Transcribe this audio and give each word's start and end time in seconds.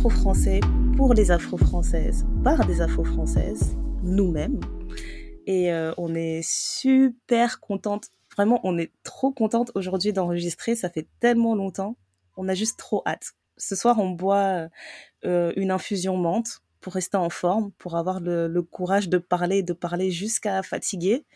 afro-français 0.00 0.60
pour 0.96 1.12
les 1.12 1.30
afro-françaises, 1.30 2.24
par 2.42 2.66
des 2.66 2.80
afro-françaises, 2.80 3.76
nous-mêmes. 4.02 4.58
Et 5.46 5.70
euh, 5.70 5.92
on 5.98 6.14
est 6.14 6.40
super 6.42 7.60
contente, 7.60 8.08
vraiment, 8.34 8.62
on 8.64 8.78
est 8.78 8.92
trop 9.02 9.30
contente 9.30 9.72
aujourd'hui 9.74 10.14
d'enregistrer, 10.14 10.74
ça 10.74 10.88
fait 10.88 11.06
tellement 11.20 11.54
longtemps, 11.54 11.98
on 12.38 12.48
a 12.48 12.54
juste 12.54 12.78
trop 12.78 13.02
hâte. 13.04 13.32
Ce 13.58 13.76
soir, 13.76 13.98
on 13.98 14.08
boit 14.08 14.70
euh, 15.26 15.52
une 15.56 15.70
infusion 15.70 16.16
menthe 16.16 16.62
pour 16.80 16.94
rester 16.94 17.18
en 17.18 17.28
forme, 17.28 17.70
pour 17.72 17.94
avoir 17.94 18.20
le, 18.20 18.48
le 18.48 18.62
courage 18.62 19.10
de 19.10 19.18
parler, 19.18 19.62
de 19.62 19.74
parler 19.74 20.10
jusqu'à 20.10 20.62
fatiguer. 20.62 21.26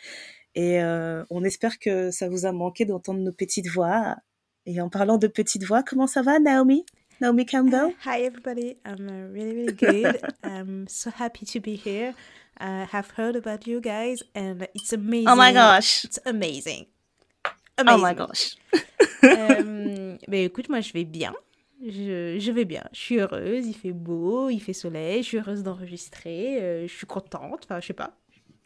Et 0.54 0.82
euh, 0.82 1.22
on 1.28 1.44
espère 1.44 1.78
que 1.78 2.10
ça 2.10 2.30
vous 2.30 2.46
a 2.46 2.52
manqué 2.52 2.86
d'entendre 2.86 3.20
nos 3.20 3.32
petites 3.32 3.68
voix. 3.68 4.16
Et 4.64 4.80
en 4.80 4.88
parlant 4.88 5.18
de 5.18 5.26
petites 5.26 5.64
voix, 5.64 5.82
comment 5.82 6.06
ça 6.06 6.22
va, 6.22 6.38
Naomi? 6.38 6.86
Naomi 7.20 7.44
Campbell? 7.44 7.94
Hi, 8.04 8.20
everybody. 8.22 8.76
I'm 8.84 9.08
uh, 9.08 9.32
really, 9.32 9.54
really 9.54 9.72
good. 9.72 10.20
I'm 10.42 10.86
so 10.88 11.10
happy 11.10 11.46
to 11.46 11.60
be 11.60 11.76
here. 11.76 12.14
I 12.58 12.84
have 12.90 13.10
heard 13.12 13.36
about 13.36 13.66
you 13.66 13.80
guys, 13.80 14.22
and 14.34 14.66
it's 14.74 14.92
amazing. 14.92 15.28
Oh 15.28 15.36
my 15.36 15.52
gosh! 15.52 16.04
It's 16.04 16.18
amazing. 16.24 16.86
Oh 17.78 17.98
my 17.98 18.14
gosh! 18.14 18.56
euh, 19.24 20.16
mais 20.28 20.44
écoute, 20.44 20.68
moi, 20.68 20.80
je 20.80 20.92
vais 20.92 21.04
bien. 21.04 21.34
Je, 21.82 22.38
je, 22.38 22.52
vais 22.52 22.64
bien. 22.64 22.84
Je 22.92 22.98
suis 22.98 23.18
heureuse. 23.18 23.66
Il 23.66 23.74
fait 23.74 23.92
beau, 23.92 24.48
il 24.48 24.60
fait 24.60 24.72
soleil. 24.72 25.22
Je 25.22 25.28
suis 25.28 25.38
heureuse 25.38 25.62
d'enregistrer. 25.62 26.62
Euh, 26.62 26.86
je 26.86 26.94
suis 26.94 27.06
contente. 27.06 27.62
Enfin, 27.64 27.80
je 27.80 27.88
sais 27.88 27.92
pas. 27.92 28.16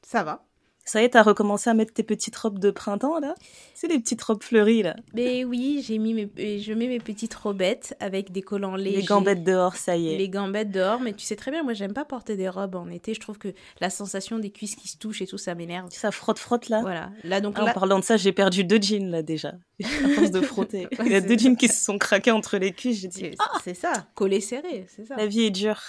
Ça 0.02 0.22
va. 0.22 0.47
Ça 0.88 1.02
y 1.02 1.04
est, 1.04 1.10
t'as 1.10 1.22
recommencé 1.22 1.68
à 1.68 1.74
mettre 1.74 1.92
tes 1.92 2.02
petites 2.02 2.34
robes 2.34 2.58
de 2.58 2.70
printemps, 2.70 3.20
là? 3.20 3.34
C'est 3.74 3.88
les 3.88 3.98
petites 3.98 4.22
robes 4.22 4.42
fleuries, 4.42 4.82
là 4.82 4.96
Mais 5.12 5.44
oui, 5.44 5.84
j'ai 5.86 5.98
mis 5.98 6.14
mes, 6.14 6.30
je 6.60 6.72
mets 6.72 6.88
mes 6.88 6.98
petites 6.98 7.34
robettes 7.34 7.94
avec 8.00 8.32
des 8.32 8.40
collants 8.40 8.74
légers. 8.74 8.96
Les 8.96 9.04
gambettes 9.04 9.44
dehors, 9.44 9.76
ça 9.76 9.98
y 9.98 10.14
est. 10.14 10.16
Les 10.16 10.30
gambettes 10.30 10.70
dehors, 10.70 10.98
mais 11.00 11.12
tu 11.12 11.26
sais 11.26 11.36
très 11.36 11.50
bien, 11.50 11.62
moi, 11.62 11.74
j'aime 11.74 11.92
pas 11.92 12.06
porter 12.06 12.36
des 12.36 12.48
robes 12.48 12.74
en 12.74 12.88
été. 12.88 13.12
Je 13.12 13.20
trouve 13.20 13.36
que 13.36 13.48
la 13.82 13.90
sensation 13.90 14.38
des 14.38 14.48
cuisses 14.48 14.76
qui 14.76 14.88
se 14.88 14.96
touchent 14.96 15.20
et 15.20 15.26
tout, 15.26 15.36
ça 15.36 15.54
m'énerve. 15.54 15.90
Ça 15.90 16.10
frotte-frotte, 16.10 16.70
là? 16.70 16.80
Voilà. 16.80 17.10
Là, 17.22 17.42
donc, 17.42 17.56
ah, 17.58 17.64
là... 17.64 17.70
En 17.72 17.74
parlant 17.74 17.98
de 17.98 18.04
ça, 18.04 18.16
j'ai 18.16 18.32
perdu 18.32 18.64
deux 18.64 18.80
jeans, 18.80 19.10
là, 19.10 19.20
déjà. 19.20 19.56
À 19.84 20.08
force 20.08 20.30
de 20.30 20.40
frotter. 20.40 20.88
Il 21.04 21.12
y 21.12 21.16
a 21.16 21.20
deux 21.20 21.36
jeans 21.36 21.58
qui 21.58 21.68
se 21.68 21.84
sont 21.84 21.98
craqués 21.98 22.30
entre 22.30 22.56
les 22.56 22.72
cuisses. 22.72 23.02
J'ai 23.02 23.08
dit, 23.08 23.30
ah 23.38 23.58
c'est 23.62 23.74
ça, 23.74 23.92
collé 24.14 24.40
serré, 24.40 24.86
c'est 24.88 25.04
ça. 25.04 25.16
La 25.16 25.26
vie 25.26 25.42
est 25.42 25.50
dure. 25.50 25.82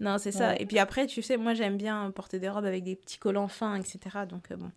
Non, 0.00 0.18
c'est 0.18 0.32
ça. 0.32 0.50
Ouais. 0.50 0.62
Et 0.62 0.66
puis 0.66 0.78
après, 0.78 1.06
tu 1.06 1.22
sais, 1.22 1.36
moi, 1.36 1.54
j'aime 1.54 1.76
bien 1.76 2.10
porter 2.10 2.38
des 2.40 2.48
robes 2.48 2.64
avec 2.64 2.82
des 2.84 2.96
petits 2.96 3.18
collants 3.18 3.48
fins, 3.48 3.76
etc. 3.76 3.98
Donc, 4.28 4.50
euh, 4.50 4.56
bon. 4.56 4.70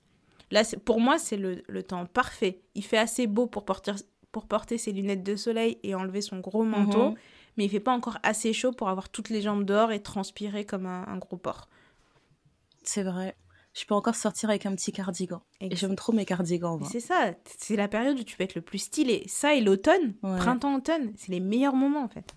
Là, 0.51 0.61
pour 0.85 0.99
moi, 0.99 1.17
c'est 1.17 1.37
le, 1.37 1.63
le, 1.67 1.81
temps 1.83 2.05
parfait. 2.05 2.61
Il 2.75 2.83
fait 2.83 2.97
assez 2.99 3.25
beau 3.25 3.47
pour 3.47 3.65
porter, 3.65 3.93
pour 4.31 4.45
porter 4.45 4.77
ses 4.77 4.91
lunettes 4.91 5.23
de 5.23 5.35
soleil 5.35 5.79
et 5.83 5.95
enlever 5.95 6.21
son 6.21 6.39
gros 6.39 6.63
manteau, 6.63 7.09
Mhm. 7.09 7.15
mais 7.57 7.65
il 7.65 7.69
fait 7.69 7.79
pas 7.79 7.93
encore 7.93 8.19
assez 8.21 8.53
chaud 8.53 8.71
pour 8.71 8.89
avoir 8.89 9.09
toutes 9.09 9.29
les 9.29 9.41
jambes 9.41 9.63
dehors 9.65 9.91
et 9.91 10.01
transpirer 10.03 10.63
comme 10.65 10.85
un, 10.85 11.05
un 11.07 11.17
gros 11.17 11.37
porc. 11.37 11.67
C'est 12.83 13.03
vrai. 13.03 13.35
Je 13.73 13.83
peux 13.85 13.95
encore 13.95 14.15
sortir 14.15 14.49
avec 14.49 14.65
un 14.65 14.75
petit 14.75 14.91
cardigan. 14.93 15.41
Et 15.59 15.75
j'aime 15.75 15.95
trop 15.95 16.13
mes 16.13 16.23
cardigans. 16.25 16.79
C'est 16.85 16.99
ça. 17.01 17.31
C'est 17.57 17.75
la 17.75 17.87
période 17.89 18.17
où 18.19 18.23
tu 18.23 18.37
peux 18.37 18.43
être 18.43 18.55
le 18.55 18.61
plus 18.61 18.77
stylé. 18.77 19.23
Ça 19.27 19.53
et 19.53 19.61
l'automne, 19.61 20.13
Ouais. 20.23 20.37
printemps-automne, 20.37 21.11
c'est 21.17 21.31
les 21.31 21.41
meilleurs 21.41 21.75
moments 21.75 22.03
en 22.03 22.07
fait. 22.07 22.35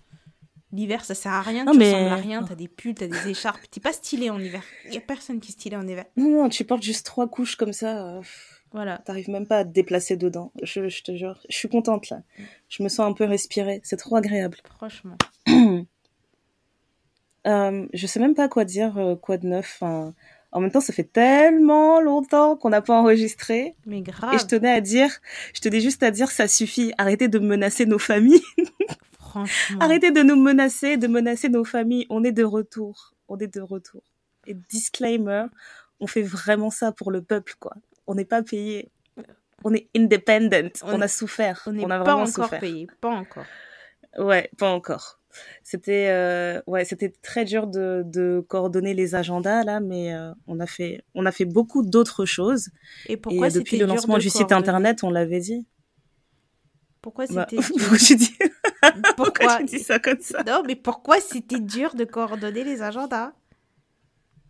L'hiver, 0.71 1.03
ça 1.03 1.15
sert 1.15 1.31
à 1.31 1.41
rien, 1.41 1.63
Non, 1.65 1.71
tu 1.71 1.79
mais- 1.79 1.93
ressembles 1.93 2.09
à 2.11 2.15
rien, 2.15 2.43
t'as 2.43 2.55
des 2.55 2.67
pulls, 2.67 2.93
t'as 2.93 3.07
des 3.07 3.29
écharpes. 3.29 3.61
T'es 3.71 3.79
pas 3.79 3.91
stylé 3.93 4.29
en 4.29 4.39
hiver. 4.39 4.61
Y 4.91 4.97
a 4.97 5.01
personne 5.01 5.39
qui 5.39 5.49
est 5.49 5.53
stylé 5.53 5.75
en 5.75 5.87
hiver. 5.87 6.05
Non, 6.15 6.29
non, 6.29 6.49
tu 6.49 6.63
portes 6.63 6.83
juste 6.83 7.05
trois 7.05 7.27
couches 7.27 7.55
comme 7.55 7.73
ça. 7.73 8.05
euh, 8.17 8.21
Voilà. 8.71 8.99
T'arrives 8.99 9.29
même 9.31 9.47
pas 9.47 9.57
à 9.59 9.65
te 9.65 9.69
déplacer 9.71 10.15
dedans. 10.15 10.51
Je, 10.61 10.87
je 10.89 11.01
te 11.01 11.15
jure. 11.15 11.39
Je 11.49 11.55
suis 11.57 11.69
contente 11.69 12.09
là. 12.11 12.21
Je 12.67 12.83
me 12.83 12.87
sens 12.89 12.99
un 13.09 13.13
peu 13.13 13.23
respirer. 13.25 13.81
C'est 13.83 13.97
trop 13.97 14.15
agréable. 14.15 14.57
Franchement. 14.77 15.17
Euh, 17.47 17.87
je 17.93 18.05
sais 18.05 18.19
même 18.19 18.35
pas 18.35 18.49
quoi 18.49 18.65
dire, 18.65 18.97
euh, 18.97 19.15
quoi 19.15 19.37
de 19.37 19.47
neuf. 19.47 19.81
En 19.81 20.59
même 20.59 20.71
temps, 20.71 20.81
ça 20.81 20.91
fait 20.93 21.05
tellement 21.05 22.01
longtemps 22.01 22.57
qu'on 22.57 22.69
n'a 22.69 22.81
pas 22.81 22.99
enregistré. 22.99 23.75
Mais 23.85 24.01
grave. 24.01 24.33
Et 24.33 24.37
je 24.39 24.45
tenais 24.45 24.71
à 24.71 24.81
dire, 24.81 25.09
je 25.53 25.61
tenais 25.61 25.79
juste 25.79 26.03
à 26.03 26.11
dire, 26.11 26.29
ça 26.31 26.47
suffit. 26.49 26.91
Arrêtez 26.97 27.27
de 27.29 27.39
menacer 27.39 27.85
nos 27.85 27.97
familles. 27.97 28.41
Franchement. 29.29 29.79
Arrêtez 29.81 30.11
de 30.11 30.21
nous 30.21 30.35
menacer, 30.35 30.97
de 30.97 31.07
menacer 31.07 31.49
nos 31.49 31.63
familles. 31.63 32.05
On 32.09 32.23
est 32.23 32.31
de 32.31 32.43
retour. 32.43 33.13
On 33.27 33.37
est 33.37 33.53
de 33.53 33.61
retour. 33.61 34.01
Et 34.47 34.53
disclaimer, 34.53 35.45
on 35.99 36.07
fait 36.07 36.21
vraiment 36.23 36.69
ça 36.71 36.91
pour 36.91 37.11
le 37.11 37.21
peuple, 37.21 37.53
quoi. 37.59 37.73
On 38.07 38.15
n'est 38.15 38.25
pas 38.25 38.41
payé. 38.41 38.91
On 39.63 39.73
est 39.73 39.89
independent. 39.95 40.71
On, 40.83 40.95
On- 40.95 41.01
a 41.01 41.07
souffert. 41.07 41.63
On 41.67 41.71
n'est 41.73 41.85
pas 41.87 41.99
vraiment 41.99 42.21
encore 42.23 42.45
souffert. 42.45 42.59
payé. 42.59 42.87
Pas 43.01 43.09
encore. 43.09 43.45
Ouais, 44.17 44.49
pas 44.57 44.69
encore. 44.71 45.19
C'était 45.63 46.07
euh, 46.09 46.59
ouais, 46.65 46.85
c'était 46.85 47.13
très 47.21 47.45
dur 47.45 47.67
de, 47.67 48.01
de 48.05 48.43
coordonner 48.47 48.95
les 48.95 49.13
agendas 49.13 49.63
là, 49.63 49.79
mais 49.79 50.11
euh, 50.15 50.31
on 50.47 50.59
a 50.59 50.65
fait 50.65 51.03
on 51.13 51.27
a 51.27 51.31
fait 51.31 51.45
beaucoup 51.45 51.83
d'autres 51.83 52.25
choses. 52.25 52.69
Et 53.05 53.15
pourquoi 53.15 53.47
Et 53.47 53.51
depuis 53.51 53.77
le 53.77 53.85
lancement 53.85 54.17
du 54.17 54.31
site 54.31 54.51
internet, 54.51 55.03
on 55.03 55.11
l'avait 55.11 55.39
dit. 55.39 55.67
Pourquoi 57.01 57.25
Bah, 57.27 57.47
c'était 57.49 58.15
dur? 58.15 58.49
Pourquoi 59.15 59.25
pourquoi 59.25 59.57
tu 59.57 59.65
dis 59.65 59.79
ça 59.79 59.99
comme 59.99 60.21
ça? 60.21 60.43
Non, 60.43 60.63
mais 60.65 60.75
pourquoi 60.75 61.19
c'était 61.19 61.59
dur 61.59 61.95
de 61.95 62.05
coordonner 62.05 62.63
les 62.63 62.81
agendas? 62.81 63.33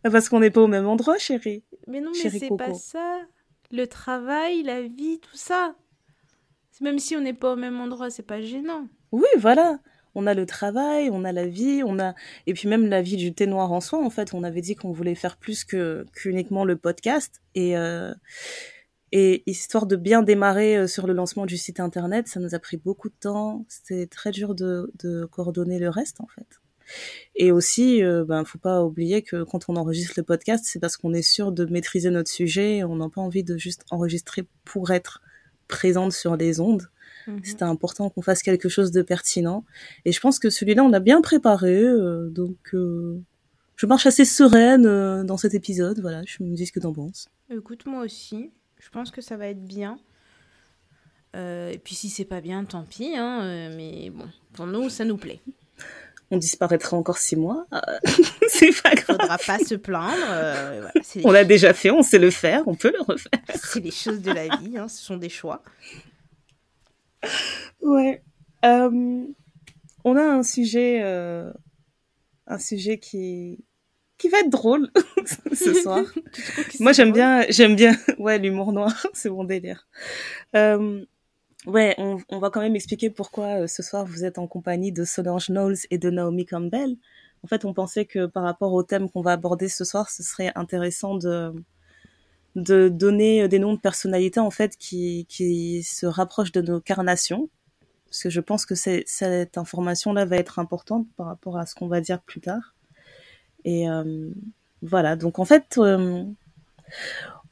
Parce 0.04 0.30
qu'on 0.30 0.40
n'est 0.40 0.52
pas 0.52 0.62
au 0.62 0.68
même 0.68 0.88
endroit, 0.88 1.18
chérie. 1.18 1.64
Mais 1.88 2.00
non, 2.00 2.12
mais 2.12 2.30
c'est 2.30 2.56
pas 2.56 2.74
ça. 2.74 3.20
Le 3.72 3.86
travail, 3.86 4.64
la 4.64 4.82
vie, 4.82 5.20
tout 5.20 5.36
ça. 5.36 5.76
Même 6.82 7.00
si 7.00 7.16
on 7.16 7.22
n'est 7.22 7.34
pas 7.34 7.54
au 7.54 7.56
même 7.56 7.80
endroit, 7.80 8.10
c'est 8.10 8.24
pas 8.24 8.42
gênant. 8.42 8.88
Oui, 9.12 9.28
voilà. 9.38 9.80
On 10.16 10.26
a 10.28 10.34
le 10.34 10.46
travail, 10.46 11.10
on 11.12 11.24
a 11.24 11.32
la 11.32 11.46
vie, 11.46 11.84
on 11.86 12.00
a 12.00 12.16
et 12.48 12.54
puis 12.54 12.68
même 12.68 12.88
la 12.88 13.02
vie 13.02 13.18
du 13.18 13.34
thé 13.34 13.48
noir 13.48 13.72
en 13.72 13.82
soi. 13.82 14.04
En 14.04 14.10
fait, 14.10 14.34
on 14.34 14.44
avait 14.44 14.62
dit 14.62 14.76
qu'on 14.76 14.92
voulait 14.92 15.16
faire 15.16 15.38
plus 15.38 15.64
que 15.64 16.06
qu'uniquement 16.14 16.66
le 16.66 16.78
podcast 16.78 17.42
et 17.54 17.78
euh, 17.78 18.14
et 19.12 19.44
histoire 19.50 19.86
de 19.86 19.96
bien 19.96 20.22
démarrer 20.22 20.78
euh, 20.78 20.88
sur 20.88 21.08
le 21.08 21.14
lancement 21.14 21.46
du 21.46 21.58
site 21.58 21.80
internet, 21.80 22.28
ça 22.28 22.40
nous 22.40 22.56
a 22.56 22.60
pris 22.60 22.78
beaucoup 22.78 23.10
de 23.10 23.16
temps. 23.20 23.66
C'était 23.68 24.08
très 24.08 24.32
dur 24.32 24.56
de 24.56 24.92
de 25.00 25.26
coordonner 25.26 25.80
le 25.80 25.90
reste 25.90 26.22
en 26.22 26.28
fait. 26.28 26.60
Et 27.36 27.52
aussi, 27.52 28.04
euh, 28.04 28.26
ben 28.26 28.44
faut 28.46 28.58
pas 28.58 28.84
oublier 28.84 29.22
que 29.22 29.44
quand 29.44 29.70
on 29.70 29.76
enregistre 29.76 30.14
le 30.18 30.24
podcast, 30.24 30.66
c'est 30.68 30.80
parce 30.80 30.98
qu'on 30.98 31.14
est 31.14 31.22
sûr 31.22 31.52
de 31.52 31.66
maîtriser 31.66 32.10
notre 32.10 32.30
sujet. 32.30 32.78
et 32.78 32.84
On 32.84 32.96
n'a 32.98 33.10
pas 33.10 33.22
envie 33.22 33.44
de 33.44 33.58
juste 33.58 33.86
enregistrer 33.92 34.46
pour 34.66 34.92
être 34.92 35.22
présente 35.68 36.14
sur 36.14 36.36
les 36.36 36.60
ondes. 36.60 36.90
Mhm. 37.28 37.42
C'était 37.44 37.64
important 37.64 38.10
qu'on 38.10 38.22
fasse 38.22 38.42
quelque 38.42 38.70
chose 38.70 38.92
de 38.92 39.02
pertinent. 39.02 39.66
Et 40.06 40.12
je 40.12 40.20
pense 40.20 40.40
que 40.40 40.50
celui-là, 40.50 40.84
on 40.84 40.90
l'a 40.90 41.00
bien 41.00 41.22
préparé. 41.22 41.82
euh, 41.84 42.30
donc, 42.30 42.58
euh, 42.74 43.22
je 43.76 43.86
marche 43.86 44.06
assez 44.06 44.26
sereine 44.26 45.24
dans 45.24 45.38
cet 45.38 45.54
épisode. 45.54 46.02
Voilà, 46.02 46.24
je 46.26 46.44
me 46.44 46.56
dis 46.56 46.66
ce 46.66 46.72
que 46.72 46.80
t'en 46.80 46.94
penses. 46.94 47.30
Écoute, 47.50 47.86
moi 47.86 48.04
aussi. 48.04 48.52
Je 48.80 48.90
pense 48.90 49.12
que 49.12 49.22
ça 49.22 49.38
va 49.38 49.48
être 49.48 49.64
bien. 49.64 50.00
Euh, 51.36 51.70
et 51.72 51.78
puis 51.78 51.94
si 51.96 52.10
c'est 52.10 52.26
pas 52.26 52.42
bien, 52.42 52.66
tant 52.66 52.84
pis. 52.84 53.16
Hein, 53.16 53.42
euh, 53.44 53.76
mais 53.76 54.10
bon, 54.10 54.28
pour 54.54 54.66
nous, 54.66 54.90
ça 54.90 55.06
nous 55.06 55.18
plaît. 55.18 55.42
On 56.32 56.38
disparaîtra 56.38 56.96
encore 56.98 57.18
six 57.18 57.36
mois. 57.36 57.66
euh, 57.74 57.80
c'est 58.50 58.72
pas 58.82 58.96
grave. 58.96 59.18
Faudra 59.20 59.38
pas 59.38 59.60
se 59.60 59.76
plaindre. 59.76 60.26
euh, 60.30 60.80
voilà, 60.82 61.28
On 61.28 61.32
l'a 61.32 61.44
déjà 61.46 61.74
fait, 61.74 61.92
on 61.92 62.04
sait 62.04 62.20
le 62.20 62.32
faire, 62.32 62.68
on 62.68 62.76
peut 62.76 62.92
le 62.92 63.02
refaire. 63.02 63.42
C'est 63.56 63.80
les 63.80 63.92
choses 63.92 64.22
de 64.22 64.32
la 64.32 64.48
vie, 64.58 64.78
hein, 64.78 64.88
ce 64.88 65.02
sont 65.04 65.18
des 65.18 65.30
choix. 65.30 65.64
Ouais. 67.82 68.24
On 68.64 70.16
a 70.16 70.22
un 70.24 70.44
sujet, 70.44 71.02
un 72.48 72.60
sujet 72.60 72.98
qui 73.00 73.60
qui 74.20 74.30
va 74.30 74.40
être 74.40 74.50
drôle 74.50 74.92
ce 75.54 75.74
soir. 75.74 76.04
Moi, 76.80 76.92
j'aime 76.92 77.12
bien, 77.12 77.46
j'aime 77.50 77.76
bien, 77.76 77.98
ouais, 78.20 78.38
l'humour 78.38 78.72
noir, 78.72 79.08
c'est 79.14 79.30
mon 79.30 79.46
délire. 79.46 79.88
Euh, 80.56 81.04
ouais, 81.66 81.96
on, 81.98 82.20
on 82.30 82.38
va 82.38 82.52
quand 82.52 82.62
même 82.62 82.76
expliquer 82.76 83.10
pourquoi 83.10 83.62
euh, 83.62 83.68
ce 83.68 83.82
soir 83.82 84.06
vous 84.06 84.26
êtes 84.26 84.38
en 84.38 84.46
compagnie 84.46 84.92
de 84.92 85.06
Solange 85.06 85.48
Knowles 85.48 85.78
et 85.90 85.98
de 85.98 86.10
Naomi 86.12 86.46
Campbell. 86.46 86.98
En 87.42 87.48
fait, 87.48 87.64
on 87.64 87.74
pensait 87.74 88.06
que 88.06 88.26
par 88.26 88.44
rapport 88.44 88.74
au 88.74 88.84
thème 88.84 89.10
qu'on 89.10 89.22
va 89.22 89.32
aborder 89.32 89.70
ce 89.70 89.86
soir, 89.86 90.10
ce 90.10 90.22
serait 90.22 90.52
intéressant 90.56 91.16
de 91.16 91.52
de 92.56 92.90
donner 92.90 93.48
des 93.48 93.60
noms 93.60 93.76
de 93.76 93.80
personnalités 93.80 94.40
en 94.40 94.50
fait 94.50 94.76
qui 94.76 95.28
qui 95.30 95.84
se 95.84 96.08
rapprochent 96.08 96.52
de 96.52 96.62
nos 96.62 96.82
carnations, 96.82 97.50
parce 98.06 98.24
que 98.24 98.30
je 98.30 98.42
pense 98.42 98.66
que 98.66 98.76
cette 98.76 99.58
information-là 99.58 100.26
va 100.26 100.36
être 100.36 100.60
importante 100.60 101.08
par 101.16 101.28
rapport 101.28 101.58
à 101.58 101.66
ce 101.66 101.76
qu'on 101.76 101.88
va 101.88 102.02
dire 102.02 102.22
plus 102.22 102.42
tard. 102.42 102.76
Et 103.66 103.90
euh, 103.90 104.30
voilà, 104.82 105.16
donc 105.16 105.40
en 105.40 105.46
fait, 105.46 105.78
euh, 105.78 106.24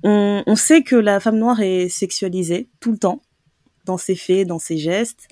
on, 0.04 0.56
sait 0.56 0.84
que 0.84 0.96
la 0.96 1.20
femme 1.20 1.38
noire 1.38 1.62
est 1.62 1.90
sexualisée 1.90 2.70
tout 2.80 2.92
le 2.92 2.98
temps, 2.98 3.22
dans 3.86 3.98
ses 3.98 4.16
faits, 4.16 4.48
dans 4.48 4.60
ses 4.60 4.78
gestes, 4.78 5.28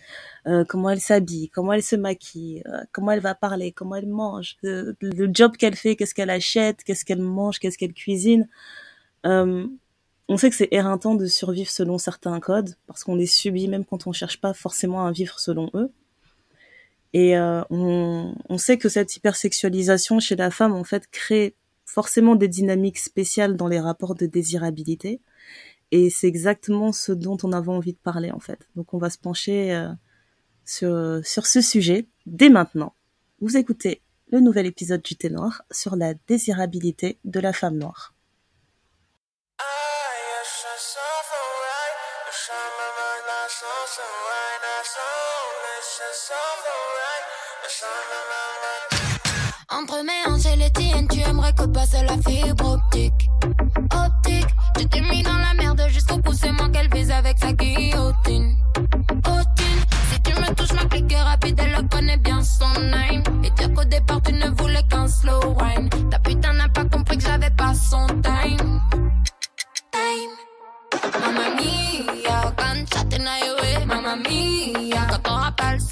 euh, 0.47 0.63
comment 0.63 0.89
elle 0.89 1.01
s'habille, 1.01 1.49
comment 1.49 1.73
elle 1.73 1.83
se 1.83 1.95
maquille, 1.95 2.63
comment 2.91 3.11
elle 3.11 3.19
va 3.19 3.35
parler, 3.35 3.71
comment 3.71 3.95
elle 3.95 4.07
mange, 4.07 4.57
le 4.63 5.29
job 5.33 5.57
qu'elle 5.57 5.75
fait, 5.75 5.95
qu'est-ce 5.95 6.13
qu'elle 6.13 6.29
achète, 6.29 6.83
qu'est-ce 6.83 7.05
qu'elle 7.05 7.21
mange, 7.21 7.59
qu'est-ce 7.59 7.77
qu'elle 7.77 7.93
cuisine. 7.93 8.47
On 10.27 10.37
sait 10.37 10.49
que 10.49 10.55
c'est 10.55 10.69
éreintant 10.71 11.13
de 11.13 11.27
survivre 11.27 11.69
selon 11.69 11.97
certains 11.99 12.39
codes, 12.39 12.75
parce 12.87 13.03
qu'on 13.03 13.15
les 13.15 13.27
subit 13.27 13.67
même 13.67 13.85
quand 13.85 14.07
on 14.07 14.11
cherche 14.11 14.41
pas 14.41 14.53
forcément 14.53 15.05
à 15.05 15.11
vivre 15.11 15.39
selon 15.39 15.69
eux. 15.75 15.91
Et 17.13 17.37
euh, 17.37 17.63
on, 17.69 18.57
sait 18.57 18.77
que 18.77 18.89
cette 18.89 19.15
hypersexualisation 19.15 20.19
chez 20.19 20.35
la 20.35 20.51
femme, 20.51 20.73
en 20.73 20.83
fait, 20.83 21.07
crée 21.09 21.55
forcément 21.85 22.35
des 22.35 22.47
dynamiques 22.47 22.97
spéciales 22.97 23.55
dans 23.55 23.67
les 23.67 23.79
rapports 23.79 24.15
de 24.15 24.25
désirabilité. 24.25 25.21
Et 25.91 26.09
c'est 26.09 26.27
exactement 26.27 26.91
ce 26.91 27.11
dont 27.11 27.37
on 27.43 27.53
avait 27.53 27.69
envie 27.69 27.93
de 27.93 27.97
parler, 27.97 28.31
en 28.31 28.39
fait. 28.39 28.67
Donc, 28.75 28.93
on 28.93 28.97
va 28.97 29.09
se 29.09 29.17
pencher 29.17 29.73
euh, 29.73 29.89
sur, 30.65 31.21
sur 31.23 31.45
ce 31.45 31.61
sujet 31.61 32.07
dès 32.25 32.49
maintenant. 32.49 32.93
Vous 33.39 33.55
écoutez 33.55 34.01
le 34.31 34.39
nouvel 34.39 34.65
épisode 34.65 35.01
du 35.01 35.15
Ténor 35.15 35.61
sur 35.71 35.95
la 35.95 36.15
désirabilité 36.27 37.19
de 37.23 37.39
la 37.39 37.53
femme 37.53 37.77
noire. 37.77 38.14
Fibre 52.27 52.73
optique. 52.73 53.29
Optique, 53.93 54.47
tu 54.77 54.87
t'es 54.87 55.01
mis 55.01 55.23
dans 55.23 55.37
la 55.37 55.53
merde 55.57 55.81
jusqu'au 55.89 56.17
cou, 56.21 56.33
c'est 56.33 56.51
moi 56.51 56.69
qu'elle 56.69 56.89
vise 56.93 57.11
avec 57.11 57.37
sa 57.37 57.53
guillotine. 57.53 58.55
Otine, 59.25 59.81
si 60.11 60.21
tu 60.21 60.31
me 60.39 60.53
touches, 60.55 60.73
ma 60.73 60.85
clique 60.85 61.13
rapide, 61.15 61.59
elle 61.59 61.87
connaît 61.87 62.17
bien 62.17 62.41
son 62.41 62.79
name. 62.81 63.23
Et 63.43 63.49
dire 63.51 63.73
qu'au 63.73 63.83
départ, 63.85 64.21
tu 64.21 64.33
ne 64.33 64.49
voulais 64.49 64.83
qu'un 64.89 65.07
slow 65.07 65.55
wine. 65.59 65.89
Ta 66.09 66.19
putain 66.19 66.53
n'a 66.53 66.69
pas 66.69 66.85
compris 66.85 67.17
que 67.17 67.23
j'avais 67.23 67.51
pas 67.51 67.73
son. 67.73 68.05
Time. 68.21 68.81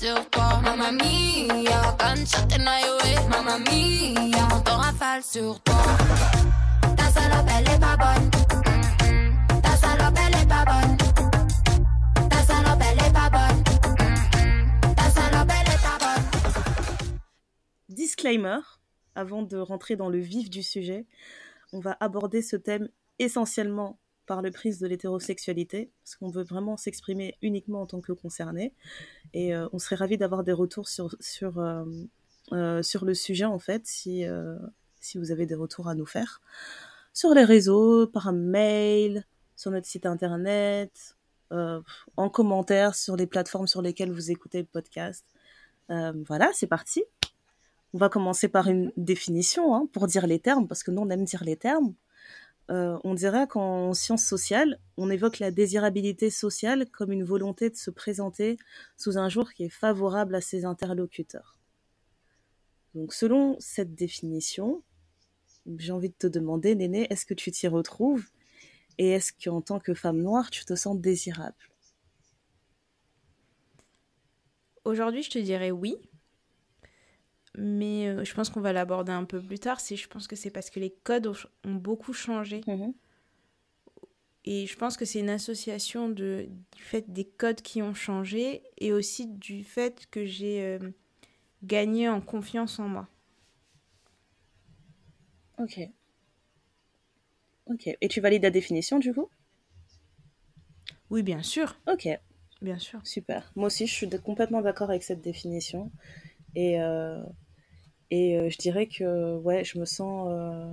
Sur 0.04 0.30
toi, 0.32 0.60
mamma 0.62 0.92
mia, 0.92 1.96
quand 1.98 2.28
chatte 2.28 2.60
mamma 2.60 3.58
mia, 3.60 4.48
quand 4.50 4.74
on 4.74 4.78
rafale 4.78 5.24
sur 5.24 5.62
toi. 5.62 5.76
Ta 6.98 7.10
salope, 7.10 7.48
elle 7.58 7.70
est 7.70 7.80
pas 7.80 7.96
bonne. 7.96 8.30
Ta 9.62 9.78
salope, 9.78 10.18
elle 10.28 10.42
est 10.42 10.50
pas 10.50 10.66
bonne. 10.66 10.98
Ta 12.30 12.38
salope, 12.44 12.82
elle 12.82 13.00
est 13.00 13.14
pas 13.14 13.30
bonne. 13.30 13.64
Ta 14.94 15.10
salope, 15.10 15.52
elle 15.58 15.74
est 15.74 15.82
pas 15.82 15.98
bonne. 16.02 16.26
Disclaimer, 17.88 18.60
avant 19.16 19.42
de 19.42 19.58
rentrer 19.58 19.96
dans 19.96 20.10
le 20.10 20.20
vif 20.20 20.50
du 20.50 20.64
sujet, 20.64 21.06
on 21.72 21.80
va 21.80 21.96
aborder 22.02 22.42
ce 22.42 22.58
thème 22.58 22.90
essentiellement 23.20 24.00
par 24.26 24.42
le 24.42 24.52
prisme 24.52 24.84
de 24.84 24.88
l'hétérosexualité, 24.88 25.92
parce 26.04 26.16
qu'on 26.16 26.30
veut 26.30 26.44
vraiment 26.44 26.78
s'exprimer 26.78 27.36
uniquement 27.42 27.82
en 27.82 27.86
tant 27.86 28.02
que 28.02 28.12
concerné. 28.12 28.74
Et 29.34 29.54
euh, 29.54 29.68
on 29.74 29.80
serait 29.80 29.96
ravi 29.96 30.18
d'avoir 30.18 30.44
des 30.44 30.54
retours 30.54 30.88
sur, 30.88 31.16
sur, 31.20 31.60
euh, 31.60 31.84
euh, 32.54 32.82
sur 32.82 33.06
le 33.06 33.14
sujet, 33.14 33.46
en 33.46 33.60
fait, 33.60 33.86
si, 33.86 34.26
si 35.00 35.18
vous 35.18 35.32
avez 35.32 35.46
des 35.46 35.56
retours 35.56 35.88
à 35.88 35.96
nous 35.96 36.06
faire. 36.06 36.42
Sur 37.14 37.34
les 37.34 37.44
réseaux, 37.44 38.08
par 38.08 38.32
mail, 38.34 39.26
sur 39.56 39.72
notre 39.72 39.88
site 39.88 40.06
internet, 40.06 41.16
en 42.18 42.30
commentaire 42.30 42.96
sur 42.96 43.16
les 43.16 43.28
plateformes 43.28 43.68
sur 43.68 43.84
lesquelles 43.84 44.12
vous 44.12 44.32
écoutez 44.32 44.60
le 44.60 44.66
podcast. 44.66 45.24
voilà, 45.90 46.50
c'est 46.54 46.68
parti. 46.68 47.04
On 47.94 48.00
va 48.00 48.10
commencer 48.10 48.48
par 48.48 48.70
une 48.70 48.92
définition, 48.98 49.76
hein, 49.76 49.88
pour 49.94 50.08
dire 50.08 50.26
les 50.26 50.40
termes, 50.40 50.68
parce 50.68 50.82
que 50.82 50.90
nous, 50.90 51.04
on 51.04 51.10
aime 51.12 51.26
dire 51.26 51.44
les 51.44 51.58
termes. 51.58 51.94
Euh, 52.72 52.98
on 53.04 53.14
dirait 53.14 53.48
qu'en 53.48 53.94
sciences 53.94 54.26
sociales, 54.26 54.80
on 54.96 55.10
évoque 55.10 55.40
la 55.40 55.52
désirabilité 55.52 56.30
sociale 56.30 56.90
comme 56.90 57.12
une 57.12 57.24
volonté 57.24 57.70
de 57.70 57.76
se 57.76 57.92
présenter 57.92 58.58
sous 58.98 59.18
un 59.18 59.28
jour 59.28 59.52
qui 59.52 59.66
est 59.66 59.70
favorable 59.70 60.36
à 60.36 60.42
ses 60.42 60.64
interlocuteurs. 60.64 61.58
Donc 62.96 63.14
selon 63.14 63.58
cette 63.60 63.96
définition, 63.96 64.84
j'ai 65.78 65.92
envie 65.92 66.10
de 66.10 66.16
te 66.18 66.28
demander, 66.28 66.76
Néné, 66.76 67.08
est-ce 67.10 67.26
que 67.26 67.34
tu 67.34 67.52
t'y 67.52 67.68
retrouves? 67.68 68.30
Et 68.98 69.10
est-ce 69.10 69.34
qu'en 69.34 69.62
tant 69.62 69.80
que 69.80 69.94
femme 69.94 70.22
noire, 70.22 70.50
tu 70.50 70.66
te 70.66 70.76
sens 70.76 71.00
désirable? 71.00 71.56
Aujourd'hui, 74.86 75.24
je 75.24 75.32
te 75.32 75.40
dirais 75.40 75.72
oui, 75.72 75.96
mais 77.58 78.08
euh, 78.08 78.24
je 78.24 78.34
pense 78.34 78.50
qu'on 78.50 78.62
va 78.62 78.74
l'aborder 78.74 79.12
un 79.12 79.26
peu 79.26 79.42
plus 79.42 79.60
tard. 79.60 79.80
je 79.80 80.08
pense 80.08 80.28
que 80.28 80.36
c'est 80.36 80.50
parce 80.50 80.70
que 80.70 80.80
les 80.80 80.92
codes 81.04 81.28
ont, 81.28 81.74
beaucoup 81.74 82.14
changé. 82.14 82.62
Mhm. 82.68 82.94
Et 84.46 84.68
je 84.68 84.76
pense 84.76 84.98
que 84.98 85.06
c'est 85.06 85.20
une 85.20 85.30
association 85.30 86.10
de, 86.10 86.50
du 86.76 86.84
fait 86.84 87.12
des 87.12 87.26
codes 87.26 87.62
qui 87.62 87.82
ont 87.82 87.94
changé 87.94 88.62
et 88.78 88.92
aussi 88.92 89.28
du 89.28 89.64
fait 89.64 90.06
que 90.12 90.26
j'ai 90.26 90.62
euh, 90.62 90.80
gagné 91.64 92.10
en 92.10 92.20
confiance 92.20 92.80
en 92.80 92.90
moi. 92.90 93.08
Ok. 95.60 95.80
Ok. 97.68 97.90
Et 98.02 98.08
tu 98.10 98.20
valides 98.20 98.44
la 98.44 98.50
définition 98.50 99.00
du 99.00 99.14
coup? 99.14 99.30
Oui, 101.10 101.24
bien 101.24 101.42
sûr. 101.42 101.78
Ok. 101.88 102.10
Bien 102.62 102.80
sûr. 102.80 103.00
Super. 103.06 103.52
Moi 103.56 103.68
aussi, 103.68 103.88
je 103.88 103.94
suis 103.94 104.10
complètement 104.10 104.62
d'accord 104.62 104.90
avec 104.90 105.04
cette 105.04 105.22
définition. 105.22 105.90
Et, 106.56 106.82
euh, 106.82 107.24
et 108.14 108.38
euh, 108.38 108.48
je 108.48 108.60
dirais 108.60 108.86
que, 108.86 109.38
ouais, 109.38 109.64
je 109.64 109.80
me 109.80 109.86
sens. 109.86 110.28
Euh, 110.30 110.72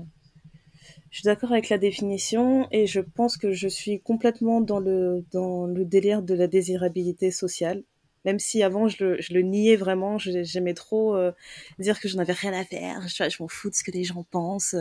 je 1.11 1.21
suis 1.21 1.25
d'accord 1.25 1.53
avec 1.53 1.71
la 1.71 1.79
définition 1.79 2.69
et 2.71 2.87
je 2.87 3.01
pense 3.01 3.39
que 3.39 3.51
je 3.53 3.67
suis 3.67 3.99
complètement 3.99 4.61
dans 4.61 4.79
le, 4.79 5.25
dans 5.33 5.65
le 5.65 5.87
délire 5.87 6.23
de 6.23 6.35
la 6.35 6.47
désirabilité 6.47 7.31
sociale. 7.31 7.83
Même 8.27 8.39
si 8.39 8.63
avant 8.63 8.89
je 8.89 9.03
le, 9.03 9.21
je 9.23 9.33
le 9.33 9.41
niais 9.41 9.77
vraiment, 9.77 10.19
j'aimais 10.19 10.75
trop 10.75 11.17
euh, 11.17 11.33
dire 11.79 11.99
que 11.99 12.09
je 12.09 12.19
n'avais 12.19 12.35
rien 12.35 12.53
à 12.53 12.63
faire, 12.63 13.09
je, 13.09 13.31
je 13.31 13.43
m'en 13.43 13.49
fous 13.49 13.71
de 13.71 13.75
ce 13.75 13.83
que 13.83 13.91
les 13.91 14.05
gens 14.05 14.23
pensent, 14.31 14.77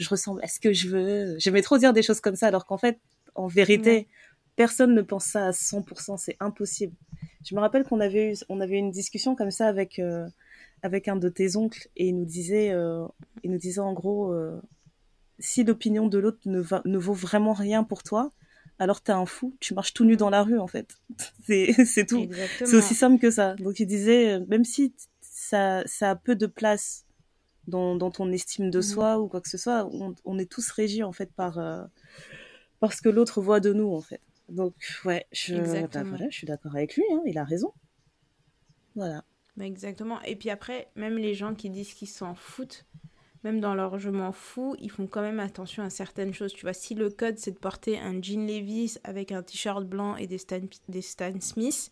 je 0.00 0.08
ressemble 0.08 0.42
à 0.42 0.48
ce 0.48 0.58
que 0.58 0.72
je 0.72 0.88
veux. 0.88 1.38
J'aimais 1.38 1.62
trop 1.62 1.78
dire 1.78 1.92
des 1.92 2.02
choses 2.02 2.20
comme 2.20 2.34
ça 2.34 2.48
alors 2.48 2.66
qu'en 2.66 2.78
fait, 2.78 2.98
en 3.36 3.46
vérité, 3.46 4.08
personne 4.56 4.92
ne 4.92 5.02
pense 5.02 5.26
ça 5.26 5.46
à 5.46 5.50
100%, 5.52 6.16
c'est 6.16 6.36
impossible. 6.40 6.96
Je 7.48 7.54
me 7.54 7.60
rappelle 7.60 7.84
qu'on 7.84 8.00
avait 8.00 8.32
eu, 8.32 8.36
on 8.48 8.60
avait 8.60 8.74
eu 8.74 8.78
une 8.78 8.90
discussion 8.90 9.36
comme 9.36 9.52
ça 9.52 9.68
avec, 9.68 10.00
avec 10.82 11.08
un 11.08 11.16
de 11.16 11.28
tes 11.28 11.56
oncles 11.56 11.88
et 11.96 12.08
il 12.08 12.16
nous 12.16 12.24
disait, 12.24 12.70
euh, 12.70 13.06
il 13.44 13.50
nous 13.50 13.58
disait 13.58 13.80
en 13.80 13.92
gros, 13.92 14.32
euh, 14.32 14.60
si 15.38 15.64
l'opinion 15.64 16.06
de 16.08 16.18
l'autre 16.18 16.40
ne, 16.46 16.62
ne 16.84 16.98
vaut 16.98 17.12
vraiment 17.12 17.52
rien 17.52 17.84
pour 17.84 18.02
toi, 18.02 18.32
alors 18.78 19.00
t'es 19.00 19.12
un 19.12 19.26
fou, 19.26 19.56
tu 19.60 19.74
marches 19.74 19.94
tout 19.94 20.04
nu 20.04 20.16
dans 20.16 20.30
la 20.30 20.42
rue 20.42 20.58
en 20.58 20.66
fait. 20.66 20.96
c'est 21.46 22.06
tout. 22.06 22.28
C'est 22.58 22.74
aussi 22.74 22.94
simple 22.94 23.20
que 23.20 23.30
ça. 23.30 23.54
Donc 23.54 23.78
il 23.80 23.86
disait, 23.86 24.32
euh, 24.32 24.44
même 24.48 24.64
si 24.64 24.92
ça, 25.20 25.82
ça 25.86 26.10
a 26.10 26.16
peu 26.16 26.34
de 26.34 26.46
place 26.46 27.06
dans, 27.68 27.94
dans 27.94 28.10
ton 28.10 28.30
estime 28.32 28.70
de 28.70 28.78
mhm. 28.78 28.82
soi 28.82 29.20
ou 29.20 29.28
quoi 29.28 29.40
que 29.40 29.48
ce 29.48 29.58
soit, 29.58 29.86
on, 29.92 30.14
on 30.24 30.38
est 30.38 30.50
tous 30.50 30.70
régis 30.70 31.04
en 31.04 31.12
fait 31.12 31.32
par, 31.32 31.58
euh, 31.58 31.84
par 32.80 32.92
ce 32.92 33.02
que 33.02 33.08
l'autre 33.08 33.40
voit 33.40 33.60
de 33.60 33.72
nous 33.72 33.92
en 33.92 34.00
fait. 34.00 34.20
Donc 34.48 34.74
ouais, 35.04 35.26
je, 35.32 35.54
bah, 35.54 36.02
voilà, 36.02 36.28
je 36.28 36.36
suis 36.36 36.46
d'accord 36.46 36.74
avec 36.74 36.96
lui, 36.96 37.04
hein, 37.12 37.22
il 37.24 37.38
a 37.38 37.44
raison. 37.44 37.72
Voilà. 38.94 39.24
Exactement. 39.60 40.20
Et 40.22 40.36
puis 40.36 40.50
après, 40.50 40.88
même 40.96 41.16
les 41.18 41.34
gens 41.34 41.54
qui 41.54 41.70
disent 41.70 41.94
qu'ils 41.94 42.08
s'en 42.08 42.34
foutent, 42.34 42.86
même 43.44 43.60
dans 43.60 43.74
leur 43.74 43.98
je 43.98 44.10
m'en 44.10 44.32
fous, 44.32 44.76
ils 44.80 44.90
font 44.90 45.06
quand 45.06 45.20
même 45.20 45.40
attention 45.40 45.82
à 45.82 45.90
certaines 45.90 46.32
choses. 46.32 46.52
Tu 46.52 46.62
vois, 46.62 46.72
si 46.72 46.94
le 46.94 47.10
code 47.10 47.38
c'est 47.38 47.52
de 47.52 47.58
porter 47.58 47.98
un 47.98 48.20
jean 48.22 48.46
Levi's 48.46 49.00
avec 49.04 49.32
un 49.32 49.42
t-shirt 49.42 49.84
blanc 49.84 50.16
et 50.16 50.26
des 50.26 50.38
Stan, 50.38 50.60
des 50.88 51.02
Stan 51.02 51.32
Smith, 51.40 51.90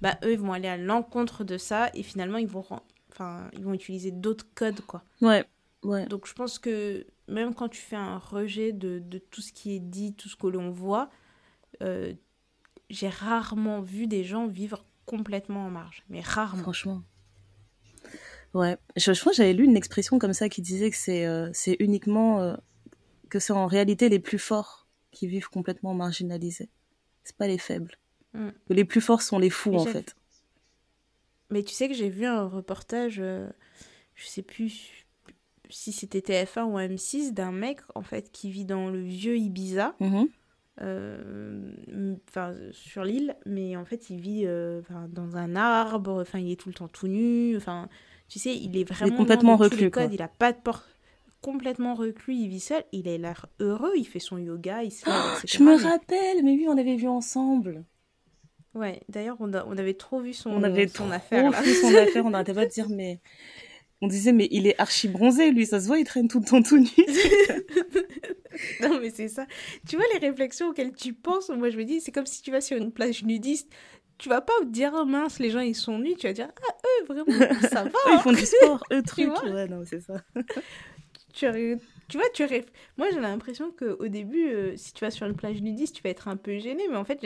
bah 0.00 0.18
eux 0.24 0.32
ils 0.32 0.38
vont 0.38 0.52
aller 0.52 0.68
à 0.68 0.76
l'encontre 0.76 1.44
de 1.44 1.58
ça 1.58 1.90
et 1.94 2.02
finalement 2.02 2.38
ils 2.38 2.46
vont, 2.46 2.64
enfin, 3.10 3.50
ils 3.54 3.64
vont 3.64 3.74
utiliser 3.74 4.10
d'autres 4.10 4.46
codes 4.54 4.80
quoi. 4.82 5.02
Ouais, 5.20 5.44
ouais. 5.82 6.06
Donc 6.06 6.26
je 6.26 6.34
pense 6.34 6.58
que 6.58 7.06
même 7.28 7.54
quand 7.54 7.68
tu 7.68 7.80
fais 7.80 7.96
un 7.96 8.18
rejet 8.18 8.72
de, 8.72 8.98
de 8.98 9.18
tout 9.18 9.40
ce 9.40 9.52
qui 9.52 9.74
est 9.74 9.80
dit, 9.80 10.14
tout 10.14 10.28
ce 10.28 10.36
que 10.36 10.46
l'on 10.46 10.70
voit, 10.70 11.10
euh, 11.82 12.12
j'ai 12.90 13.08
rarement 13.08 13.80
vu 13.80 14.06
des 14.06 14.24
gens 14.24 14.46
vivre 14.46 14.84
complètement 15.10 15.66
en 15.66 15.70
marge, 15.70 16.04
mais 16.08 16.20
rarement. 16.20 16.62
Franchement. 16.62 17.02
Ouais, 18.54 18.76
je, 18.96 19.12
je 19.12 19.18
crois 19.18 19.32
que 19.32 19.36
j'avais 19.36 19.52
lu 19.52 19.64
une 19.64 19.76
expression 19.76 20.20
comme 20.20 20.32
ça 20.32 20.48
qui 20.48 20.62
disait 20.62 20.88
que 20.88 20.96
c'est 20.96 21.26
euh, 21.26 21.50
uniquement 21.80 22.40
euh, 22.40 22.54
que 23.28 23.40
c'est 23.40 23.52
en 23.52 23.66
réalité 23.66 24.08
les 24.08 24.20
plus 24.20 24.38
forts 24.38 24.86
qui 25.10 25.26
vivent 25.26 25.48
complètement 25.48 25.94
marginalisés. 25.94 26.68
C'est 27.24 27.36
pas 27.36 27.48
les 27.48 27.58
faibles. 27.58 27.96
Mm. 28.34 28.50
Les 28.68 28.84
plus 28.84 29.00
forts 29.00 29.22
sont 29.22 29.40
les 29.40 29.50
fous 29.50 29.74
en 29.74 29.84
fait. 29.84 30.14
Mais 31.50 31.64
tu 31.64 31.74
sais 31.74 31.88
que 31.88 31.94
j'ai 31.94 32.08
vu 32.08 32.26
un 32.26 32.46
reportage, 32.46 33.18
euh, 33.18 33.48
je 34.14 34.26
sais 34.26 34.42
plus 34.42 35.04
si 35.70 35.90
c'était 35.90 36.20
TF1 36.20 36.62
ou 36.66 36.78
M6, 36.78 37.32
d'un 37.32 37.50
mec 37.50 37.80
en 37.96 38.02
fait 38.02 38.30
qui 38.30 38.52
vit 38.52 38.64
dans 38.64 38.88
le 38.88 39.00
vieux 39.00 39.36
Ibiza. 39.36 39.96
Mm-hmm. 40.00 40.28
Euh, 40.82 41.72
enfin 42.28 42.54
sur 42.72 43.04
l'île, 43.04 43.36
mais 43.44 43.76
en 43.76 43.84
fait 43.84 44.08
il 44.08 44.18
vit 44.20 44.44
euh, 44.46 44.80
dans 45.10 45.36
un 45.36 45.54
arbre, 45.54 46.22
enfin 46.22 46.38
il 46.38 46.50
est 46.50 46.56
tout 46.56 46.70
le 46.70 46.74
temps 46.74 46.88
tout 46.88 47.06
nu, 47.06 47.54
enfin 47.56 47.88
tu 48.28 48.38
sais 48.38 48.56
il 48.56 48.78
est 48.78 48.84
vraiment 48.84 49.14
complètement 49.14 49.56
reclus. 49.56 49.90
il 50.10 50.22
a 50.22 50.28
pas 50.28 50.52
de 50.52 50.58
porte 50.58 50.86
complètement 51.42 51.94
reclus, 51.94 52.34
il 52.34 52.48
vit 52.48 52.60
seul, 52.60 52.82
il 52.92 53.08
a 53.08 53.18
l'air 53.18 53.46
heureux, 53.60 53.92
il 53.96 54.06
fait 54.06 54.20
son 54.20 54.38
yoga, 54.38 54.82
il 54.82 54.90
se 54.90 55.04
Je 55.46 55.62
me 55.62 55.76
rappelle, 55.76 56.42
mais 56.44 56.52
oui, 56.52 56.66
on 56.68 56.78
avait 56.78 56.96
vu 56.96 57.08
ensemble. 57.08 57.84
Ouais, 58.74 59.00
d'ailleurs, 59.08 59.36
on, 59.40 59.52
avait 59.52 59.94
trop 59.94 60.20
vu 60.20 60.32
son, 60.32 60.50
On 60.50 60.62
avait 60.62 60.86
son 60.86 61.04
trop 61.04 61.12
affaire. 61.12 61.50
là. 61.50 61.60
vu 61.60 61.74
son 61.74 61.94
affaire, 61.96 62.24
on 62.24 62.30
n'arrêtait 62.30 62.54
pas 62.54 62.66
de 62.66 62.70
dire, 62.70 62.88
mais. 62.88 63.20
On 64.02 64.06
disait, 64.06 64.32
mais 64.32 64.48
il 64.50 64.66
est 64.66 64.80
archi 64.80 65.08
bronzé, 65.08 65.50
lui, 65.50 65.66
ça 65.66 65.78
se 65.78 65.86
voit, 65.86 65.98
il 65.98 66.04
traîne 66.04 66.26
tout 66.26 66.38
le 66.38 66.46
temps 66.46 66.62
tout 66.62 66.78
nu. 66.78 66.88
Non, 68.80 69.00
mais 69.00 69.10
c'est 69.10 69.28
ça. 69.28 69.46
Tu 69.88 69.96
vois 69.96 70.04
les 70.14 70.26
réflexions 70.26 70.68
auxquelles 70.68 70.92
tu 70.92 71.12
penses, 71.12 71.48
moi 71.50 71.70
je 71.70 71.76
me 71.76 71.84
dis, 71.84 72.00
c'est 72.00 72.12
comme 72.12 72.26
si 72.26 72.42
tu 72.42 72.50
vas 72.50 72.60
sur 72.60 72.76
une 72.76 72.92
plage 72.92 73.24
nudiste. 73.24 73.70
Tu 74.18 74.28
vas 74.28 74.42
pas 74.42 74.52
dire, 74.66 74.92
oh 74.94 75.06
mince, 75.06 75.38
les 75.38 75.50
gens 75.50 75.60
ils 75.60 75.74
sont 75.74 75.98
nus. 75.98 76.14
Tu 76.16 76.26
vas 76.26 76.32
dire, 76.34 76.48
ah, 76.68 76.74
eux, 76.84 77.06
vraiment, 77.06 77.56
ça 77.70 77.84
va. 77.84 77.90
Ils 78.12 78.18
font 78.18 78.32
du 78.32 78.44
sport, 78.44 78.82
eux, 78.92 79.02
truc. 79.06 79.28
vois 79.28 79.50
Ouais, 79.50 79.66
non, 79.66 79.82
c'est 79.84 80.00
ça. 80.00 80.22
tu, 81.32 81.46
tu 82.08 82.18
vois, 82.18 82.28
tu 82.34 82.46
Moi 82.98 83.08
j'ai 83.12 83.20
l'impression 83.20 83.72
qu'au 83.72 84.08
début, 84.08 84.48
euh, 84.50 84.76
si 84.76 84.92
tu 84.92 85.04
vas 85.04 85.10
sur 85.10 85.26
une 85.26 85.36
plage 85.36 85.62
nudiste, 85.62 85.96
tu 85.96 86.02
vas 86.02 86.10
être 86.10 86.28
un 86.28 86.36
peu 86.36 86.58
gêné. 86.58 86.86
Mais 86.90 86.96
en 86.96 87.04
fait, 87.04 87.24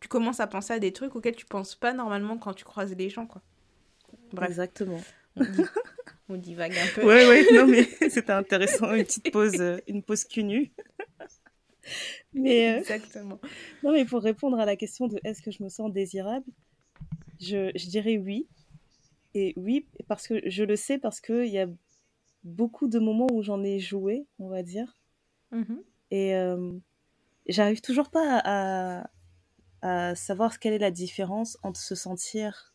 tu 0.00 0.08
commences 0.08 0.40
à 0.40 0.46
penser 0.46 0.74
à 0.74 0.78
des 0.78 0.92
trucs 0.92 1.16
auxquels 1.16 1.36
tu 1.36 1.46
penses 1.46 1.74
pas 1.74 1.92
normalement 1.92 2.36
quand 2.36 2.52
tu 2.52 2.64
croises 2.64 2.94
les 2.94 3.08
gens, 3.08 3.26
quoi. 3.26 3.40
Bref, 4.32 4.48
Exactement. 4.50 5.00
On, 6.32 6.36
divague 6.36 6.76
un 6.76 6.86
peu. 6.94 7.06
Ouais, 7.06 7.26
ouais, 7.28 7.46
non, 7.52 7.66
mais 7.66 7.84
c'était 8.10 8.32
intéressant, 8.32 8.92
une 8.94 9.04
petite 9.04 9.30
pause, 9.32 9.60
euh, 9.60 9.78
une 9.88 10.02
pause 10.02 10.24
cul 10.24 10.44
nu. 10.44 10.72
Mais, 12.32 12.74
euh, 12.74 12.78
Exactement. 12.78 13.40
non, 13.82 13.92
mais 13.92 14.04
pour 14.04 14.22
répondre 14.22 14.58
à 14.58 14.64
la 14.64 14.76
question 14.76 15.08
de 15.08 15.18
est-ce 15.24 15.42
que 15.42 15.50
je 15.50 15.64
me 15.64 15.68
sens 15.68 15.92
désirable, 15.92 16.46
je, 17.40 17.72
je 17.74 17.86
dirais 17.88 18.18
oui. 18.18 18.46
Et 19.34 19.52
oui, 19.56 19.86
parce 20.06 20.28
que 20.28 20.48
je 20.48 20.62
le 20.62 20.76
sais, 20.76 20.98
parce 20.98 21.20
qu'il 21.20 21.48
y 21.48 21.58
a 21.58 21.66
beaucoup 22.44 22.86
de 22.86 22.98
moments 23.00 23.26
où 23.32 23.42
j'en 23.42 23.62
ai 23.64 23.80
joué, 23.80 24.26
on 24.38 24.48
va 24.48 24.62
dire. 24.62 24.96
Mhm. 25.50 25.82
Et 26.12 26.36
euh, 26.36 26.72
j'arrive 27.48 27.80
toujours 27.80 28.10
pas 28.10 28.40
à, 28.44 29.10
à 29.82 30.14
savoir 30.14 30.58
quelle 30.58 30.74
est 30.74 30.78
la 30.78 30.90
différence 30.90 31.58
entre 31.62 31.80
se 31.80 31.94
sentir 31.94 32.74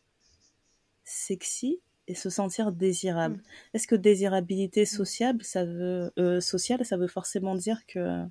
sexy 1.04 1.80
et 2.08 2.14
se 2.14 2.30
sentir 2.30 2.72
désirable. 2.72 3.36
Mm. 3.36 3.42
Est-ce 3.74 3.86
que 3.86 3.94
désirabilité 3.94 4.84
sociable, 4.86 5.44
ça 5.44 5.64
veut 5.64 6.12
euh, 6.18 6.40
sociale, 6.40 6.84
ça 6.84 6.96
veut 6.96 7.08
forcément 7.08 7.54
dire 7.54 7.86
que 7.86 8.24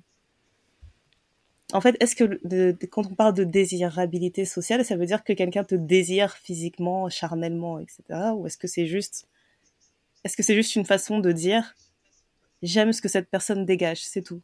en 1.72 1.80
fait, 1.82 1.96
est-ce 2.00 2.16
que 2.16 2.24
le- 2.24 2.40
de- 2.44 2.76
de- 2.80 2.86
quand 2.86 3.06
on 3.06 3.14
parle 3.14 3.34
de 3.34 3.44
désirabilité 3.44 4.44
sociale, 4.46 4.84
ça 4.84 4.96
veut 4.96 5.04
dire 5.06 5.22
que 5.22 5.32
quelqu'un 5.34 5.64
te 5.64 5.74
désire 5.74 6.32
physiquement, 6.36 7.08
charnellement, 7.10 7.78
etc. 7.78 8.32
Ou 8.34 8.46
est-ce 8.46 8.56
que 8.56 8.66
c'est 8.66 8.86
juste, 8.86 9.28
est-ce 10.24 10.36
que 10.36 10.42
c'est 10.42 10.54
juste 10.54 10.76
une 10.76 10.86
façon 10.86 11.20
de 11.20 11.30
dire 11.32 11.74
j'aime 12.62 12.92
ce 12.92 13.02
que 13.02 13.08
cette 13.08 13.28
personne 13.30 13.66
dégage, 13.66 14.02
c'est 14.04 14.22
tout? 14.22 14.40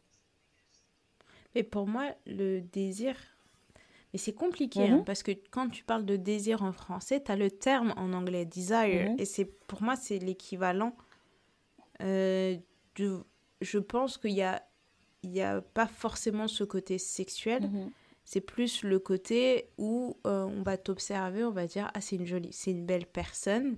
Mais 1.55 1.63
pour 1.63 1.87
moi, 1.87 2.13
le 2.27 2.61
désir. 2.61 3.15
Mais 4.15 4.19
c'est 4.19 4.31
compliqué, 4.33 4.87
Mhm. 4.87 4.93
hein, 4.99 5.03
parce 5.05 5.23
que 5.23 5.31
quand 5.51 5.67
tu 5.67 5.83
parles 5.83 6.05
de 6.05 6.15
désir 6.15 6.63
en 6.63 6.71
français, 6.71 7.21
tu 7.21 7.29
as 7.33 7.35
le 7.35 7.51
terme 7.51 7.93
en 7.97 8.13
anglais, 8.13 8.45
desire. 8.45 9.09
Mhm. 9.11 9.15
Et 9.19 9.25
c'est 9.25 9.43
pour 9.43 9.81
moi, 9.83 9.97
c'est 9.97 10.19
l'équivalent. 10.19 10.95
euh, 12.01 12.55
je 13.61 13.77
pense 13.77 14.17
qu'il 14.17 14.31
y 14.31 14.41
a, 14.41 14.61
y 15.23 15.41
a 15.41 15.59
pas 15.61 15.87
forcément 15.87 16.47
ce 16.47 16.63
côté 16.63 16.97
sexuel. 16.97 17.69
C'est 18.23 18.39
plus 18.41 18.83
le 18.83 18.99
côté 18.99 19.69
où 19.77 20.15
euh, 20.25 20.43
on 20.45 20.61
va 20.63 20.77
t'observer, 20.77 21.43
on 21.43 21.51
va 21.51 21.67
dire 21.67 21.91
ah 21.93 21.99
c'est 22.01 22.15
une 22.15 22.25
jolie, 22.25 22.53
c'est 22.53 22.71
une 22.71 22.85
belle 22.85 23.05
personne, 23.05 23.77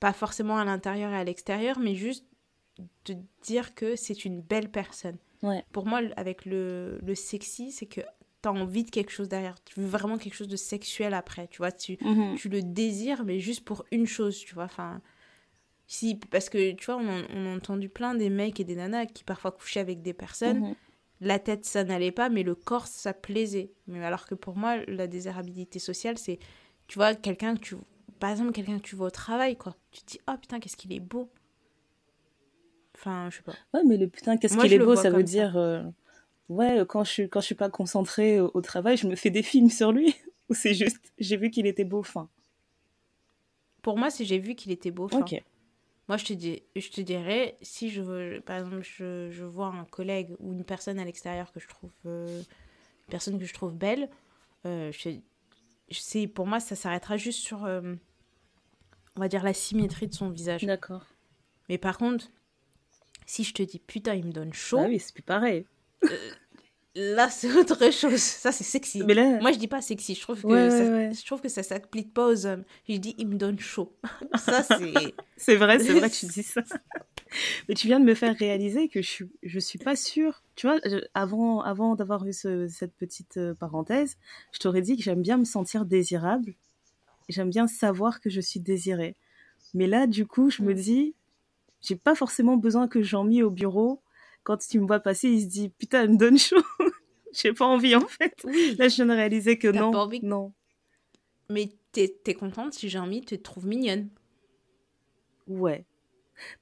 pas 0.00 0.12
forcément 0.12 0.56
à 0.58 0.64
l'intérieur 0.64 1.10
et 1.12 1.16
à 1.16 1.24
l'extérieur, 1.24 1.78
mais 1.80 1.94
juste 1.96 2.24
de 3.06 3.16
dire 3.42 3.74
que 3.74 3.96
c'est 3.96 4.24
une 4.24 4.40
belle 4.40 4.70
personne. 4.70 5.18
Ouais. 5.42 5.64
Pour 5.72 5.84
moi, 5.86 6.00
avec 6.16 6.44
le, 6.44 6.98
le 7.02 7.14
sexy, 7.16 7.72
c'est 7.72 7.86
que 7.86 8.00
tu 8.42 8.48
as 8.48 8.52
envie 8.52 8.84
de 8.84 8.90
quelque 8.90 9.10
chose 9.10 9.28
derrière, 9.28 9.56
tu 9.64 9.80
veux 9.80 9.86
vraiment 9.86 10.18
quelque 10.18 10.34
chose 10.34 10.48
de 10.48 10.56
sexuel 10.56 11.14
après, 11.14 11.48
tu 11.48 11.58
vois, 11.58 11.72
tu, 11.72 11.98
Mhm. 12.00 12.36
tu 12.36 12.48
le 12.48 12.62
désires, 12.62 13.24
mais 13.24 13.38
juste 13.40 13.64
pour 13.64 13.84
une 13.92 14.06
chose, 14.06 14.38
tu 14.38 14.54
vois, 14.54 14.64
enfin... 14.64 15.00
Si, 15.90 16.16
parce 16.16 16.50
que, 16.50 16.72
tu 16.72 16.84
vois, 16.86 16.96
on, 16.96 17.08
en- 17.08 17.24
on 17.34 17.46
a 17.52 17.56
entendu 17.56 17.88
plein 17.88 18.14
des 18.14 18.28
mecs 18.30 18.60
et 18.60 18.64
des 18.64 18.74
nanas 18.76 19.06
qui 19.06 19.24
parfois 19.24 19.52
couchaient 19.52 19.80
avec 19.80 20.02
des 20.02 20.12
personnes, 20.12 20.60
Mhm. 20.60 20.74
la 21.20 21.38
tête 21.38 21.64
ça 21.64 21.82
n'allait 21.82 22.12
pas 22.12 22.28
mais 22.28 22.42
le 22.44 22.54
corps 22.54 22.86
ça 22.86 23.12
plaisait 23.12 23.72
mais 23.88 24.04
alors 24.04 24.24
que 24.26 24.36
pour 24.36 24.54
moi 24.56 24.76
la 24.86 25.08
désirabilité 25.08 25.80
sociale 25.80 26.16
c'est 26.16 26.38
tu 26.86 26.96
vois 26.98 27.16
quelqu'un 27.16 27.56
que 27.56 27.60
tu 27.60 27.76
par 28.20 28.30
exemple 28.30 28.52
quelqu'un 28.52 28.76
que 28.78 28.84
tu 28.84 28.94
vois 28.94 29.08
au 29.08 29.10
travail 29.10 29.56
quoi 29.56 29.74
tu 29.90 30.02
te 30.02 30.12
dis 30.12 30.20
oh 30.28 30.34
putain 30.40 30.60
qu'est-ce 30.60 30.76
qu'il 30.76 30.92
est 30.92 31.00
beau 31.00 31.28
enfin 32.94 33.30
je 33.30 33.36
sais 33.38 33.42
pas 33.42 33.54
Ouais, 33.74 33.82
mais 33.84 33.96
le 33.96 34.06
putain, 34.08 34.36
qu'est-ce 34.36 34.56
qu'il 34.56 34.72
est 34.72 34.78
beau, 34.78 34.94
ça 34.96 35.10
veut 35.10 35.16
ça. 35.18 35.22
dire. 35.22 35.56
euh, 35.56 35.82
Ouais, 36.48 36.82
quand 36.88 37.04
je, 37.04 37.10
suis, 37.10 37.28
quand 37.28 37.40
je 37.40 37.46
suis 37.46 37.54
pas 37.54 37.68
concentrée 37.70 38.40
au, 38.40 38.50
au 38.54 38.60
travail, 38.62 38.96
je 38.96 39.06
me 39.06 39.16
fais 39.16 39.30
des 39.30 39.42
films 39.42 39.70
sur 39.70 39.92
lui. 39.92 40.14
Ou 40.48 40.54
c'est 40.54 40.72
juste, 40.72 41.12
j'ai 41.18 41.36
vu 41.36 41.50
qu'il 41.50 41.66
était 41.66 41.84
beau, 41.84 42.02
fin. 42.02 42.28
pour 43.82 43.98
moi 43.98 44.10
si 44.10 44.24
j'ai 44.24 44.38
vu 44.38 44.54
qu'il 44.54 44.72
était 44.72 44.90
beau 44.90 45.08
Ok. 45.12 45.42
moi 46.08 46.16
je 46.16 46.24
te 46.24 46.32
dis 46.32 46.62
je 46.74 46.88
te 46.88 47.00
dirais 47.02 47.56
si 47.60 47.90
je 47.90 48.00
veux 48.00 48.40
par 48.44 48.56
exemple 48.58 48.82
je, 48.82 49.30
je 49.30 49.44
vois 49.44 49.66
un 49.66 49.84
collègue 49.84 50.34
ou 50.40 50.52
une 50.52 50.64
personne 50.64 50.98
à 50.98 51.04
l'extérieur 51.04 51.52
que 51.52 51.60
je 51.60 51.68
trouve 51.68 51.90
euh, 52.06 52.40
une 52.40 53.10
personne 53.10 53.38
que 53.38 53.44
je 53.44 53.52
trouve 53.54 53.74
belle 53.74 54.08
euh, 54.66 54.90
je, 54.90 55.10
je 55.90 55.98
sais 55.98 56.26
pour 56.26 56.46
moi 56.46 56.60
ça 56.60 56.76
s'arrêtera 56.76 57.16
juste 57.18 57.40
sur 57.40 57.64
euh, 57.66 57.94
on 59.16 59.20
va 59.20 59.28
dire 59.28 59.42
la 59.44 59.52
symétrie 59.54 60.08
de 60.08 60.14
son 60.14 60.30
visage 60.30 60.64
D'accord. 60.64 61.04
Mais 61.68 61.76
par 61.76 61.98
contre, 61.98 62.30
si 63.26 63.44
je 63.44 63.52
te 63.52 63.62
dis 63.62 63.78
putain, 63.78 64.14
il 64.14 64.24
me 64.24 64.32
donne 64.32 64.54
chaud, 64.54 64.78
Ah 64.80 64.86
oui, 64.88 64.98
c'est 64.98 65.12
plus 65.12 65.22
pareil. 65.22 65.66
Là 66.94 67.28
c'est 67.30 67.52
autre 67.54 67.90
chose. 67.92 68.20
Ça 68.20 68.52
c'est 68.52 68.64
sexy. 68.64 69.02
Mais 69.04 69.14
là, 69.14 69.38
Moi 69.40 69.52
je 69.52 69.58
dis 69.58 69.68
pas 69.68 69.80
sexy, 69.80 70.14
je 70.14 70.20
trouve 70.20 70.42
que 70.42 70.46
Ouais, 70.48 70.70
ça, 70.70 70.84
ouais, 70.84 71.10
je 71.14 71.24
trouve 71.26 71.40
que 71.40 71.48
ça 71.48 71.62
s'applique 71.62 72.12
pas 72.12 72.26
aux 72.28 72.46
hommes. 72.46 72.64
Je 72.88 72.96
dis 72.96 73.14
il 73.18 73.28
me 73.28 73.34
donne 73.36 73.58
chaud. 73.58 73.92
ça 74.38 74.62
c'est 74.62 75.14
c'est 75.36 75.56
vrai, 75.56 75.78
c'est 75.78 75.92
vrai 75.94 76.10
que 76.10 76.14
tu 76.14 76.26
dis 76.34 76.42
ça. 76.42 76.62
Mais 77.68 77.74
tu 77.74 77.86
viens 77.88 78.00
de 78.00 78.06
me 78.06 78.14
faire 78.14 78.34
réaliser 78.36 78.88
que 78.88 79.02
je 79.02 79.08
suis, 79.08 79.30
je 79.42 79.58
suis 79.58 79.78
pas 79.78 79.96
sûre. 79.96 80.42
Tu 80.56 80.66
vois, 80.66 80.78
je- 80.84 81.04
avant, 81.12 81.60
avant 81.60 81.94
d'avoir 81.94 82.26
eu 82.26 82.32
ce- 82.32 82.68
cette 82.68 82.94
petite 82.94 83.36
euh, 83.36 83.54
parenthèse, 83.54 84.16
je 84.52 84.58
t'aurais 84.58 84.80
dit 84.80 84.96
que 84.96 85.02
j'aime 85.02 85.20
bien 85.20 85.36
me 85.36 85.44
sentir 85.44 85.84
désirable. 85.84 86.54
J'aime 87.28 87.50
bien 87.50 87.66
savoir 87.66 88.20
que 88.22 88.30
je 88.30 88.40
suis 88.40 88.60
désirée. 88.60 89.14
Mais 89.74 89.86
là, 89.86 90.06
du 90.06 90.24
coup, 90.26 90.48
je 90.48 90.62
me 90.62 90.72
Mm. 90.72 90.76
dis, 90.76 91.14
j'ai 91.82 91.96
pas 91.96 92.14
forcément 92.14 92.56
besoin 92.56 92.88
que 92.88 93.02
Jean-Mi 93.02 93.42
au 93.42 93.50
bureau, 93.50 94.00
quand 94.48 94.66
tu 94.66 94.80
me 94.80 94.86
vois 94.86 95.00
passer, 95.00 95.28
il 95.28 95.42
se 95.42 95.46
dit, 95.46 95.68
putain, 95.68 96.02
elle 96.04 96.10
me 96.12 96.16
donne 96.16 96.38
chaud. 96.38 96.56
j'ai 97.32 97.52
pas 97.52 97.66
envie, 97.66 97.94
en 97.94 98.00
fait. 98.08 98.34
oui. 98.44 98.74
Là, 98.78 98.88
je 98.88 98.96
viens 98.96 99.06
de 99.06 99.12
réaliser 99.12 99.58
que 99.58 99.68
non. 99.68 99.90
pas 99.92 99.98
envie 100.04 100.20
Non. 100.22 100.52
Mais 101.50 101.70
t'es 101.92 102.14
es 102.26 102.34
contente 102.34 102.72
si 102.74 102.88
Jean-Mi 102.88 103.20
te 103.24 103.34
trouve 103.34 103.66
mignonne. 103.66 104.08
Ouais. 105.46 105.84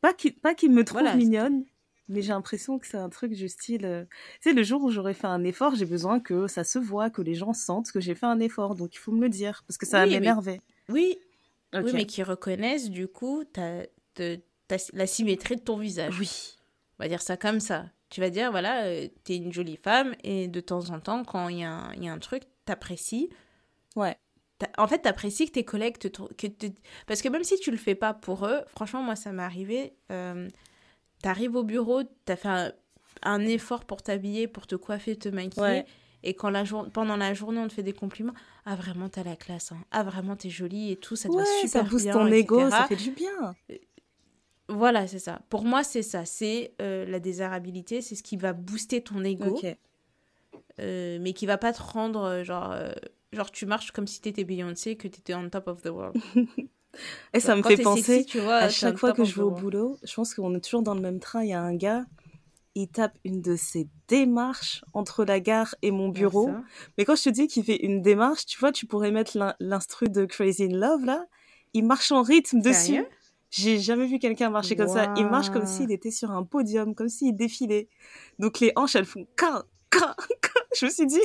Pas 0.00 0.12
qu'il 0.14 0.71
me 0.73 0.85
trouve 0.85 1.00
Voilà, 1.02 1.16
mignonne, 1.16 1.64
mais 2.09 2.23
j'ai 2.23 2.28
l'impression 2.31 2.78
que 2.78 2.87
c'est 2.87 2.97
un 2.97 3.09
truc 3.09 3.33
du 3.33 3.49
style. 3.49 3.85
euh, 3.85 4.05
Tu 4.40 4.50
sais, 4.50 4.52
le 4.55 4.62
jour 4.62 4.83
où 4.83 4.90
j'aurais 4.90 5.14
fait 5.14 5.26
un 5.26 5.45
effort, 5.45 5.75
j'ai 5.75 5.85
besoin 5.87 6.19
que 6.21 6.47
ça 6.47 6.64
se 6.64 6.78
voit, 6.78 7.11
que 7.11 7.21
les 7.23 7.35
gens 7.35 7.52
sentent 7.52 7.90
que 7.93 8.00
j'ai 8.00 8.14
fait 8.14 8.26
un 8.26 8.40
effort. 8.40 8.75
Donc 8.75 8.95
il 8.95 8.99
faut 8.99 9.12
me 9.12 9.21
le 9.23 9.28
dire, 9.28 9.62
parce 9.66 9.76
que 9.78 9.87
ça 9.87 10.05
Oui, 10.05 10.11
mais- 10.11 10.21
m'énerver. 10.21 10.61
Oui, 10.88 11.19
oui, 11.75 11.90
mais 11.93 12.07
qui 12.07 12.23
reconnaissent 12.23 12.90
du 12.90 13.07
coup 13.09 13.45
ta, 13.45 13.83
te- 14.14 14.38
ta- 14.69 14.76
la 14.93 15.07
symétrie 15.07 15.57
de 15.57 15.61
ton 15.62 15.76
visage. 15.76 16.19
Oui. 16.19 16.56
On 16.99 17.05
va 17.05 17.09
dire 17.09 17.23
ça 17.23 17.37
comme 17.37 17.61
ça. 17.61 17.87
Tu 18.09 18.21
vas 18.21 18.31
dire, 18.31 18.50
voilà, 18.50 18.85
euh, 18.85 19.09
t'es 19.25 19.37
une 19.37 19.53
jolie 19.53 19.76
femme 19.76 20.15
et 20.25 20.49
de 20.49 20.61
temps 20.61 20.91
en 20.91 21.00
temps, 21.00 21.25
quand 21.25 21.49
il 21.49 21.59
y, 21.59 21.65
a 21.65 21.71
un- 21.73 21.93
il 21.95 22.05
y 22.05 22.09
a 22.09 22.12
un 22.12 22.19
truc, 22.19 22.45
t'apprécies. 22.65 23.31
Ouais. 23.97 24.17
En 24.79 24.87
fait, 24.87 25.00
t'apprécies 25.00 25.47
que 25.47 25.53
tes 25.53 25.65
collègues 25.65 25.99
te, 25.99 26.09
que 26.09 26.47
te- 26.47 26.67
Parce 27.07 27.21
que 27.21 27.29
même 27.29 27.45
si 27.45 27.57
tu 27.59 27.71
le 27.71 27.76
fais 27.76 27.95
pas 27.95 28.15
pour 28.15 28.47
eux, 28.47 28.61
franchement, 28.69 29.03
moi, 29.03 29.17
ça 29.17 29.33
m'est 29.33 29.43
arrivé. 29.43 29.93
euh, 30.11 30.49
T'arrives 31.23 31.57
au 31.57 31.65
bureau, 31.65 32.03
t'as 32.25 32.37
fait 32.37 32.49
un, 32.49 32.73
un 33.23 33.41
effort 33.41 33.85
pour 33.85 34.03
t'habiller, 34.03 34.49
pour 34.49 34.67
te 34.67 34.76
coiffer, 34.76 35.17
te 35.17 35.29
maquiller. 35.29 35.61
Ouais. 35.62 35.87
Et 36.23 36.35
quand 36.35 36.50
la 36.50 36.65
jour... 36.65 36.88
pendant 36.93 37.17
la 37.17 37.35
journée, 37.35 37.59
on 37.59 37.69
te 37.69 37.73
fait 37.73 37.83
des 37.83 37.93
compliments. 37.93 38.35
Ah, 38.65 38.76
vraiment, 38.76 39.09
t'as 39.09 39.23
la 39.25 39.37
classe. 39.37 39.73
hein. 39.73 39.79
Ah, 39.91 40.03
vraiment, 40.03 40.37
t'es 40.37 40.50
jolie 40.50 40.93
et 40.93 40.97
tout. 40.97 41.17
Ça 41.17 41.29
te 41.29 41.35
Ouais, 41.35 41.43
va 41.43 41.50
super 41.61 41.83
ça 41.85 41.88
booste 41.88 42.11
ton 42.12 42.26
ego, 42.29 42.61
etc. 42.61 42.71
ça 42.71 42.87
fait 42.87 42.97
du 42.97 43.11
bien. 43.11 43.55
Voilà, 44.69 45.07
c'est 45.07 45.19
ça. 45.21 45.41
Pour 45.49 45.65
moi, 45.65 45.85
c'est 45.85 46.03
ça. 46.03 46.25
C'est 46.25 46.75
euh, 46.83 47.05
la 47.07 47.21
désirabilité, 47.21 48.01
c'est 48.01 48.15
ce 48.17 48.23
qui 48.23 48.37
va 48.37 48.53
booster 48.53 49.01
ton 49.01 49.23
ego, 49.23 49.45
euh, 50.81 51.19
mais 51.21 51.33
qui 51.33 51.47
va 51.47 51.57
pas 51.59 51.73
te 51.73 51.83
rendre 51.83 52.23
euh, 52.25 52.45
genre, 52.45 52.73
euh, 52.73 52.93
genre 53.33 53.51
tu 53.51 53.65
marches 53.67 53.93
comme 53.93 54.07
si 54.07 54.21
t'étais 54.21 54.45
Beyoncé, 54.45 54.97
que 54.97 55.09
t'étais 55.09 55.35
on 55.35 55.49
top 55.49 55.69
of 55.69 55.83
the 55.83 55.87
world. 55.89 56.17
Et 57.35 57.41
ça 57.41 57.55
me 57.55 57.63
fait 57.63 57.83
penser, 57.83 58.03
sexy, 58.03 58.27
tu 58.27 58.39
vois, 58.39 58.55
à 58.57 58.69
chaque 58.71 58.97
fois 58.99 59.11
que 59.13 59.23
je 59.25 59.35
vais 59.37 59.43
au 59.43 59.51
boulot, 59.61 59.99
je 60.03 60.15
pense 60.15 60.35
qu'on 60.35 60.55
est 60.55 60.61
toujours 60.61 60.83
dans 60.83 60.95
le 60.95 61.01
même 61.03 61.21
train. 61.21 61.43
Il 61.45 61.51
y 61.51 61.53
a 61.53 61.61
un 61.61 61.75
gars, 61.77 62.07
il 62.75 62.89
tape 62.89 63.17
une 63.25 63.43
de 63.43 63.55
ses 63.55 63.87
démarches 64.09 64.83
entre 64.95 65.25
la 65.25 65.39
gare 65.41 65.75
et 65.83 65.91
mon 65.91 66.09
bureau. 66.09 66.47
Mais 66.97 67.05
quand 67.05 67.15
je 67.17 67.25
te 67.25 67.29
dis 67.29 67.49
qu'il 67.49 67.65
fait 67.65 67.85
une 67.85 68.01
démarche, 68.01 68.47
tu 68.47 68.59
vois, 68.59 68.73
tu 68.73 68.87
pourrais 68.87 69.11
mettre 69.11 69.37
l'in- 69.37 69.55
l'instru 69.61 70.09
de 70.09 70.25
Crazy 70.25 70.65
in 70.65 70.77
Love 70.79 71.05
là. 71.05 71.27
Il 71.75 71.85
marche 71.85 72.11
en 72.13 72.23
rythme 72.23 72.61
dessus. 72.61 72.73
Sérieux? 72.93 73.09
J'ai 73.50 73.79
jamais 73.79 74.07
vu 74.07 74.19
quelqu'un 74.19 74.50
marcher 74.50 74.76
comme 74.76 74.88
ça. 74.88 75.15
Il 75.17 75.26
marche 75.26 75.50
comme 75.50 75.67
s'il 75.67 75.93
était 75.93 76.11
sur 76.11 76.31
un 76.31 76.43
podium, 76.43 76.95
comme 76.95 77.09
s'il 77.09 77.37
défilait. 77.37 77.88
Donc 78.38 78.61
les 78.61 78.73
hanches, 78.76 78.97
elles 78.97 79.05
font 79.05 79.26
ca, 79.38 79.65
je 80.79 80.87
me 80.87 80.91
suis 80.91 81.07
dit, 81.07 81.21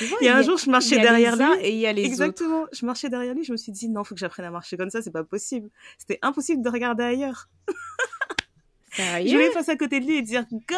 vois, 0.00 0.18
il 0.20 0.26
y 0.26 0.28
a 0.28 0.36
un 0.36 0.42
jour, 0.42 0.56
je 0.56 0.70
marchais 0.70 0.98
derrière 0.98 1.36
lui. 1.36 1.44
et 1.60 1.70
il 1.72 1.78
y 1.78 1.86
a 1.86 1.92
les 1.92 2.02
autres. 2.02 2.12
Exactement. 2.12 2.64
Je 2.72 2.86
marchais 2.86 3.08
derrière 3.08 3.34
lui, 3.34 3.44
je 3.44 3.52
me 3.52 3.56
suis 3.56 3.72
dit, 3.72 3.88
non, 3.88 4.04
faut 4.04 4.14
que 4.14 4.20
j'apprenne 4.20 4.46
à 4.46 4.50
marcher 4.50 4.76
comme 4.76 4.90
ça, 4.90 5.02
c'est 5.02 5.10
pas 5.10 5.24
possible. 5.24 5.70
C'était 5.98 6.18
impossible 6.22 6.62
de 6.62 6.68
regarder 6.70 7.04
ailleurs. 7.04 7.48
Je 8.90 9.02
Sérieux? 9.02 9.32
voulais 9.32 9.50
passer 9.50 9.72
à 9.72 9.76
côté 9.76 10.00
de 10.00 10.06
lui 10.06 10.16
et 10.16 10.22
dire, 10.22 10.46
go, 10.50 10.76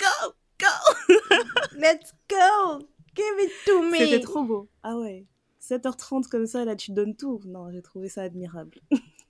go, 0.00 0.32
go. 0.58 1.14
Let's 1.76 2.14
go! 2.30 2.78
Give 3.14 3.44
it 3.44 3.52
to 3.66 3.82
me! 3.82 3.98
C'était 3.98 4.20
trop 4.20 4.42
beau. 4.42 4.70
Ah 4.82 4.96
ouais. 4.96 5.26
7h30 5.60 6.28
comme 6.30 6.46
ça, 6.46 6.64
là, 6.64 6.76
tu 6.76 6.92
donnes 6.92 7.14
tout. 7.14 7.42
Non, 7.44 7.70
j'ai 7.70 7.82
trouvé 7.82 8.08
ça 8.08 8.22
admirable. 8.22 8.78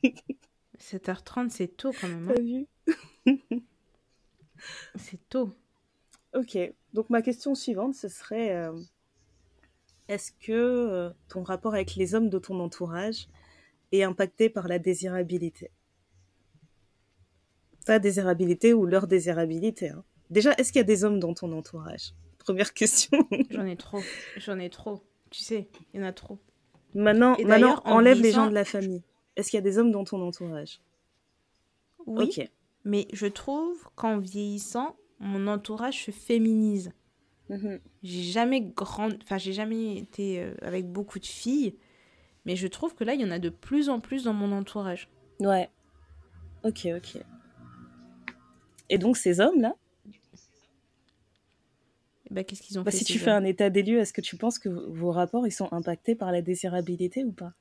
7h30, 0.80 1.50
c'est 1.50 1.76
tôt 1.76 1.92
quand 2.00 2.08
même. 2.08 2.28
hein. 2.28 2.34
T'as 2.34 2.42
vu? 2.42 2.66
C'est 4.96 5.20
tôt. 5.28 5.52
Ok. 6.34 6.58
Donc, 6.92 7.10
ma 7.10 7.22
question 7.22 7.54
suivante, 7.54 7.94
ce 7.94 8.08
serait 8.08 8.56
euh, 8.56 8.72
est-ce 10.08 10.32
que 10.32 10.52
euh, 10.52 11.10
ton 11.28 11.42
rapport 11.44 11.74
avec 11.74 11.94
les 11.94 12.14
hommes 12.14 12.28
de 12.28 12.38
ton 12.38 12.58
entourage 12.60 13.28
est 13.92 14.02
impacté 14.02 14.50
par 14.50 14.66
la 14.66 14.78
désirabilité? 14.78 15.70
Ta 17.84 17.98
désirabilité 17.98 18.74
ou 18.74 18.84
leur 18.84 19.06
désirabilité 19.06 19.90
hein. 19.90 20.04
Déjà, 20.30 20.52
est-ce 20.58 20.72
qu'il 20.72 20.80
y 20.80 20.82
a 20.82 20.84
des 20.84 21.04
hommes 21.04 21.20
dans 21.20 21.32
ton 21.32 21.50
entourage? 21.52 22.12
Première 22.38 22.74
question. 22.74 23.26
J'en 23.50 23.64
ai 23.64 23.76
trop. 23.76 24.00
J'en 24.36 24.58
ai 24.58 24.68
trop. 24.68 25.02
Tu 25.30 25.42
sais, 25.42 25.68
il 25.94 26.00
y 26.00 26.02
en 26.02 26.06
a 26.06 26.12
trop. 26.12 26.38
maintenant, 26.94 27.34
maintenant 27.44 27.80
enlève 27.84 28.20
les 28.20 28.32
gens 28.32 28.46
de 28.48 28.54
la 28.54 28.64
famille. 28.66 29.02
Est-ce 29.38 29.50
qu'il 29.50 29.56
y 29.56 29.58
a 29.58 29.62
des 29.62 29.78
hommes 29.78 29.92
dans 29.92 30.04
ton 30.04 30.20
entourage? 30.20 30.80
Oui, 32.06 32.34
mais 32.84 33.06
je 33.12 33.26
trouve 33.26 33.88
qu'en 33.94 34.18
vieillissant, 34.18 34.96
mon 35.20 35.46
entourage 35.46 36.04
se 36.04 36.10
féminise. 36.10 36.92
Mhm. 37.48 37.80
J'ai 38.02 38.22
jamais 38.22 38.60
grand... 38.60 39.10
enfin, 39.22 39.38
j'ai 39.38 39.52
jamais 39.52 39.96
été 39.96 40.42
euh, 40.42 40.54
avec 40.62 40.90
beaucoup 40.90 41.18
de 41.20 41.26
filles, 41.26 41.76
mais 42.44 42.56
je 42.56 42.66
trouve 42.66 42.94
que 42.94 43.04
là, 43.04 43.14
il 43.14 43.20
y 43.20 43.24
en 43.24 43.30
a 43.30 43.38
de 43.38 43.48
plus 43.48 43.88
en 43.88 44.00
plus 44.00 44.24
dans 44.24 44.32
mon 44.34 44.52
entourage. 44.52 45.08
Ouais. 45.40 45.70
Ok, 46.62 46.86
ok. 46.96 47.24
Et 48.90 48.98
donc, 48.98 49.16
ces 49.16 49.40
hommes-là, 49.40 49.74
Et 52.30 52.34
bah, 52.34 52.44
qu'est-ce 52.44 52.62
qu'ils 52.62 52.78
ont 52.78 52.84
bah, 52.84 52.90
fait 52.90 52.98
si 52.98 53.04
tu 53.04 53.18
fais 53.18 53.30
hommes? 53.30 53.42
un 53.42 53.44
état 53.44 53.70
des 53.70 53.82
lieux, 53.82 53.98
est-ce 53.98 54.12
que 54.12 54.20
tu 54.20 54.36
penses 54.36 54.58
que 54.58 54.68
vos 54.68 55.10
rapports 55.10 55.46
ils 55.46 55.52
sont 55.52 55.68
impactés 55.72 56.14
par 56.14 56.32
la 56.32 56.42
désirabilité 56.42 57.24
ou 57.24 57.32
pas? 57.32 57.54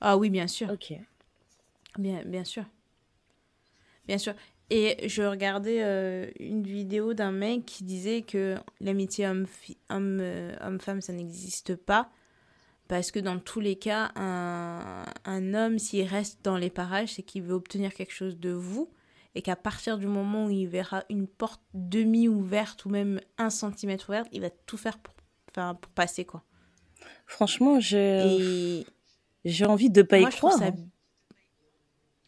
Ah 0.00 0.16
oui, 0.16 0.30
bien 0.30 0.46
sûr. 0.46 0.70
Ok. 0.70 0.92
Bien, 1.98 2.22
bien 2.24 2.44
sûr. 2.44 2.64
Bien 4.06 4.18
sûr. 4.18 4.34
Et 4.70 5.08
je 5.08 5.22
regardais 5.22 5.82
euh, 5.82 6.30
une 6.40 6.62
vidéo 6.62 7.14
d'un 7.14 7.32
mec 7.32 7.66
qui 7.66 7.84
disait 7.84 8.22
que 8.22 8.56
l'amitié 8.80 9.26
homme, 9.26 9.46
euh, 9.90 10.54
homme-femme, 10.62 11.00
ça 11.00 11.12
n'existe 11.12 11.76
pas. 11.76 12.10
Parce 12.88 13.10
que 13.10 13.18
dans 13.18 13.38
tous 13.38 13.60
les 13.60 13.76
cas, 13.76 14.12
un, 14.14 15.04
un 15.24 15.54
homme, 15.54 15.78
s'il 15.78 16.06
reste 16.06 16.40
dans 16.44 16.56
les 16.56 16.70
parages, 16.70 17.14
c'est 17.14 17.22
qu'il 17.22 17.42
veut 17.42 17.54
obtenir 17.54 17.94
quelque 17.94 18.12
chose 18.12 18.38
de 18.38 18.50
vous. 18.50 18.90
Et 19.34 19.42
qu'à 19.42 19.56
partir 19.56 19.98
du 19.98 20.06
moment 20.06 20.46
où 20.46 20.50
il 20.50 20.66
verra 20.66 21.04
une 21.10 21.26
porte 21.26 21.62
demi-ouverte 21.72 22.84
ou 22.84 22.88
même 22.88 23.20
un 23.36 23.50
centimètre 23.50 24.08
ouverte, 24.10 24.28
il 24.32 24.42
va 24.42 24.50
tout 24.50 24.76
faire 24.76 24.98
pour, 24.98 25.14
enfin, 25.50 25.74
pour 25.74 25.90
passer, 25.92 26.24
quoi. 26.24 26.44
Franchement, 27.26 27.80
j'ai 27.80 28.78
Et 28.80 28.86
j'ai 29.44 29.64
envie 29.66 29.90
de 29.90 30.02
pas 30.02 30.18
moi, 30.20 30.28
y 30.28 30.32
je 30.32 30.36
croire. 30.38 30.58
ça. 30.58 30.70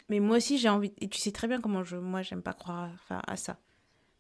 Mais 0.09 0.21
moi 0.21 0.37
aussi, 0.37 0.59
j'ai 0.59 0.69
envie. 0.69 0.93
Et 1.01 1.09
tu 1.09 1.19
sais 1.19 1.33
très 1.33 1.49
bien 1.49 1.61
comment 1.61 1.83
je. 1.83 1.97
Moi, 1.97 2.23
j'aime 2.23 2.43
pas 2.43 2.53
croire 2.53 2.85
à, 2.85 2.91
enfin, 2.95 3.23
à 3.27 3.37
ça. 3.37 3.59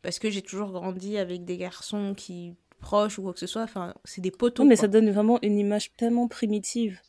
Parce 0.03 0.19
que 0.19 0.31
j'ai 0.31 0.43
toujours 0.43 0.71
grandi 0.73 1.17
avec 1.19 1.45
des 1.45 1.57
garçons 1.57 2.15
qui. 2.15 2.55
proches 2.79 3.19
ou 3.19 3.23
quoi 3.23 3.33
que 3.33 3.41
ce 3.41 3.47
soit. 3.47 3.63
Enfin, 3.63 3.95
c'est 4.05 4.21
des. 4.21 4.31
Non, 4.31 4.65
mais 4.65 4.75
quoi. 4.75 4.83
ça 4.83 4.89
donne 4.89 5.11
vraiment 5.11 5.39
une 5.43 5.59
image 5.59 5.93
tellement 5.97 6.29
primitive. 6.29 7.01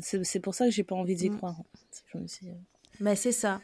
C'est 0.00 0.40
pour 0.40 0.54
ça 0.54 0.66
que 0.66 0.70
j'ai 0.70 0.84
pas 0.84 0.94
envie 0.94 1.14
d'y 1.16 1.30
Mm. 1.30 1.36
croire. 1.38 1.56
Je 2.12 2.18
me 2.18 2.26
suis- 2.26 2.48
Bah, 3.00 3.16
c'est 3.16 3.32
ça. 3.32 3.60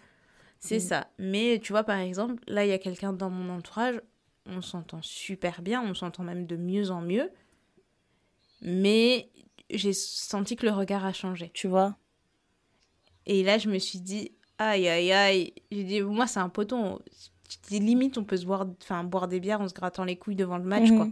C'est 0.61 0.77
Mm. 0.77 0.81
ça. 0.81 1.09
Mais 1.19 1.59
tu 1.63 1.73
vois, 1.73 1.85
par 1.85 1.99
exemple, 1.99 2.43
là, 2.47 2.65
il 2.65 2.69
y 2.69 2.73
a 2.73 2.79
quelqu'un 2.79 3.13
dans 3.13 3.31
mon 3.31 3.53
entourage. 3.55 4.01
On 4.47 4.61
s'entend 4.63 5.01
super 5.03 5.63
bien. 5.63 5.83
On 5.83 5.95
s'entend 5.95 6.23
même 6.25 6.47
de 6.47 6.57
mieux 6.57 6.91
en 6.91 7.01
mieux. 7.03 7.31
Mais 8.61 9.29
j'ai 9.73 9.93
senti 9.93 10.57
que 10.57 10.67
le 10.67 10.73
regard 10.73 11.05
a 11.05 11.13
changé. 11.13 11.51
Tu 11.55 11.67
vois? 11.69 11.97
Et 13.27 13.43
là, 13.43 13.59
je 13.59 13.69
me 13.69 13.79
suis 13.79 14.01
dit, 14.01 14.33
aïe, 14.59 14.89
aïe, 14.89 15.13
aïe. 15.13 15.53
J'ai 15.71 15.85
dit, 15.85 16.01
moi, 16.03 16.27
c'est 16.27 16.41
un 16.41 16.49
poton. 16.49 16.99
Limite, 17.71 18.19
on 18.19 18.25
peut 18.25 18.37
se 18.37 18.45
boire, 18.47 18.67
enfin, 18.83 19.05
boire 19.05 19.29
des 19.29 19.39
bières 19.41 19.61
en 19.61 19.69
se 19.69 19.75
grattant 19.75 20.05
les 20.05 20.17
couilles 20.17 20.37
devant 20.37 20.59
le 20.59 20.65
match, 20.65 20.91
Mhm. 20.91 20.97
quoi. 20.97 21.09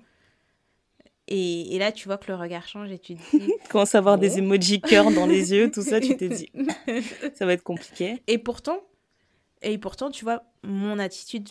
Et, 1.33 1.77
et 1.77 1.79
là, 1.79 1.93
tu 1.93 2.09
vois 2.09 2.19
que 2.19 2.27
le 2.27 2.35
regard 2.37 2.67
change 2.67 2.91
et 2.91 2.99
tu 2.99 3.15
te 3.15 3.37
dis. 3.37 3.53
Commence 3.71 3.95
à 3.95 3.99
avoir 3.99 4.19
des 4.19 4.39
emojis 4.39 4.81
cœur 4.81 5.13
dans 5.13 5.27
les 5.27 5.53
yeux, 5.53 5.71
tout 5.71 5.83
ça, 5.83 6.01
tu 6.01 6.17
t'es 6.17 6.29
dit, 6.29 6.51
ça 7.35 7.47
va 7.47 7.53
être 7.53 7.63
compliqué. 7.63 8.21
et 8.27 8.39
pourtant, 8.39 8.81
et 9.63 9.79
pourtant, 9.79 10.11
tu 10.11 10.25
vois, 10.25 10.43
mon 10.65 10.99
attitude 10.99 11.49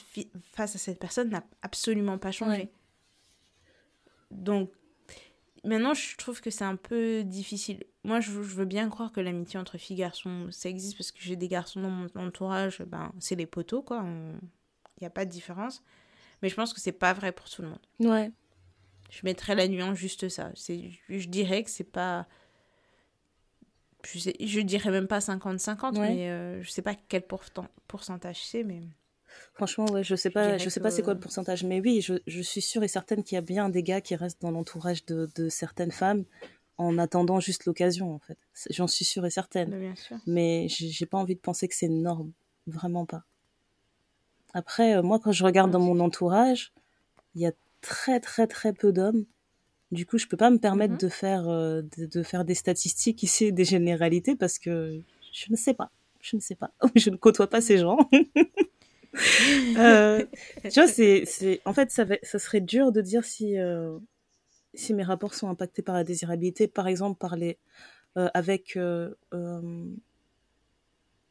face 0.52 0.76
à 0.76 0.80
cette 0.80 1.00
personne 1.00 1.30
n'a 1.30 1.44
absolument 1.62 2.18
pas 2.18 2.32
changé. 2.32 2.58
Ouais. 2.64 2.72
Donc, 4.32 4.72
maintenant, 5.64 5.94
je 5.94 6.16
trouve 6.18 6.42
que 6.42 6.50
c'est 6.50 6.64
un 6.64 6.76
peu 6.76 7.24
difficile. 7.24 7.84
Moi, 8.04 8.20
je, 8.20 8.32
veux 8.32 8.66
bien 8.66 8.90
croire 8.90 9.12
que 9.12 9.20
l'amitié 9.20 9.60
entre 9.60 9.78
filles 9.78 9.98
et 9.98 10.00
garçons, 10.00 10.48
ça 10.52 10.70
existe 10.70 10.98
parce 10.98 11.12
que 11.12 11.20
j'ai 11.22 11.36
des 11.36 11.48
garçons 11.48 11.82
dans 11.82 11.90
mon 11.90 12.08
entourage, 12.16 12.82
ben, 12.84 13.12
c'est 13.20 13.36
les 13.36 13.46
poteaux, 13.46 13.82
quoi. 13.82 14.04
Il 14.06 15.02
n'y 15.02 15.08
a 15.08 15.10
pas 15.10 15.26
de 15.26 15.32
différence. 15.32 15.82
Mais 16.42 16.50
je 16.50 16.56
pense 16.56 16.74
que 16.74 16.80
c'est 16.80 16.92
pas 16.94 17.14
vrai 17.14 17.32
pour 17.32 17.50
tout 17.50 17.62
le 17.62 17.70
monde. 17.70 17.86
Ouais. 18.00 18.32
Je 19.10 19.22
mettrais 19.24 19.56
la 19.56 19.68
nuance 19.68 19.98
juste 19.98 20.30
ça. 20.30 20.52
C'est, 20.56 20.92
je 21.10 21.28
dirais 21.28 21.64
que 21.64 21.70
c'est 21.70 21.84
pas. 21.84 22.28
Je, 24.06 24.20
sais, 24.20 24.36
je 24.40 24.60
dirais 24.62 24.92
même 24.92 25.08
pas 25.08 25.20
50-50, 25.20 25.98
Ouais. 25.98 26.00
mais 26.00 26.30
euh, 26.30 26.62
je 26.64 26.70
sais 26.70 26.82
pas 26.82 26.96
quel 26.96 27.24
pourcentage 27.88 28.46
c'est, 28.46 28.64
mais. 28.64 28.82
Franchement, 29.54 29.86
ouais, 29.92 30.04
je 30.04 30.16
sais 30.16 30.30
pas, 30.30 30.58
je 30.58 30.70
sais 30.70 30.80
pas 30.80 30.92
c'est 30.92 31.02
quoi 31.04 31.14
le 31.14 31.20
pourcentage, 31.20 31.64
mais 31.64 31.80
oui, 31.82 32.02
je, 32.02 32.16
je 32.28 32.42
suis 32.42 32.62
sûre 32.62 32.84
et 32.84 32.88
certaine 32.88 33.24
qu'il 33.24 33.36
y 33.36 33.38
a 33.40 33.42
bien 33.42 33.70
des 33.70 33.84
gars 33.84 34.02
qui 34.02 34.16
restent 34.16 34.42
dans 34.42 34.52
l'entourage 34.52 35.06
de, 35.06 35.30
de 35.36 35.50
certaines 35.50 35.92
femmes 35.92 36.26
en 36.78 36.98
attendant 36.98 37.40
juste 37.40 37.66
l'occasion, 37.66 38.14
en 38.14 38.20
fait. 38.20 38.38
J'en 38.70 38.88
suis 38.88 39.04
sûre 39.06 39.26
et 39.26 39.30
certaine. 39.30 39.70
mais 39.70 39.80
bien 39.80 39.96
sûr. 39.96 40.18
mais 40.28 40.68
j'ai 40.70 41.06
pas 41.06 41.18
envie 41.18 41.36
de 41.36 41.40
penser 41.42 41.68
que 41.68 41.76
c'est 41.76 41.90
norme, 41.90 42.32
vraiment 42.68 43.06
pas. 43.06 43.24
Après, 44.54 44.96
euh, 44.96 45.02
moi, 45.04 45.20
quand 45.20 45.32
je 45.32 45.44
regarde 45.44 45.72
dans 45.72 45.80
mon 45.80 46.00
entourage, 46.00 46.74
il 47.36 47.42
y 47.42 47.46
a 47.46 47.52
très 47.82 48.20
très 48.20 48.48
très 48.48 48.74
peu 48.74 48.92
d'hommes. 48.92 49.26
Du 49.92 50.06
coup, 50.06 50.18
je 50.18 50.28
peux 50.28 50.38
pas 50.38 50.50
me 50.52 50.58
permettre 50.58 50.94
Mhm. 50.94 51.00
de 51.00 51.10
faire 51.10 51.44
de, 51.48 51.84
de 52.06 52.24
faire 52.24 52.46
des 52.46 52.56
statistiques 52.56 53.24
ici, 53.24 53.52
des 53.52 53.66
généralités, 53.66 54.36
parce 54.36 54.58
que 54.60 55.02
je 55.34 55.46
ne 55.52 55.56
sais 55.56 55.74
pas, 55.74 55.92
je 56.22 56.36
ne 56.36 56.42
sais 56.42 56.56
pas, 56.56 56.72
je 56.96 57.10
ne 57.10 57.16
côtoie 57.18 57.48
pas 57.50 57.62
ces 57.62 57.78
gens. 57.78 57.98
Euh, 59.78 60.26
vois, 60.76 60.88
c'est, 60.88 61.24
c'est, 61.26 61.62
en 61.66 61.74
fait, 61.74 61.92
ça, 61.92 62.06
serait 62.40 62.62
dur 62.62 62.92
de 62.92 63.02
dire 63.02 63.24
si, 63.24 63.58
euh, 63.58 63.98
si 64.74 64.94
mes 64.94 65.04
rapports 65.04 65.34
sont 65.34 65.50
impactés 65.50 65.82
par 65.82 65.96
la 65.96 66.04
désirabilité, 66.04 66.68
par 66.68 66.88
exemple, 66.88 67.18
par 67.18 67.36
les, 67.36 67.58
euh, 68.18 68.30
avec, 68.34 68.76
euh, 68.76 69.14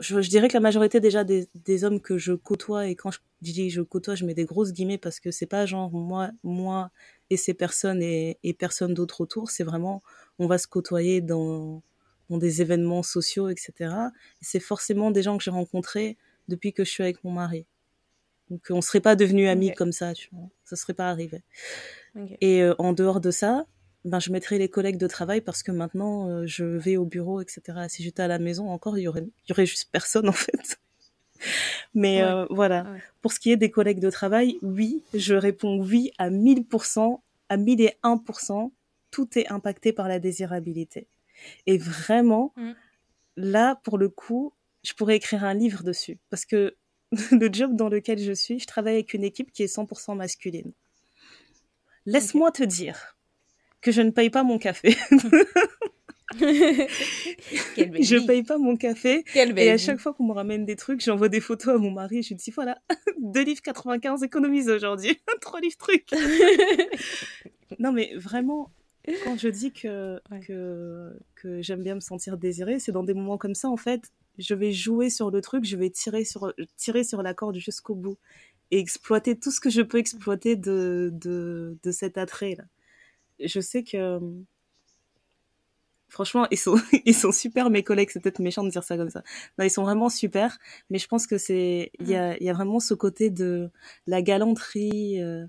je, 0.00 0.18
dirais 0.20 0.48
que 0.48 0.54
la 0.54 0.60
majorité 0.60 1.00
déjà 1.00 1.24
des, 1.24 1.48
des 1.54 1.84
hommes 1.84 2.00
que 2.00 2.18
je 2.18 2.32
côtoie, 2.32 2.86
et 2.86 2.94
quand 2.94 3.10
je 3.10 3.18
dis 3.42 3.70
je 3.70 3.82
côtoie, 3.82 4.14
je 4.14 4.24
mets 4.24 4.34
des 4.34 4.44
grosses 4.44 4.72
guillemets 4.72 4.98
parce 4.98 5.20
que 5.20 5.30
c'est 5.30 5.46
pas 5.46 5.66
genre 5.66 5.90
moi, 5.90 6.30
moi 6.42 6.90
et 7.30 7.36
ces 7.36 7.54
personnes 7.54 8.02
et, 8.02 8.38
et 8.42 8.54
personne 8.54 8.94
d'autre 8.94 9.20
autour, 9.20 9.50
c'est 9.50 9.64
vraiment, 9.64 10.02
on 10.38 10.46
va 10.46 10.58
se 10.58 10.66
côtoyer 10.66 11.20
dans, 11.20 11.82
dans 12.30 12.38
des 12.38 12.62
événements 12.62 13.02
sociaux, 13.02 13.48
etc. 13.48 13.72
Et 14.40 14.44
c'est 14.44 14.60
forcément 14.60 15.10
des 15.10 15.22
gens 15.22 15.36
que 15.36 15.44
j'ai 15.44 15.50
rencontrés 15.50 16.16
depuis 16.48 16.72
que 16.72 16.84
je 16.84 16.90
suis 16.90 17.02
avec 17.02 17.22
mon 17.24 17.30
mari. 17.30 17.66
Donc 18.50 18.62
on 18.70 18.80
serait 18.80 19.00
pas 19.00 19.14
devenus 19.16 19.48
amis 19.48 19.72
comme 19.74 19.92
ça, 19.92 20.14
tu 20.14 20.28
vois. 20.32 20.48
Ça 20.64 20.74
serait 20.76 20.94
pas 20.94 21.10
arrivé. 21.10 21.42
Et 22.40 22.62
euh, 22.62 22.74
en 22.78 22.92
dehors 22.92 23.20
de 23.20 23.30
ça, 23.30 23.66
ben 24.04 24.20
je 24.20 24.32
mettrais 24.32 24.58
les 24.58 24.68
collègues 24.68 24.96
de 24.96 25.06
travail 25.06 25.40
parce 25.42 25.62
que 25.62 25.70
maintenant 25.70 26.28
euh, 26.30 26.46
je 26.46 26.64
vais 26.64 26.96
au 26.96 27.04
bureau, 27.04 27.40
etc. 27.40 27.60
Si 27.88 28.02
j'étais 28.02 28.22
à 28.22 28.28
la 28.28 28.38
maison 28.38 28.70
encore, 28.70 28.96
il 28.98 29.02
y 29.02 29.08
aurait, 29.08 29.26
y 29.48 29.52
aurait 29.52 29.66
juste 29.66 29.90
personne 29.92 30.28
en 30.28 30.32
fait. 30.32 30.78
Mais 31.94 32.22
Ouais. 32.22 32.28
euh, 32.28 32.46
voilà. 32.50 32.84
Ouais. 32.90 33.02
Pour 33.20 33.32
ce 33.32 33.38
qui 33.40 33.52
est 33.52 33.56
des 33.56 33.70
collègues 33.70 34.00
de 34.00 34.10
travail, 34.10 34.58
oui, 34.62 35.02
je 35.14 35.34
réponds 35.34 35.78
oui 35.80 36.10
à 36.18 36.30
1000%, 36.30 37.20
à 37.48 37.56
1001%. 37.56 38.72
Tout 39.10 39.38
est 39.38 39.48
impacté 39.48 39.92
par 39.92 40.08
la 40.08 40.18
désirabilité. 40.18 41.06
Et 41.66 41.78
vraiment, 41.78 42.52
Mm. 42.56 42.72
là, 43.36 43.76
pour 43.84 43.98
le 43.98 44.08
coup, 44.08 44.52
je 44.84 44.92
pourrais 44.94 45.16
écrire 45.16 45.44
un 45.44 45.54
livre 45.54 45.82
dessus. 45.82 46.18
Parce 46.30 46.44
que 46.44 46.76
le 47.32 47.48
job 47.52 47.74
dans 47.76 47.88
lequel 47.88 48.18
je 48.18 48.32
suis, 48.32 48.58
je 48.58 48.66
travaille 48.66 48.94
avec 48.94 49.14
une 49.14 49.24
équipe 49.24 49.52
qui 49.52 49.62
est 49.62 49.74
100% 49.74 50.16
masculine. 50.16 50.72
Laisse-moi 52.06 52.50
te 52.52 52.62
dire 52.62 53.16
que 53.80 53.92
je 53.92 54.02
ne 54.02 54.10
paye 54.10 54.30
pas 54.30 54.42
mon 54.42 54.58
café. 54.58 54.96
Je 56.38 58.16
vie. 58.18 58.26
paye 58.26 58.42
pas 58.42 58.58
mon 58.58 58.76
café. 58.76 59.24
Et 59.34 59.70
à 59.70 59.78
chaque 59.78 59.98
fois 59.98 60.12
qu'on 60.12 60.26
me 60.26 60.32
ramène 60.32 60.64
des 60.66 60.76
trucs, 60.76 61.00
j'envoie 61.00 61.28
des 61.28 61.40
photos 61.40 61.74
à 61.76 61.78
mon 61.78 61.90
mari. 61.90 62.22
Je 62.22 62.28
lui 62.30 62.34
dis 62.36 62.50
voilà, 62.50 62.78
2 63.18 63.42
livres 63.42 63.62
95 63.62 64.22
économisés 64.22 64.72
aujourd'hui. 64.72 65.18
3 65.40 65.60
livres 65.60 65.76
trucs. 65.78 66.10
non, 67.78 67.92
mais 67.92 68.12
vraiment, 68.16 68.70
quand 69.24 69.38
je 69.38 69.48
dis 69.48 69.72
que, 69.72 70.20
Ouais. 70.30 70.40
que, 70.40 71.18
que 71.34 71.62
j'aime 71.62 71.82
bien 71.82 71.94
me 71.94 72.00
sentir 72.00 72.36
désirée, 72.36 72.78
c'est 72.78 72.92
dans 72.92 73.04
des 73.04 73.14
moments 73.14 73.38
comme 73.38 73.54
ça, 73.54 73.68
en 73.68 73.76
fait, 73.78 74.02
je 74.38 74.54
vais 74.54 74.72
jouer 74.72 75.10
sur 75.10 75.30
le 75.30 75.40
truc, 75.40 75.64
je 75.64 75.76
vais 75.76 75.90
tirer 75.90 76.24
sur, 76.24 76.52
tirer 76.76 77.04
sur 77.04 77.22
la 77.22 77.34
corde 77.34 77.56
jusqu'au 77.56 77.94
bout 77.94 78.18
et 78.70 78.78
exploiter 78.78 79.38
tout 79.38 79.50
ce 79.50 79.60
que 79.60 79.70
je 79.70 79.82
peux 79.82 79.98
exploiter 79.98 80.56
de, 80.56 81.10
de, 81.12 81.76
de 81.82 81.90
cet 81.92 82.18
attrait-là. 82.18 82.64
Je 83.40 83.60
sais 83.60 83.84
que, 83.84 84.20
franchement, 86.08 86.46
ils 86.50 86.58
sont, 86.58 86.76
ils 87.04 87.14
sont 87.14 87.32
super, 87.32 87.70
mes 87.70 87.82
collègues, 87.82 88.10
c'est 88.12 88.20
peut-être 88.20 88.40
méchant 88.40 88.64
de 88.64 88.70
dire 88.70 88.84
ça 88.84 88.96
comme 88.96 89.10
ça. 89.10 89.22
Non, 89.58 89.64
ils 89.64 89.70
sont 89.70 89.82
vraiment 89.84 90.08
super, 90.08 90.58
mais 90.90 90.98
je 90.98 91.06
pense 91.08 91.26
que 91.26 91.38
c'est, 91.38 91.90
il 92.00 92.08
y 92.08 92.16
a, 92.16 92.36
il 92.38 92.44
y 92.44 92.50
a 92.50 92.52
vraiment 92.52 92.80
ce 92.80 92.94
côté 92.94 93.30
de 93.30 93.70
la 94.06 94.22
galanterie, 94.22 95.20
euh, 95.22 95.46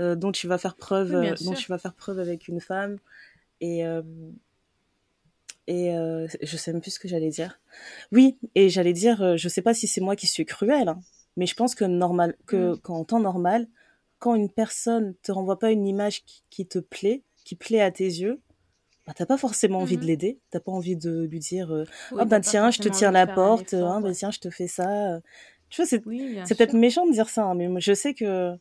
euh, 0.00 0.14
dont 0.16 0.32
tu 0.32 0.46
vas 0.46 0.58
faire 0.58 0.76
preuve, 0.76 1.14
Oui, 1.14 1.28
euh, 1.28 1.34
dont 1.44 1.54
tu 1.54 1.68
vas 1.68 1.78
faire 1.78 1.94
preuve 1.94 2.18
avec 2.18 2.48
une 2.48 2.60
femme. 2.60 2.98
Et, 3.60 3.86
euh, 3.86 4.02
et 5.66 5.94
euh, 5.96 6.26
je 6.42 6.56
sais 6.56 6.72
même 6.72 6.80
plus 6.82 6.92
ce 6.92 6.98
que 7.00 7.08
j'allais 7.08 7.30
dire. 7.30 7.60
Oui, 8.12 8.36
et 8.54 8.68
j'allais 8.68 8.92
dire, 8.92 9.22
euh, 9.22 9.36
je 9.36 9.48
sais 9.48 9.62
pas 9.62 9.74
si 9.74 9.86
c'est 9.86 10.00
moi 10.00 10.16
qui 10.16 10.26
suis 10.26 10.44
cruelle, 10.44 10.88
hein, 10.88 11.00
mais 11.36 11.46
je 11.46 11.54
pense 11.54 11.74
que 11.74 11.84
normal, 11.84 12.36
que 12.46 12.74
Mm. 12.74 12.80
qu'en 12.82 13.04
temps 13.04 13.20
normal, 13.20 13.68
quand 14.18 14.34
une 14.34 14.50
personne 14.50 15.14
te 15.22 15.32
renvoie 15.32 15.58
pas 15.58 15.70
une 15.72 15.86
image 15.86 16.24
qui, 16.24 16.42
qui 16.50 16.66
te 16.66 16.78
plaît, 16.78 17.22
qui 17.44 17.56
plaît 17.56 17.80
à 17.80 17.90
tes 17.90 18.04
yeux, 18.04 18.40
bah, 19.06 19.12
t'as 19.16 19.26
pas 19.26 19.36
forcément 19.38 19.80
envie 19.80 19.96
de 19.96 20.02
Mhm. 20.02 20.08
l'aider. 20.08 20.38
T'as 20.50 20.60
pas 20.60 20.72
envie 20.72 20.96
de 20.96 21.24
lui 21.24 21.40
dire, 21.40 21.72
euh, 21.72 21.84
Oui, 22.12 22.18
ah 22.22 22.26
pas 22.26 22.40
tiens, 22.40 22.70
je 22.70 22.78
te 22.80 22.88
tiens 22.88 23.10
la 23.10 23.26
porte, 23.26 23.74
hein, 23.74 24.00
ouais. 24.02 24.12
tiens, 24.12 24.30
je 24.30 24.38
te 24.40 24.50
fais 24.50 24.68
ça. 24.68 25.20
Tu 25.70 25.82
vois, 25.82 25.86
c'est 25.86 26.02
Oui, 26.06 26.36
peut-être 26.56 26.74
méchant 26.74 27.06
de 27.06 27.12
dire 27.12 27.28
ça, 27.28 27.44
hein, 27.46 27.54
mais 27.54 27.68
je 27.80 27.94
sais 27.94 28.14
que 28.14 28.52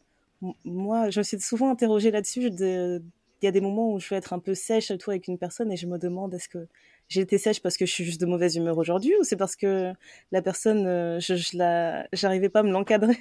moi, 0.64 1.10
je 1.12 1.20
me 1.20 1.24
suis 1.24 1.40
souvent 1.40 1.70
interrogée 1.70 2.10
là-dessus. 2.12 2.50
de- 2.52 3.04
Il 3.42 3.46
y 3.46 3.48
a 3.48 3.52
des 3.52 3.62
moments 3.62 3.92
où 3.94 4.00
je 4.00 4.08
vais 4.10 4.18
être 4.18 4.34
un 4.34 4.40
peu 4.40 4.54
sèche 4.54 4.92
avec 4.92 5.28
une 5.28 5.38
personne 5.38 5.72
et 5.72 5.78
je 5.78 5.88
me 5.88 5.98
demande 5.98 6.34
est-ce 6.34 6.48
que 6.50 6.68
j'ai 7.10 7.22
été 7.22 7.38
sèche 7.38 7.62
parce 7.62 7.76
que 7.78 7.86
je 7.86 7.92
suis 7.92 8.04
juste 8.06 8.22
de 8.22 8.26
mauvaise 8.26 8.56
humeur 8.56 8.78
aujourd'hui 8.78 9.14
ou 9.20 9.24
c'est 9.24 9.36
parce 9.36 9.56
que 9.56 9.94
la 10.32 10.42
personne, 10.42 10.86
euh, 10.88 11.20
je, 11.20 11.36
je 11.36 11.58
la, 11.58 12.08
j'arrivais 12.14 12.50
pas 12.50 12.60
à 12.60 12.64
me 12.64 12.72
l'encadrer? 12.72 13.18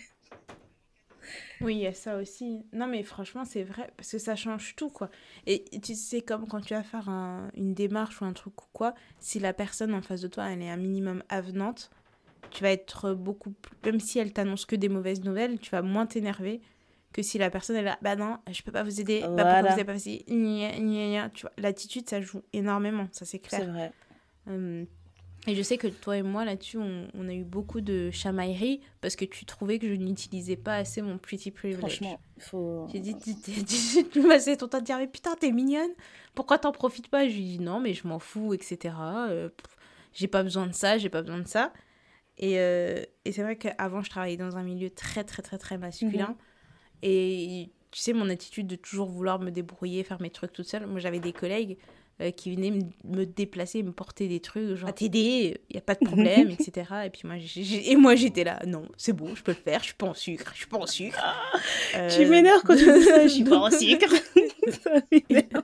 Oui, 1.61 1.74
il 1.76 1.80
y 1.80 1.87
a 1.87 1.92
ça 1.92 2.16
aussi. 2.16 2.64
Non, 2.72 2.87
mais 2.87 3.02
franchement, 3.02 3.44
c'est 3.44 3.62
vrai, 3.64 3.92
parce 3.96 4.11
que 4.12 4.18
ça 4.18 4.35
change 4.35 4.74
tout, 4.76 4.88
quoi. 4.88 5.11
Et 5.46 5.64
tu 5.83 5.94
sais, 5.94 6.22
comme 6.22 6.46
quand 6.48 6.61
tu 6.62 6.74
vas 6.74 6.83
faire 6.83 7.09
un- 7.09 7.50
une 7.54 7.74
démarche 7.74 8.20
ou 8.22 8.24
un 8.24 8.33
truc 8.33 8.62
ou 8.62 8.66
quoi, 8.72 8.94
si 9.18 9.38
la 9.38 9.52
personne 9.52 9.94
en 9.94 10.00
face 10.02 10.22
de 10.22 10.28
toi, 10.28 10.48
elle 10.50 10.62
est 10.62 10.70
un 10.70 10.76
minimum 10.78 11.22
avenante, 11.28 11.90
tu 12.50 12.62
vas 12.62 12.72
être 12.72 13.14
beaucoup 13.14 13.52
plus... 13.52 13.76
Même 13.85 14.00
si 14.00 14.18
elle 14.18 14.33
t'annonce 14.33 14.66
que 14.66 14.76
des 14.76 14.88
mauvaises 14.88 15.24
nouvelles, 15.24 15.59
tu 15.61 15.70
vas 15.70 15.83
moins 15.83 16.06
t'énerver 16.06 16.62
que 17.12 17.23
si 17.23 17.38
la 17.38 17.51
personne 17.51 17.77
est 17.77 17.83
là, 17.83 17.99
bah 18.03 18.16
non, 18.16 18.38
je 18.51 18.62
peux 18.62 18.73
pas 18.73 18.83
vous 18.83 19.01
aider, 19.01 19.20
bah 19.20 19.27
pourquoi 19.29 19.44
Voilà. 19.44 19.68
vous 19.68 19.75
avez 19.75 19.85
pas 19.85 19.99
fait 19.99 20.25
Gna, 20.29 20.73
gna, 20.79 21.09
gna. 21.09 21.31
Tu 21.31 21.42
vois, 21.42 21.53
l'attitude, 21.59 22.09
ça 22.09 22.20
joue 22.20 22.42
énormément, 22.53 23.09
ça 23.12 23.25
c'est 23.25 23.40
C'est 23.44 23.57
clair. 23.57 23.73
vrai. 23.73 23.92
Euh, 24.49 24.85
et 25.46 25.55
je 25.55 25.62
sais 25.62 25.79
que 25.79 25.87
toi 25.88 26.18
et 26.18 26.23
moi, 26.23 26.44
là-dessus, 26.44 26.77
on, 26.79 27.09
on 27.14 27.27
a 27.29 27.33
eu 27.33 27.44
beaucoup 27.44 27.81
de 27.81 28.11
chamailleries 28.11 28.81
parce 29.01 29.16
que 29.16 29.25
tu 29.25 29.46
trouvais 29.46 29.79
que 29.79 29.88
je 29.88 29.94
n'utilisais 29.94 30.57
pas 30.57 30.75
assez 30.77 31.01
mon 31.03 31.16
pretty 31.18 31.51
privilege. 31.51 31.81
Franchement, 31.81 32.20
faut. 32.38 32.87
J'ai 32.92 33.01
dit, 33.01 33.16
tu- 33.16 33.35
tu- 33.40 33.64
tu- 33.64 34.09
tu 34.09 34.23
passais 34.29 34.57
ton 34.59 34.68
temps 34.68 34.79
à 34.79 34.83
dire, 34.83 34.99
mais 34.99 35.07
putain, 35.09 35.35
t'es 35.37 35.51
mignonne, 35.51 35.90
pourquoi 36.35 36.59
t'en 36.59 36.73
profites 36.73 37.09
pas 37.09 37.27
Je 37.27 37.35
lui 37.35 37.42
dis, 37.44 37.59
non, 37.59 37.81
mais 37.81 37.94
je 37.94 38.07
m'en 38.07 38.18
fous, 38.18 38.53
etc. 38.55 38.94
Euh, 39.31 39.49
j'ai 40.12 40.29
pas 40.29 40.42
besoin 40.42 40.66
de 40.66 40.73
ça, 40.75 40.99
j'ai 40.99 41.09
pas 41.09 41.23
besoin 41.23 41.38
de 41.40 41.49
ça. 41.49 41.73
Et, 42.37 42.59
euh, 42.59 43.03
et 43.25 43.33
c'est 43.33 43.42
vrai 43.42 43.57
qu'avant, 43.57 44.03
je 44.03 44.11
travaillais 44.11 44.37
dans 44.37 44.57
un 44.57 44.62
milieu 44.62 44.90
très, 44.90 45.25
très, 45.25 45.42
très, 45.42 45.59
très 45.59 45.79
masculin. 45.79 46.29
Mhm. 46.29 46.37
Et 47.02 47.70
tu 47.90 48.00
sais, 48.00 48.12
mon 48.12 48.28
attitude 48.30 48.66
de 48.66 48.76
toujours 48.76 49.08
vouloir 49.08 49.38
me 49.40 49.50
débrouiller, 49.50 50.04
faire 50.04 50.20
mes 50.20 50.30
trucs 50.30 50.52
toute 50.52 50.66
seule. 50.66 50.86
Moi, 50.86 51.00
j'avais 51.00 51.18
des 51.20 51.32
collègues 51.32 51.76
euh, 52.20 52.30
qui 52.30 52.54
venaient 52.54 52.78
me, 53.04 53.24
déplacer, 53.24 53.82
me 53.82 53.92
porter 53.92 54.28
des 54.28 54.40
trucs, 54.40 54.74
genre, 54.74 54.88
à 54.90 54.92
t'aider, 54.92 55.60
il 55.70 55.74
y 55.74 55.78
a 55.78 55.80
pas 55.82 55.94
de 55.94 56.04
problème, 56.04 56.50
etc. 56.50 56.92
Et 57.06 57.10
puis 57.10 57.22
moi, 57.24 57.36
et 57.36 57.96
moi, 57.96 58.14
j'étais 58.14 58.44
là, 58.44 58.60
non, 58.66 58.86
c'est 58.96 59.12
bon, 59.14 59.34
je 59.34 59.42
peux 59.42 59.52
le 59.52 59.56
faire, 59.56 59.80
je 59.80 59.86
suis 59.86 59.94
pas 59.94 60.06
en 60.06 60.14
sucre, 60.14 60.50
je 60.52 60.58
suis 60.58 60.66
pas 60.66 60.76
en 60.78 60.86
sucre. 60.86 61.18
Tu 61.92 61.98
Euh, 61.98 62.28
m'énerves 62.28 62.62
quand 62.64 62.76
tu 62.76 62.84
dis 62.92 63.02
ça, 63.04 63.22
je 63.22 63.28
suis 63.28 63.44
pas 63.44 63.56
en 63.58 63.70
sucre. 63.70 64.12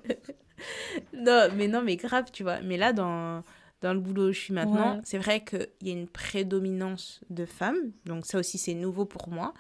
Non, 1.12 1.49
mais 1.55 1.68
non, 1.68 1.83
mais 1.83 1.96
grave, 1.96 2.27
tu 2.33 2.42
vois. 2.42 2.61
Mais 2.61 2.77
là, 2.77 2.92
dans, 2.92 3.42
dans 3.83 3.92
le 3.92 4.01
boulot 4.01 4.29
où 4.29 4.33
je 4.33 4.40
suis 4.40 4.55
maintenant, 4.55 4.94
Ouais. 4.96 5.01
c'est 5.05 5.18
vrai 5.18 5.44
qu'il 5.44 5.68
y 5.83 5.90
a 5.90 5.92
une 5.92 6.09
prédominance 6.09 7.20
de 7.31 7.44
femmes. 7.44 7.92
Donc 8.05 8.27
ça 8.27 8.38
aussi, 8.38 8.59
c'est 8.59 8.75
nouveau 8.75 9.05
pour 9.05 9.29
moi. 9.29 9.53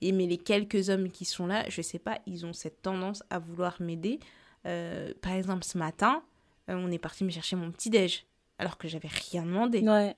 Et, 0.00 0.12
mais 0.12 0.26
les 0.26 0.38
quelques 0.38 0.90
hommes 0.90 1.10
qui 1.10 1.24
sont 1.24 1.46
là, 1.46 1.68
je 1.68 1.82
sais 1.82 1.98
pas, 1.98 2.18
ils 2.26 2.46
ont 2.46 2.52
cette 2.52 2.82
tendance 2.82 3.22
à 3.30 3.38
vouloir 3.38 3.80
m'aider. 3.80 4.20
Euh, 4.66 5.12
par 5.22 5.32
exemple, 5.32 5.64
ce 5.64 5.78
matin, 5.78 6.22
euh, 6.70 6.74
on 6.74 6.90
est 6.90 6.98
parti 6.98 7.24
me 7.24 7.30
chercher 7.30 7.56
mon 7.56 7.70
petit-déj. 7.70 8.26
Alors 8.58 8.76
que 8.78 8.88
j'avais 8.88 9.08
rien 9.08 9.44
demandé. 9.44 9.80
Ouais. 9.80 10.16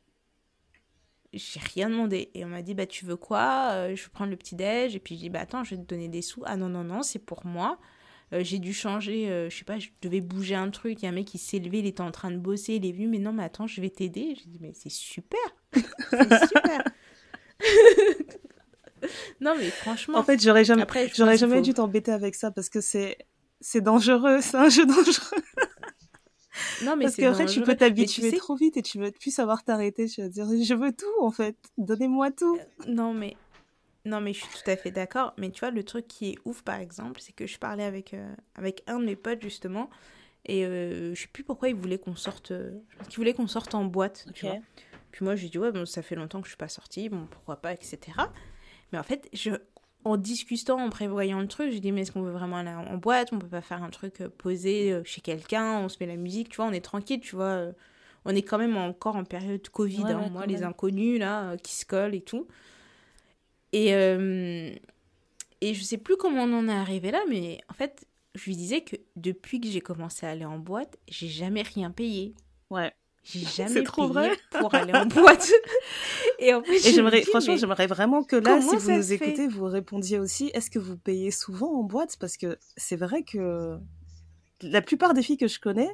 J'ai 1.32 1.60
rien 1.60 1.90
demandé. 1.90 2.30
Et 2.34 2.44
on 2.44 2.48
m'a 2.48 2.62
dit, 2.62 2.74
bah 2.74 2.86
tu 2.86 3.04
veux 3.04 3.16
quoi? 3.16 3.70
Euh, 3.72 3.94
Je 3.94 4.02
veux 4.02 4.10
prendre 4.10 4.30
le 4.30 4.36
petit-déj. 4.36 4.96
Et 4.96 4.98
puis 4.98 5.14
je 5.14 5.20
dis, 5.20 5.30
bah 5.30 5.40
attends, 5.40 5.64
je 5.64 5.74
vais 5.74 5.82
te 5.82 5.86
donner 5.86 6.08
des 6.08 6.22
sous. 6.22 6.42
Ah 6.46 6.56
non, 6.56 6.68
non, 6.68 6.84
non, 6.84 7.02
c'est 7.02 7.18
pour 7.18 7.46
moi. 7.46 7.78
J'ai 8.32 8.60
dû 8.60 8.72
changer, 8.72 9.48
je 9.50 9.56
sais 9.56 9.64
pas, 9.64 9.80
je 9.80 9.88
devais 10.02 10.20
bouger 10.20 10.54
un 10.54 10.70
truc. 10.70 11.02
Il 11.02 11.04
y 11.04 11.06
a 11.06 11.08
un 11.08 11.14
mec 11.14 11.26
qui 11.26 11.36
s'est 11.36 11.58
levé, 11.58 11.80
il 11.80 11.86
était 11.86 12.00
en 12.00 12.12
train 12.12 12.30
de 12.30 12.36
bosser, 12.36 12.74
il 12.74 12.86
est 12.86 12.92
venu, 12.92 13.08
mais 13.08 13.18
non, 13.18 13.32
mais 13.32 13.42
attends, 13.42 13.66
je 13.66 13.80
vais 13.80 13.90
t'aider. 13.90 14.36
J'ai 14.36 14.48
dit, 14.48 14.58
mais 14.60 14.70
c'est 14.72 14.88
super. 14.88 15.40
c'est 15.72 16.46
super. 16.46 16.84
non, 19.40 19.54
mais 19.58 19.70
franchement. 19.70 20.18
En 20.18 20.22
fait, 20.22 20.40
j'aurais 20.42 20.64
jamais, 20.64 20.82
Après, 20.82 21.08
j'aurais 21.14 21.36
jamais 21.38 21.56
faut- 21.56 21.62
dû 21.62 21.74
t'embêter 21.74 22.12
avec 22.12 22.34
ça 22.34 22.50
parce 22.50 22.68
que 22.68 22.80
c'est, 22.80 23.16
c'est 23.60 23.80
dangereux, 23.80 24.38
c'est 24.42 24.56
un 24.56 24.68
jeu 24.68 24.86
dangereux. 24.86 25.42
non, 26.84 26.96
mais 26.96 27.04
Parce 27.04 27.14
c'est 27.16 27.22
qu'après, 27.22 27.46
tu 27.46 27.62
peux 27.62 27.76
t'habituer 27.76 28.30
sais- 28.30 28.36
trop 28.36 28.56
vite 28.56 28.76
et 28.76 28.82
tu 28.82 28.98
vas 28.98 29.10
plus 29.12 29.30
savoir 29.32 29.64
t'arrêter. 29.64 30.06
Tu 30.06 30.20
vas 30.22 30.28
dire, 30.28 30.46
je 30.46 30.74
veux 30.74 30.92
tout, 30.92 31.06
en 31.20 31.30
fait. 31.30 31.56
Donnez-moi 31.78 32.30
tout. 32.32 32.58
Non, 32.86 33.12
mais. 33.14 33.36
Non, 34.06 34.20
mais 34.22 34.32
je 34.32 34.38
suis 34.40 34.48
tout 34.62 34.70
à 34.70 34.76
fait 34.76 34.90
d'accord. 34.90 35.34
Mais 35.36 35.50
tu 35.50 35.60
vois, 35.60 35.70
le 35.70 35.84
truc 35.84 36.08
qui 36.08 36.30
est 36.30 36.38
ouf, 36.46 36.62
par 36.62 36.76
exemple, 36.80 37.20
c'est 37.20 37.32
que 37.32 37.46
je 37.46 37.58
parlais 37.58 37.84
avec, 37.84 38.14
euh, 38.14 38.34
avec 38.54 38.82
un 38.86 38.98
de 38.98 39.04
mes 39.04 39.16
potes, 39.16 39.42
justement. 39.42 39.90
Et 40.46 40.64
euh, 40.64 41.14
je 41.14 41.20
sais 41.20 41.28
plus 41.28 41.44
pourquoi 41.44 41.68
il 41.68 41.74
voulait 41.74 41.98
qu'on 41.98 42.16
sorte. 42.16 42.50
euh, 42.50 42.70
je 42.88 42.96
pense 42.96 43.08
qu'il 43.08 43.16
voulait 43.18 43.34
qu'on 43.34 43.46
sorte 43.46 43.74
en 43.74 43.84
boîte. 43.84 44.26
tu 44.34 44.46
vois. 44.46 44.56
Puis 45.12 45.22
moi, 45.24 45.36
je 45.36 45.42
lui 45.42 45.50
dis, 45.50 45.58
ouais, 45.58 45.70
bon, 45.70 45.84
ça 45.84 46.00
fait 46.02 46.14
longtemps 46.14 46.40
que 46.40 46.46
je 46.46 46.52
suis 46.52 46.56
pas 46.56 46.68
sortie, 46.68 47.10
bon, 47.10 47.26
pourquoi 47.30 47.56
pas, 47.56 47.74
etc. 47.74 47.98
Mais 48.92 48.98
en 48.98 49.02
fait, 49.02 49.28
je, 49.32 49.50
en 50.04 50.16
discutant, 50.16 50.80
en 50.80 50.90
prévoyant 50.90 51.40
le 51.40 51.48
truc, 51.48 51.72
j'ai 51.72 51.80
dit, 51.80 51.92
mais 51.92 52.02
est-ce 52.02 52.12
qu'on 52.12 52.22
veut 52.22 52.32
vraiment 52.32 52.56
aller 52.56 52.70
en 52.70 52.96
boîte? 52.96 53.32
On 53.32 53.38
peut 53.38 53.48
pas 53.48 53.60
faire 53.62 53.82
un 53.82 53.90
truc 53.90 54.20
euh, 54.20 54.28
posé 54.28 54.92
euh, 54.92 55.02
chez 55.04 55.20
quelqu'un, 55.20 55.80
on 55.80 55.88
se 55.88 55.96
met 56.00 56.06
la 56.06 56.16
musique, 56.16 56.48
tu 56.50 56.56
vois, 56.56 56.66
on 56.66 56.72
est 56.72 56.80
tranquille, 56.80 57.20
tu 57.20 57.36
vois. 57.36 57.44
euh, 57.46 57.72
On 58.24 58.34
est 58.34 58.42
quand 58.42 58.58
même 58.58 58.76
encore 58.76 59.16
en 59.16 59.24
période 59.24 59.68
Covid, 59.68 60.04
Ouais, 60.04 60.12
hein, 60.12 60.20
ouais, 60.22 60.30
moi, 60.30 60.46
les 60.46 60.54
même. 60.56 60.70
inconnus, 60.70 61.18
là, 61.20 61.56
qui 61.58 61.74
se 61.74 61.84
collent 61.86 62.14
et 62.14 62.22
tout. 62.22 62.46
Et, 63.72 63.94
euh, 63.94 64.74
et 65.60 65.74
je 65.74 65.82
sais 65.82 65.98
plus 65.98 66.16
comment 66.16 66.44
on 66.44 66.52
en 66.58 66.68
est 66.68 66.72
arrivé 66.72 67.10
là, 67.10 67.22
mais 67.28 67.60
en 67.68 67.74
fait, 67.74 68.06
je 68.34 68.44
lui 68.46 68.56
disais 68.56 68.82
que 68.82 68.96
depuis 69.16 69.60
que 69.60 69.68
j'ai 69.68 69.80
commencé 69.80 70.26
à 70.26 70.30
aller 70.30 70.44
en 70.44 70.58
boîte, 70.58 70.98
j'ai 71.08 71.28
jamais 71.28 71.62
rien 71.62 71.90
payé. 71.90 72.34
Ouais. 72.70 72.92
J'ai 73.22 73.40
jamais 73.56 73.82
trop 73.82 74.08
payé 74.08 74.28
vrai. 74.28 74.36
pour 74.58 74.74
aller 74.74 74.92
en 74.92 75.06
boîte. 75.06 75.50
et 76.38 76.54
en 76.54 76.62
fait, 76.62 76.72
Et 76.72 76.90
me 76.90 76.96
j'aimerais, 76.96 77.22
franchement, 77.22 77.56
j'aimerais 77.56 77.86
vraiment 77.86 78.22
que 78.24 78.36
là, 78.36 78.60
si 78.60 78.76
vous 78.76 78.90
nous 78.90 79.12
écoutez, 79.12 79.46
vous 79.48 79.64
répondiez 79.66 80.18
aussi, 80.18 80.50
est-ce 80.54 80.70
que 80.70 80.78
vous 80.78 80.96
payez 80.96 81.30
souvent 81.30 81.72
en 81.78 81.82
boîte? 81.82 82.16
Parce 82.18 82.36
que 82.36 82.58
c'est 82.76 82.96
vrai 82.96 83.22
que 83.22 83.78
la 84.62 84.82
plupart 84.82 85.14
des 85.14 85.22
filles 85.22 85.36
que 85.38 85.48
je 85.48 85.60
connais, 85.60 85.90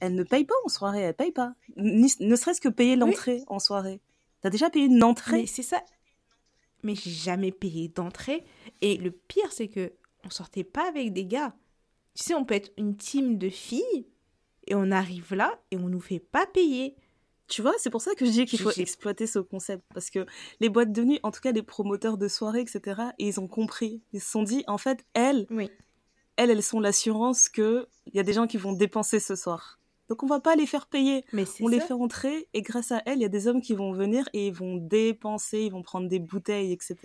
elles 0.00 0.14
ne 0.14 0.22
payent 0.22 0.44
pas 0.44 0.54
en 0.64 0.68
soirée, 0.68 1.00
elles 1.00 1.14
payent 1.14 1.32
pas. 1.32 1.54
Ni- 1.76 2.12
ne 2.20 2.36
serait-ce 2.36 2.60
que 2.60 2.68
payer 2.68 2.96
l'entrée 2.96 3.42
en 3.48 3.58
soirée. 3.58 4.00
T'as 4.40 4.50
déjà 4.50 4.70
payé 4.70 4.86
une 4.86 5.02
entrée? 5.02 5.46
C'est 5.46 5.62
ça. 5.62 5.82
Mais 6.82 6.94
j'ai 6.94 7.10
jamais 7.10 7.52
payé 7.52 7.88
d'entrée. 7.88 8.42
Et 8.80 8.96
le 8.96 9.10
pire, 9.10 9.52
c'est 9.52 9.68
que 9.68 9.92
on 10.24 10.30
sortait 10.30 10.64
pas 10.64 10.88
avec 10.88 11.12
des 11.12 11.26
gars. 11.26 11.54
Tu 12.14 12.24
sais, 12.24 12.34
on 12.34 12.44
peut 12.44 12.54
être 12.54 12.72
une 12.78 12.96
team 12.96 13.36
de 13.38 13.48
filles 13.50 14.06
et 14.70 14.74
on 14.74 14.90
arrive 14.90 15.34
là 15.34 15.60
et 15.70 15.76
on 15.76 15.88
nous 15.88 16.00
fait 16.00 16.18
pas 16.20 16.46
payer. 16.46 16.96
Tu 17.48 17.62
vois, 17.62 17.74
c'est 17.78 17.90
pour 17.90 18.00
ça 18.00 18.14
que 18.14 18.24
je 18.24 18.30
dis 18.30 18.46
qu'il 18.46 18.60
faut 18.60 18.70
exploiter 18.70 19.26
ce 19.26 19.40
concept. 19.40 19.82
Parce 19.92 20.08
que 20.08 20.24
les 20.60 20.68
boîtes 20.68 20.92
de 20.92 21.02
nuit, 21.02 21.18
en 21.24 21.32
tout 21.32 21.40
cas 21.40 21.50
les 21.52 21.62
promoteurs 21.62 22.16
de 22.16 22.28
soirées, 22.28 22.60
etc., 22.60 23.02
ils 23.18 23.40
ont 23.40 23.48
compris. 23.48 24.02
Ils 24.12 24.20
se 24.20 24.30
sont 24.30 24.44
dit, 24.44 24.62
en 24.68 24.78
fait, 24.78 25.04
elles, 25.14 25.46
Oui. 25.50 25.68
elles, 26.36 26.50
elles 26.50 26.62
sont 26.62 26.78
l'assurance 26.78 27.48
qu'il 27.48 27.84
y 28.14 28.20
a 28.20 28.22
des 28.22 28.32
gens 28.32 28.46
qui 28.46 28.56
vont 28.56 28.72
dépenser 28.72 29.18
ce 29.18 29.34
soir. 29.34 29.80
Donc 30.08 30.22
on 30.22 30.26
va 30.26 30.38
pas 30.40 30.54
les 30.56 30.66
faire 30.66 30.86
payer. 30.86 31.24
Mais 31.32 31.44
On 31.60 31.66
les 31.68 31.80
fait 31.80 31.92
entrer 31.92 32.48
et 32.54 32.62
grâce 32.62 32.92
à 32.92 33.02
elles, 33.04 33.18
il 33.18 33.22
y 33.22 33.24
a 33.24 33.28
des 33.28 33.48
hommes 33.48 33.60
qui 33.62 33.74
vont 33.74 33.92
venir 33.92 34.28
et 34.32 34.46
ils 34.48 34.52
vont 34.54 34.76
dépenser, 34.76 35.62
ils 35.62 35.72
vont 35.72 35.82
prendre 35.82 36.08
des 36.08 36.18
bouteilles, 36.20 36.72
etc. 36.72 36.96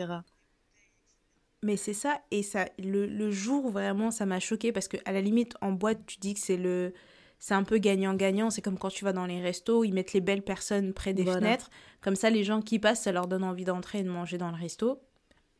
Mais 1.63 1.77
c'est 1.77 1.93
ça, 1.93 2.21
et 2.29 2.43
ça, 2.43 2.67
le, 2.77 3.07
le 3.07 3.31
jour 3.31 3.65
où 3.65 3.69
vraiment 3.71 4.11
ça 4.11 4.25
m'a 4.27 4.39
choqué 4.39 4.71
parce 4.71 4.87
que 4.87 4.97
à 5.05 5.11
la 5.11 5.21
limite 5.21 5.55
en 5.61 5.71
boîte 5.71 6.05
tu 6.05 6.19
dis 6.19 6.35
que 6.35 6.39
c'est 6.39 6.57
le 6.57 6.93
c'est 7.39 7.53
un 7.53 7.63
peu 7.63 7.77
gagnant-gagnant. 7.77 8.49
C'est 8.49 8.61
comme 8.61 8.77
quand 8.77 8.89
tu 8.89 9.03
vas 9.05 9.13
dans 9.13 9.25
les 9.25 9.41
restos, 9.41 9.83
ils 9.83 9.93
mettent 9.93 10.13
les 10.13 10.21
belles 10.21 10.43
personnes 10.43 10.93
près 10.93 11.13
des 11.13 11.23
Voilà. 11.23 11.39
fenêtres. 11.39 11.69
Comme 12.01 12.15
ça, 12.15 12.29
les 12.29 12.43
gens 12.43 12.61
qui 12.61 12.79
passent, 12.79 13.03
ça 13.03 13.11
leur 13.11 13.27
donne 13.27 13.43
envie 13.43 13.65
d'entrer 13.65 13.99
et 13.99 14.03
de 14.03 14.09
manger 14.09 14.37
dans 14.37 14.49
le 14.51 14.57
resto. 14.57 14.99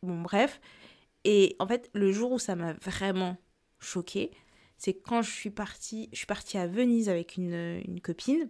Bon, 0.03 0.21
bref. 0.21 0.59
Et 1.23 1.55
en 1.59 1.67
fait, 1.67 1.89
le 1.93 2.11
jour 2.11 2.31
où 2.31 2.39
ça 2.39 2.55
m'a 2.55 2.73
vraiment 2.73 3.37
choquée, 3.79 4.31
c'est 4.77 4.93
quand 4.93 5.21
je 5.21 5.31
suis 5.31 5.49
partie, 5.49 6.09
je 6.11 6.17
suis 6.17 6.25
partie 6.27 6.57
à 6.57 6.67
Venise 6.67 7.09
avec 7.09 7.37
une, 7.37 7.81
une 7.87 8.01
copine. 8.01 8.49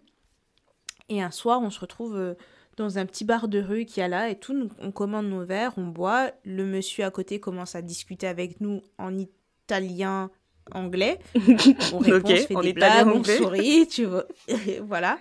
Et 1.09 1.21
un 1.21 1.31
soir, 1.31 1.61
on 1.61 1.69
se 1.69 1.79
retrouve 1.79 2.15
euh, 2.15 2.33
dans 2.77 2.97
un 2.97 3.05
petit 3.05 3.25
bar 3.25 3.47
de 3.47 3.59
rue 3.61 3.85
qui 3.85 4.01
a 4.01 4.07
là 4.07 4.29
et 4.29 4.39
tout. 4.39 4.69
On 4.79 4.91
commande 4.91 5.27
nos 5.27 5.45
verres, 5.45 5.73
on 5.77 5.85
boit. 5.85 6.31
Le 6.43 6.65
monsieur 6.65 7.05
à 7.05 7.11
côté 7.11 7.39
commence 7.39 7.75
à 7.75 7.81
discuter 7.81 8.27
avec 8.27 8.59
nous 8.59 8.81
en 8.97 9.15
italien, 9.17 10.31
anglais. 10.71 11.19
On 11.93 11.99
répond, 11.99 12.17
Ok, 12.17 12.23
on 12.25 12.35
se 12.37 12.47
fait 12.47 12.55
des 12.55 12.73
blagues, 12.73 13.07
on 13.07 13.23
sourit, 13.23 13.87
tu 13.91 14.05
vois. 14.05 14.25
voilà. 14.83 15.19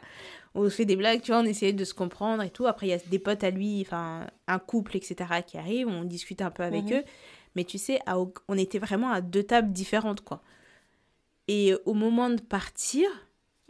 On 0.54 0.64
se 0.70 0.74
fait 0.74 0.84
des 0.84 0.96
blagues, 0.96 1.20
tu 1.20 1.32
vois, 1.32 1.40
on 1.40 1.44
essayait 1.44 1.72
de 1.72 1.84
se 1.84 1.94
comprendre 1.94 2.42
et 2.42 2.50
tout. 2.50 2.66
Après, 2.66 2.86
il 2.86 2.90
y 2.90 2.94
a 2.94 2.98
des 2.98 3.18
potes 3.18 3.42
à 3.44 3.50
lui, 3.50 3.80
enfin, 3.84 4.26
un 4.46 4.58
couple, 4.60 4.96
etc., 4.96 5.16
qui 5.46 5.58
arrivent. 5.58 5.88
On 5.88 6.04
discute 6.04 6.40
un 6.42 6.50
peu 6.50 6.62
avec 6.62 6.84
Mhm. 6.84 6.92
eux. 6.98 7.02
Mais 7.56 7.64
tu 7.64 7.76
sais, 7.78 7.98
à 8.06 8.18
on 8.18 8.56
était 8.58 8.78
vraiment 8.78 9.10
à 9.10 9.20
deux 9.20 9.42
tables 9.42 9.72
différentes, 9.72 10.20
quoi. 10.22 10.42
Et 11.48 11.74
au 11.84 11.92
moment 11.94 12.30
de 12.30 12.40
partir, 12.40 13.06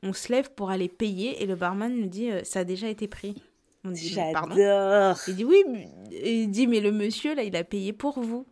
on 0.03 0.13
se 0.13 0.31
lève 0.33 0.51
pour 0.55 0.71
aller 0.71 0.89
payer 0.89 1.43
et 1.43 1.47
le 1.47 1.57
barman 1.57 1.95
nous 1.95 2.07
dit 2.07 2.31
euh, 2.31 2.45
ça 2.45 2.61
a 2.61 2.65
déjà 2.65 2.89
été 2.89 3.09
pris. 3.09 3.43
On 3.85 3.91
dit 3.91 4.15
pardon. 4.33 4.55
Il 5.27 5.35
dit 5.37 5.45
oui, 5.45 5.65
mais- 5.69 5.89
il 6.13 6.49
dit 6.51 6.67
mais 6.67 6.81
le 6.81 6.93
monsieur 6.93 7.35
là, 7.35 7.43
il 7.43 7.57
a 7.57 7.65
payé 7.65 7.93
pour 7.93 8.21
vous. 8.21 8.47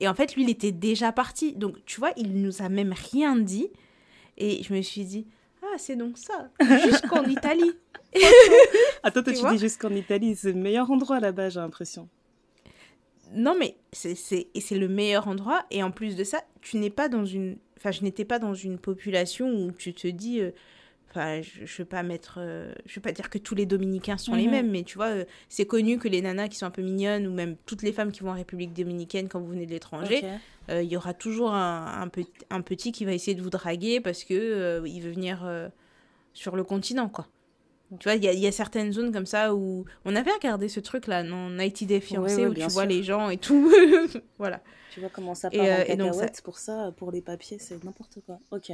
Et 0.00 0.08
en 0.08 0.14
fait, 0.14 0.34
lui, 0.34 0.42
il 0.44 0.50
était 0.50 0.72
déjà 0.72 1.12
parti. 1.12 1.52
Donc, 1.52 1.84
tu 1.84 2.00
vois, 2.00 2.12
il 2.16 2.40
nous 2.42 2.62
a 2.62 2.68
même 2.68 2.94
rien 3.12 3.36
dit. 3.36 3.68
Et 4.38 4.62
je 4.62 4.72
me 4.72 4.80
suis 4.82 5.04
dit 5.04 5.26
ah, 5.62 5.76
c'est 5.76 5.96
donc 5.96 6.16
ça, 6.16 6.50
jusqu'en 6.84 7.22
Italie. 7.28 7.72
Attends, 9.02 9.22
toi, 9.22 9.32
Tu 9.32 9.40
tu 9.40 9.46
dis 9.50 9.58
jusqu'en 9.58 9.90
Italie, 9.90 10.34
c'est 10.34 10.52
le 10.52 10.58
meilleur 10.58 10.90
endroit 10.90 11.20
là-bas, 11.20 11.50
j'ai 11.50 11.60
l'impression. 11.60 12.08
Non, 13.32 13.54
mais 13.58 13.76
c'est 13.92 14.14
c'est 14.14 14.48
et 14.54 14.60
c'est 14.60 14.78
le 14.78 14.88
meilleur 14.88 15.28
endroit. 15.28 15.64
Et 15.70 15.82
en 15.82 15.90
plus 15.90 16.16
de 16.16 16.24
ça, 16.24 16.42
tu 16.62 16.78
n'es 16.78 16.90
pas 16.90 17.08
dans 17.08 17.24
une. 17.24 17.58
Enfin, 17.76 17.90
je 17.92 18.02
n'étais 18.02 18.24
pas 18.24 18.38
dans 18.38 18.54
une 18.54 18.78
population 18.78 19.48
où 19.52 19.70
tu 19.72 19.94
te 19.94 20.08
dis. 20.08 20.40
euh, 20.40 20.50
Enfin, 21.10 21.42
je, 21.42 21.64
je 21.66 21.78
veux 21.82 21.84
pas 21.86 22.02
mettre. 22.04 22.38
euh, 22.40 22.72
je 22.86 22.94
veux 22.94 23.00
pas 23.00 23.10
dire 23.12 23.30
que 23.30 23.38
tous 23.38 23.54
les 23.56 23.66
Dominicains 23.66 24.16
sont 24.16 24.34
les 24.34 24.44
Mhm. 24.44 24.50
mêmes, 24.50 24.70
mais 24.70 24.82
tu 24.84 24.96
vois, 24.96 25.08
euh, 25.08 25.24
c'est 25.48 25.66
connu 25.66 25.98
que 25.98 26.06
les 26.08 26.22
nanas 26.22 26.48
qui 26.48 26.56
sont 26.56 26.66
un 26.66 26.70
peu 26.70 26.82
mignonnes 26.82 27.26
ou 27.26 27.32
même 27.32 27.56
toutes 27.66 27.82
les 27.82 27.92
femmes 27.92 28.12
qui 28.12 28.20
vont 28.22 28.30
en 28.30 28.34
République 28.34 28.72
dominicaine 28.72 29.28
quand 29.28 29.40
vous 29.40 29.48
venez 29.48 29.66
de 29.66 29.72
l'étranger, 29.72 30.24
euh, 30.68 30.82
il 30.82 30.88
y 30.90 30.96
aura 30.96 31.12
toujours 31.14 31.52
un, 31.52 32.00
un, 32.02 32.06
pe- 32.08 32.20
un 32.50 32.60
petit 32.60 32.92
qui 32.92 33.04
va 33.04 33.12
essayer 33.12 33.34
de 33.34 33.42
vous 33.42 33.50
draguer 33.50 34.00
parce 34.00 34.22
que 34.24 34.82
il 34.86 35.00
veut 35.02 35.10
venir 35.10 35.44
sur 36.32 36.54
le 36.54 36.62
continent, 36.64 37.08
quoi. 37.08 37.26
Tu 37.98 38.04
vois, 38.04 38.14
il 38.14 38.22
y, 38.22 38.28
a- 38.28 38.32
il 38.32 38.38
y 38.38 38.46
a 38.46 38.52
certaines 38.52 38.92
zones 38.92 39.10
comme 39.12 39.26
ça 39.26 39.52
où 39.52 39.84
on 40.04 40.14
avait 40.14 40.30
regardé 40.30 40.68
ce 40.68 40.78
truc-là, 40.78 41.24
non 41.24 41.48
90 41.56 41.86
Day 41.86 42.00
Fiancé, 42.00 42.36
ouais, 42.42 42.46
où 42.46 42.54
tu 42.54 42.60
vois 42.60 42.82
sûr. 42.82 42.86
les 42.86 43.02
gens 43.02 43.30
et 43.30 43.36
tout. 43.36 43.68
voilà. 44.38 44.60
Tu 44.94 45.00
vois 45.00 45.08
comment 45.08 45.34
ça 45.34 45.48
Et, 45.50 45.56
part 45.58 45.66
euh, 45.66 45.80
en 45.82 45.84
et 45.92 45.96
donc 45.96 46.14
ça- 46.14 46.28
pour 46.44 46.58
ça, 46.60 46.92
pour 46.96 47.10
les 47.10 47.20
papiers, 47.20 47.58
c'est 47.58 47.82
n'importe 47.82 48.18
quoi. 48.24 48.38
Ok. 48.52 48.70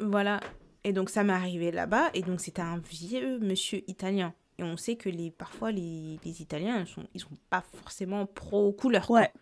Voilà. 0.00 0.40
Et 0.86 0.92
donc 0.92 1.10
ça 1.10 1.24
m'est 1.24 1.32
arrivé 1.32 1.72
là-bas. 1.72 2.10
Et 2.14 2.22
donc 2.22 2.40
c'était 2.40 2.62
un 2.62 2.78
vieux 2.78 3.38
monsieur 3.40 3.82
italien. 3.90 4.32
Et 4.58 4.62
on 4.62 4.76
sait 4.76 4.94
que 4.96 5.08
les, 5.10 5.30
parfois 5.30 5.72
les, 5.72 6.18
les 6.24 6.40
Italiens, 6.40 6.80
ils 6.80 6.86
sont, 6.86 7.06
ils 7.12 7.20
sont 7.20 7.36
pas 7.50 7.62
forcément 7.82 8.24
pro 8.24 8.72
couleur. 8.72 9.06
quoi. 9.08 9.20
Ouais. 9.20 9.32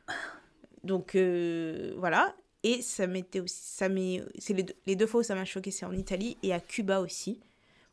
Donc 0.83 1.14
euh, 1.14 1.94
voilà. 1.98 2.35
Et 2.62 2.80
ça 2.80 3.07
m'était 3.07 3.40
aussi, 3.40 3.61
ça 3.62 3.90
m'est, 3.90 4.22
c'est 4.38 4.54
les, 4.54 4.62
deux- 4.62 4.74
les 4.87 4.96
deux 4.96 5.07
fois 5.07 5.20
où 5.20 5.22
ça 5.22 5.35
m'a 5.35 5.44
choqué, 5.44 5.70
c'est 5.70 5.85
en 5.85 5.92
Italie 5.92 6.38
et 6.42 6.54
à 6.54 6.61
Cuba 6.61 7.00
aussi, 7.00 7.38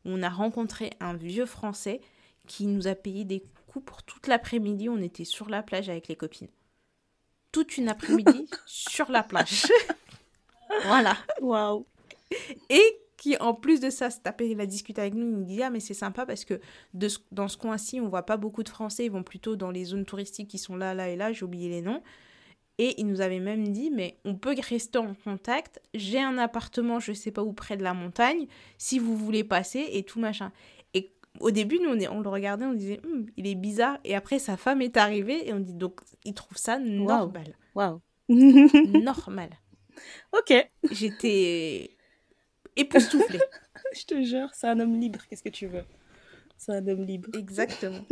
où 0.06 0.12
on 0.12 0.24
a 0.24 0.30
rencontré 0.30 0.92
un 1.02 1.14
vieux 1.14 1.46
Français 1.46 2.00
qui 2.48 2.66
nous 2.68 2.88
a 2.88 2.96
payé 2.96 3.26
des 3.26 3.44
coups 3.68 3.84
pour 3.86 4.02
toute 4.04 4.28
l'après-midi. 4.28 4.88
On 4.88 5.02
était 5.02 5.26
sur 5.26 5.50
la 5.50 5.62
plage 5.62 5.90
avec 5.90 6.08
les 6.08 6.16
copines. 6.16 6.48
Toute 7.52 7.78
une 7.78 7.90
après-midi 7.90 8.48
sur 8.66 9.12
la 9.12 9.24
plage. 9.24 9.66
voilà. 10.86 11.18
Waouh. 11.42 11.86
Et 12.70 12.98
qui, 13.22 13.38
en 13.38 13.54
plus 13.54 13.80
de 13.80 13.92
ça, 13.92 14.10
se 14.10 14.20
tapait, 14.20 14.50
il 14.50 14.60
a 14.60 14.66
discuté 14.66 15.00
avec 15.00 15.14
nous, 15.14 15.28
il 15.28 15.32
nous 15.32 15.44
dit 15.44 15.62
Ah, 15.62 15.70
mais 15.70 15.80
c'est 15.80 15.94
sympa 15.94 16.26
parce 16.26 16.44
que 16.44 16.60
de 16.96 17.08
ce- 17.08 17.20
dans 17.32 17.48
ce 17.48 17.56
coin-ci, 17.56 18.02
on 18.02 18.08
voit 18.10 18.24
pas 18.26 18.36
beaucoup 18.38 18.64
de 18.64 18.70
Français, 18.70 19.06
ils 19.06 19.12
vont 19.12 19.22
plutôt 19.22 19.56
dans 19.56 19.70
les 19.70 19.86
zones 19.86 20.06
touristiques 20.06 20.48
qui 20.48 20.58
sont 20.58 20.76
là, 20.76 20.96
là 20.96 21.08
et 21.08 21.16
là, 21.16 21.32
j'ai 21.32 21.46
oublié 21.46 21.70
les 21.70 21.82
noms. 21.84 22.02
Et 22.80 23.00
il 23.00 23.06
nous 23.06 23.22
avait 23.22 23.40
même 23.40 23.68
dit 23.68 23.92
Mais 23.92 24.18
on 24.26 24.34
peut 24.34 24.56
rester 24.68 24.98
en 24.98 25.14
contact, 25.14 25.80
j'ai 25.94 26.20
un 26.20 26.40
appartement, 26.40 27.00
je 27.00 27.14
sais 27.14 27.30
pas 27.30 27.44
où, 27.44 27.54
près 27.54 27.78
de 27.78 27.84
la 27.84 27.94
montagne, 27.94 28.48
si 28.80 28.98
vous 28.98 29.16
voulez 29.16 29.44
passer 29.44 29.88
et 29.92 30.02
tout 30.02 30.20
machin. 30.20 30.52
Et 30.96 31.12
au 31.40 31.52
début, 31.52 31.78
nous, 31.80 31.90
on, 31.92 32.00
est- 32.00 32.08
on 32.08 32.22
le 32.22 32.30
regardait, 32.30 32.66
on 32.66 32.74
disait 32.74 33.00
Hum, 33.06 33.28
Il 33.38 33.46
est 33.46 33.54
bizarre. 33.56 34.00
Et 34.04 34.16
après, 34.16 34.40
sa 34.40 34.58
femme 34.58 34.82
est 34.82 34.98
arrivée 34.98 35.48
et 35.48 35.54
on 35.54 35.60
dit 35.60 35.76
Donc, 35.76 36.02
il 36.26 36.34
trouve 36.34 36.58
ça 36.58 36.80
normal. 36.80 37.56
Waouh. 37.76 38.02
normal. 38.30 39.50
ok. 40.34 40.68
J'étais 40.92 41.92
époustouflée. 42.82 43.40
Je 43.96 44.06
te 44.06 44.22
jure, 44.24 44.50
c'est 44.54 44.68
un 44.68 44.80
homme 44.80 45.00
libre. 45.00 45.20
Qu'est-ce 45.30 45.44
que 45.44 45.50
tu 45.50 45.68
veux? 45.68 45.84
C'est 46.58 46.74
un 46.74 46.88
homme 46.88 47.04
libre. 47.04 47.30
Exactement. 47.38 48.06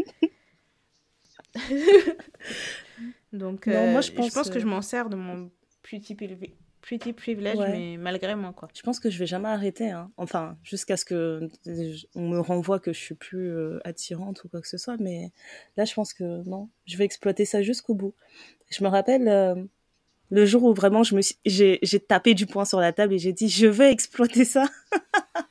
Donc, 3.34 3.68
Non, 3.68 3.74
euh, 3.76 3.92
moi, 3.92 4.02
je 4.02 4.12
je 4.12 4.34
pense, 4.34 4.50
que 4.50 4.60
je 4.60 4.66
m'en 4.66 4.82
sers 4.82 5.10
de 5.10 5.16
mon 5.16 5.52
petit, 5.84 6.16
privi- 6.16 6.54
petit 6.82 7.14
privilège, 7.14 7.58
Ouais. 7.58 7.72
mais 7.72 7.98
malgré 7.98 8.36
moi, 8.36 8.54
quoi. 8.54 8.68
Je 8.76 8.82
pense 8.82 9.00
que 9.00 9.10
je 9.10 9.20
vais 9.20 9.26
jamais 9.28 9.48
arrêter. 9.50 9.90
Hein. 9.92 10.12
Enfin, 10.18 10.58
jusqu'à 10.64 10.98
ce 10.98 11.06
que 11.06 11.48
on 12.16 12.28
me 12.30 12.40
renvoie 12.40 12.80
que 12.80 12.92
je 12.94 13.00
suis 13.00 13.16
plus 13.16 13.50
euh, 13.52 13.80
attirante 13.86 14.44
ou 14.44 14.50
quoi 14.50 14.62
que 14.62 14.68
ce 14.68 14.78
soit. 14.78 14.98
Mais 15.00 15.32
là, 15.78 15.86
je 15.86 15.94
pense 15.94 16.14
que 16.14 16.44
non, 16.48 16.70
je 16.86 16.98
vais 16.98 17.06
exploiter 17.06 17.46
ça 17.46 17.62
jusqu'au 17.62 17.94
bout. 17.94 18.16
Je 18.72 18.84
me 18.84 18.90
rappelle 18.90 19.28
euh, 19.28 19.56
le 20.30 20.46
jour 20.46 20.64
où 20.64 20.74
vraiment 20.74 21.04
je 21.04 21.16
me 21.16 21.22
suis, 21.22 21.38
j'ai, 21.46 21.80
tapé 22.08 22.34
du 22.34 22.46
poing 22.46 22.66
sur 22.66 22.80
la 22.80 22.94
table 22.94 23.14
et 23.14 23.20
j'ai 23.20 23.34
dit 23.34 23.50
je 23.50 23.68
vais 23.68 23.92
exploiter 23.92 24.46
ça. 24.46 24.66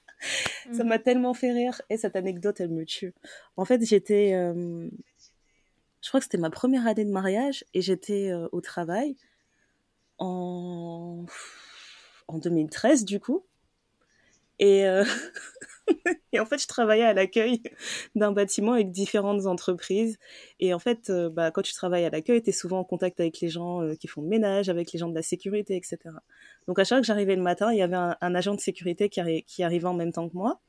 Ça 0.73 0.83
Mhm. 0.83 0.89
m'a 0.89 0.99
tellement 0.99 1.33
fait 1.33 1.53
rire 1.53 1.81
et 1.91 1.97
cette 1.97 2.17
anecdote, 2.17 2.61
elle 2.61 2.71
me 2.71 2.85
tue. 2.85 3.15
En 3.57 3.65
fait, 3.65 3.83
j'étais, 3.85 4.35
euh, 4.35 4.89
je 6.03 6.09
crois 6.09 6.21
que 6.21 6.25
c'était 6.25 6.39
ma 6.39 6.51
première 6.51 6.87
année 6.87 7.05
de 7.05 7.11
mariage 7.11 7.65
et 7.73 7.81
j'étais 7.81 8.31
euh, 8.31 8.49
au 8.53 8.61
travail 8.61 9.17
en 10.19 11.25
en 12.27 12.39
2013 12.39 13.05
du 13.05 13.21
coup. 13.21 13.45
Et, 14.59 14.87
euh, 14.87 15.05
et 16.33 16.41
en 16.41 16.47
fait, 16.47 16.59
je 16.61 16.67
travaillais 16.67 17.05
à 17.05 17.13
l'accueil 17.13 17.63
d'un 18.15 18.33
bâtiment 18.33 18.73
avec 18.73 18.91
différentes 18.91 19.47
entreprises. 19.47 20.19
Et 20.61 20.75
en 20.75 20.79
fait, 20.79 21.11
euh, 21.11 21.31
bah, 21.31 21.51
quand 21.51 21.63
tu 21.63 21.73
travailles 21.73 22.05
à 22.05 22.11
l'accueil, 22.11 22.43
tu 22.43 22.51
es 22.51 22.53
souvent 22.53 22.81
en 22.81 22.85
contact 22.85 23.21
avec 23.21 23.41
les 23.41 23.49
gens 23.49 23.83
euh, 23.83 23.95
qui 23.95 24.09
font 24.09 24.23
le 24.23 24.29
ménage, 24.29 24.69
avec 24.69 24.93
les 24.93 24.99
gens 24.99 25.09
de 25.09 25.15
la 25.15 25.23
sécurité, 25.23 25.77
etc. 25.77 25.99
Donc 26.67 26.79
à 26.79 26.85
chaque 26.85 26.97
fois 26.97 27.01
que 27.01 27.07
j'arrivais 27.07 27.37
le 27.37 27.43
matin, 27.43 27.73
il 27.73 27.79
y 27.79 27.83
avait 27.83 27.97
un, 27.97 28.35
agent 28.35 28.55
de 28.55 28.61
sécurité 28.61 29.09
qui 29.09 29.63
arrivait 29.63 29.87
en 29.87 29.95
même 29.95 30.13
temps 30.13 30.29
que 30.29 30.35
moi. 30.35 30.61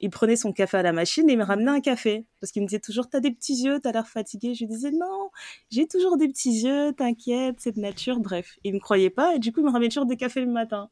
Il 0.00 0.10
prenait 0.10 0.36
son 0.36 0.52
café 0.52 0.78
à 0.78 0.82
la 0.82 0.92
machine 0.92 1.28
et 1.30 1.34
il 1.34 1.38
me 1.38 1.44
ramenait 1.44 1.70
un 1.70 1.80
café. 1.80 2.26
Parce 2.40 2.50
qu'il 2.52 2.62
me 2.62 2.66
disait 2.66 2.80
toujours, 2.80 3.08
t'as 3.08 3.20
des 3.20 3.30
petits 3.30 3.62
yeux, 3.62 3.78
t'as 3.80 3.92
l'air 3.92 4.08
fatigué. 4.08 4.54
Je 4.54 4.64
lui 4.64 4.66
disais, 4.66 4.90
non, 4.90 5.30
j'ai 5.70 5.86
toujours 5.86 6.16
des 6.16 6.28
petits 6.28 6.62
yeux, 6.62 6.92
t'inquiète, 6.92 7.56
c'est 7.58 7.76
de 7.76 7.80
nature. 7.80 8.18
Bref, 8.18 8.58
il 8.64 8.74
me 8.74 8.80
croyait 8.80 9.10
pas 9.10 9.34
et 9.34 9.38
du 9.38 9.52
coup, 9.52 9.60
il 9.60 9.66
me 9.66 9.70
ramenait 9.70 9.88
toujours 9.88 10.06
des 10.06 10.16
cafés 10.16 10.40
le 10.40 10.50
matin. 10.50 10.90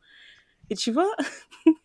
Et 0.71 0.77
tu 0.77 0.93
vois, 0.93 1.11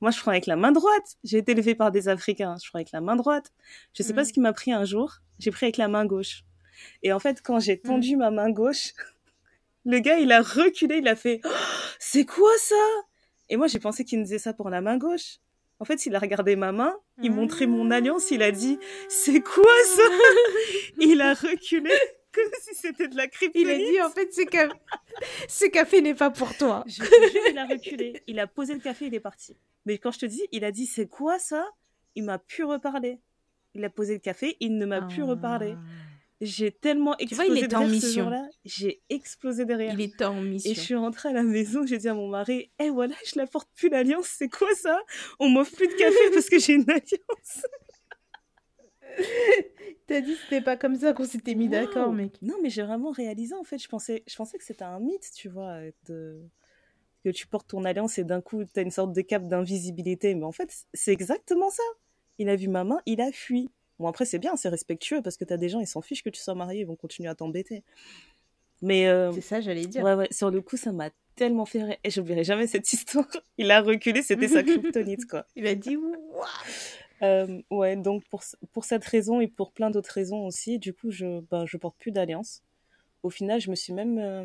moi, 0.00 0.10
je 0.10 0.18
prends 0.20 0.30
avec 0.30 0.46
la 0.46 0.56
main 0.56 0.72
droite. 0.72 1.16
J'ai 1.24 1.38
été 1.38 1.52
élevée 1.52 1.74
par 1.74 1.90
des 1.90 2.08
Africains, 2.08 2.56
je 2.62 2.68
prends 2.70 2.78
avec 2.78 2.92
la 2.92 3.00
main 3.00 3.16
droite. 3.16 3.52
Je 3.94 4.02
sais 4.02 4.14
pas 4.14 4.22
Mhm. 4.22 4.26
ce 4.28 4.32
qui 4.32 4.40
m'a 4.40 4.52
pris 4.52 4.72
un 4.72 4.84
jour. 4.84 5.16
J'ai 5.38 5.50
pris 5.50 5.66
avec 5.66 5.76
la 5.76 5.88
main 5.88 6.06
gauche. 6.06 6.42
Et 7.02 7.12
en 7.12 7.18
fait, 7.18 7.42
quand 7.42 7.60
j'ai 7.60 7.78
tendu 7.78 8.16
ma 8.16 8.30
main 8.30 8.50
gauche, 8.50 8.92
le 9.84 9.98
gars, 10.00 10.18
il 10.18 10.32
a 10.32 10.40
reculé, 10.42 10.98
il 10.98 11.08
a 11.08 11.16
fait, 11.16 11.40
Oh, 11.44 11.48
c'est 11.98 12.24
quoi 12.24 12.50
ça? 12.58 12.74
Et 13.48 13.56
moi, 13.56 13.66
j'ai 13.66 13.78
pensé 13.78 14.04
qu'il 14.04 14.18
me 14.18 14.24
disait 14.24 14.38
ça 14.38 14.52
pour 14.52 14.70
la 14.70 14.80
main 14.80 14.96
gauche. 14.96 15.38
En 15.78 15.84
fait, 15.86 16.04
il 16.06 16.14
a 16.14 16.18
regardé 16.18 16.56
ma 16.56 16.72
main, 16.72 16.94
il 17.22 17.32
montrait 17.32 17.66
mon 17.66 17.90
alliance, 17.90 18.30
il 18.30 18.42
a 18.42 18.52
dit, 18.52 18.78
c'est 19.08 19.40
quoi 19.40 19.72
ça? 19.96 20.02
il 21.00 21.20
a 21.22 21.32
reculé 21.34 21.90
comme 22.32 22.50
si 22.62 22.74
c'était 22.74 23.08
de 23.08 23.16
la 23.16 23.24
Il 23.24 23.30
kryptonite. 23.30 23.68
a 23.68 23.76
dit, 23.76 24.00
en 24.02 24.10
fait, 24.10 24.32
ce, 24.32 24.42
ca- 24.50 24.68
ce 25.48 25.66
café 25.66 26.00
n'est 26.00 26.14
pas 26.14 26.30
pour 26.30 26.56
toi. 26.56 26.84
Je 26.86 26.98
te 27.02 27.30
jure, 27.32 27.42
il 27.50 27.58
a 27.58 27.66
reculé. 27.66 28.22
Il 28.26 28.38
a 28.38 28.46
posé 28.46 28.74
le 28.74 28.80
café, 28.80 29.06
il 29.06 29.14
est 29.14 29.20
parti. 29.20 29.56
Mais 29.86 29.98
quand 29.98 30.10
je 30.12 30.18
te 30.20 30.26
dis, 30.26 30.42
il 30.52 30.64
a 30.64 30.72
dit 30.72 30.86
c'est 30.86 31.06
quoi 31.06 31.38
ça? 31.38 31.66
Il 32.14 32.24
m'a 32.24 32.38
pu 32.38 32.64
reparler. 32.64 33.18
Il 33.74 33.84
a 33.84 33.90
posé 33.90 34.14
le 34.14 34.18
café, 34.20 34.56
il 34.60 34.76
ne 34.78 34.86
m'a 34.86 35.02
plus 35.02 35.22
reparlé. 35.22 35.74
J'ai 36.40 36.72
tellement 36.72 37.12
Ah. 37.12 37.24
vois, 37.32 37.44
explosé 37.44 37.60
il 37.60 37.64
était 37.64 37.76
en 37.76 37.86
mission. 37.86 38.22
jour-là. 38.24 38.48
J'ai 38.64 39.02
explosé 39.10 39.64
de 39.66 39.74
rire. 39.74 39.92
Il 39.92 40.00
était 40.00 40.24
en 40.24 40.40
mission. 40.40 40.70
Et 40.70 40.74
je 40.74 40.80
suis 40.80 40.94
rentrée 40.94 41.28
à 41.28 41.32
la 41.32 41.42
maison, 41.42 41.84
j'ai 41.86 41.98
dit 41.98 42.08
à 42.08 42.14
mon 42.14 42.28
mari, 42.28 42.70
eh 42.78 42.88
voilà, 42.90 43.14
je 43.26 43.38
la 43.38 43.46
porte 43.46 43.68
plus 43.76 43.90
l'alliance, 43.90 44.26
c'est 44.38 44.48
quoi 44.48 44.74
ça? 44.74 45.00
On 45.38 45.48
m'offre 45.50 45.76
plus 45.76 45.86
de 45.88 45.92
café 45.94 46.30
parce 46.32 46.48
que 46.48 46.58
j'ai 46.58 46.72
une 46.74 46.88
alliance. 46.90 47.62
T'as 50.06 50.20
dit 50.20 50.34
que 50.34 50.40
c'était 50.42 50.60
pas 50.60 50.76
comme 50.76 50.96
ça 50.96 51.12
qu'on 51.12 51.24
s'était 51.24 51.54
mis 51.54 51.68
d'accord, 51.68 52.12
mec. 52.12 52.40
Non, 52.42 52.56
mais 52.62 52.70
j'ai 52.70 52.82
vraiment 52.82 53.10
réalisé 53.10 53.54
en 53.54 53.64
fait, 53.64 53.78
je 53.78 53.88
pensais, 53.88 54.22
je 54.26 54.34
pensais 54.36 54.58
que 54.58 54.64
c'était 54.64 54.84
un 54.84 54.98
mythe, 54.98 55.30
tu 55.34 55.48
vois, 55.48 55.78
de 56.08 56.40
que 57.24 57.28
tu 57.30 57.46
portes 57.46 57.68
ton 57.68 57.84
alliance 57.84 58.18
et 58.18 58.24
d'un 58.24 58.40
coup, 58.40 58.64
tu 58.64 58.80
as 58.80 58.82
une 58.82 58.90
sorte 58.90 59.12
de 59.12 59.20
cape 59.20 59.46
d'invisibilité. 59.46 60.34
Mais 60.34 60.44
en 60.44 60.52
fait, 60.52 60.86
c'est 60.94 61.12
exactement 61.12 61.70
ça. 61.70 61.82
Il 62.38 62.48
a 62.48 62.56
vu 62.56 62.68
ma 62.68 62.84
main, 62.84 62.98
il 63.06 63.20
a 63.20 63.30
fui. 63.32 63.70
Bon, 63.98 64.08
après, 64.08 64.24
c'est 64.24 64.38
bien, 64.38 64.56
c'est 64.56 64.70
respectueux 64.70 65.20
parce 65.22 65.36
que 65.36 65.44
tu 65.44 65.52
as 65.52 65.58
des 65.58 65.68
gens, 65.68 65.80
ils 65.80 65.86
s'en 65.86 66.00
fichent 66.00 66.22
que 66.22 66.30
tu 66.30 66.40
sois 66.40 66.54
marié, 66.54 66.80
ils 66.80 66.86
vont 66.86 66.96
continuer 66.96 67.28
à 67.28 67.34
t'embêter. 67.34 67.82
Mais. 68.80 69.06
Euh, 69.08 69.32
c'est 69.32 69.42
ça, 69.42 69.60
j'allais 69.60 69.86
dire. 69.86 70.02
Ouais, 70.02 70.14
ouais, 70.14 70.28
sur 70.30 70.50
le 70.50 70.62
coup, 70.62 70.78
ça 70.78 70.92
m'a 70.92 71.10
tellement 71.36 71.66
fait 71.66 71.82
rire. 71.82 71.96
Et 72.02 72.10
j'oublierai 72.10 72.44
jamais 72.44 72.66
cette 72.66 72.90
histoire. 72.92 73.28
Il 73.58 73.70
a 73.70 73.82
reculé, 73.82 74.22
c'était 74.22 74.48
sa 74.48 74.62
kryptonite, 74.64 75.26
quoi. 75.26 75.44
Il 75.54 75.66
a 75.66 75.74
dit 75.74 75.98
euh, 77.22 77.60
ouais, 77.70 77.96
donc 77.96 78.24
pour, 78.28 78.42
pour 78.72 78.84
cette 78.84 79.04
raison 79.04 79.40
et 79.40 79.48
pour 79.48 79.72
plein 79.72 79.90
d'autres 79.90 80.12
raisons 80.12 80.46
aussi, 80.46 80.78
du 80.78 80.92
coup, 80.94 81.10
je, 81.10 81.40
ben, 81.50 81.66
je 81.66 81.76
porte 81.76 81.96
plus 81.98 82.12
d'alliance. 82.12 82.62
Au 83.22 83.30
final, 83.30 83.60
je 83.60 83.70
me 83.70 83.74
suis 83.76 83.92
même. 83.92 84.18
Euh, 84.18 84.44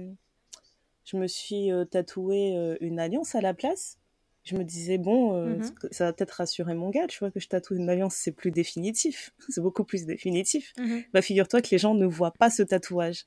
je 1.05 1.17
me 1.17 1.27
suis 1.27 1.71
euh, 1.71 1.85
tatoué 1.85 2.55
euh, 2.57 2.77
une 2.81 2.99
alliance 2.99 3.35
à 3.35 3.41
la 3.41 3.53
place. 3.53 3.97
Je 4.43 4.55
me 4.55 4.63
disais, 4.63 4.97
bon, 4.97 5.35
euh, 5.35 5.55
Mhm. 5.57 5.71
ça 5.91 6.05
va 6.05 6.13
peut-être 6.13 6.31
rassurer 6.31 6.73
mon 6.75 6.89
gars, 6.89 7.07
tu 7.07 7.17
vois, 7.19 7.31
que 7.31 7.39
je 7.39 7.47
tatoue 7.47 7.75
une 7.75 7.89
alliance, 7.89 8.15
c'est 8.15 8.31
plus 8.31 8.51
définitif. 8.51 9.33
c'est 9.49 9.61
beaucoup 9.61 9.83
plus 9.83 10.05
définitif. 10.05 10.73
Mhm. 10.77 11.03
Bah, 11.13 11.21
figure-toi 11.21 11.61
que 11.61 11.69
les 11.71 11.77
gens 11.77 11.93
ne 11.95 12.05
voient 12.05 12.33
pas 12.33 12.49
ce 12.49 12.61
tatouage. 12.63 13.25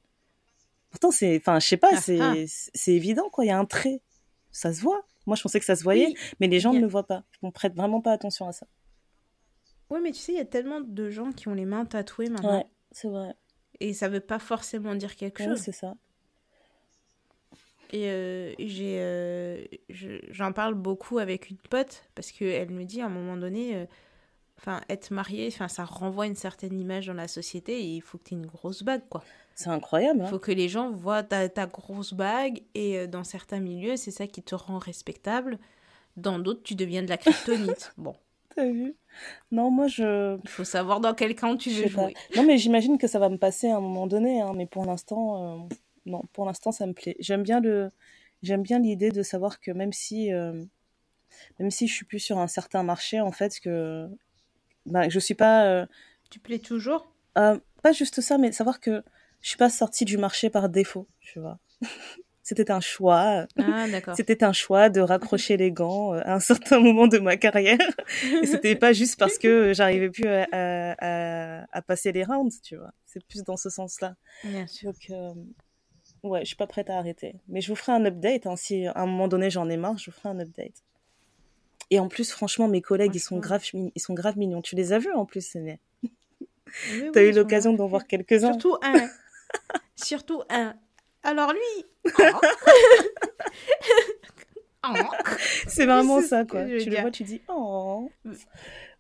Pourtant, 0.90 1.10
c'est, 1.10 1.36
enfin, 1.38 1.58
je 1.60 1.66
sais 1.68 1.76
pas, 1.76 1.90
Ah, 1.92 2.00
c'est, 2.00 2.20
ah. 2.20 2.34
c'est 2.46 2.92
évident, 2.92 3.28
quoi. 3.30 3.44
Il 3.44 3.48
y 3.48 3.50
a 3.50 3.58
un 3.58 3.64
trait. 3.64 4.00
Ça 4.52 4.72
se 4.72 4.80
voit. 4.80 5.02
Moi, 5.26 5.36
je 5.36 5.42
pensais 5.42 5.58
que 5.60 5.66
ça 5.66 5.76
se 5.76 5.82
voyait, 5.82 6.06
Oui, 6.06 6.16
mais 6.40 6.46
les 6.46 6.58
gens 6.60 6.72
ne 6.72 6.80
le 6.80 6.86
voient 6.86 7.06
pas. 7.06 7.24
On 7.42 7.50
prête 7.50 7.74
vraiment 7.74 8.00
pas 8.00 8.12
attention 8.12 8.46
à 8.48 8.52
ça. 8.52 8.66
Ouais, 9.90 10.00
mais 10.00 10.12
tu 10.12 10.18
sais, 10.18 10.32
il 10.32 10.38
y 10.38 10.40
a 10.40 10.44
tellement 10.44 10.80
de 10.80 11.10
gens 11.10 11.32
qui 11.32 11.48
ont 11.48 11.54
les 11.54 11.64
mains 11.64 11.84
tatouées 11.86 12.28
maintenant. 12.28 12.58
Ouais, 12.58 12.66
c'est 12.92 13.08
vrai. 13.08 13.34
Et 13.80 13.92
ça 13.94 14.08
veut 14.08 14.20
pas 14.20 14.38
forcément 14.38 14.94
dire 14.94 15.16
quelque 15.16 15.42
Ouais, 15.42 15.48
chose. 15.50 15.60
c'est 15.60 15.72
ça. 15.72 15.94
Et 17.90 18.10
euh, 18.10 18.52
j'ai, 18.58 18.98
euh, 19.00 19.64
je- 19.88 20.20
j'en 20.30 20.52
parle 20.52 20.74
beaucoup 20.74 21.18
avec 21.18 21.48
une 21.48 21.56
pote 21.56 22.04
parce 22.14 22.32
qu'elle 22.32 22.70
me 22.70 22.84
dit 22.84 23.00
à 23.00 23.06
un 23.06 23.10
moment 23.10 23.36
donné, 23.36 23.76
euh, 23.76 23.86
enfin, 24.58 24.82
être 24.90 25.10
mariée, 25.10 25.48
enfin, 25.50 25.68
ça 25.68 25.84
renvoie 25.86 26.26
une 26.26 26.34
certaine 26.34 26.78
image 26.78 27.06
dans 27.06 27.14
la 27.14 27.28
société 27.28 27.80
et 27.80 27.84
il 27.96 28.02
faut 28.02 28.18
que 28.18 28.24
tu 28.24 28.34
aies 28.34 28.36
une 28.36 28.46
grosse 28.46 28.82
bague, 28.82 29.08
quoi. 29.08 29.24
C'est 29.54 29.70
incroyable, 29.70 30.20
Il 30.20 30.24
hein. 30.24 30.26
faut 30.26 30.38
que 30.38 30.52
les 30.52 30.68
gens 30.68 30.90
voient 30.90 31.22
ta, 31.22 31.48
ta 31.48 31.66
grosse 31.66 32.12
bague 32.12 32.62
et 32.74 33.06
dans 33.08 33.24
certains 33.24 33.58
milieux, 33.60 33.96
c'est 33.96 34.10
ça 34.10 34.26
qui 34.26 34.42
te 34.42 34.54
rend 34.54 34.78
respectable. 34.78 35.58
Dans 36.18 36.38
d'autres, 36.38 36.62
tu 36.62 36.74
deviens 36.74 37.02
de 37.02 37.08
la 37.08 37.16
kryptonite. 37.16 37.92
bon, 37.96 38.14
T'as 38.58 38.70
vu? 38.72 38.96
Non, 39.52 39.70
moi, 39.70 39.86
je, 39.86 40.36
il 40.42 40.48
faut 40.50 40.64
savoir 40.64 41.00
dans 41.00 41.14
quel 41.14 41.34
camp 41.36 41.56
tu 41.56 41.70
veux 41.70 41.88
pas. 41.90 42.08
jouer. 42.08 42.14
Non, 42.36 42.42
mais 42.42 42.58
j'imagine 42.58 42.98
que 42.98 43.06
ça 43.06 43.18
va 43.18 43.28
me 43.28 43.36
passer 43.38 43.68
à 43.68 43.76
un 43.76 43.80
moment 43.80 44.06
donné, 44.08 44.40
hein, 44.40 44.52
mais 44.54 44.66
pour 44.66 44.84
l'instant, 44.84 45.62
euh, 45.62 45.68
non, 46.06 46.22
pour 46.32 46.44
l'instant, 46.44 46.72
ça 46.72 46.86
me 46.86 46.92
plaît. 46.92 47.16
J'aime 47.20 47.42
bien 47.44 47.60
le, 47.60 47.88
j'aime 48.42 48.62
bien 48.62 48.78
l'idée 48.80 49.10
de 49.10 49.22
savoir 49.22 49.60
que 49.60 49.70
même 49.70 49.92
si, 49.92 50.32
euh, 50.32 50.64
même 51.58 51.70
si 51.70 51.86
je 51.86 51.94
suis 51.94 52.04
plus 52.04 52.18
sur 52.20 52.38
un 52.38 52.46
certain 52.48 52.82
marché, 52.82 53.20
en 53.20 53.32
fait, 53.32 53.60
que, 53.60 54.08
bah, 54.86 55.08
je 55.08 55.18
suis 55.18 55.34
pas, 55.34 55.66
euh, 55.66 55.86
Tu 56.30 56.38
plais 56.40 56.58
toujours? 56.58 57.12
euh, 57.38 57.58
pas 57.82 57.92
juste 57.92 58.20
ça, 58.20 58.38
mais 58.38 58.52
savoir 58.52 58.80
que 58.80 59.02
je 59.40 59.48
suis 59.48 59.58
pas 59.58 59.70
sortie 59.70 60.04
du 60.04 60.18
marché 60.18 60.50
par 60.50 60.68
défaut, 60.68 61.06
tu 61.20 61.38
vois. 61.40 61.58
C'était 62.48 62.70
un 62.70 62.80
choix. 62.80 63.46
Ah. 63.58 63.86
C'était 64.16 64.42
un 64.42 64.54
choix 64.54 64.88
de 64.88 65.00
raccrocher 65.02 65.58
les 65.58 65.70
gants 65.70 66.14
euh, 66.14 66.22
à 66.24 66.34
un 66.36 66.40
certain 66.40 66.80
moment 66.80 67.06
de 67.06 67.18
ma 67.18 67.36
carrière. 67.36 67.76
Et 68.42 68.46
c'était 68.46 68.74
pas 68.74 68.94
juste 68.94 69.18
parce 69.18 69.36
que 69.36 69.74
j'arrivais 69.74 70.08
plus 70.08 70.26
à, 70.26 70.46
à, 70.50 70.94
à- 71.62 71.66
à 71.70 71.82
passer 71.82 72.10
les 72.10 72.24
rounds, 72.24 72.58
tu 72.62 72.76
vois. 72.76 72.90
C'est 73.04 73.22
plus 73.26 73.44
dans 73.44 73.58
ce 73.58 73.68
sens-là. 73.68 74.14
Bien 74.44 74.66
sûr. 74.66 74.92
Donc, 74.92 75.10
euh, 75.10 75.34
ouais, 76.22 76.40
je 76.40 76.46
suis 76.46 76.56
pas 76.56 76.66
prête 76.66 76.88
à 76.88 76.96
arrêter. 76.96 77.34
Mais 77.48 77.60
je 77.60 77.68
vous 77.68 77.76
ferai 77.76 77.92
un 77.92 78.04
update. 78.06 78.46
Hein, 78.46 78.56
si 78.56 78.86
à 78.86 78.98
un 78.98 79.06
moment 79.06 79.28
donné 79.28 79.50
j'en 79.50 79.68
ai 79.68 79.76
marre, 79.76 79.98
je 79.98 80.10
vous 80.10 80.16
ferai 80.16 80.30
un 80.30 80.40
update. 80.40 80.82
Et 81.90 81.98
en 82.00 82.08
plus, 82.08 82.30
franchement, 82.32 82.66
mes 82.66 82.80
collègues, 82.80 83.14
ils 83.14 83.20
sont 83.20 83.38
grave, 83.38 83.62
ils 83.74 84.00
sont 84.00 84.14
grave 84.14 84.38
mignons. 84.38 84.62
Tu 84.62 84.74
les 84.74 84.94
as 84.94 84.98
vus 84.98 85.12
en 85.12 85.26
plus, 85.26 85.40
Séné 85.46 85.80
Oui, 86.02 86.10
T'as 87.12 87.20
oui, 87.20 87.28
eu 87.28 87.32
l'occasion 87.32 87.74
d'en 87.74 87.86
voir 87.88 88.06
quelques-uns? 88.06 88.52
Surtout 88.52 88.76
un. 88.82 89.08
Surtout 89.96 90.42
un. 90.48 90.74
Alors 91.22 91.52
lui. 91.52 91.84
Oh. 94.84 94.88
C'est 95.66 95.86
vraiment 95.86 96.22
ça, 96.22 96.44
quoi. 96.44 96.64
Tu 96.64 96.70
le 96.76 96.84
dire. 96.84 97.00
vois, 97.02 97.10
tu 97.10 97.24
dis, 97.24 97.40
oh. 97.48 98.10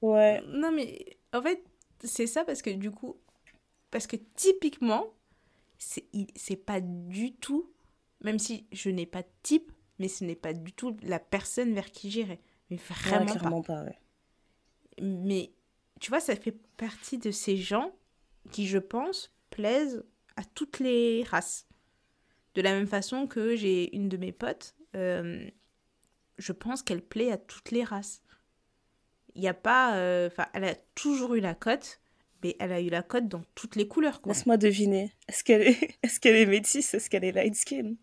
Ouais. 0.02 0.42
Non 0.48 0.70
mais 0.72 1.16
en 1.32 1.42
fait 1.42 1.62
c'est 2.04 2.26
ça 2.26 2.44
parce 2.44 2.62
que 2.62 2.70
du 2.70 2.90
coup 2.90 3.16
parce 3.90 4.06
que 4.06 4.16
typiquement 4.36 5.06
c'est 5.78 6.56
pas 6.56 6.80
du 6.80 7.34
tout 7.34 7.68
même 8.20 8.38
si 8.38 8.66
je 8.72 8.90
n'ai 8.90 9.06
pas 9.06 9.22
de 9.22 9.28
type 9.42 9.72
mais 9.98 10.08
ce 10.08 10.24
n'est 10.24 10.36
pas 10.36 10.52
du 10.52 10.72
tout 10.72 10.96
la 11.02 11.18
personne 11.18 11.72
vers 11.74 11.90
qui 11.90 12.10
j'irai 12.10 12.40
mais 12.70 12.76
Ouais, 12.76 12.82
vraiment 12.88 13.26
pas 13.26 13.32
clairement 13.38 13.62
pas, 13.62 13.82
ouais. 13.84 13.98
mais 15.02 15.52
tu 16.00 16.10
vois 16.10 16.20
ça 16.20 16.36
fait 16.36 16.56
partie 16.76 17.18
de 17.18 17.30
ces 17.32 17.56
gens 17.56 17.92
qui 18.52 18.66
je 18.68 18.78
pense 18.78 19.32
plaisent 19.50 20.04
à 20.36 20.44
toutes 20.44 20.78
les 20.78 21.24
races 21.24 21.66
de 22.54 22.62
la 22.62 22.72
même 22.72 22.86
façon 22.86 23.26
que 23.26 23.56
j'ai 23.56 23.94
une 23.94 24.08
de 24.08 24.16
mes 24.16 24.32
potes 24.32 24.74
euh, 24.96 25.48
je 26.38 26.52
pense 26.52 26.82
qu'elle 26.82 27.02
plaît 27.02 27.32
à 27.32 27.36
toutes 27.36 27.72
les 27.72 27.84
races. 27.84 28.22
Il 29.34 29.40
n'y 29.42 29.48
a 29.48 29.54
pas 29.54 29.96
euh, 29.96 30.28
enfin 30.28 30.46
elle 30.54 30.64
a 30.64 30.74
toujours 30.94 31.34
eu 31.34 31.40
la 31.40 31.54
cote 31.54 32.00
mais 32.42 32.56
elle 32.60 32.72
a 32.72 32.80
eu 32.80 32.88
la 32.88 33.02
cote 33.02 33.28
dans 33.28 33.42
toutes 33.54 33.76
les 33.76 33.88
couleurs 33.88 34.20
Laisse-moi 34.24 34.56
deviner. 34.56 35.12
Est-ce 35.28 35.44
qu'elle 35.44 35.62
est, 35.62 35.98
est-ce 36.02 36.20
qu'elle 36.20 36.36
est 36.36 36.46
métisse? 36.46 36.94
Est-ce 36.94 37.10
qu'elle 37.10 37.24
est 37.24 37.32
light 37.32 37.54
skin? 37.54 37.94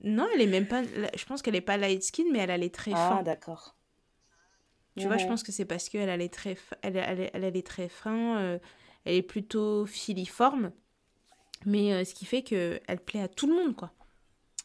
Non 0.00 0.26
elle 0.34 0.40
est 0.40 0.46
même 0.46 0.66
pas 0.66 0.82
je 0.82 1.24
pense 1.26 1.42
qu'elle 1.42 1.56
est 1.56 1.60
pas 1.60 1.76
light 1.76 2.02
skin 2.02 2.24
mais 2.32 2.40
elle 2.40 2.50
a 2.50 2.58
les 2.58 2.70
traits 2.70 2.94
fins. 2.94 3.18
Ah, 3.20 3.22
d'accord. 3.22 3.76
Tu 4.96 5.06
vois, 5.06 5.16
je 5.16 5.26
pense 5.26 5.42
que 5.42 5.52
c'est 5.52 5.64
parce 5.64 5.88
qu'elle 5.88 6.10
a 6.10 6.16
les 6.16 6.28
traits, 6.28 6.58
elle, 6.82 6.96
elle, 6.96 7.30
elle 7.32 7.44
a 7.44 7.50
les 7.50 7.62
traits 7.62 7.90
fins, 7.90 8.38
euh, 8.38 8.58
elle 9.04 9.14
est 9.14 9.22
plutôt 9.22 9.86
filiforme, 9.86 10.72
mais 11.66 11.92
euh, 11.92 12.04
ce 12.04 12.14
qui 12.14 12.26
fait 12.26 12.42
que 12.42 12.80
elle 12.86 13.00
plaît 13.00 13.22
à 13.22 13.28
tout 13.28 13.46
le 13.46 13.54
monde, 13.54 13.76
quoi. 13.76 13.92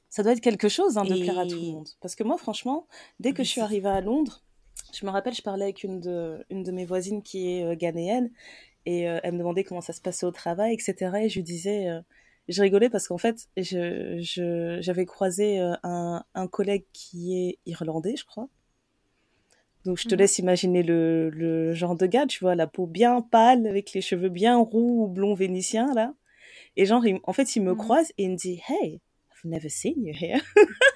Ça 0.10 0.24
doit 0.24 0.32
être 0.34 0.42
quelque 0.42 0.70
chose 0.70 0.98
hein, 0.98 1.06
de 1.06 1.14
Et- 1.14 1.16
plaire 1.16 1.38
à 1.38 1.46
tout 1.46 1.64
le 1.64 1.70
monde. 1.72 1.90
Parce 2.02 2.16
que 2.16 2.24
moi, 2.24 2.38
franchement, 2.38 2.88
dès 3.20 3.34
que 3.34 3.44
Mais 3.44 3.46
je 3.46 3.50
suis 3.50 3.62
arrivée 3.62 3.90
à 3.90 4.02
Londres, 4.02 4.44
je 4.94 5.06
me 5.06 5.12
rappelle, 5.12 5.34
je 5.34 5.42
parlais 5.42 5.66
avec 5.66 5.84
une 5.84 6.00
de, 6.00 6.46
une 6.50 6.64
de 6.64 6.72
mes 6.72 6.86
voisines 6.86 7.22
qui 7.22 7.52
est 7.52 7.64
euh, 7.66 7.76
ghanéenne 7.76 8.32
et 8.86 9.10
euh, 9.10 9.20
elle 9.24 9.34
me 9.34 9.40
demandait 9.40 9.64
comment 9.66 9.82
ça 9.82 9.94
se 9.94 10.02
passait 10.02 10.26
au 10.28 10.32
travail, 10.32 10.76
etc. 10.76 11.24
Et 11.24 11.30
je 11.30 11.36
lui 11.38 11.44
disais, 11.44 11.90
euh, 11.90 12.02
je 12.50 12.62
rigolais 12.62 12.90
parce 12.92 13.08
qu'en 13.10 13.18
fait, 13.20 13.48
je, 13.58 14.20
je, 14.22 14.80
j'avais 14.82 15.06
croisé 15.08 15.60
un, 15.84 16.24
un 16.36 16.48
collègue 16.48 16.86
qui 16.94 17.38
est 17.50 17.60
irlandais, 17.68 18.16
je 18.18 18.26
crois. 18.26 18.50
Donc 19.86 19.98
je 20.00 20.08
te 20.08 20.16
Mhm. 20.16 20.16
laisse 20.16 20.40
imaginer 20.40 20.84
le, 20.84 21.30
le 21.30 21.74
genre 21.74 21.96
de 21.96 22.06
gars, 22.08 22.26
tu 22.26 22.40
vois, 22.44 22.56
la 22.56 22.68
peau 22.68 22.88
bien 22.88 23.22
pâle, 23.22 23.68
avec 23.68 23.94
les 23.94 24.02
cheveux 24.02 24.30
bien 24.30 24.58
roux 24.58 25.04
ou 25.04 25.08
blonds 25.08 25.36
vénitiens, 25.36 25.94
là. 25.94 26.14
Et 26.78 26.86
genre, 26.86 27.06
il- 27.06 27.20
en 27.24 27.34
fait, 27.34 27.56
il 27.56 27.62
me 27.64 27.72
Mhm. 27.72 27.78
croise 27.78 28.12
et 28.18 28.24
il 28.26 28.32
me 28.32 28.36
dit, 28.36 28.62
Hey, 28.68 29.02
I've 29.32 29.46
never 29.52 29.70
seen 29.70 30.04
you 30.06 30.14
here. 30.14 30.42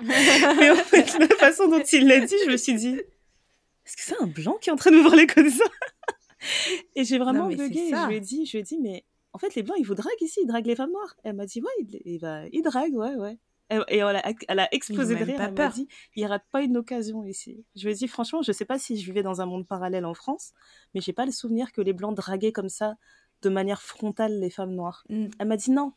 Mais 0.58 0.70
en 0.70 0.76
fait, 0.76 1.18
la 1.18 1.28
façon 1.28 1.68
dont 1.68 1.82
il 1.82 2.06
l'a 2.06 2.20
dit, 2.20 2.34
je 2.44 2.50
me 2.50 2.56
suis 2.56 2.74
dit, 2.74 2.94
est-ce 2.94 3.96
que 3.96 4.02
c'est 4.02 4.20
un 4.20 4.26
blanc 4.26 4.56
qui 4.60 4.70
est 4.70 4.72
en 4.72 4.76
train 4.76 4.90
de 4.90 4.96
me 4.96 5.02
parler 5.04 5.26
comme 5.26 5.50
ça? 5.50 5.64
Et 6.96 7.04
j'ai 7.04 7.18
vraiment 7.18 7.48
Non, 7.48 7.56
bugué. 7.56 7.90
Je 7.90 8.06
lui 8.08 8.16
ai 8.16 8.20
dit, 8.20 8.46
je 8.46 8.52
lui 8.52 8.58
ai 8.60 8.62
dit, 8.62 8.78
mais 8.78 9.04
en 9.32 9.38
fait, 9.38 9.54
les 9.54 9.62
blancs, 9.62 9.76
ils 9.78 9.84
vous 9.86 9.94
draguent 9.94 10.10
ici, 10.22 10.40
ils 10.42 10.46
draguent 10.46 10.66
les 10.66 10.76
femmes 10.76 10.92
noires. 10.92 11.14
Elle 11.24 11.34
m'a 11.36 11.46
dit, 11.46 11.60
ouais, 11.60 11.70
il, 11.80 12.00
il 12.04 12.18
va, 12.18 12.46
il 12.52 12.62
drague, 12.62 12.94
ouais, 12.94 13.14
ouais. 13.16 13.38
Et, 13.72 13.76
et 13.88 13.98
elle, 13.98 14.16
a, 14.16 14.32
elle 14.48 14.58
a 14.58 14.74
explosé 14.74 15.14
de 15.14 15.22
rire. 15.24 15.40
Elle 15.40 15.54
m'a 15.54 15.68
dit, 15.68 15.86
il 16.16 16.26
rate 16.26 16.44
pas 16.50 16.62
une 16.62 16.76
occasion 16.76 17.22
ici. 17.24 17.64
Je 17.76 17.84
lui 17.84 17.92
ai 17.92 17.94
dit, 17.94 18.08
franchement, 18.08 18.42
je 18.42 18.50
sais 18.50 18.64
pas 18.64 18.78
si 18.78 18.96
je 18.98 19.04
vivais 19.04 19.22
dans 19.22 19.40
un 19.40 19.46
monde 19.46 19.66
parallèle 19.66 20.04
en 20.06 20.14
France, 20.14 20.52
mais 20.94 21.00
j'ai 21.00 21.12
pas 21.12 21.26
le 21.26 21.30
souvenir 21.32 21.70
que 21.72 21.80
les 21.80 21.92
blancs 21.92 22.16
draguaient 22.16 22.52
comme 22.52 22.68
ça, 22.70 22.94
de 23.42 23.48
manière 23.48 23.82
frontale, 23.82 24.38
les 24.40 24.50
femmes 24.50 24.74
noires. 24.74 25.04
Mm, 25.08 25.26
Elle 25.38 25.48
m'a 25.48 25.56
dit, 25.56 25.70
non. 25.70 25.92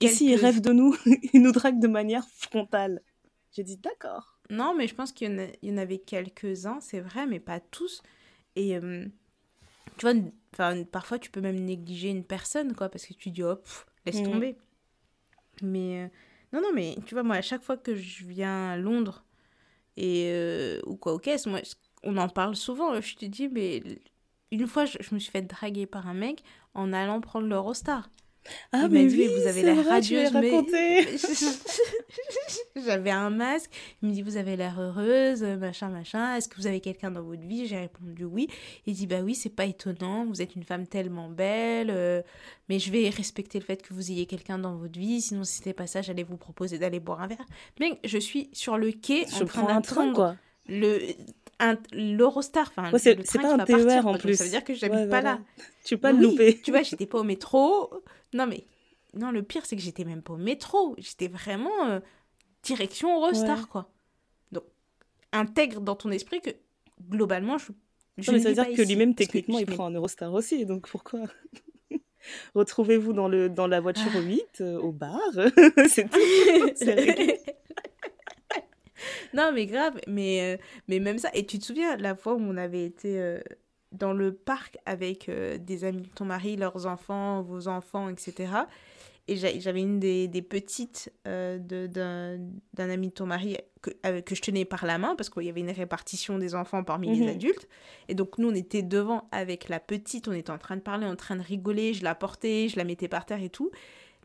Ici, 0.00 0.26
ils 0.30 0.36
rêvent 0.36 0.60
de 0.60 0.72
nous, 0.72 0.96
ils 1.32 1.42
nous 1.42 1.52
draguent 1.52 1.80
de 1.80 1.88
manière 1.88 2.26
frontale. 2.28 3.02
J'ai 3.52 3.64
dit, 3.64 3.76
d'accord. 3.78 4.38
Non, 4.50 4.74
mais 4.76 4.86
je 4.86 4.94
pense 4.94 5.12
qu'il 5.12 5.28
y, 5.30 5.70
en 5.72 5.76
y 5.76 5.78
avait 5.78 5.98
quelques-uns, 5.98 6.80
c'est 6.80 7.00
vrai, 7.00 7.26
mais 7.26 7.40
pas 7.40 7.60
tous. 7.60 8.02
Et 8.54 8.76
euh, 8.76 9.06
tu 9.96 10.06
vois, 10.06 10.14
parfois 10.92 11.18
tu 11.18 11.30
peux 11.30 11.40
même 11.40 11.58
négliger 11.58 12.10
une 12.10 12.24
personne, 12.24 12.74
quoi, 12.74 12.88
parce 12.88 13.06
que 13.06 13.14
tu 13.14 13.30
dis, 13.30 13.42
hop, 13.42 13.66
laisse 14.04 14.16
Mhm. 14.16 14.24
tomber. 14.24 14.56
Mais 15.62 16.04
euh, 16.04 16.08
non, 16.52 16.60
non, 16.62 16.72
mais 16.74 16.96
tu 17.06 17.14
vois, 17.14 17.22
moi, 17.22 17.36
à 17.36 17.42
chaque 17.42 17.62
fois 17.62 17.76
que 17.76 17.94
je 17.94 18.24
viens 18.24 18.70
à 18.70 18.76
Londres 18.76 19.24
et 19.96 20.30
euh, 20.32 20.80
ou 20.86 20.96
quoi, 20.96 21.14
ok, 21.14 21.28
moi, 21.46 21.60
on 22.02 22.16
en 22.18 22.28
parle 22.28 22.56
souvent. 22.56 23.00
Je 23.00 23.16
te 23.16 23.24
dis, 23.24 23.48
mais 23.48 23.82
une 24.52 24.66
fois, 24.66 24.84
je, 24.84 24.98
je 25.00 25.14
me 25.14 25.18
suis 25.18 25.30
fait 25.30 25.42
draguer 25.42 25.86
par 25.86 26.06
un 26.06 26.14
mec 26.14 26.42
en 26.76 26.92
allant 26.92 27.20
prendre 27.20 27.46
l'Eurostar. 27.48 28.08
Ah, 28.70 28.82
il 28.84 28.90
mais 28.92 29.06
dit, 29.06 29.16
oui, 29.18 29.28
mais 29.28 29.40
vous 29.40 29.46
avez 29.48 29.62
l'air 29.62 29.74
vrai, 29.82 29.90
radieuse, 29.94 30.32
mais... 30.34 31.04
J'avais 32.76 33.10
un 33.10 33.30
masque. 33.30 33.70
Il 34.02 34.08
me 34.08 34.14
dit, 34.14 34.22
vous 34.22 34.36
avez 34.36 34.56
l'air 34.56 34.78
heureuse, 34.80 35.42
machin, 35.42 35.88
machin. 35.88 36.36
Est-ce 36.36 36.48
que 36.48 36.56
vous 36.56 36.66
avez 36.68 36.80
quelqu'un 36.80 37.10
dans 37.10 37.22
votre 37.22 37.42
vie? 37.42 37.66
J'ai 37.66 37.78
répondu 37.78 38.24
oui. 38.24 38.48
Il 38.86 38.94
dit, 38.94 39.06
bah 39.06 39.20
oui, 39.22 39.34
c'est 39.34 39.50
pas 39.50 39.64
étonnant. 39.64 40.26
Vous 40.26 40.42
êtes 40.42 40.54
une 40.54 40.62
femme 40.62 40.86
tellement 40.86 41.28
belle. 41.28 41.90
euh, 41.90 42.22
mais 42.68 42.78
je 42.78 42.90
vais 42.92 43.08
respecter 43.08 43.58
le 43.58 43.64
fait 43.64 43.82
que 43.82 43.92
vous 43.94 44.10
ayez 44.10 44.26
quelqu'un 44.26 44.58
dans 44.58 44.76
votre 44.76 44.98
vie. 44.98 45.20
Sinon, 45.20 45.44
si 45.44 45.54
c'était 45.56 45.74
pas 45.74 45.86
ça, 45.86 46.02
j'allais 46.02 46.22
vous 46.22 46.36
proposer 46.36 46.78
d'aller 46.78 47.00
boire 47.00 47.22
un 47.22 47.26
verre. 47.26 47.44
Mec, 47.80 47.98
je 48.04 48.18
suis 48.18 48.48
sur 48.52 48.78
le 48.78 48.92
quai 48.92 49.26
Je 49.28 49.42
en 49.42 49.46
train 49.46 49.62
prends 49.64 49.68
un 49.68 49.80
train, 49.80 50.06
d'attendre 50.06 50.14
quoi. 50.14 50.36
le 50.68 51.00
l'Eurostar, 51.92 52.66
enfin 52.76 52.90
Ouais, 52.92 52.98
c'est- 52.98 53.14
pas 53.40 53.54
un 53.54 53.58
TER 53.64 53.78
partir, 53.78 53.98
en 53.98 54.02
quoi. 54.02 54.12
Donc, 54.12 54.20
plus. 54.20 54.36
ça 54.36 54.44
veut 54.44 54.50
dire 54.50 54.64
que 54.64 54.74
j'habite 54.74 54.96
Ouais, 54.96 55.02
pas 55.08 55.20
voilà. 55.20 55.32
là. 55.36 55.40
Tu 55.84 55.96
peux 55.96 56.00
pas 56.02 56.12
Oui, 56.12 56.18
le 56.20 56.22
louper. 56.28 56.60
Tu 56.62 56.70
vois, 56.70 56.82
j'étais 56.82 57.06
pas 57.06 57.18
au 57.18 57.24
métro. 57.24 57.90
Non 58.34 58.46
mais 58.46 58.64
non, 59.14 59.30
le 59.30 59.42
pire 59.42 59.64
c'est 59.64 59.76
que 59.76 59.82
j'étais 59.82 60.04
même 60.04 60.22
pas 60.22 60.34
au 60.34 60.38
métro. 60.38 60.94
J'étais 60.98 61.28
vraiment 61.28 61.86
euh, 61.88 62.00
direction 62.62 63.14
Eurostar 63.16 63.58
Ouais. 63.60 63.64
quoi. 63.70 63.90
Donc 64.52 64.64
intègre 65.32 65.80
dans 65.80 65.94
ton 65.96 66.10
esprit 66.10 66.40
que 66.40 66.50
globalement 67.10 67.56
je 67.58 67.66
je 68.18 68.30
Non, 68.30 68.38
mais 68.38 68.38
ne 68.38 68.42
ça 68.42 68.48
veut 68.64 68.68
dire 68.68 68.76
que 68.76 68.82
lui-même, 68.88 69.14
que 69.14 69.18
techniquement, 69.24 69.58
il 69.58 69.66
prend 69.66 69.86
un 69.86 69.90
Eurostar 69.92 70.32
aussi, 70.32 70.64
donc 70.66 70.88
pourquoi 70.88 71.20
Retrouvez-vous 72.54 73.12
dans, 73.12 73.28
le, 73.28 73.48
dans 73.48 73.66
la 73.66 73.80
voiture 73.80 74.10
Ah. 74.14 74.20
8, 74.20 74.60
euh, 74.62 74.78
au 74.78 74.90
bar, 74.90 75.20
c'est 75.88 76.08
tout. 76.10 76.18
Non, 79.34 79.50
mais 79.52 79.66
grave, 79.66 79.94
mais, 80.06 80.54
euh, 80.56 80.62
mais 80.88 80.98
même 81.00 81.18
ça. 81.18 81.30
Et 81.34 81.46
tu 81.46 81.58
te 81.58 81.64
souviens 81.64 81.96
la 81.96 82.14
fois 82.14 82.34
où 82.34 82.40
on 82.40 82.56
avait 82.56 82.84
été 82.84 83.20
euh, 83.20 83.40
dans 83.92 84.12
le 84.12 84.32
parc 84.32 84.78
avec 84.86 85.28
euh, 85.28 85.58
des 85.58 85.84
amis 85.84 86.02
de 86.02 86.08
ton 86.08 86.24
mari, 86.24 86.56
leurs 86.56 86.86
enfants, 86.86 87.42
vos 87.42 87.68
enfants, 87.68 88.08
etc. 88.08 88.52
Et 89.28 89.34
j'a- 89.36 89.58
j'avais 89.58 89.80
une 89.80 89.98
des, 89.98 90.28
des 90.28 90.42
petites 90.42 91.12
de- 91.24 91.86
d'un 91.88 92.90
ami 92.90 93.08
de 93.08 93.12
ton 93.12 93.26
mari 93.26 93.56
que, 93.82 93.90
que 94.20 94.34
je 94.36 94.40
tenais 94.42 94.64
par 94.64 94.86
la 94.86 94.98
main 94.98 95.16
parce 95.16 95.30
qu'il 95.30 95.42
y 95.42 95.48
avait 95.48 95.60
une 95.60 95.70
répartition 95.72 96.38
des 96.38 96.54
enfants 96.54 96.84
parmi 96.84 97.08
les 97.16 97.24
Mhm. 97.24 97.28
adultes. 97.30 97.68
Et 98.08 98.14
donc 98.14 98.38
nous, 98.38 98.48
on 98.50 98.54
était 98.54 98.82
devant 98.82 99.28
avec 99.32 99.68
la 99.68 99.80
petite, 99.80 100.28
on 100.28 100.32
était 100.32 100.50
en 100.52 100.58
train 100.58 100.76
de 100.76 100.80
parler, 100.82 101.06
en 101.06 101.16
train 101.16 101.34
de 101.36 101.42
rigoler, 101.42 101.92
je 101.92 102.04
la 102.04 102.14
portais, 102.14 102.68
je 102.68 102.76
la 102.76 102.84
mettais 102.84 103.08
par 103.08 103.26
terre 103.26 103.42
et 103.42 103.50
tout. 103.50 103.70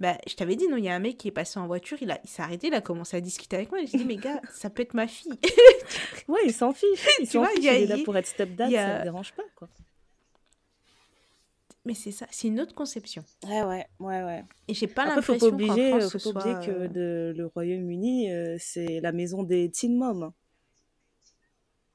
Bah, 0.01 0.17
je 0.27 0.33
t'avais 0.33 0.55
dit, 0.55 0.67
non, 0.67 0.77
il 0.77 0.83
y 0.85 0.89
a 0.89 0.95
un 0.95 0.99
mec 0.99 1.15
qui 1.19 1.27
est 1.27 1.31
passé 1.31 1.59
en 1.59 1.67
voiture, 1.67 1.95
il, 2.01 2.09
a, 2.09 2.19
il 2.23 2.27
s'est 2.27 2.41
arrêté, 2.41 2.67
il 2.67 2.73
a 2.73 2.81
commencé 2.81 3.15
à 3.17 3.21
discuter 3.21 3.55
avec 3.55 3.69
moi. 3.71 3.79
J'ai 3.85 3.99
dit, 3.99 4.03
mais 4.05 4.15
gars, 4.15 4.41
ça 4.51 4.71
peut 4.71 4.81
être 4.81 4.95
ma 4.95 5.07
fille. 5.07 5.31
Ouais, 6.27 6.39
il 6.45 6.53
s'en 6.53 6.73
fiche. 6.73 7.05
Il 7.19 7.25
Tu 7.27 7.33
s'en 7.33 7.39
vois, 7.39 7.49
fiche, 7.49 7.59
il 7.65 7.67
est 7.67 7.85
là 7.85 7.97
pour 8.03 8.17
être 8.17 8.25
stepdad, 8.25 8.73
a- 8.73 8.77
ça 8.77 8.97
ne 8.99 9.03
dérange 9.03 9.31
pas, 9.33 9.43
quoi. 9.55 9.69
Mais 11.85 11.93
c'est 11.93 12.11
ça, 12.11 12.25
c'est 12.31 12.47
une 12.47 12.59
autre 12.59 12.73
conception. 12.75 13.23
Ouais, 13.45 13.63
ouais, 13.63 13.85
ouais, 13.99 14.23
ouais. 14.23 14.43
Et 14.67 14.73
j'ai 14.73 14.87
pas 14.87 15.03
Après, 15.03 15.21
faut 15.21 15.33
l'impression 15.33 15.57
pas 15.57 15.73
oublier, 15.73 15.89
France, 15.99 16.11
faut 16.13 16.31
pas 16.33 16.41
soit... 16.41 16.51
oublier 16.51 16.65
que 16.67 16.71
euh, 16.71 16.87
de- 16.87 17.33
le 17.37 17.45
Royaume-Uni, 17.47 18.31
euh, 18.31 18.55
c'est 18.59 19.01
la 19.01 19.11
maison 19.11 19.43
des 19.43 19.69
teen 19.69 19.97
moms. 19.97 20.31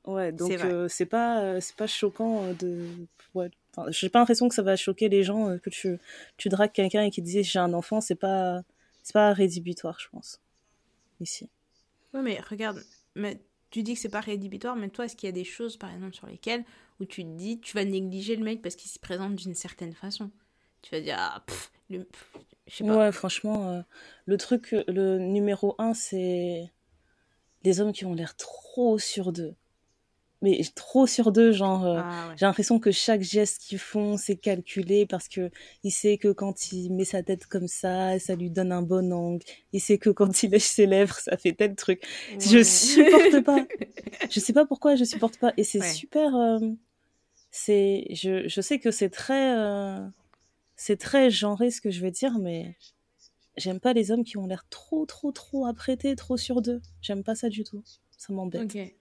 Ouais, 0.07 0.31
donc 0.33 0.53
C'est 0.53 0.65
euh, 0.65 0.89
c'est 0.89 1.07
pas, 1.07 1.41
euh, 1.43 1.61
c'est 1.61 1.75
pas 1.77 1.87
choquant 1.87 2.53
de. 2.55 2.87
Ouais. 3.35 3.51
Enfin, 3.77 3.91
j'ai 3.91 4.09
pas 4.09 4.19
l'impression 4.21 4.49
que 4.49 4.55
ça 4.55 4.63
va 4.63 4.77
choquer 4.77 5.09
les 5.09 5.23
gens 5.23 5.51
euh, 5.51 5.59
que 5.59 5.71
tu, 5.71 5.99
tu 6.37 6.49
dragues 6.49 6.73
quelqu'un 6.73 7.03
et 7.03 7.11
qui 7.11 7.23
te 7.23 7.27
dit 7.27 7.43
j'ai 7.43 7.59
un 7.59 7.73
enfant, 7.75 8.01
c'est 8.01 8.15
pas, 8.15 8.63
c'est 9.03 9.13
pas 9.13 9.33
rédhibitoire, 9.33 9.99
je 10.01 10.09
pense. 10.09 10.41
Ici. 11.21 11.49
Ouais, 12.15 12.23
mais 12.23 12.41
regarde, 12.41 12.83
mais 13.15 13.41
tu 13.71 13.83
dis 13.83 13.95
que 13.95 14.01
c'est 14.01 14.09
pas 14.09 14.21
rédhibitoire, 14.21 14.77
mais 14.77 14.89
toi, 14.89 15.05
est-ce 15.05 15.17
qu'il 15.17 15.27
y 15.29 15.31
a 15.31 15.33
des 15.33 15.45
choses, 15.45 15.77
par 15.77 15.93
exemple, 15.93 16.15
sur 16.15 16.27
lesquelles 16.27 16.65
où 17.01 17.05
tu 17.05 17.25
te 17.25 17.29
dis, 17.29 17.61
tu 17.61 17.75
vas 17.75 17.85
négliger 17.85 18.37
le 18.37 18.45
mec 18.45 18.63
parce 18.63 18.77
qu'il 18.77 18.91
se 18.91 18.99
présente 18.99 19.37
d'une 19.37 19.55
certaine 19.55 19.93
façon? 19.93 20.31
Tu 20.83 20.95
vas 20.95 21.01
dire, 21.01 21.17
ah, 21.19 21.43
pff, 21.47 21.71
le- 21.91 22.05
pff, 22.05 22.39
je 22.67 22.77
sais 22.77 22.85
pas. 22.85 22.97
Ouais, 22.97 23.13
franchement, 23.13 23.71
euh, 23.71 23.83
le 24.27 24.37
truc, 24.39 24.75
le 24.89 25.19
numéro 25.19 25.75
un, 25.79 25.95
c'est 25.95 26.71
les 27.65 27.81
hommes 27.81 27.93
qui 27.93 28.05
ont 28.05 28.15
l'air 28.15 28.37
trop 28.37 28.99
sur 28.99 29.33
d'eux. 29.33 29.55
Mais 30.47 30.61
trop 30.77 31.09
sur 31.09 31.33
d'eux, 31.33 31.51
genre. 31.51 31.85
euh, 31.85 32.01
Ah, 32.05 32.29
ouais. 32.29 32.35
J'ai 32.37 32.47
l'impression 32.47 32.79
que 32.79 32.93
chaque 32.93 33.23
geste 33.23 33.63
qu'ils 33.63 33.81
font, 33.81 34.17
c'est 34.17 34.37
calculé 34.37 35.05
parce 35.05 35.27
que 35.27 35.51
il 35.83 35.91
sait 35.91 36.19
que 36.19 36.29
quand 36.33 36.71
il 36.71 36.91
met 36.93 37.05
sa 37.05 37.25
tête 37.25 37.47
comme 37.47 37.67
ça, 37.67 38.17
ça 38.21 38.37
lui 38.37 38.49
donne 38.51 38.71
un 38.71 38.83
bon 38.83 39.13
angle. 39.13 39.45
Il 39.73 39.81
sait 39.81 39.99
que 39.99 40.11
quand 40.11 40.43
il 40.45 40.51
lèche 40.51 40.63
ses 40.63 40.87
lèvres, 40.87 41.17
ça 41.19 41.37
fait 41.37 41.53
tel 41.53 41.75
truc. 41.75 42.03
Je 42.39 42.59
Ouais. 42.59 42.65
supporte 42.65 43.41
pas. 43.41 43.67
Je 44.31 44.39
sais 44.41 44.53
pas 44.53 44.65
pourquoi 44.67 44.95
je 44.95 45.05
supporte 45.05 45.39
pas. 45.39 45.53
Et 45.57 45.65
c'est 45.65 45.81
Ouais. 45.81 45.93
super. 45.93 46.35
euh, 46.37 46.59
c'est, 47.51 48.07
je, 48.11 48.47
je 48.49 48.61
sais 48.61 48.79
que 48.79 48.91
c'est 48.91 49.11
très, 49.11 49.57
euh, 49.57 50.07
c'est 50.77 50.97
très 50.99 51.31
genré 51.31 51.71
ce 51.71 51.81
que 51.81 51.91
je 51.91 52.01
vais 52.01 52.11
dire, 52.11 52.39
mais 52.39 52.77
j'aime 53.57 53.81
pas 53.81 53.93
les 53.95 54.11
hommes 54.11 54.25
qui 54.25 54.37
ont 54.37 54.47
l'air 54.47 54.67
trop, 54.71 55.07
trop, 55.07 55.33
trop 55.33 55.67
apprêtés, 55.67 56.15
trop 56.17 56.37
sur 56.37 56.61
d'eux. 56.63 56.81
J'aime 57.01 57.25
pas 57.25 57.35
ça 57.35 57.49
du 57.49 57.65
tout. 57.65 57.83
Ça 58.19 58.33
m'embête. 58.33 58.63
Ok. 58.75 58.95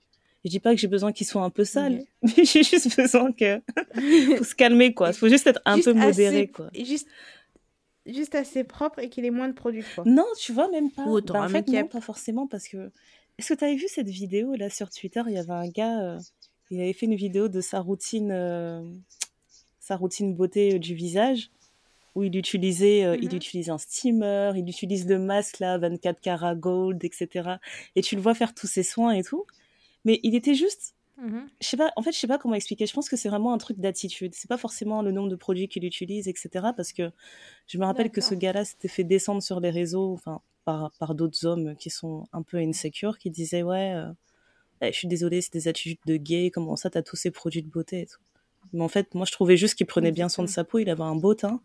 Je 0.45 0.49
dis 0.51 0.59
pas 0.59 0.73
que 0.73 0.79
j'ai 0.79 0.87
besoin 0.87 1.11
qu'ils 1.11 1.25
soient 1.27 1.41
un 1.43 1.49
peu 1.49 1.63
sales, 1.65 2.03
Ok. 2.21 2.31
mais 2.37 2.45
j'ai 2.45 2.63
juste 2.63 2.95
besoin 2.95 3.31
que 3.33 3.61
faut 4.37 4.43
se 4.43 4.55
calmer 4.55 4.93
quoi. 4.93 5.11
Faut 5.11 5.27
juste 5.27 5.47
être 5.47 5.59
un 5.65 5.75
Juste 5.75 5.87
peu 5.87 5.93
modéré 5.93 6.37
assez- 6.43 6.47
quoi. 6.47 6.69
Juste, 6.73 7.07
juste 8.05 8.35
assez 8.35 8.63
propre 8.63 8.99
et 8.99 9.09
qu'il 9.09 9.25
ait 9.25 9.31
moins 9.31 9.49
de 9.49 9.53
produits, 9.53 9.83
quoi. 9.95 10.03
Non, 10.05 10.25
tu 10.39 10.53
vois 10.53 10.69
même 10.69 10.91
pas. 10.91 11.05
Ou 11.07 11.19
Bah, 11.21 11.41
en 11.43 11.49
fait, 11.49 11.67
non, 11.67 11.87
pas 11.87 12.01
forcément 12.01 12.47
parce 12.47 12.67
que. 12.67 12.91
Est-ce 13.37 13.53
que 13.53 13.59
tu 13.59 13.65
avais 13.65 13.75
vu 13.75 13.87
cette 13.89 14.07
vidéo 14.07 14.53
là 14.55 14.69
sur 14.69 14.89
Twitter? 14.89 15.21
Il 15.27 15.33
y 15.33 15.37
avait 15.37 15.51
un 15.51 15.67
gars, 15.67 15.99
euh, 16.01 16.19
il 16.71 16.79
avait 16.79 16.93
fait 16.93 17.05
une 17.05 17.15
vidéo 17.15 17.49
de 17.49 17.59
sa 17.59 17.81
routine, 17.81 18.31
euh, 18.31 18.81
sa 19.81 19.97
routine 19.97 20.33
beauté 20.35 20.75
euh, 20.75 20.79
du 20.79 20.95
visage, 20.95 21.49
où 22.15 22.23
il 22.23 22.33
utilisait, 22.37 23.03
euh, 23.03 23.17
il 23.21 23.29
Mhm. 23.31 23.35
utilise 23.35 23.69
un 23.69 23.77
steamer, 23.77 24.53
il 24.55 24.69
utilise 24.69 25.05
le 25.07 25.19
masque 25.19 25.59
là, 25.59 25.77
24 25.77 26.21
karat 26.21 26.55
gold, 26.55 27.03
etc. 27.03 27.57
Et 27.97 28.01
tu 28.01 28.15
le 28.15 28.21
vois 28.21 28.35
faire 28.35 28.53
tous 28.53 28.67
ses 28.67 28.83
soins 28.83 29.11
et 29.11 29.23
tout. 29.23 29.45
Mais 30.05 30.19
il 30.23 30.35
était 30.35 30.55
juste 30.55 30.93
Mhm. 31.17 31.47
je 31.61 31.67
sais 31.67 31.77
pas, 31.77 31.91
en 31.95 32.01
fait, 32.01 32.11
je 32.11 32.19
sais 32.19 32.27
pas 32.27 32.37
comment 32.37 32.55
expliquer. 32.55 32.85
Je 32.85 32.93
pense 32.93 33.07
que 33.07 33.15
c'est 33.15 33.29
vraiment 33.29 33.53
un 33.53 33.57
truc 33.57 33.79
d'attitude. 33.79 34.33
C'est 34.35 34.49
pas 34.49 34.57
forcément 34.57 35.01
le 35.01 35.11
nombre 35.13 35.29
de 35.29 35.37
produits 35.37 35.69
qu'il 35.69 35.85
utilise, 35.85 36.27
etc. 36.27 36.73
Parce 36.75 36.91
que 36.91 37.09
je 37.67 37.77
me 37.77 37.85
rappelle 37.85 38.11
que 38.11 38.19
ce 38.21 38.35
gars-là 38.35 38.65
s'était 38.65 38.89
fait 38.89 39.05
descendre 39.05 39.41
sur 39.41 39.59
les 39.61 39.69
réseaux, 39.69 40.11
enfin, 40.13 40.41
par, 40.65 40.91
par 40.99 41.15
d'autres 41.15 41.45
hommes 41.45 41.75
qui 41.77 41.89
sont 41.89 42.25
un 42.33 42.41
peu 42.41 42.57
insécures, 42.57 43.17
qui 43.17 43.29
disaient, 43.29 43.63
ouais, 43.63 43.93
euh, 43.95 44.11
eh, 44.81 44.91
je 44.91 44.97
suis 44.97 45.07
désolée, 45.07 45.41
c'est 45.41 45.53
des 45.53 45.67
attitudes 45.69 45.99
de 46.05 46.17
gay, 46.17 46.51
comment 46.53 46.75
ça, 46.75 46.89
t'as 46.89 47.01
tous 47.01 47.15
ces 47.15 47.31
produits 47.31 47.63
de 47.63 47.69
beauté 47.69 48.01
et 48.01 48.05
tout. 48.07 48.19
Mais 48.73 48.83
en 48.83 48.89
fait, 48.89 49.15
moi, 49.15 49.25
je 49.25 49.31
trouvais 49.31 49.55
juste 49.57 49.75
qu'il 49.75 49.85
prenait 49.85 50.11
bien 50.11 50.27
soin 50.27 50.43
de 50.43 50.49
sa 50.49 50.65
peau, 50.65 50.79
il 50.79 50.89
avait 50.89 51.03
un 51.03 51.15
beau 51.15 51.33
teint. 51.33 51.61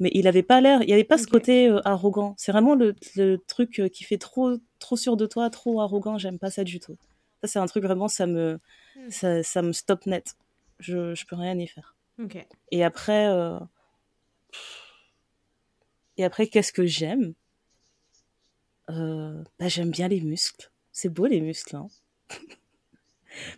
Mais 0.00 0.10
il 0.14 0.28
avait 0.28 0.42
pas 0.42 0.60
l'air, 0.60 0.82
il 0.82 0.90
y 0.90 0.92
avait 0.92 1.04
pas 1.04 1.18
ce 1.18 1.26
côté 1.26 1.68
euh, 1.68 1.80
arrogant. 1.86 2.34
C'est 2.38 2.52
vraiment 2.52 2.74
le, 2.74 2.94
le 3.16 3.38
truc 3.38 3.80
euh, 3.80 3.88
qui 3.88 4.04
fait 4.04 4.18
trop, 4.18 4.58
trop 4.78 4.96
sûr 4.96 5.16
de 5.16 5.26
toi, 5.26 5.48
trop 5.50 5.80
arrogant. 5.80 6.18
J'aime 6.18 6.38
pas 6.38 6.50
ça 6.50 6.64
du 6.64 6.80
tout. 6.80 6.96
Ça, 7.42 7.48
c'est 7.48 7.58
un 7.58 7.66
truc 7.66 7.84
vraiment, 7.84 8.08
ça 8.08 8.26
me, 8.26 8.58
Hmm. 8.96 9.10
ça, 9.10 9.42
ça 9.42 9.60
me 9.62 9.72
stop 9.72 10.06
net. 10.06 10.36
Je, 10.78 11.14
je 11.14 11.26
peux 11.26 11.36
rien 11.36 11.58
y 11.58 11.66
faire. 11.66 11.94
Et 12.70 12.82
après, 12.82 13.26
euh, 13.28 13.58
et 16.16 16.24
après, 16.24 16.46
qu'est-ce 16.46 16.72
que 16.72 16.86
j'aime? 16.86 17.34
Euh, 18.90 19.42
bah, 19.58 19.68
J'aime 19.68 19.90
bien 19.90 20.08
les 20.08 20.20
muscles. 20.20 20.70
C'est 20.92 21.08
beau 21.10 21.26
les 21.26 21.40
muscles, 21.40 21.76
hein. 21.76 21.88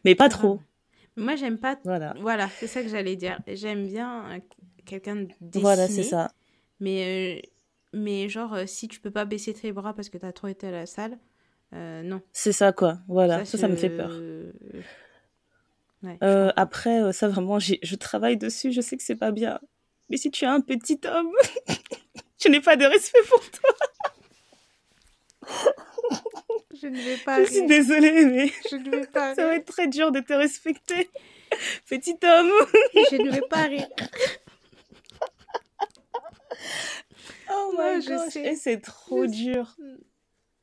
mais 0.05 0.15
pas 0.15 0.29
trop. 0.29 0.61
Moi, 1.17 1.37
j'aime 1.37 1.59
pas. 1.59 1.79
Voilà, 1.85 2.15
Voilà, 2.21 2.49
c'est 2.49 2.67
ça 2.67 2.83
que 2.83 2.89
j'allais 2.89 3.17
dire. 3.17 3.39
J'aime 3.47 3.87
bien 3.87 4.37
euh, 4.37 4.41
quelqu'un 4.85 5.17
de 5.17 5.29
dessiné. 5.41 5.61
voilà, 5.63 5.87
c'est 5.89 6.03
ça. 6.03 6.33
Mais, 6.81 7.41
euh, 7.45 7.49
mais 7.93 8.29
genre, 8.29 8.57
si 8.67 8.89
tu 8.89 9.01
peux 9.01 9.11
pas 9.11 9.25
baisser 9.25 9.55
tes 9.55 9.71
bras 9.73 9.95
parce 9.95 10.09
que 10.09 10.19
t'as 10.19 10.33
trop 10.33 10.49
été 10.49 10.67
à 10.69 10.71
la 10.73 10.87
salle, 10.87 11.19
euh, 11.75 12.03
non. 12.03 12.21
C'est 12.33 12.53
ça, 12.53 12.73
quoi. 12.73 12.99
Voilà, 13.09 13.45
ça, 13.45 13.59
ça, 13.59 13.69
me 13.69 13.77
je- 13.77 13.81
fait 13.81 13.91
peur. 13.91 14.11
Ouais, 16.03 16.17
je 16.21 16.27
Euh, 16.27 16.51
après, 16.57 17.03
euh, 17.03 17.13
ça 17.13 17.29
vraiment, 17.29 17.59
je 17.59 17.95
travaille 17.97 18.37
dessus. 18.37 18.73
Je 18.73 18.81
sais 18.81 18.97
que 18.97 19.03
c'est 19.03 19.17
pas 19.17 19.33
bien. 19.33 19.61
Mais 20.11 20.17
si 20.17 20.31
tu 20.31 20.45
es 20.45 20.49
un 20.49 20.61
petit 20.61 21.01
homme, 21.07 21.31
je 22.43 22.49
n'ai 22.49 22.61
pas 22.61 22.77
de 22.77 22.85
respect 22.87 23.19
pour 23.29 23.43
toi. 23.51 23.71
je 26.81 26.87
ne 26.87 26.97
vais 27.01 27.17
pas 27.19 27.43
Je 27.45 27.51
suis 27.51 27.67
désolée, 27.67 28.25
mais 28.27 28.51
Je 28.71 28.77
ne 28.77 28.91
vais 28.91 29.07
pas 29.07 29.35
ça 29.35 29.45
va 29.47 29.57
être 29.57 29.67
très 29.67 29.89
dur 29.89 30.13
de 30.13 30.21
te 30.21 30.33
respecter. 30.33 31.11
Petit 31.89 32.17
homme. 32.23 32.51
Je 33.11 33.17
ne 33.17 33.31
vais 33.31 33.43
pas 33.51 33.65
rire. 33.65 33.89
Oh 37.51 37.75
Ouais, 37.79 37.97
my 37.97 38.03
je 38.03 38.09
gosh. 38.11 38.33
sais. 38.33 38.43
Et 38.47 38.57
c'est 38.57 38.79
trop 38.81 39.25
Je- 39.25 39.31
dur. 39.31 39.77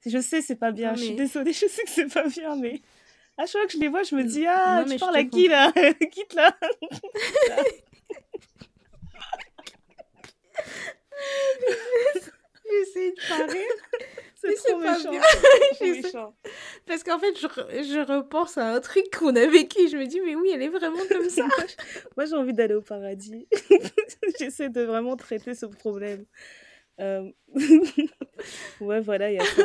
Je 0.05 0.19
sais, 0.19 0.41
c'est 0.41 0.55
pas 0.55 0.71
bien. 0.71 0.91
Non, 0.91 0.95
Je 0.97 1.03
suis 1.05 1.15
désolée, 1.15 1.53
je 1.53 1.65
sais 1.67 1.83
que 1.83 1.89
c'est 1.89 2.13
pas 2.13 2.27
bien, 2.27 2.55
mais 2.55 2.81
à 3.37 3.45
chaque 3.45 3.51
fois 3.61 3.65
que 3.67 3.73
je 3.73 3.77
les 3.79 3.87
vois, 3.87 4.03
je 4.03 4.15
me 4.15 4.23
dis 4.23 4.45
Ah, 4.47 4.79
Non, 4.81 4.85
tu 4.85 4.93
je 4.93 4.99
parles 4.99 5.15
à 5.17 5.23
qui 5.23 5.47
là? 5.47 5.71
Quitte 6.11 6.33
là. 6.33 6.55
J'essaie 12.67 13.11
de 13.11 13.51
rire. 13.51 14.09
C'est 14.35 14.55
trop 14.55 14.77
méchant. 14.79 15.11
trop 15.11 15.85
méchant. 15.85 16.35
Parce 16.85 17.03
qu'en 17.03 17.19
fait, 17.19 17.37
je, 17.39 17.47
re- 17.47 17.83
je 17.83 17.99
repense 18.13 18.57
à 18.57 18.73
un 18.73 18.79
truc 18.79 19.05
qu'on 19.17 19.35
a 19.35 19.45
vécu. 19.47 19.87
Je 19.87 19.97
me 19.97 20.05
dis, 20.05 20.19
mais 20.21 20.35
oui, 20.35 20.51
elle 20.53 20.61
est 20.61 20.69
vraiment 20.69 21.01
comme 21.09 21.29
ça. 21.29 21.47
Moi, 22.17 22.25
j'ai 22.25 22.33
envie 22.35 22.53
d'aller 22.53 22.73
au 22.75 22.81
paradis. 22.81 23.47
j'essaie 24.39 24.69
de 24.69 24.81
vraiment 24.81 25.15
traiter 25.15 25.53
ce 25.55 25.65
problème. 25.65 26.25
Euh, 26.99 27.29
ouais, 28.81 29.01
voilà, 29.01 29.31
il 29.31 29.35
y 29.35 29.39
a 29.39 29.45
ça. 29.45 29.63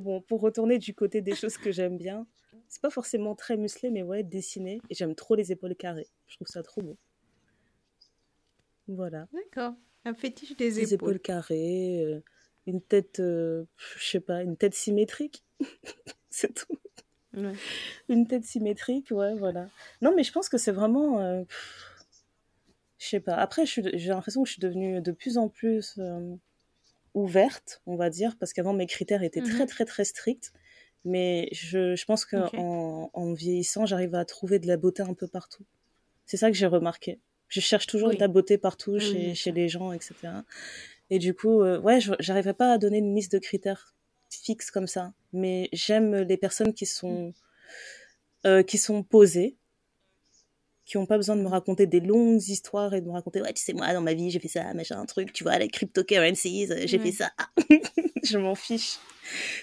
Bon, 0.00 0.20
pour 0.20 0.40
retourner 0.40 0.78
du 0.78 0.94
côté 0.94 1.20
des 1.20 1.34
choses 1.34 1.56
que 1.56 1.72
j'aime 1.72 1.96
bien, 1.96 2.26
c'est 2.68 2.80
pas 2.82 2.90
forcément 2.90 3.34
très 3.34 3.56
musclé, 3.56 3.90
mais 3.90 4.02
ouais, 4.02 4.22
dessiné. 4.22 4.80
Et 4.90 4.94
j'aime 4.94 5.14
trop 5.14 5.34
les 5.34 5.52
épaules 5.52 5.74
carrées. 5.76 6.08
Je 6.26 6.36
trouve 6.36 6.48
ça 6.48 6.62
trop 6.62 6.80
beau. 6.82 6.96
Voilà. 8.88 9.26
D'accord. 9.32 9.74
Un 10.04 10.14
fétiche 10.14 10.56
des 10.56 10.70
Les 10.70 10.94
épaules. 10.94 11.10
épaules 11.10 11.20
carrées, 11.20 12.02
euh, 12.04 12.20
une 12.66 12.80
tête, 12.80 13.20
euh, 13.20 13.64
je 13.98 14.04
sais 14.08 14.20
pas, 14.20 14.42
une 14.42 14.56
tête 14.56 14.74
symétrique. 14.74 15.44
c'est 16.30 16.54
tout. 16.54 16.78
Ouais. 17.34 17.52
Une 18.08 18.26
tête 18.26 18.44
symétrique, 18.44 19.10
ouais, 19.10 19.34
voilà. 19.36 19.68
Non, 20.00 20.12
mais 20.16 20.22
je 20.24 20.32
pense 20.32 20.48
que 20.48 20.58
c'est 20.58 20.72
vraiment. 20.72 21.20
euh, 21.20 21.44
je 22.98 23.06
sais 23.08 23.20
pas. 23.20 23.34
Après, 23.36 23.66
j'ai 23.66 23.82
l'impression 24.08 24.42
que 24.42 24.48
je 24.48 24.52
suis 24.54 24.60
devenue 24.60 25.00
de 25.00 25.12
plus 25.12 25.38
en 25.38 25.48
plus 25.48 25.94
euh, 25.98 26.34
ouverte, 27.14 27.82
on 27.86 27.96
va 27.96 28.10
dire, 28.10 28.36
parce 28.38 28.52
qu'avant, 28.52 28.72
mes 28.72 28.86
critères 28.86 29.22
étaient 29.22 29.40
très, 29.42 29.60
Mhm. 29.60 29.66
très, 29.66 29.84
très 29.84 30.04
stricts. 30.04 30.52
Mais 31.04 31.48
je, 31.52 31.96
je 31.96 32.04
pense 32.04 32.24
qu'en 32.26 32.50
en, 32.58 33.10
en 33.14 33.32
vieillissant, 33.32 33.86
j'arrive 33.86 34.14
à 34.14 34.24
trouver 34.26 34.58
de 34.58 34.66
la 34.66 34.76
beauté 34.76 35.02
un 35.02 35.14
peu 35.14 35.26
partout. 35.26 35.64
C'est 36.26 36.36
ça 36.36 36.50
que 36.50 36.56
j'ai 36.56 36.66
remarqué. 36.66 37.18
Je 37.48 37.60
cherche 37.60 37.86
toujours 37.86 38.08
Oui. 38.10 38.16
de 38.16 38.20
la 38.20 38.28
beauté 38.28 38.58
partout 38.58 38.92
Oui, 38.92 39.00
chez, 39.00 39.34
chez 39.34 39.50
les 39.50 39.68
gens, 39.68 39.92
etc. 39.92 40.14
Et 41.08 41.18
du 41.18 41.34
coup, 41.34 41.62
euh, 41.62 41.80
ouais, 41.80 41.98
j'arriverais 42.20 42.54
pas 42.54 42.72
à 42.72 42.78
donner 42.78 42.98
une 42.98 43.14
liste 43.16 43.32
de 43.32 43.38
critères 43.38 43.94
fixes 44.30 44.70
comme 44.70 44.86
ça. 44.86 45.12
Mais 45.32 45.68
j'aime 45.72 46.14
les 46.14 46.36
personnes 46.36 46.72
qui 46.74 46.86
sont, 46.86 47.32
euh, 48.46 48.62
qui 48.62 48.78
sont 48.78 49.02
posées, 49.02 49.56
qui 50.90 50.96
ont 50.98 51.06
pas 51.06 51.16
besoin 51.16 51.36
de 51.36 51.42
me 51.42 51.46
raconter 51.46 51.86
des 51.86 52.00
longues 52.00 52.42
histoires 52.48 52.92
et 52.94 53.00
de 53.00 53.06
me 53.06 53.12
raconter, 53.12 53.40
ouais, 53.40 53.52
tu 53.52 53.62
sais, 53.62 53.72
moi, 53.72 53.92
dans 53.92 54.00
ma 54.00 54.12
vie, 54.12 54.28
j'ai 54.32 54.40
fait 54.40 54.48
ça, 54.48 54.74
machin, 54.74 54.98
un 55.00 55.06
truc, 55.06 55.32
tu 55.32 55.44
vois, 55.44 55.56
les 55.56 55.68
cryptocurrencies, 55.68 56.66
euh, 56.68 56.82
j'ai 56.86 56.98
Ouais. 56.98 57.04
fait 57.04 57.12
ça. 57.12 57.30
je 58.24 58.38
m'en 58.38 58.56
fiche. 58.56 58.98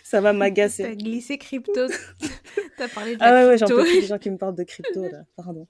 Ça 0.05 0.21
va 0.21 0.29
T'as 0.29 0.37
m'agacer. 0.37 0.95
glissé 0.95 1.37
crypto. 1.37 1.87
T'as 2.77 2.87
parlé 2.87 3.15
de 3.15 3.19
la 3.19 3.25
Ah 3.25 3.33
ouais, 3.33 3.45
ouais, 3.49 3.57
j'en 3.57 3.67
peux 3.67 3.83
plus 3.83 3.99
des 3.99 4.07
gens 4.07 4.17
qui 4.19 4.29
me 4.31 4.37
parlent 4.37 4.55
de 4.55 4.63
crypto, 4.63 5.03
là. 5.09 5.25
Pardon. 5.35 5.67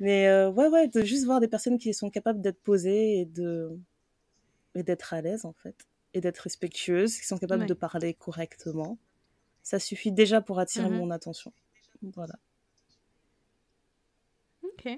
Mais 0.00 0.26
euh, 0.28 0.48
ouais, 0.50 0.68
ouais, 0.68 0.88
de 0.88 1.02
juste 1.04 1.26
voir 1.26 1.38
des 1.40 1.48
personnes 1.48 1.76
qui 1.78 1.92
sont 1.92 2.08
capables 2.08 2.40
d'être 2.40 2.62
posées 2.62 3.20
et 3.20 3.24
de 3.26 3.78
et 4.74 4.82
d'être 4.84 5.12
à 5.12 5.20
l'aise, 5.20 5.44
en 5.44 5.52
fait. 5.52 5.76
Et 6.14 6.22
d'être 6.22 6.38
respectueuses, 6.38 7.18
qui 7.18 7.26
sont 7.26 7.36
capables 7.36 7.64
Ouais. 7.64 7.68
de 7.68 7.74
parler 7.74 8.14
correctement. 8.14 8.96
Ça 9.62 9.78
suffit 9.78 10.12
déjà 10.12 10.40
pour 10.40 10.58
attirer 10.60 10.88
Mhm. 10.88 10.96
mon 10.96 11.10
attention. 11.10 11.52
Voilà. 12.00 12.36
Ok. 14.62 14.88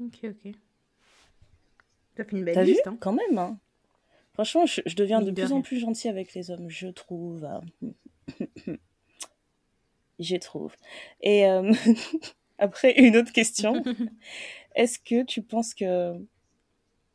Ok, 0.00 0.18
ok. 0.24 0.52
T'as 2.14 2.24
fait 2.24 2.36
une 2.36 2.44
belle 2.44 2.54
T'as 2.54 2.64
vu 2.64 2.76
hein. 2.84 2.96
Quand 3.00 3.12
même, 3.12 3.38
hein. 3.38 3.58
Franchement, 4.34 4.66
je, 4.66 4.82
je 4.84 4.96
deviens 4.96 5.22
de 5.22 5.30
plus 5.30 5.52
en 5.52 5.62
plus 5.62 5.78
gentille 5.78 6.10
avec 6.10 6.34
les 6.34 6.50
hommes, 6.50 6.68
je 6.68 6.88
trouve. 6.88 7.44
hein. 7.44 7.62
je 10.18 10.36
trouve. 10.36 10.74
Et 11.20 11.46
euh, 11.46 11.72
après, 12.58 12.98
une 13.00 13.16
autre 13.16 13.32
question. 13.32 13.82
Est-ce 14.74 14.98
que 14.98 15.22
tu 15.24 15.42
penses 15.42 15.72
que 15.74 16.12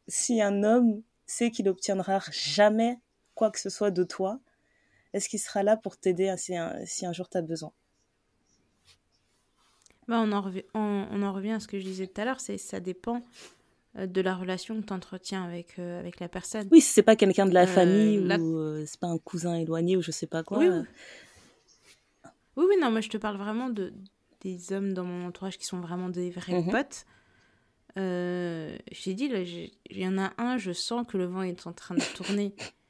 si 0.07 0.41
un 0.41 0.63
homme 0.63 1.03
sait 1.27 1.51
qu'il 1.51 1.65
n'obtiendra 1.65 2.19
jamais 2.31 2.97
quoi 3.35 3.51
que 3.51 3.59
ce 3.59 3.69
soit 3.69 3.91
de 3.91 4.03
toi, 4.03 4.39
est-ce 5.13 5.29
qu'il 5.29 5.39
sera 5.39 5.61
là 5.61 5.77
pour 5.77 5.97
t'aider 5.97 6.33
si 6.37 6.55
un, 6.55 6.83
si 6.85 7.05
un 7.05 7.13
jour 7.13 7.29
tu 7.29 7.37
as 7.37 7.41
besoin? 7.41 7.71
Bah, 10.11 10.19
on, 10.21 10.33
en 10.33 10.41
revient, 10.41 10.63
on, 10.73 11.07
on 11.09 11.23
en 11.23 11.31
revient 11.31 11.51
à 11.51 11.61
ce 11.61 11.69
que 11.69 11.79
je 11.79 11.85
disais 11.85 12.05
tout 12.05 12.19
à 12.19 12.25
l'heure, 12.25 12.41
c'est 12.41 12.57
ça 12.57 12.81
dépend 12.81 13.21
euh, 13.97 14.07
de 14.07 14.19
la 14.19 14.35
relation 14.35 14.81
que 14.81 14.85
tu 14.85 14.91
entretiens 14.91 15.45
avec, 15.45 15.79
euh, 15.79 16.01
avec 16.01 16.19
la 16.19 16.27
personne. 16.27 16.67
Oui, 16.69 16.81
si 16.81 16.91
c'est 16.91 17.01
pas 17.01 17.15
quelqu'un 17.15 17.45
de 17.45 17.53
la 17.53 17.61
Euh, 17.61 17.65
famille 17.65 18.19
ou 18.19 18.57
euh, 18.57 18.83
c'est 18.85 18.99
pas 18.99 19.07
un 19.07 19.17
cousin 19.17 19.55
éloigné 19.55 19.95
ou 19.95 20.01
je 20.01 20.11
sais 20.11 20.27
pas 20.27 20.43
quoi. 20.43 20.57
Oui, 20.57 20.67
oui. 20.67 20.83
Oui, 22.57 22.65
oui, 22.67 22.75
non, 22.81 22.91
moi 22.91 22.99
je 22.99 23.07
te 23.07 23.15
parle 23.15 23.37
vraiment 23.37 23.69
de, 23.69 23.93
des 24.41 24.73
hommes 24.73 24.93
dans 24.93 25.05
mon 25.05 25.27
entourage 25.27 25.57
qui 25.57 25.65
sont 25.65 25.79
vraiment 25.79 26.09
des 26.09 26.29
vrais 26.29 26.61
Mhm. 26.61 26.71
potes. 26.71 27.05
T'ai 27.95 29.13
dit, 29.13 29.29
là, 29.29 29.45
j'ai- 29.45 29.71
il 29.89 29.97
y 29.99 30.07
en 30.07 30.17
a 30.17 30.33
un, 30.37 30.57
je 30.57 30.73
sens 30.73 31.07
que 31.07 31.17
le 31.17 31.25
vent 31.25 31.43
est 31.43 31.67
en 31.67 31.71
train 31.71 31.95
de 31.95 32.01
tourner. 32.17 32.53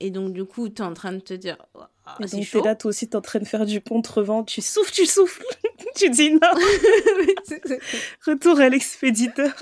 Et 0.00 0.10
donc, 0.10 0.32
du 0.32 0.44
coup, 0.44 0.68
tu 0.68 0.80
es 0.82 0.84
en 0.84 0.94
train 0.94 1.12
de 1.12 1.18
te 1.20 1.34
dire, 1.34 1.56
Ouah, 1.74 1.90
Et 2.20 2.26
c'est 2.28 2.36
donc 2.36 2.44
chaud. 2.46 2.60
t'es 2.60 2.68
là, 2.68 2.74
toi 2.76 2.90
aussi, 2.90 3.08
t'es 3.08 3.16
en 3.16 3.20
train 3.20 3.40
de 3.40 3.44
faire 3.44 3.66
du 3.66 3.80
contre-vent, 3.80 4.44
tu 4.44 4.60
souffles, 4.60 4.92
tu 4.92 5.06
souffles, 5.06 5.44
tu 5.96 6.08
dis 6.10 6.30
non, 6.32 6.38
retour 8.26 8.60
à 8.60 8.68
l'expéditeur. 8.68 9.54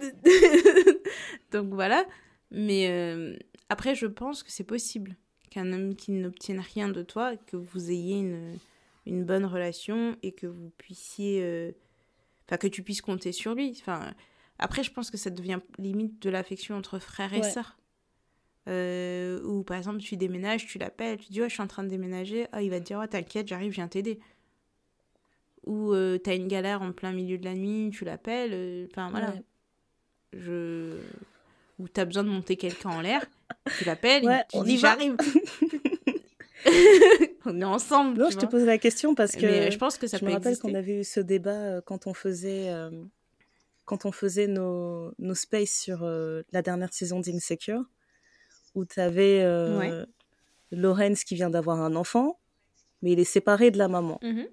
donc 1.52 1.72
voilà. 1.72 2.04
Mais 2.50 2.88
euh, 2.90 3.36
après, 3.68 3.94
je 3.94 4.06
pense 4.06 4.42
que 4.42 4.50
c'est 4.50 4.64
possible 4.64 5.16
qu'un 5.50 5.72
homme 5.72 5.94
qui 5.94 6.12
n'obtienne 6.12 6.60
rien 6.60 6.88
de 6.88 7.02
toi, 7.02 7.36
que 7.46 7.56
vous 7.56 7.90
ayez 7.90 8.16
une, 8.18 8.58
une 9.06 9.24
bonne 9.24 9.44
relation 9.44 10.16
et 10.22 10.32
que 10.32 10.46
vous 10.46 10.70
puissiez. 10.78 11.40
euh, 11.42 11.72
Enfin, 12.48 12.56
que 12.58 12.66
tu 12.66 12.82
puisses 12.82 13.00
compter 13.00 13.32
sur 13.32 13.54
lui. 13.54 13.74
Enfin, 13.80 14.12
après, 14.58 14.82
je 14.82 14.90
pense 14.90 15.10
que 15.10 15.16
ça 15.16 15.30
devient 15.30 15.60
limite 15.78 16.20
de 16.20 16.28
l'affection 16.28 16.74
entre 16.76 16.98
frères 16.98 17.32
et 17.32 17.40
Ouais. 17.40 17.50
sœurs. 17.50 17.78
Euh, 18.68 19.42
ou 19.42 19.64
par 19.64 19.76
exemple, 19.76 19.98
tu 19.98 20.16
déménages, 20.16 20.66
tu 20.66 20.78
l'appelles, 20.78 21.18
tu 21.18 21.32
dis 21.32 21.40
Ouais, 21.40 21.48
je 21.48 21.54
suis 21.54 21.62
en 21.62 21.66
train 21.66 21.82
de 21.82 21.88
déménager. 21.88 22.46
Ah, 22.52 22.62
il 22.62 22.70
va 22.70 22.78
te 22.80 22.84
dire 22.84 22.98
Ouais, 22.98 23.08
t'inquiète, 23.08 23.48
j'arrive, 23.48 23.70
je 23.72 23.76
viens 23.76 23.88
t'aider. 23.88 24.20
Ou 25.66 25.92
euh, 25.92 26.18
t'as 26.18 26.34
une 26.36 26.48
galère 26.48 26.82
en 26.82 26.92
plein 26.92 27.12
milieu 27.12 27.38
de 27.38 27.44
la 27.44 27.54
nuit, 27.54 27.90
tu 27.92 28.04
l'appelles. 28.04 28.50
euh, 28.52 28.86
Enfin, 28.90 29.10
voilà. 29.10 29.30
Ouais. 29.30 29.42
Je... 30.34 30.98
Ou 31.78 31.88
t'as 31.88 32.04
besoin 32.04 32.22
de 32.24 32.28
monter 32.28 32.56
quelqu'un 32.56 32.90
en 32.90 33.00
l'air, 33.00 33.24
tu 33.78 33.84
l'appelles, 33.84 34.24
Ouais, 34.24 34.44
tu 34.48 34.58
on 34.58 34.62
dis. 34.64 34.78
J'arrive. 34.78 35.16
on 37.44 37.60
est 37.60 37.64
ensemble. 37.64 38.20
Non, 38.20 38.30
je 38.30 38.38
te 38.38 38.46
pose 38.46 38.64
la 38.64 38.78
question 38.78 39.14
parce 39.14 39.32
que 39.32 39.46
Mais 39.46 39.70
je 39.70 39.78
pense 39.78 39.98
que 39.98 40.06
ça 40.06 40.16
je 40.18 40.24
peut 40.24 40.28
me 40.30 40.34
rappelle 40.34 40.58
qu'on 40.58 40.74
avait 40.74 41.00
eu 41.00 41.04
ce 41.04 41.20
débat 41.20 41.50
euh, 41.50 41.80
quand 41.80 42.06
on 42.06 42.14
faisait, 42.14 42.68
euh, 42.70 42.90
quand 43.84 44.04
on 44.04 44.12
faisait 44.12 44.46
nos, 44.46 45.12
nos 45.18 45.34
spaces 45.34 45.72
sur 45.76 46.02
euh, 46.04 46.42
la 46.52 46.62
dernière 46.62 46.92
saison 46.92 47.20
d'Insecure, 47.20 47.82
où 48.74 48.84
tu 48.84 49.00
avais 49.00 49.44
Ouais. 49.78 50.04
Lorenz 50.70 51.24
qui 51.24 51.34
vient 51.34 51.50
d'avoir 51.50 51.80
un 51.80 51.94
enfant, 51.96 52.38
mais 53.02 53.12
il 53.12 53.20
est 53.20 53.24
séparé 53.24 53.70
de 53.70 53.78
la 53.78 53.88
maman. 53.88 54.18
Mhm. 54.22 54.46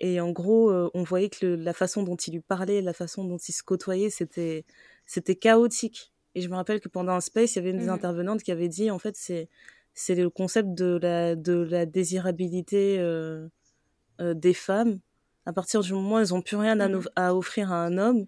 Et 0.00 0.20
en 0.20 0.30
gros, 0.30 0.70
euh, 0.70 0.90
on 0.94 1.02
voyait 1.04 1.28
que 1.28 1.46
le- 1.46 1.56
la 1.56 1.72
façon 1.72 2.02
dont 2.02 2.16
il 2.16 2.32
lui 2.34 2.40
parlait, 2.40 2.80
la 2.82 2.92
façon 2.92 3.24
dont 3.24 3.38
il 3.38 3.52
se 3.52 3.62
côtoyait, 3.62 4.10
c'était 4.10 4.64
c'était 5.06 5.36
chaotique. 5.36 6.12
Et 6.34 6.40
je 6.40 6.48
me 6.48 6.54
rappelle 6.54 6.80
que 6.80 6.88
pendant 6.88 7.12
un 7.12 7.20
space, 7.20 7.54
il 7.54 7.56
y 7.56 7.58
avait 7.60 7.70
une 7.70 7.78
des 7.78 7.84
Mhm. 7.86 7.90
intervenantes 7.90 8.42
qui 8.42 8.52
avait 8.52 8.68
dit, 8.68 8.90
en 8.90 8.98
fait, 8.98 9.16
c'est 9.16 9.48
c'est 9.94 10.14
le 10.14 10.30
concept 10.30 10.70
de 10.74 10.98
la 11.02 11.36
de 11.36 11.52
la 11.54 11.86
désirabilité 11.86 12.98
euh, 12.98 13.48
euh, 14.20 14.34
des 14.34 14.54
femmes. 14.54 15.00
À 15.46 15.52
partir 15.52 15.80
du 15.82 15.92
moment 15.92 16.16
où 16.16 16.18
elles 16.20 16.28
n'ont 16.30 16.42
plus 16.42 16.56
rien 16.56 16.78
à, 16.80 16.88
Mhm. 16.88 17.02
à 17.16 17.34
offrir 17.34 17.72
à 17.72 17.84
un 17.84 17.98
homme, 17.98 18.26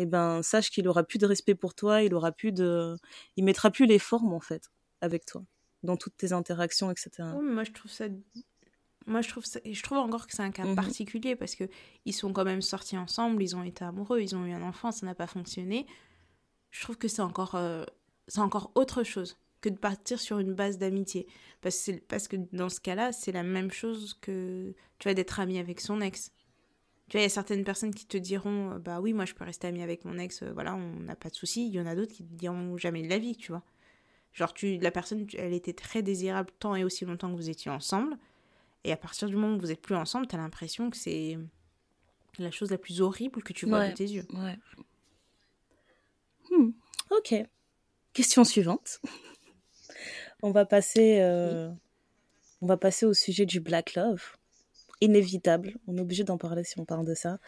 et 0.00 0.06
ben 0.06 0.42
sache 0.42 0.70
qu'il 0.70 0.86
aura 0.88 1.02
plus 1.04 1.18
de 1.18 1.26
respect 1.26 1.54
pour 1.56 1.74
toi, 1.74 2.02
il 2.02 2.14
aura 2.14 2.32
plus 2.32 2.52
de, 2.52 2.96
il 3.36 3.44
mettra 3.44 3.70
plus 3.70 3.86
les 3.86 3.98
formes 3.98 4.32
en 4.32 4.40
fait 4.40 4.64
avec 5.00 5.24
toi 5.26 5.42
dans 5.82 5.96
toutes 5.96 6.16
tes 6.16 6.32
interactions, 6.32 6.90
etc. 6.90 7.10
Mais 7.42 7.52
moi 7.54 7.64
je 7.64 7.72
trouve 7.72 7.90
ça 7.90 8.06
moi 9.06 9.22
je 9.22 9.28
trouve 9.28 9.44
ça 9.44 9.58
et 9.64 9.74
je 9.74 9.82
trouve 9.82 9.98
encore 9.98 10.26
que 10.26 10.34
c'est 10.34 10.42
un 10.42 10.50
cas 10.50 10.64
Mhm. 10.64 10.74
particulier 10.74 11.34
parce 11.36 11.54
que 11.54 11.64
ils 12.04 12.12
sont 12.12 12.32
quand 12.32 12.44
même 12.44 12.62
sortis 12.62 12.98
ensemble 12.98 13.42
ils 13.42 13.56
ont 13.56 13.62
été 13.64 13.84
amoureux 13.84 14.20
ils 14.20 14.36
ont 14.36 14.44
eu 14.44 14.52
un 14.52 14.62
enfant 14.62 14.92
ça 14.92 15.06
n'a 15.06 15.14
pas 15.14 15.26
fonctionné 15.26 15.86
je 16.70 16.82
trouve 16.82 16.98
que 16.98 17.08
c'est 17.08 17.22
encore 17.22 17.54
euh, 17.54 17.84
c'est 18.28 18.40
encore 18.40 18.70
autre 18.74 19.02
chose 19.04 19.38
que 19.62 19.70
de 19.70 19.76
partir 19.78 20.20
sur 20.20 20.38
une 20.38 20.54
base 20.54 20.78
d'amitié 20.78 21.26
parce 21.62 21.90
parce 22.08 22.28
que 22.28 22.36
dans 22.52 22.68
ce 22.68 22.80
cas-là 22.80 23.12
c'est 23.12 23.32
la 23.32 23.42
même 23.42 23.70
chose 23.70 24.14
que 24.20 24.74
tu 24.98 25.08
vas 25.08 25.14
d'être 25.14 25.40
ami 25.40 25.58
avec 25.58 25.80
son 25.80 26.00
ex 26.02 26.32
tu 27.08 27.16
vois 27.16 27.20
il 27.20 27.24
y 27.24 27.26
a 27.26 27.30
certaines 27.30 27.64
personnes 27.64 27.94
qui 27.94 28.06
te 28.06 28.16
diront 28.16 28.72
euh, 28.72 28.78
bah 28.78 29.00
oui 29.00 29.12
moi 29.12 29.24
je 29.24 29.34
peux 29.34 29.44
rester 29.44 29.66
ami 29.66 29.82
avec 29.82 30.04
mon 30.04 30.18
ex 30.18 30.42
euh, 30.42 30.52
voilà 30.52 30.74
on 30.74 31.00
n'a 31.00 31.16
pas 31.16 31.30
de 31.30 31.34
souci 31.34 31.66
il 31.66 31.74
y 31.74 31.80
en 31.80 31.86
a 31.86 31.94
d'autres 31.94 32.12
qui 32.12 32.24
te 32.24 32.34
diront 32.34 32.76
jamais 32.76 33.02
de 33.02 33.08
la 33.08 33.18
vie 33.18 33.36
tu 33.36 33.52
vois 33.52 33.62
Genre, 34.34 34.52
tu, 34.54 34.76
la 34.78 34.90
personne, 34.92 35.26
elle 35.36 35.52
était 35.54 35.72
très 35.72 36.02
désirable 36.02 36.50
tant 36.60 36.76
et 36.76 36.84
aussi 36.84 37.04
longtemps 37.04 37.28
que 37.30 37.34
vous 37.34 37.50
étiez 37.50 37.70
ensemble. 37.72 38.16
Et 38.84 38.92
à 38.92 38.96
partir 38.96 39.26
du 39.26 39.34
moment 39.34 39.56
où 39.56 39.58
vous 39.58 39.66
n'êtes 39.68 39.80
plus 39.80 39.96
ensemble, 39.96 40.28
tu 40.28 40.36
as 40.36 40.38
l'impression 40.38 40.90
que 40.90 40.96
c'est 40.96 41.38
la 42.38 42.52
chose 42.52 42.70
la 42.70 42.78
plus 42.78 43.00
horrible 43.00 43.42
que 43.42 43.52
tu 43.52 43.66
vois 43.66 43.78
Ouais. 43.80 43.88
de 43.90 43.94
tes 43.94 44.04
yeux. 44.04 44.26
Ouais. 44.34 44.56
Hmm, 46.50 46.70
Ok. 47.10 47.34
Question 48.12 48.44
suivante. 48.44 49.00
on 50.42 50.52
va 50.52 50.64
passer, 50.66 51.18
euh, 51.20 51.70
on 52.60 52.66
va 52.66 52.76
passer 52.76 53.06
au 53.06 53.14
sujet 53.14 53.44
du 53.46 53.58
black 53.60 53.94
love. 53.94 54.36
Inévitable. 55.00 55.74
On 55.86 55.96
est 55.96 56.00
obligé 56.00 56.24
d'en 56.24 56.38
parler 56.38 56.64
si 56.64 56.78
on 56.80 56.84
parle 56.84 57.06
de 57.06 57.14
ça. 57.14 57.38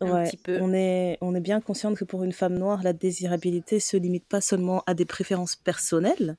Un 0.00 0.14
Ouais, 0.14 0.24
petit 0.24 0.36
peu. 0.36 0.58
On 0.60 0.72
est, 0.72 1.18
on 1.20 1.34
est 1.34 1.40
bien 1.40 1.60
consciente 1.60 1.96
que 1.96 2.04
pour 2.04 2.22
une 2.24 2.32
femme 2.32 2.56
noire, 2.58 2.82
la 2.82 2.92
désirabilité 2.92 3.80
se 3.80 3.96
limite 3.96 4.26
pas 4.26 4.40
seulement 4.40 4.82
à 4.86 4.94
des 4.94 5.04
préférences 5.04 5.56
personnelles. 5.56 6.36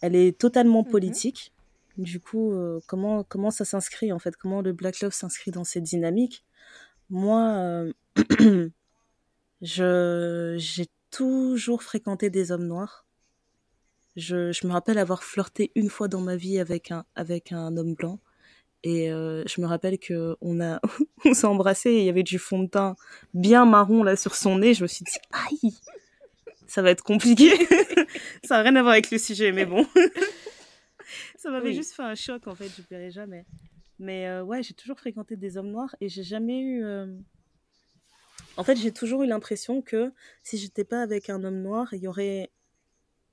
Elle 0.00 0.16
est 0.16 0.36
totalement 0.38 0.82
Mhm. 0.82 0.90
politique. 0.90 1.52
Du 1.98 2.20
coup, 2.20 2.52
euh, 2.52 2.80
comment, 2.86 3.24
comment 3.24 3.50
ça 3.50 3.64
s'inscrit 3.64 4.12
en 4.12 4.18
fait? 4.18 4.36
Comment 4.36 4.62
le 4.62 4.72
black 4.72 5.00
love 5.00 5.12
s'inscrit 5.12 5.50
dans 5.50 5.64
cette 5.64 5.82
dynamique 5.84 6.44
Moi, 7.10 7.40
euh, 7.40 7.92
Je 9.62 10.54
j'ai 10.58 10.86
toujours 11.10 11.82
fréquenté 11.82 12.30
des 12.30 12.50
hommes 12.52 12.66
noirs. 12.66 13.04
Je, 14.16 14.52
je 14.52 14.66
me 14.66 14.72
rappelle 14.72 14.98
avoir 14.98 15.22
flirté 15.22 15.70
une 15.74 15.90
fois 15.90 16.08
dans 16.08 16.20
ma 16.20 16.36
vie 16.36 16.58
avec 16.58 16.90
un 16.90 17.04
avec 17.14 17.52
un 17.52 17.76
homme 17.76 17.94
blanc. 17.94 18.18
Et 18.82 19.10
euh, 19.12 19.42
je 19.46 19.60
me 19.60 19.66
rappelle 19.66 19.98
que 19.98 20.36
on 20.40 20.60
a 20.60 20.80
on 21.24 21.34
s'est 21.34 21.46
embrassé 21.46 21.90
et 21.90 21.98
il 22.00 22.04
y 22.04 22.08
avait 22.08 22.22
du 22.22 22.38
fond 22.38 22.62
de 22.62 22.68
teint 22.68 22.96
bien 23.34 23.66
marron 23.66 24.02
là 24.02 24.16
sur 24.16 24.34
son 24.34 24.58
nez. 24.58 24.72
Je 24.74 24.82
me 24.82 24.88
suis 24.88 25.04
dit 25.04 25.18
aïe, 25.32 25.74
ça 26.66 26.80
va 26.82 26.90
être 26.90 27.02
compliqué. 27.04 27.50
ça 28.44 28.56
n'a 28.56 28.62
rien 28.62 28.76
à 28.76 28.82
voir 28.82 28.92
avec 28.92 29.10
le 29.10 29.18
sujet, 29.18 29.52
mais 29.52 29.66
bon. 29.66 29.86
ça 31.36 31.50
m'avait 31.50 31.68
Oui. 31.70 31.74
juste 31.74 31.92
fait 31.92 32.02
un 32.02 32.14
choc 32.14 32.46
en 32.46 32.54
fait. 32.54 32.68
Je 32.76 32.82
plairais 32.82 33.10
jamais. 33.10 33.44
Mais 33.98 34.26
euh, 34.28 34.42
ouais, 34.42 34.62
j'ai 34.62 34.72
toujours 34.74 34.98
fréquenté 34.98 35.36
des 35.36 35.56
hommes 35.58 35.70
noirs 35.70 35.94
et 36.00 36.08
j'ai 36.08 36.22
jamais 36.22 36.60
eu. 36.60 36.82
euh, 36.84 37.06
En 38.56 38.64
fait, 38.64 38.76
j'ai 38.76 38.92
toujours 38.92 39.22
eu 39.24 39.26
l'impression 39.26 39.82
que 39.82 40.10
si 40.42 40.56
j'étais 40.56 40.84
pas 40.84 41.02
avec 41.02 41.28
un 41.28 41.44
homme 41.44 41.60
noir, 41.60 41.88
il 41.92 42.00
y 42.00 42.08
aurait 42.08 42.50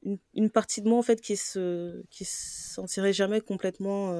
une, 0.04 0.18
une 0.36 0.50
partie 0.50 0.82
de 0.82 0.89
moi 0.89 0.98
en 1.00 1.04
fait 1.04 1.22
qui 1.22 1.38
se 1.38 2.04
qui 2.10 2.26
se 2.26 2.74
sentirait 2.74 3.14
jamais 3.14 3.39
complètement 3.39 4.12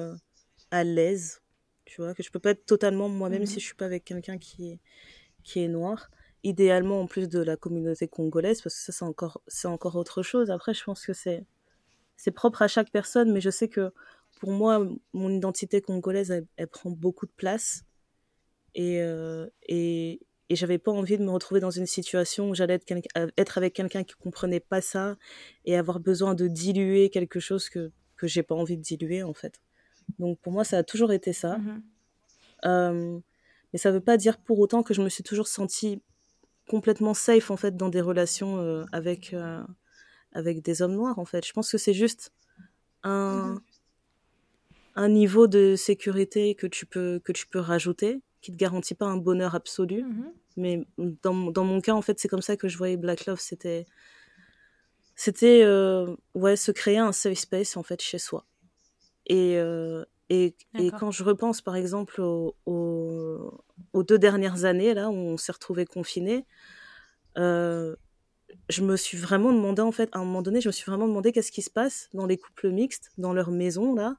à 0.70 0.84
l'aise. 0.84 1.42
Tu 1.84 2.02
vois, 2.02 2.14
que 2.14 2.22
je 2.22 2.30
peux 2.30 2.40
pas 2.40 2.50
être 2.50 2.66
totalement 2.66 3.08
moi-même 3.08 3.42
Mhm. 3.42 3.46
si 3.46 3.60
je 3.60 3.66
suis 3.66 3.74
pas 3.74 3.86
avec 3.86 4.04
quelqu'un 4.04 4.38
qui 4.38 4.70
est 4.72 4.80
qui 5.44 5.60
est 5.60 5.68
noir. 5.68 6.10
Idéalement 6.44 7.00
en 7.02 7.06
plus 7.06 7.28
de 7.28 7.40
la 7.40 7.56
communauté 7.56 8.08
congolaise 8.08 8.62
parce 8.62 8.76
que 8.76 8.82
ça 8.82 8.92
c'est 8.92 9.04
encore 9.04 9.42
c'est 9.48 9.68
encore 9.68 9.96
autre 9.96 10.22
chose. 10.22 10.50
Après, 10.50 10.74
je 10.74 10.84
pense 10.84 11.04
que 11.06 11.12
c'est 11.14 11.46
c'est 12.16 12.32
propre 12.32 12.62
à 12.62 12.68
chaque 12.68 12.90
personne, 12.92 13.32
mais 13.32 13.40
je 13.40 13.50
sais 13.50 13.68
que 13.68 13.92
pour 14.40 14.52
moi, 14.52 14.86
mon 15.14 15.30
identité 15.30 15.80
congolaise, 15.82 16.30
elle, 16.30 16.46
elle 16.56 16.68
prend 16.68 16.90
beaucoup 16.90 17.26
de 17.26 17.32
place. 17.36 17.84
Et, 18.74 19.00
euh, 19.02 19.48
et, 19.66 20.20
et 20.50 20.56
j'avais 20.56 20.78
pas 20.78 20.92
envie 20.92 21.18
de 21.18 21.24
me 21.24 21.30
retrouver 21.30 21.60
dans 21.60 21.70
une 21.70 21.86
situation 21.86 22.50
où 22.50 22.54
j'allais 22.54 22.74
être, 22.74 22.90
euh, 23.18 23.28
être 23.36 23.58
avec 23.58 23.74
quelqu'un 23.74 24.04
qui 24.04 24.14
comprenait 24.14 24.60
pas 24.60 24.80
ça 24.80 25.16
et 25.64 25.76
avoir 25.76 26.00
besoin 26.00 26.34
de 26.34 26.46
diluer 26.48 27.10
quelque 27.10 27.40
chose 27.40 27.68
que, 27.68 27.90
que 28.16 28.26
j'ai 28.26 28.42
pas 28.42 28.54
envie 28.54 28.76
de 28.76 28.82
diluer, 28.82 29.22
en 29.22 29.34
fait. 29.34 29.60
Donc 30.18 30.38
pour 30.40 30.52
moi, 30.52 30.64
ça 30.64 30.78
a 30.78 30.82
toujours 30.82 31.12
été 31.12 31.32
ça. 31.32 31.58
Mhm. 31.58 31.82
Euh, 32.64 33.18
mais 33.72 33.78
ça 33.78 33.90
veut 33.90 34.00
pas 34.00 34.16
dire 34.16 34.38
pour 34.38 34.58
autant 34.58 34.82
que 34.82 34.94
je 34.94 35.02
me 35.02 35.08
suis 35.08 35.22
toujours 35.22 35.48
sentie 35.48 36.02
complètement 36.68 37.14
safe, 37.14 37.50
en 37.50 37.56
fait, 37.56 37.76
dans 37.76 37.88
des 37.88 38.00
relations 38.00 38.58
euh, 38.58 38.84
avec, 38.92 39.32
euh, 39.32 39.62
avec 40.32 40.62
des 40.62 40.82
hommes 40.82 40.94
noirs, 40.94 41.18
en 41.18 41.24
fait. 41.24 41.46
Je 41.46 41.52
pense 41.52 41.70
que 41.70 41.78
c'est 41.78 41.94
juste 41.94 42.32
un, 43.02 43.54
Mhm. 43.54 43.60
un 44.96 45.08
niveau 45.08 45.46
de 45.46 45.76
sécurité 45.76 46.54
que 46.54 46.66
tu 46.66 46.84
peux, 46.86 47.20
que 47.24 47.32
tu 47.32 47.46
peux 47.46 47.60
rajouter, 47.60 48.20
qui 48.40 48.50
te 48.52 48.56
garantit 48.56 48.94
pas 48.94 49.06
un 49.06 49.16
bonheur 49.16 49.54
absolu. 49.54 50.02
Mhm. 50.02 50.32
Mais 50.56 50.86
dans, 51.22 51.32
mon- 51.32 51.50
dans 51.52 51.64
mon 51.64 51.80
cas, 51.80 51.92
en 51.94 52.02
fait, 52.02 52.18
c'est 52.18 52.28
comme 52.28 52.42
ça 52.42 52.56
que 52.56 52.66
je 52.68 52.76
voyais 52.76 52.96
Black 52.96 53.26
Love. 53.26 53.38
C'était, 53.40 53.86
c'était, 55.14 55.64
ouais, 56.34 56.56
se 56.56 56.70
créer 56.72 56.98
un 56.98 57.12
safe 57.12 57.38
space, 57.38 57.76
en 57.76 57.82
fait, 57.82 58.00
chez 58.02 58.18
soi. 58.18 58.44
Et, 59.28 59.58
euh, 59.58 60.04
et, 60.30 60.54
et 60.74 60.84
D'accord. 60.84 61.00
quand 61.00 61.10
je 61.10 61.24
repense, 61.24 61.60
par 61.62 61.76
exemple, 61.76 62.20
aux, 62.20 62.52
deux 63.94 64.18
dernières 64.18 64.64
années, 64.64 64.94
là, 64.94 65.08
où 65.10 65.14
on 65.14 65.36
s'est 65.36 65.52
retrouvés 65.52 65.86
confinés, 65.86 66.44
euh, 67.36 67.94
je 68.68 68.82
me 68.82 68.96
suis 68.96 69.18
vraiment 69.18 69.52
demandé, 69.52 69.82
en 69.82 69.92
fait, 69.92 70.08
à 70.12 70.18
un 70.18 70.24
moment 70.24 70.42
donné, 70.42 70.60
je 70.60 70.68
me 70.68 70.72
suis 70.72 70.90
vraiment 70.90 71.06
demandé 71.08 71.32
qu'est-ce 71.32 71.52
qui 71.52 71.62
se 71.62 71.70
passe 71.70 72.08
dans 72.14 72.26
les 72.26 72.36
couples 72.38 72.70
mixtes, 72.70 73.10
dans 73.18 73.32
leur 73.32 73.50
maison, 73.50 73.94
là. 73.94 74.16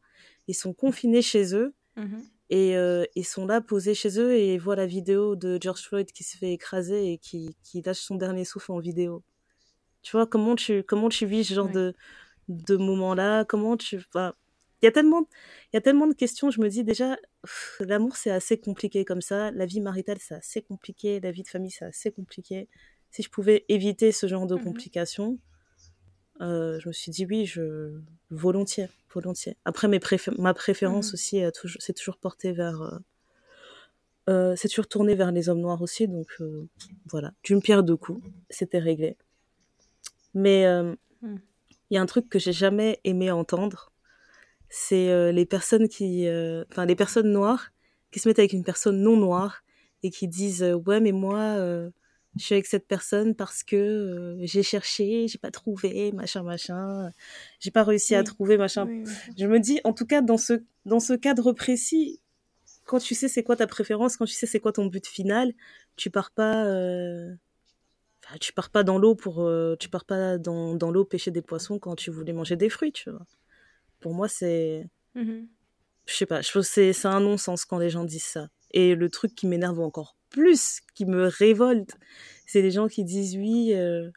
Ils 0.48 0.56
sont 0.56 0.74
confinés 0.74 1.22
chez 1.22 1.54
eux 1.56 1.74
Mhm. 1.96 2.24
et 2.50 2.78
euh, 2.78 3.04
ils 3.16 3.26
sont 3.26 3.46
là 3.46 3.60
posés 3.62 3.94
chez 3.94 4.20
eux 4.20 4.34
et 4.36 4.58
voient 4.58 4.76
la 4.78 4.86
vidéo 4.86 5.36
de 5.36 5.58
George 5.62 5.82
Floyd 5.82 6.12
qui 6.12 6.24
se 6.24 6.38
fait 6.38 6.54
écraser 6.54 7.12
et 7.12 7.18
qui, 7.18 7.58
qui 7.64 7.82
lâche 7.82 8.00
son 8.00 8.16
dernier 8.16 8.46
souffle 8.46 8.72
en 8.72 8.80
vidéo. 8.80 9.22
Tu 10.02 10.16
vois, 10.16 10.26
comment 10.26 10.56
tu, 10.56 10.84
comment 10.84 11.10
tu 11.10 11.26
vis 11.26 11.44
ce 11.44 11.54
genre 11.56 11.66
Ouais. 11.66 11.74
de, 11.74 11.96
de 12.48 12.78
moment-là 12.78 13.44
Comment 13.46 13.76
tu... 13.76 14.00
il 14.82 14.86
y 14.86 14.88
a 14.88 14.92
tellement, 14.92 15.28
il 15.72 15.76
y 15.76 15.78
a 15.78 15.82
tellement 15.82 16.08
de 16.08 16.14
questions. 16.14 16.52
Je 16.52 16.62
me 16.62 16.70
dis 16.70 16.84
déjà, 16.84 17.18
l'amour 17.80 18.16
c'est 18.16 18.32
assez 18.32 18.58
compliqué 18.60 19.06
comme 19.06 19.22
ça. 19.22 19.52
La 19.52 19.66
vie 19.66 19.82
maritale 19.82 20.18
c'est 20.20 20.36
assez 20.36 20.62
compliqué. 20.62 21.20
La 21.20 21.32
vie 21.32 21.44
de 21.44 21.48
famille 21.50 21.72
c'est 21.72 21.86
assez 21.86 22.12
compliqué. 22.12 22.68
Si 23.12 23.24
je 23.24 23.30
pouvais 23.30 23.66
éviter 23.70 24.12
ce 24.12 24.28
genre 24.28 24.46
de 24.48 24.56
Mhm. 24.56 24.64
complications, 24.64 25.40
euh, 26.42 26.80
je 26.80 26.88
me 26.88 26.94
suis 26.94 27.12
dit 27.12 27.26
oui, 27.26 27.46
je 27.46 28.00
volontiers, 28.30 28.88
volontiers. 29.14 29.58
Après 29.66 29.88
mes 29.88 30.00
ma 30.38 30.54
préférence 30.54 31.10
Mhm. 31.10 31.14
aussi 31.14 31.44
a 31.44 31.52
toujours, 31.52 31.82
c'est 31.82 31.94
toujours 31.94 32.18
porté 32.18 32.52
vers, 32.54 32.82
euh, 32.82 33.00
euh, 34.30 34.56
c'est 34.56 34.68
toujours 34.68 34.88
tourné 34.88 35.16
vers 35.16 35.32
les 35.32 35.50
hommes 35.50 35.60
noirs 35.62 35.82
aussi. 35.82 36.08
Donc 36.08 36.28
voilà, 37.10 37.34
d'une 37.44 37.62
pierre 37.62 37.84
deux 37.84 37.98
coups, 37.98 38.24
c'était 38.50 38.80
réglé. 38.80 39.18
Mais 40.34 40.66
euh, 40.66 40.96
il 41.22 41.28
Mhm. 41.28 41.42
y 41.92 41.98
a 41.98 42.02
un 42.02 42.06
truc 42.06 42.30
que 42.30 42.40
j'ai 42.40 42.54
jamais 42.54 43.00
aimé 43.04 43.32
entendre, 43.32 43.92
c'est 44.70 45.10
euh, 45.10 45.32
les 45.32 45.46
personnes 45.46 45.88
qui, 45.88 46.28
euh, 46.28 46.64
enfin 46.72 46.86
les 46.86 46.96
personnes 46.96 47.32
noires 47.32 47.72
qui 48.12 48.20
se 48.20 48.28
mettent 48.28 48.40
avec 48.40 48.54
une 48.54 48.64
personne 48.64 49.02
non 49.02 49.18
noire 49.18 49.64
et 50.04 50.12
qui 50.12 50.28
disent 50.28 50.64
euh, 50.64 50.74
ouais 50.74 51.00
mais 51.00 51.12
moi 51.12 51.58
je 52.38 52.44
suis 52.44 52.56
avec 52.56 52.68
cette 52.68 52.88
personne 52.88 53.36
parce 53.36 53.64
que 53.64 53.76
euh, 53.76 54.38
j'ai 54.42 54.64
cherché, 54.64 55.28
j'ai 55.28 55.38
pas 55.38 55.52
trouvé, 55.52 56.12
machin 56.12 56.44
machin, 56.44 57.12
j'ai 57.60 57.72
pas 57.72 57.84
réussi 57.84 58.16
à 58.16 58.24
trouver 58.24 58.58
machin. 58.58 58.86
Oui, 58.86 59.04
oui. 59.06 59.14
Je 59.38 59.48
me 59.48 59.60
dis 59.60 59.82
en 59.84 59.94
tout 59.94 60.06
cas 60.06 60.22
dans 60.22 60.38
ce 60.38 60.64
dans 60.86 61.00
ce 61.00 61.14
cadre 61.14 61.54
précis, 61.54 62.22
quand 62.86 63.00
tu 63.00 63.16
sais 63.16 63.28
c'est 63.28 63.44
quoi 63.44 63.56
ta 63.56 63.68
préférence, 63.68 64.18
quand 64.18 64.26
tu 64.26 64.34
sais 64.34 64.46
c'est 64.46 64.60
quoi 64.60 64.72
ton 64.72 64.86
but 64.86 65.06
final, 65.08 65.54
tu 65.96 66.10
pars 66.10 66.32
pas 66.32 66.66
euh, 66.66 67.34
enfin, 68.24 68.38
tu 68.40 68.54
pars 68.54 68.70
pas 68.70 68.84
dans 68.84 69.00
l'eau 69.00 69.16
pour 69.16 69.42
euh, 69.42 69.76
tu 69.80 69.90
pars 69.90 70.06
pas 70.06 70.38
dans 70.38 70.76
dans 70.76 70.92
l'eau 70.92 71.06
pêcher 71.06 71.32
des 71.32 71.42
poissons 71.42 71.80
quand 71.80 71.96
tu 71.96 72.12
voulais 72.12 72.34
manger 72.34 72.56
des 72.56 72.70
fruits, 72.70 72.92
tu 72.92 73.10
vois. 73.10 73.26
Pour 74.00 74.14
moi 74.14 74.28
c'est 74.28 74.88
Mhm. 75.16 75.48
je 76.08 76.14
sais 76.14 76.26
pas, 76.26 76.42
je 76.42 76.50
trouve 76.50 76.64
que 76.64 76.68
c'est 76.68 76.94
c'est 76.94 77.08
un 77.08 77.20
non-sens 77.20 77.66
quand 77.66 77.78
les 77.80 77.90
gens 77.90 78.04
disent 78.04 78.24
ça. 78.24 78.48
Et 78.72 78.96
le 78.96 79.10
truc 79.10 79.36
qui 79.36 79.48
m'énerve 79.48 79.80
encore 79.80 80.16
plus, 80.30 80.80
qui 80.96 81.06
me 81.06 81.26
révolte, 81.28 81.98
c'est 82.46 82.62
les 82.62 82.72
gens 82.72 82.88
qui 82.88 83.04
disent 83.04 83.36
oui, 83.38 83.74
euh, 83.74 84.10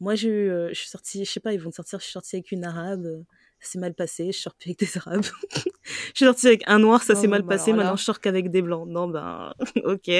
moi 0.00 0.14
je, 0.16 0.28
euh, 0.30 0.68
je 0.70 0.74
suis 0.80 0.88
sortie, 0.88 1.24
je 1.24 1.30
sais 1.30 1.40
pas, 1.40 1.54
ils 1.54 1.60
vont 1.60 1.70
te 1.70 1.76
sortir, 1.76 1.98
je 2.00 2.04
suis 2.04 2.12
sortie 2.12 2.36
avec 2.36 2.52
une 2.52 2.64
arabe, 2.64 3.06
euh, 3.06 3.22
ça 3.60 3.72
s'est 3.72 3.78
mal 3.78 3.94
passé, 3.94 4.32
je 4.32 4.38
sors 4.38 4.54
plus 4.54 4.70
avec 4.70 4.80
des 4.80 4.98
arabes. 4.98 5.24
je 5.84 6.12
suis 6.16 6.26
sortie 6.26 6.46
avec 6.48 6.62
un 6.68 6.78
noir, 6.78 7.02
ça 7.02 7.14
s'est 7.14 7.28
mal 7.28 7.42
bah 7.42 7.48
passé, 7.56 7.72
là. 7.72 7.78
maintenant 7.78 7.96
je 7.96 8.04
sors 8.04 8.20
qu'avec 8.20 8.50
des 8.50 8.62
blancs. 8.62 8.88
Non 8.88 9.08
ben, 9.08 9.54
ok. 9.84 10.10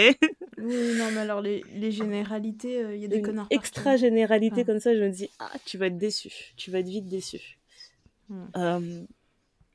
Oui, 0.59 0.95
non, 0.97 1.11
mais 1.13 1.19
alors 1.21 1.43
les, 1.43 1.63
les 1.75 1.91
généralités, 1.93 2.83
euh, 2.83 2.95
il 2.97 3.03
y 3.03 3.05
a 3.05 3.09
des 3.09 3.19
Une 3.19 3.23
connards 3.23 3.47
extra 3.51 3.83
partout. 3.85 3.99
généralité 3.99 4.65
comme 4.65 4.81
ça, 4.81 4.95
je 4.95 5.01
me 5.01 5.11
dis 5.11 5.29
ah 5.39 5.53
tu 5.67 5.77
vas 5.79 5.87
être 5.89 5.99
déçu, 5.99 6.55
tu 6.57 6.71
vas 6.71 6.79
être 6.81 6.89
vite 6.89 7.07
déçu. 7.09 7.56
Hmm. 8.29 8.47
Euh, 8.57 9.07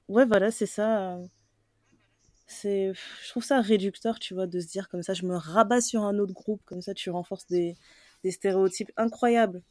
ouais 0.08 0.26
voilà 0.26 0.52
c'est 0.52 0.66
ça. 0.66 1.18
C'est, 2.48 2.92
je 2.94 3.30
trouve 3.30 3.46
ça 3.46 3.62
réducteur, 3.62 4.20
tu 4.20 4.34
vois, 4.34 4.46
de 4.46 4.60
se 4.60 4.68
dire 4.68 4.90
comme 4.90 5.04
ça, 5.04 5.14
je 5.14 5.26
me 5.26 5.36
rabats 5.38 5.80
sur 5.80 6.04
un 6.04 6.20
autre 6.20 6.34
groupe, 6.34 6.62
comme 6.66 6.82
ça 6.82 6.94
tu 6.94 7.10
renforces 7.10 7.48
des, 7.48 7.78
des 8.24 8.32
stéréotypes 8.32 8.92
incroyables. 8.98 9.62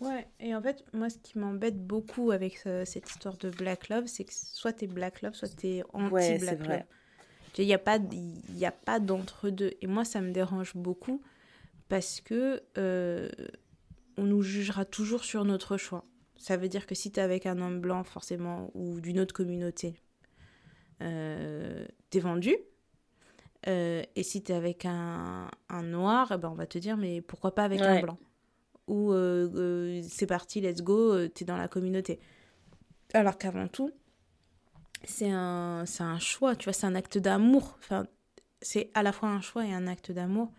Ouais, 0.00 0.28
et 0.38 0.54
en 0.54 0.62
fait, 0.62 0.84
moi, 0.92 1.08
ce 1.08 1.18
qui 1.18 1.38
m'embête 1.38 1.84
beaucoup 1.84 2.30
avec 2.30 2.58
cette 2.84 3.08
histoire 3.10 3.36
de 3.38 3.50
Black 3.50 3.88
Love, 3.88 4.06
c'est 4.06 4.24
que 4.24 4.32
soit 4.34 4.72
t'es 4.72 4.86
Black 4.86 5.22
Love, 5.22 5.34
soit 5.34 5.48
t'es 5.48 5.82
Ouais, 5.94 6.22
c'est 6.22 6.34
anti-Black 6.34 6.58
vrai. 6.60 6.78
Love. 6.78 6.86
Il 7.58 7.66
n'y 7.66 7.74
a 7.74 7.78
pas, 7.78 7.98
il 7.98 8.58
y 8.58 8.66
a 8.66 8.72
pas 8.72 8.98
d'entre-deux. 8.98 9.72
Et 9.80 9.86
moi, 9.86 10.04
ça 10.04 10.20
me 10.20 10.32
dérange 10.32 10.74
beaucoup 10.74 11.22
parce 11.88 12.20
que 12.20 12.62
euh, 12.76 13.28
on 14.16 14.24
nous 14.24 14.42
jugera 14.42 14.84
toujours 14.84 15.24
sur 15.24 15.44
notre 15.44 15.76
choix. 15.76 16.04
Ça 16.36 16.56
veut 16.56 16.68
dire 16.68 16.86
que 16.86 16.94
si 16.94 17.10
t'es 17.10 17.20
avec 17.20 17.46
un 17.46 17.60
homme 17.60 17.80
blanc, 17.80 18.04
forcément, 18.04 18.70
ou 18.74 19.00
d'une 19.00 19.20
autre 19.20 19.34
communauté, 19.34 19.94
euh, 21.02 21.86
t'es 22.10 22.20
vendu. 22.20 22.56
Euh, 23.66 24.02
et 24.14 24.22
si 24.22 24.42
t'es 24.42 24.52
avec 24.52 24.84
un, 24.84 25.50
un 25.68 25.82
noir, 25.82 26.32
eh 26.34 26.38
ben 26.38 26.50
on 26.50 26.54
va 26.54 26.66
te 26.66 26.78
dire, 26.78 26.96
mais 26.96 27.20
pourquoi 27.22 27.54
pas 27.54 27.64
avec 27.64 27.80
un 27.80 28.00
blanc? 28.00 28.18
Ou 28.86 29.12
euh, 29.12 29.48
euh, 29.54 30.02
c'est 30.06 30.26
parti, 30.26 30.60
let's 30.60 30.82
go, 30.82 31.26
t'es 31.28 31.44
dans 31.44 31.56
la 31.56 31.68
communauté. 31.68 32.20
Alors 33.14 33.38
qu'avant 33.38 33.68
tout, 33.68 33.90
c'est 35.04 35.30
un, 35.30 35.84
c'est 35.86 36.02
un 36.02 36.18
choix, 36.18 36.56
tu 36.56 36.64
vois, 36.64 36.72
c'est 36.72 36.86
un 36.86 36.94
acte 36.94 37.16
d'amour. 37.16 37.76
Enfin, 37.78 38.06
c'est 38.60 38.90
à 38.94 39.02
la 39.02 39.12
fois 39.12 39.30
un 39.30 39.40
choix 39.40 39.64
et 39.64 39.72
un 39.72 39.86
acte 39.86 40.12
d'amour. 40.12 40.52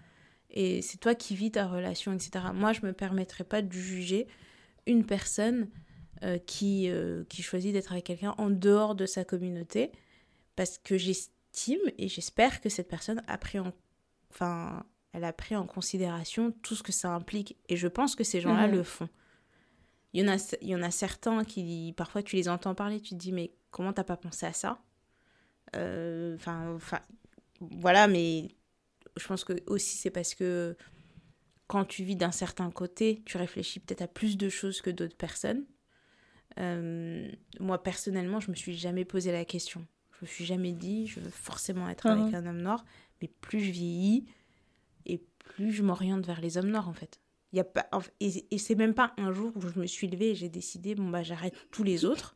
Et 0.50 0.82
c'est 0.82 0.98
toi 0.98 1.16
qui 1.16 1.36
vis 1.36 1.52
ta 1.52 1.68
relation, 1.68 2.14
etc. 2.14 2.46
Moi, 2.54 2.72
je 2.74 2.82
me 2.86 2.94
permettrais 2.94 3.44
pas 3.44 3.62
de 3.62 3.72
juger 3.72 4.28
une 4.88 5.06
personne 5.06 5.70
euh, 6.24 6.38
qui, 6.38 6.90
euh, 6.90 7.24
qui 7.26 7.42
choisit 7.42 7.74
d'être 7.74 7.92
avec 7.92 8.06
quelqu'un 8.06 8.34
en 8.38 8.50
dehors 8.50 8.96
de 8.96 9.06
sa 9.06 9.24
communauté 9.26 9.92
parce 10.56 10.78
que 10.78 10.98
j'estime 10.98 11.80
et 11.98 12.08
j'espère 12.08 12.62
que 12.62 12.70
cette 12.70 12.88
personne 12.88 13.22
a 13.28 13.38
pris 13.38 13.60
en 13.60 13.74
enfin 14.32 14.86
elle 15.14 15.24
a 15.24 15.32
pris 15.34 15.56
en 15.56 15.66
considération 15.66 16.52
tout 16.62 16.76
ce 16.76 16.84
que 16.84 16.92
ça 16.92 17.10
implique. 17.14 17.56
Et 17.70 17.78
je 17.78 17.88
pense 17.88 18.16
que 18.16 18.24
ces 18.26 18.42
gens-là 18.42 18.68
Mhm. 18.68 18.76
le 18.76 18.84
font. 18.84 19.08
Il 20.14 20.22
y 20.22 20.30
en 20.30 20.34
a 20.34 20.56
il 20.62 20.68
y 20.68 20.76
en 20.76 20.82
a 20.84 20.92
certains 20.92 21.44
qui 21.46 21.94
parfois 21.96 22.22
tu 22.24 22.36
les 22.36 22.48
entends 22.50 22.76
parler 22.76 23.00
tu 23.02 23.12
te 23.12 23.16
dis 23.16 23.32
mais 23.32 23.52
comment 23.72 23.94
t'as 23.94 24.04
pas 24.04 24.18
pensé 24.18 24.46
à 24.46 24.54
ça? 24.54 24.80
Euh, 25.76 26.36
enfin 26.36 26.74
enfin 26.76 27.00
voilà 27.60 28.08
mais 28.08 28.50
je 29.18 29.28
pense 29.28 29.44
que 29.44 29.54
aussi 29.68 29.98
c'est 29.98 30.12
parce 30.12 30.36
que 30.36 30.76
quand 31.68 31.86
tu 31.86 32.04
vis 32.04 32.16
d'un 32.16 32.32
certain 32.32 32.70
côté, 32.72 33.22
tu 33.26 33.38
réfléchis 33.38 33.80
peut-être 33.80 34.02
à 34.02 34.08
plus 34.08 34.38
de 34.38 34.50
choses 34.50 34.82
que 34.82 34.90
d'autres 34.90 35.18
personnes. 35.18 35.66
Euh, 36.60 37.30
moi, 37.60 37.82
personnellement, 37.82 38.40
je 38.40 38.50
me 38.52 38.56
suis 38.56 38.76
jamais 38.78 39.06
posé 39.06 39.32
la 39.32 39.46
question. 39.46 39.86
Je 40.20 40.26
me 40.26 40.28
suis 40.28 40.46
jamais 40.46 40.72
dit, 40.72 41.08
je 41.08 41.20
veux 41.20 41.30
forcément 41.30 41.90
être 41.90 42.06
avec 42.08 42.34
Mhm. 42.34 42.36
un 42.36 42.46
homme 42.48 42.62
noir. 42.62 42.86
Mais 43.22 43.28
plus 43.42 43.60
je 43.62 43.72
vieillis, 43.72 44.26
et 45.06 45.20
plus 45.40 45.72
je 45.72 45.84
m'oriente 45.84 46.26
vers 46.26 46.42
les 46.42 46.58
hommes 46.58 46.70
noirs, 46.70 46.88
en 46.90 46.94
fait. 46.94 47.20
Il 47.52 47.58
y 47.58 47.60
a 47.60 47.64
pas, 47.64 47.88
et, 48.20 48.46
et 48.52 48.58
c'est 48.58 48.76
même 48.76 48.94
pas 48.94 49.14
un 49.18 49.32
jour 49.32 49.52
où 49.56 49.62
je 49.62 49.80
me 49.80 49.86
suis 49.86 50.08
levée 50.08 50.32
et 50.32 50.36
j'ai 50.36 50.50
décidé, 50.50 50.96
bon, 50.96 51.10
bah, 51.10 51.24
j'arrête 51.24 51.56
tous 51.72 51.84
les 51.84 52.04
autres. 52.06 52.36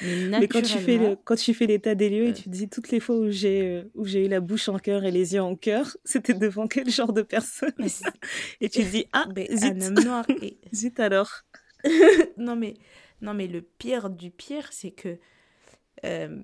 Mais, 0.00 0.40
Mais 0.40 0.48
quand 0.48 0.62
tu 0.62 0.78
fais 0.78 0.98
le, 0.98 1.16
quand 1.16 1.36
tu 1.36 1.54
fais 1.54 1.66
l'état 1.66 1.94
des 1.94 2.08
lieux 2.08 2.28
et 2.28 2.32
tu 2.32 2.44
te 2.44 2.48
dis 2.48 2.68
toutes 2.68 2.90
les 2.90 3.00
fois 3.00 3.16
où 3.16 3.30
j'ai 3.30 3.62
euh, 3.62 3.90
où 3.94 4.06
j'ai 4.06 4.24
eu 4.24 4.28
la 4.28 4.40
bouche 4.40 4.68
en 4.68 4.78
cœur 4.78 5.04
et 5.04 5.10
les 5.10 5.34
yeux 5.34 5.42
en 5.42 5.56
cœur, 5.56 5.96
c'était 6.04 6.34
devant 6.34 6.66
quel 6.66 6.88
genre 6.90 7.12
de 7.12 7.22
personne 7.22 7.72
Et 8.60 8.68
tu 8.68 8.82
te 8.82 8.90
dis 8.90 9.06
ah 9.12 9.26
mais 9.34 9.48
zut, 9.54 9.64
un 9.64 9.80
homme 9.80 10.04
noir. 10.04 10.24
Et, 10.42 10.58
zut 10.74 10.98
alors. 11.00 11.30
non 12.36 12.56
mais 12.56 12.74
non 13.20 13.34
mais 13.34 13.48
le 13.48 13.60
pire 13.60 14.08
du 14.08 14.30
pire 14.30 14.68
c'est 14.70 14.92
que 14.92 15.18
euh, 16.04 16.42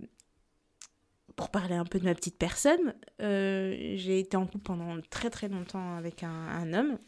pour 1.36 1.50
parler 1.50 1.76
un 1.76 1.84
peu 1.84 2.00
de 2.00 2.04
ma 2.04 2.14
petite 2.14 2.36
personne 2.36 2.94
euh, 3.22 3.94
j'ai 3.94 4.18
été 4.18 4.36
en 4.36 4.46
couple 4.46 4.64
pendant 4.64 5.00
très 5.10 5.30
très 5.30 5.48
longtemps 5.48 5.96
avec 5.96 6.22
un, 6.22 6.28
un 6.28 6.72
homme. 6.72 6.98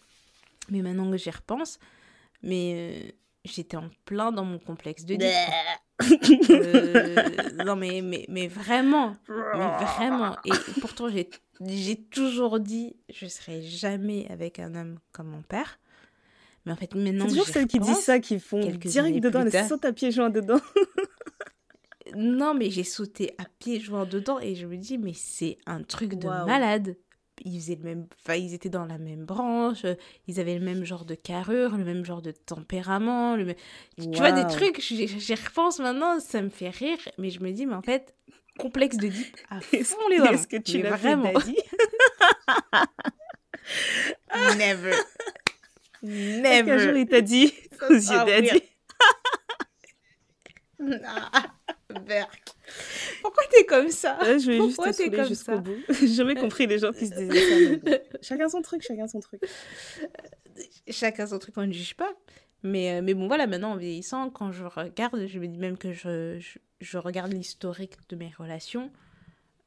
Mais 0.70 0.82
maintenant 0.82 1.10
que 1.10 1.16
j'y 1.16 1.30
repense 1.30 1.80
mais 2.42 2.74
euh, 2.74 3.10
j'étais 3.44 3.76
en 3.76 3.90
plein 4.04 4.32
dans 4.32 4.44
mon 4.44 4.58
complexe 4.58 5.04
de 5.04 5.16
non 7.64 7.76
mais, 7.76 8.00
mais 8.02 8.24
mais 8.28 8.48
vraiment 8.48 9.16
mais 9.28 9.84
vraiment 9.84 10.36
et 10.44 10.50
pourtant 10.80 11.08
j'ai 11.08 11.28
j'ai 11.66 11.96
toujours 11.96 12.58
dit 12.60 12.96
je 13.12 13.26
serai 13.26 13.62
jamais 13.62 14.26
avec 14.30 14.58
un 14.58 14.74
homme 14.74 14.98
comme 15.12 15.28
mon 15.28 15.42
père 15.42 15.78
mais 16.66 16.72
en 16.72 16.76
fait 16.76 16.94
maintenant 16.94 17.24
C'est 17.24 17.30
toujours 17.30 17.46
celles 17.46 17.66
qui 17.66 17.78
disent 17.80 17.98
ça 17.98 18.18
qui 18.18 18.38
font 18.38 18.62
quelques 18.62 18.86
direct 18.86 19.20
dedans, 19.20 19.44
elles 19.46 19.68
sautent 19.68 19.84
à 19.84 19.92
pieds 19.92 20.10
joints 20.10 20.30
dedans. 20.30 20.60
Non, 22.16 22.54
mais 22.54 22.70
j'ai 22.70 22.84
sauté 22.84 23.34
à 23.38 23.44
pieds 23.58 23.80
joints 23.80 24.06
dedans 24.06 24.40
et 24.40 24.54
je 24.54 24.66
me 24.66 24.76
dis, 24.76 24.98
mais 24.98 25.12
c'est 25.14 25.58
un 25.66 25.82
truc 25.82 26.14
de 26.14 26.26
malade. 26.26 26.96
Ils 27.44 27.60
faisaient 27.60 27.76
le 27.76 27.84
même, 27.84 28.06
enfin, 28.24 28.34
ils 28.34 28.54
étaient 28.54 28.68
dans 28.68 28.84
la 28.84 28.98
même 28.98 29.24
branche, 29.24 29.84
ils 30.26 30.40
avaient 30.40 30.58
le 30.58 30.64
même 30.64 30.84
genre 30.84 31.04
de 31.04 31.14
carrure, 31.14 31.76
le 31.76 31.84
même 31.84 32.04
genre 32.04 32.22
de 32.22 32.32
tempérament, 32.32 33.36
le 33.36 33.44
même- 33.46 33.54
tu 33.98 34.18
vois 34.18 34.32
des 34.32 34.46
trucs. 34.46 34.80
J'y 34.80 35.34
repense 35.34 35.78
maintenant, 35.78 36.18
ça 36.20 36.42
me 36.42 36.50
fait 36.50 36.70
rire, 36.70 36.98
mais 37.18 37.30
je 37.30 37.40
me 37.40 37.50
dis, 37.52 37.66
mais 37.66 37.74
en 37.74 37.82
fait, 37.82 38.14
complexe 38.58 38.96
de 38.98 39.08
deep 39.08 39.36
à 39.48 39.60
fond 39.60 40.08
les 40.10 40.16
est-ce 40.32 40.46
que 40.46 40.56
tu 40.58 40.82
l'as 40.82 40.96
vraiment. 40.96 41.32
Daddy? 41.32 41.56
Never, 44.58 44.94
Est-ce 46.02 46.64
qu'un 46.64 46.78
jour 46.78 46.86
never. 46.92 47.00
il 47.02 47.08
t'a 47.08 47.20
dit 47.20 47.52
aux 47.88 47.94
yeux 47.94 48.60
Ah, 51.04 51.42
Berk. 51.94 52.54
Pourquoi 53.22 53.42
t'es 53.50 53.64
comme 53.64 53.88
ça? 53.90 54.18
Je 54.22 54.46
vais 54.46 54.56
juste 54.60 54.76
Pourquoi 54.76 54.92
te 54.92 55.28
jusqu'au 55.28 55.52
ça? 55.52 55.56
bout. 55.56 55.76
J'ai 55.88 56.08
jamais 56.08 56.34
compris 56.34 56.66
les 56.66 56.78
gens 56.78 56.92
qui 56.92 57.06
se 57.06 57.14
disaient 57.14 57.78
ça. 57.78 57.80
mais. 57.84 58.02
Chacun 58.22 58.48
son 58.48 58.62
truc, 58.62 58.82
chacun 58.82 59.06
son 59.08 59.20
truc. 59.20 59.40
chacun 60.88 61.26
son 61.26 61.38
truc, 61.38 61.56
on 61.56 61.66
ne 61.66 61.72
juge 61.72 61.94
pas. 61.94 62.12
Mais, 62.62 62.98
euh, 62.98 63.02
mais 63.02 63.14
bon, 63.14 63.26
voilà, 63.26 63.46
maintenant 63.46 63.72
en 63.72 63.76
vieillissant, 63.76 64.28
quand 64.30 64.52
je 64.52 64.64
regarde, 64.64 65.26
je 65.26 65.38
me 65.38 65.48
dis 65.48 65.58
même 65.58 65.78
que 65.78 65.92
je, 65.92 66.38
je, 66.38 66.58
je 66.80 66.98
regarde 66.98 67.32
l'historique 67.32 67.94
de 68.10 68.16
mes 68.16 68.30
relations, 68.36 68.90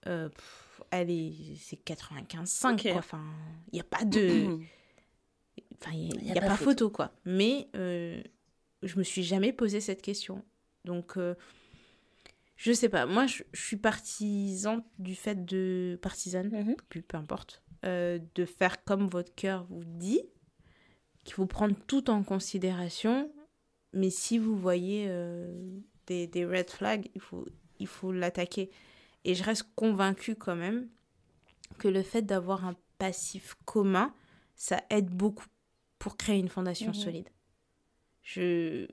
euh, 0.05 0.29
pff, 0.29 0.81
est, 0.91 1.55
c'est 1.59 1.79
95-5, 1.83 2.73
Ok. 2.73 2.81
quoi. 2.83 2.99
Enfin, 2.99 3.23
il 3.71 3.75
n'y 3.75 3.81
a 3.81 3.83
pas 3.83 4.03
de. 4.05 4.59
Enfin, 5.81 5.91
il 5.97 6.17
n'y 6.23 6.31
a, 6.31 6.41
pas, 6.41 6.55
photo. 6.55 6.89
quoi. 6.89 7.11
Mais 7.25 7.67
euh, 7.75 8.21
je 8.83 8.97
me 8.97 9.03
suis 9.03 9.21
jamais 9.21 9.51
posé 9.51 9.81
cette 9.81 10.01
question. 10.01 10.41
Donc, 10.85 11.17
euh, 11.17 11.35
je 12.55 12.71
sais 12.71 12.89
pas. 12.89 13.05
Moi, 13.05 13.25
je, 13.27 13.43
je 13.51 13.61
suis 13.61 13.77
partisane 13.77 14.83
du 14.99 15.15
fait 15.15 15.43
de. 15.45 15.97
Partisane, 16.01 16.49
Mhm. 16.49 16.75
peu, 16.89 17.01
peu 17.01 17.17
importe, 17.17 17.63
euh, 17.85 18.19
de 18.35 18.45
faire 18.45 18.83
comme 18.83 19.07
votre 19.07 19.33
cœur 19.35 19.65
vous 19.69 19.83
dit, 19.85 20.21
qu'il 21.23 21.33
faut 21.33 21.45
prendre 21.45 21.75
tout 21.87 22.09
en 22.09 22.23
considération, 22.23 23.31
mais 23.93 24.09
si 24.09 24.37
vous 24.37 24.55
voyez 24.57 25.05
euh, 25.07 25.79
des, 26.07 26.27
des 26.27 26.45
red 26.45 26.69
flags, 26.69 27.09
il 27.15 27.21
faut 27.21 27.45
il 27.79 27.87
faut 27.87 28.11
l'attaquer. 28.11 28.69
Et 29.25 29.35
je 29.35 29.43
reste 29.43 29.63
convaincue 29.75 30.35
quand 30.35 30.55
même 30.55 30.87
que 31.79 31.87
le 31.87 32.03
fait 32.03 32.21
d'avoir 32.21 32.65
un 32.65 32.75
passif 32.97 33.55
commun, 33.65 34.13
ça 34.55 34.81
aide 34.89 35.09
beaucoup 35.09 35.45
pour 35.97 36.17
créer 36.17 36.37
une 36.39 36.49
fondation 36.49 36.89
Mhm. 36.89 36.93
solide. 36.93 37.29
Je- 38.21 38.87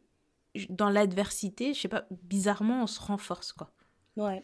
dans 0.69 0.91
l'adversité, 0.91 1.75
je 1.75 1.81
sais 1.81 1.89
pas, 1.89 2.07
bizarrement, 2.23 2.83
on 2.83 2.87
se 2.87 3.01
renforce, 3.01 3.53
quoi. 3.53 3.73
Ouais. 4.17 4.43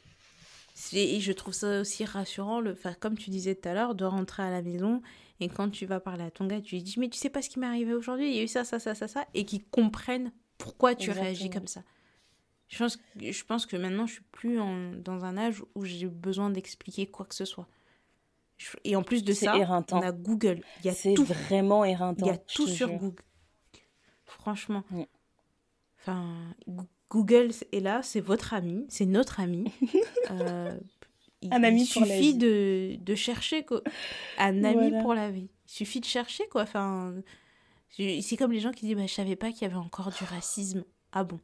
Et 0.92 1.20
je 1.20 1.32
trouve 1.32 1.54
ça 1.54 1.80
aussi 1.80 2.04
rassurant, 2.04 2.60
le, 2.60 2.72
enfin, 2.72 2.92
comme 2.94 3.16
tu 3.16 3.30
disais 3.30 3.54
tout 3.54 3.68
à 3.68 3.74
l'heure, 3.74 3.94
de 3.94 4.04
rentrer 4.04 4.42
à 4.42 4.50
la 4.50 4.60
maison 4.62 5.00
et 5.40 5.48
quand 5.48 5.70
tu 5.70 5.86
vas 5.86 6.00
parler 6.00 6.24
à 6.24 6.30
ton 6.30 6.46
gars, 6.46 6.60
tu 6.60 6.74
lui 6.76 6.82
dis 6.82 6.98
Mais 7.00 7.08
tu 7.08 7.18
sais 7.18 7.30
pas 7.30 7.40
ce 7.42 7.48
qui 7.48 7.58
m'est 7.58 7.66
arrivé 7.66 7.94
aujourd'hui, 7.94 8.28
il 8.30 8.36
y 8.36 8.40
a 8.40 8.42
eu 8.42 8.48
ça, 8.48 8.62
ça, 8.64 8.78
ça, 8.78 8.94
ça, 8.94 9.08
ça, 9.08 9.26
et 9.34 9.44
qu'ils 9.46 9.64
comprennent 9.66 10.32
pourquoi 10.58 10.94
tu 10.94 11.04
Exactement. 11.10 11.24
réagis 11.24 11.50
comme 11.50 11.66
ça. 11.66 11.82
Je 12.68 12.78
pense, 12.78 12.98
je 13.20 13.44
pense 13.44 13.64
que 13.64 13.76
maintenant, 13.76 14.06
je 14.06 14.14
suis 14.14 14.24
plus 14.32 14.60
en- 14.60 14.92
dans 14.92 15.24
un 15.24 15.36
âge 15.38 15.62
où 15.74 15.84
j'ai 15.84 16.06
besoin 16.08 16.50
d'expliquer 16.50 17.06
quoi 17.06 17.24
que 17.24 17.34
ce 17.34 17.44
soit. 17.44 17.68
Je- 18.58 18.76
et 18.84 18.96
en 18.96 19.02
plus 19.02 19.22
de 19.24 19.32
ça, 19.32 19.56
éreintant. 19.56 19.98
on 19.98 20.02
a 20.02 20.12
Google. 20.12 20.62
Il 20.84 20.92
C'est 20.92 21.14
vraiment 21.14 21.84
Il 21.84 21.92
éreintant. 21.92 22.26
y 22.26 22.30
a 22.30 22.38
tout 22.38 22.66
sur. 22.66 22.90
Google. 22.90 23.22
Franchement. 24.24 24.82
Mm. 24.90 25.02
Enfin, 26.06 26.54
Google 27.10 27.50
est 27.72 27.80
là, 27.80 28.00
c'est 28.02 28.20
votre 28.20 28.54
ami, 28.54 28.86
c'est 28.88 29.06
notre 29.06 29.40
ami. 29.40 29.64
Euh, 30.30 30.76
il, 31.42 31.52
Un 31.52 31.62
ami 31.64 31.82
il 31.84 31.92
pour 31.92 32.02
la 32.02 32.06
suffit 32.08 32.32
vie. 32.32 32.38
de, 32.38 32.96
de 33.00 33.14
chercher 33.14 33.64
quoi. 33.64 33.82
un 34.38 34.64
ami 34.64 34.88
Voilà. 34.88 35.02
pour 35.02 35.14
la 35.14 35.30
vie. 35.30 35.48
Il 35.66 35.70
suffit 35.70 36.00
de 36.00 36.04
chercher 36.06 36.44
quoi. 36.48 36.62
Enfin, 36.62 37.14
c'est 37.90 38.36
comme 38.36 38.52
les 38.52 38.60
gens 38.60 38.72
qui 38.72 38.86
disent 38.86 38.96
bah, 38.96 39.06
je 39.06 39.12
savais 39.14 39.36
pas 39.36 39.50
qu'il 39.52 39.62
y 39.62 39.64
avait 39.66 39.74
encore 39.76 40.10
du 40.10 40.24
racisme. 40.24 40.84
Ah 41.12 41.24
bon? 41.24 41.38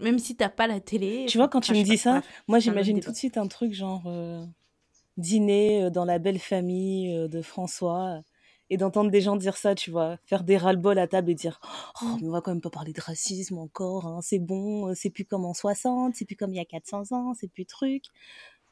Même 0.00 0.18
si 0.18 0.34
t'as 0.36 0.48
pas 0.48 0.66
la 0.66 0.80
télé. 0.80 1.26
Tu 1.28 1.38
vois, 1.38 1.48
quand 1.48 1.60
tu 1.60 1.72
me 1.72 1.82
dis 1.82 1.98
ça, 1.98 2.22
moi 2.48 2.58
j'imagine 2.58 2.98
tout 3.00 3.12
de 3.12 3.16
suite 3.16 3.36
un 3.36 3.46
truc 3.46 3.72
genre 3.72 4.02
euh, 4.06 4.44
dîner 5.16 5.84
euh, 5.84 5.90
dans 5.90 6.04
la 6.04 6.18
belle 6.18 6.40
famille 6.40 7.28
de 7.28 7.42
François 7.42 8.20
et 8.70 8.76
d'entendre 8.76 9.10
des 9.10 9.20
gens 9.20 9.36
dire 9.36 9.56
ça, 9.56 9.74
tu 9.74 9.90
vois, 9.90 10.16
faire 10.24 10.42
des 10.44 10.56
ras-le-bol 10.56 10.98
à 10.98 11.06
table 11.06 11.30
et 11.30 11.34
dire 11.34 11.60
Mm. 12.00 12.06
Oh, 12.06 12.16
mais 12.20 12.28
on 12.28 12.32
va 12.32 12.40
quand 12.40 12.50
même 12.52 12.60
pas 12.60 12.70
parler 12.70 12.92
de 12.92 13.00
racisme 13.00 13.58
encore, 13.58 14.06
hein, 14.06 14.20
c'est 14.22 14.38
bon, 14.38 14.88
euh, 14.88 14.94
c'est 14.94 15.10
plus 15.10 15.24
comme 15.24 15.44
en 15.44 15.54
60, 15.54 16.14
c'est 16.16 16.24
plus 16.24 16.36
comme 16.36 16.52
il 16.52 16.56
y 16.56 16.60
a 16.60 16.64
400 16.64 17.12
ans, 17.12 17.34
c'est 17.34 17.48
plus 17.48 17.66
truc. 17.66 18.04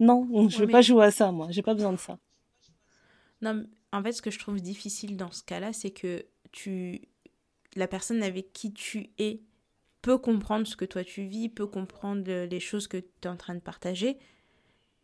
Non, 0.00 0.26
je 0.48 0.56
Ouais, 0.56 0.60
veux 0.62 0.66
mais- 0.66 0.72
pas 0.72 0.82
jouer 0.82 1.04
à 1.04 1.10
ça, 1.10 1.30
moi, 1.32 1.48
j'ai 1.50 1.62
pas 1.62 1.74
besoin 1.74 1.92
de 1.92 1.98
ça. 1.98 2.18
Non, 3.42 3.64
en 3.92 4.02
fait, 4.02 4.12
ce 4.12 4.22
que 4.22 4.30
je 4.30 4.38
trouve 4.38 4.60
difficile 4.60 5.16
dans 5.16 5.30
ce 5.30 5.42
cas-là, 5.42 5.72
c'est 5.72 5.90
que 5.90 6.24
tu, 6.52 7.02
la 7.76 7.86
personne 7.88 8.22
avec 8.22 8.52
qui 8.52 8.72
tu 8.72 9.10
es 9.18 9.40
peut 10.00 10.18
comprendre 10.18 10.66
ce 10.66 10.74
que 10.76 10.84
toi 10.84 11.04
tu 11.04 11.24
vis, 11.24 11.48
peut 11.48 11.66
comprendre 11.66 12.24
euh, 12.28 12.46
les 12.46 12.60
choses 12.60 12.88
que 12.88 12.96
tu 12.96 13.06
es 13.24 13.28
en 13.28 13.36
train 13.36 13.54
de 13.54 13.60
partager, 13.60 14.18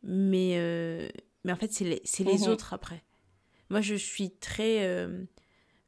mais, 0.03 0.55
euh, 0.57 1.09
mais 1.45 1.53
en 1.53 1.57
fait, 1.57 1.73
c'est 1.73 1.85
les, 1.85 2.01
c'est 2.05 2.25
les 2.25 2.39
Mhm. 2.39 2.49
autres 2.49 2.73
après. 2.75 3.03
Moi, 3.71 3.81
je 3.81 3.95
suis 3.95 4.31
très... 4.31 4.85
euh, 4.87 5.25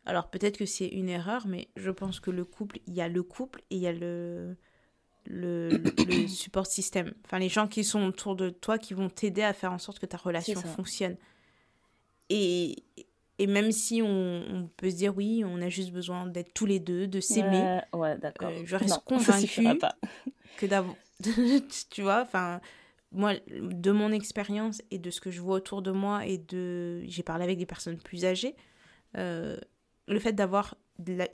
alors 0.07 0.31
peut-être 0.31 0.57
que 0.59 0.67
c'est 0.67 0.89
une 0.89 1.09
erreur, 1.09 1.47
mais 1.47 1.69
je 1.77 1.91
pense 1.91 2.21
que 2.21 2.31
le 2.31 2.45
couple, 2.45 2.79
il 2.87 2.95
y 2.95 3.01
a 3.01 3.09
le 3.09 3.23
couple 3.23 3.61
et 3.71 3.77
il 3.77 3.81
y 3.83 3.87
a 3.87 3.93
le, 3.93 4.57
le, 5.27 5.69
le 5.69 6.27
support 6.29 6.67
système. 6.67 7.13
Enfin, 7.25 7.39
les 7.39 7.49
gens 7.49 7.69
qui 7.69 7.85
sont 7.85 8.03
autour 8.05 8.37
de 8.37 8.51
toi 8.51 8.79
qui 8.79 8.95
vont 8.95 9.09
t'aider 9.09 9.43
à 9.43 9.53
faire 9.53 9.73
en 9.73 9.79
sorte 9.79 9.99
que 9.99 10.07
ta 10.07 10.17
relation 10.17 10.61
fonctionne. 10.61 11.17
Et, 12.29 12.77
et 13.39 13.47
même 13.47 13.73
si 13.73 14.03
on, 14.03 14.45
on 14.49 14.69
peut 14.77 14.91
se 14.91 14.97
dire 14.97 15.17
oui, 15.17 15.43
on 15.45 15.61
a 15.63 15.69
juste 15.69 15.91
besoin 15.93 16.27
d'être 16.27 16.53
tous 16.55 16.67
les 16.67 16.79
deux, 16.79 17.07
de 17.07 17.21
s'aimer, 17.21 17.81
Ouais, 17.93 17.99
ouais, 18.01 18.19
d'accord. 18.19 18.51
Euh, 18.51 18.63
je 18.65 18.77
reste 18.77 18.91
Non, 18.91 19.01
convaincue. 19.05 19.67
que 20.57 20.67
d'avoir. 20.67 20.95
tu 21.91 22.03
vois, 22.03 22.23
enfin, 22.23 22.61
moi, 23.13 23.35
de 23.51 23.91
mon 23.91 24.13
expérience 24.13 24.83
et 24.91 24.99
de 24.99 25.11
ce 25.11 25.21
que 25.21 25.31
je 25.31 25.41
vois 25.41 25.57
autour 25.57 25.83
de 25.83 25.91
moi 25.91 26.27
et 26.27 26.39
de. 26.39 27.03
J'ai 27.07 27.23
parlé 27.23 27.45
avec 27.45 27.59
des 27.59 27.67
personnes 27.67 27.99
plus 27.99 28.25
âgées, 28.25 28.55
euh, 29.17 29.59
le 30.07 30.19
fait 30.19 30.33
d'avoir 30.33 30.77
la, 31.07 31.29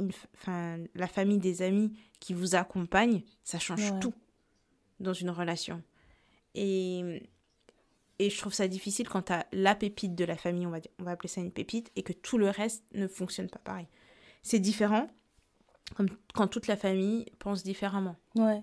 la 0.95 1.07
famille, 1.07 1.39
des 1.39 1.63
amis 1.63 1.93
qui 2.21 2.33
vous 2.35 2.55
accompagnent, 2.55 3.23
ça 3.45 3.59
change 3.59 3.91
Ouais. 3.91 4.01
tout 4.01 4.15
dans 5.01 5.13
une 5.13 5.31
relation. 5.31 5.83
Et. 6.55 7.23
Et 8.19 8.31
je 8.31 8.39
trouve 8.39 8.55
ça 8.55 8.67
difficile 8.67 9.07
quand 9.07 9.21
tu 9.25 9.35
as 9.35 9.47
la 9.53 9.75
pépite 9.75 10.15
de 10.15 10.25
la 10.25 10.39
famille, 10.39 10.67
on 10.67 10.71
va, 10.71 10.81
dire, 10.81 10.91
on 10.99 11.03
va 11.03 11.11
appeler 11.11 11.29
ça 11.29 11.43
une 11.43 11.53
pépite, 11.53 11.93
et 11.97 12.03
que 12.03 12.15
tout 12.15 12.39
le 12.39 12.49
reste 12.49 12.83
ne 12.95 13.07
fonctionne 13.09 13.51
pas 13.51 13.59
pareil. 13.59 13.89
C'est 14.43 14.59
différent 14.59 15.07
comme 15.97 16.09
quand 16.33 16.49
toute 16.49 16.67
la 16.67 16.79
famille 16.79 17.27
pense 17.39 17.63
différemment. 17.63 18.17
Ouais. 18.35 18.63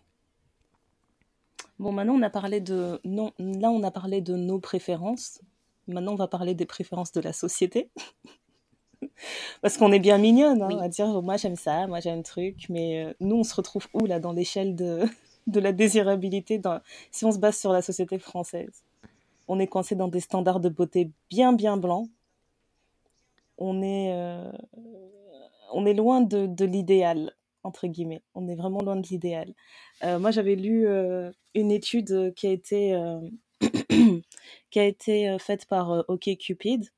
Bon, 1.79 1.91
maintenant 1.91 2.13
on 2.15 2.21
a 2.21 2.29
parlé 2.29 2.59
de 2.61 2.99
non, 3.03 3.31
là 3.39 3.69
on 3.71 3.83
a 3.83 3.91
parlé 3.91 4.21
de 4.21 4.35
nos 4.35 4.59
préférences. 4.59 5.41
Maintenant 5.87 6.13
on 6.13 6.15
va 6.17 6.27
parler 6.27 6.55
des 6.55 6.65
préférences 6.65 7.11
de 7.11 7.21
la 7.21 7.33
société. 7.33 7.89
Parce 9.61 9.77
qu'on 9.77 9.91
est 9.91 9.99
bien 9.99 10.17
mignonne, 10.17 10.61
hein, 10.61 10.67
Oui. 10.69 10.77
à 10.79 10.87
dire, 10.87 11.21
moi 11.21 11.35
j'aime 11.37 11.55
ça, 11.57 11.87
moi 11.87 11.99
j'aime 11.99 12.23
truc, 12.23 12.67
mais 12.69 13.03
euh, 13.05 13.13
nous 13.19 13.35
on 13.37 13.43
se 13.43 13.53
retrouve 13.55 13.87
où 13.93 14.05
là 14.05 14.19
dans 14.19 14.31
l'échelle 14.31 14.75
de, 14.75 15.03
de 15.47 15.59
la 15.59 15.71
désirabilité 15.73 16.57
dans... 16.57 16.79
si 17.11 17.25
on 17.25 17.31
se 17.31 17.37
base 17.39 17.57
sur 17.57 17.73
la 17.73 17.81
société 17.81 18.17
française 18.19 18.83
On 19.49 19.59
est 19.59 19.67
coincé 19.67 19.95
dans 19.95 20.07
des 20.07 20.21
standards 20.21 20.61
de 20.61 20.69
beauté 20.69 21.11
bien 21.29 21.51
bien 21.53 21.75
blancs. 21.77 22.09
On 23.57 23.81
est, 23.81 24.13
euh, 24.13 24.51
on 25.73 25.85
est 25.85 25.93
loin 25.93 26.21
de, 26.21 26.47
de 26.47 26.65
l'idéal, 26.65 27.33
entre 27.63 27.87
guillemets. 27.87 28.23
On 28.35 28.47
est 28.47 28.55
vraiment 28.55 28.81
loin 28.81 28.95
de 28.95 29.07
l'idéal. 29.07 29.53
Euh, 30.03 30.19
moi 30.19 30.31
j'avais 30.31 30.55
lu 30.55 30.87
euh, 30.87 31.31
une 31.55 31.71
étude 31.71 32.33
qui 32.35 32.47
a 32.47 32.51
été, 32.51 32.93
euh, 32.95 33.19
qui 34.71 34.79
a 34.79 34.85
été 34.85 35.29
euh, 35.29 35.37
faite 35.39 35.65
par 35.67 35.91
euh, 35.91 36.03
OkCupid 36.07 36.89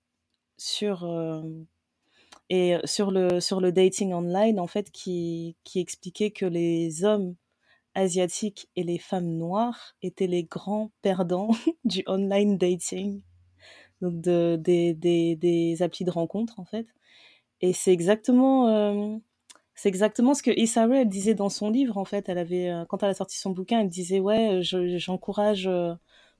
sur 0.58 1.04
euh, 1.06 1.42
et 2.50 2.76
sur 2.86 3.12
le 3.12 3.40
sur 3.40 3.60
le 3.62 3.72
dating 3.72 4.14
online 4.14 4.60
en 4.60 4.68
fait 4.68 4.92
qui 4.92 5.56
qui 5.64 5.80
expliquait 5.80 6.32
que 6.32 6.46
les 6.46 7.04
hommes 7.04 7.36
asiatiques 7.96 8.70
et 8.76 8.84
les 8.84 9.00
femmes 9.00 9.38
noires 9.38 9.96
étaient 10.02 10.28
les 10.28 10.44
grands 10.44 10.92
perdants 11.02 11.50
du 11.86 12.04
online 12.08 12.58
dating 12.58 13.22
donc 14.02 14.22
de 14.22 14.58
des 14.62 14.94
des 14.94 15.36
des 15.36 15.82
applis 15.82 16.06
de 16.06 16.12
rencontre 16.12 16.60
en 16.60 16.66
fait 16.66 16.88
et 17.62 17.74
c'est 17.74 17.94
exactement 17.94 18.68
euh, 18.70 19.18
c'est 19.76 19.90
exactement 19.90 20.34
ce 20.34 20.44
que 20.44 20.52
Issa 20.52 20.88
Rae 20.88 21.06
disait 21.06 21.34
dans 21.36 21.50
son 21.50 21.70
livre 21.70 21.98
en 21.98 22.06
fait. 22.06 22.30
Elle 22.30 22.38
avait 22.38 22.70
euh, 22.70 22.86
quand 22.86 23.04
elle 23.04 23.10
a 23.10 23.14
sorti 23.14 23.38
son 23.38 23.52
bouquin 23.52 23.82
elle 23.82 23.90
disait 23.90 24.20
ouais 24.20 24.62
je- 24.64 24.98
j'encourage 24.98 25.68
euh, 25.68 25.94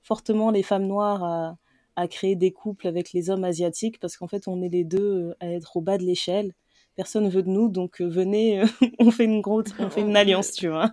fortement 0.04 0.52
les 0.52 0.64
femmes 0.64 0.88
noires 0.88 1.24
à 1.24 1.58
à 1.98 2.08
créer 2.10 2.36
des 2.36 2.52
couples 2.52 2.88
avec 2.88 3.14
les 3.14 3.30
hommes 3.30 3.46
asiatiques 3.46 4.00
parce 4.00 4.18
qu'en 4.18 4.28
fait 4.28 4.48
on 4.50 4.62
est 4.62 4.70
les 4.70 4.84
deux 4.84 5.00
euh, 5.32 5.36
à 5.40 5.48
être 5.52 5.78
au 5.78 5.82
bas 5.82 5.98
de 5.98 6.04
l'échelle. 6.04 6.54
Personne 6.96 7.30
veut 7.30 7.44
de 7.44 7.50
nous 7.50 7.70
donc 7.70 8.02
euh, 8.02 8.08
venez 8.08 8.62
euh, 8.62 8.66
on 9.00 9.12
fait 9.12 9.26
une 9.26 9.42
grosse 9.42 9.68
on 9.80 9.90
fait 9.90 10.02
une 10.02 10.16
alliance 10.18 10.52
tu 10.54 10.68
vois. 10.70 10.92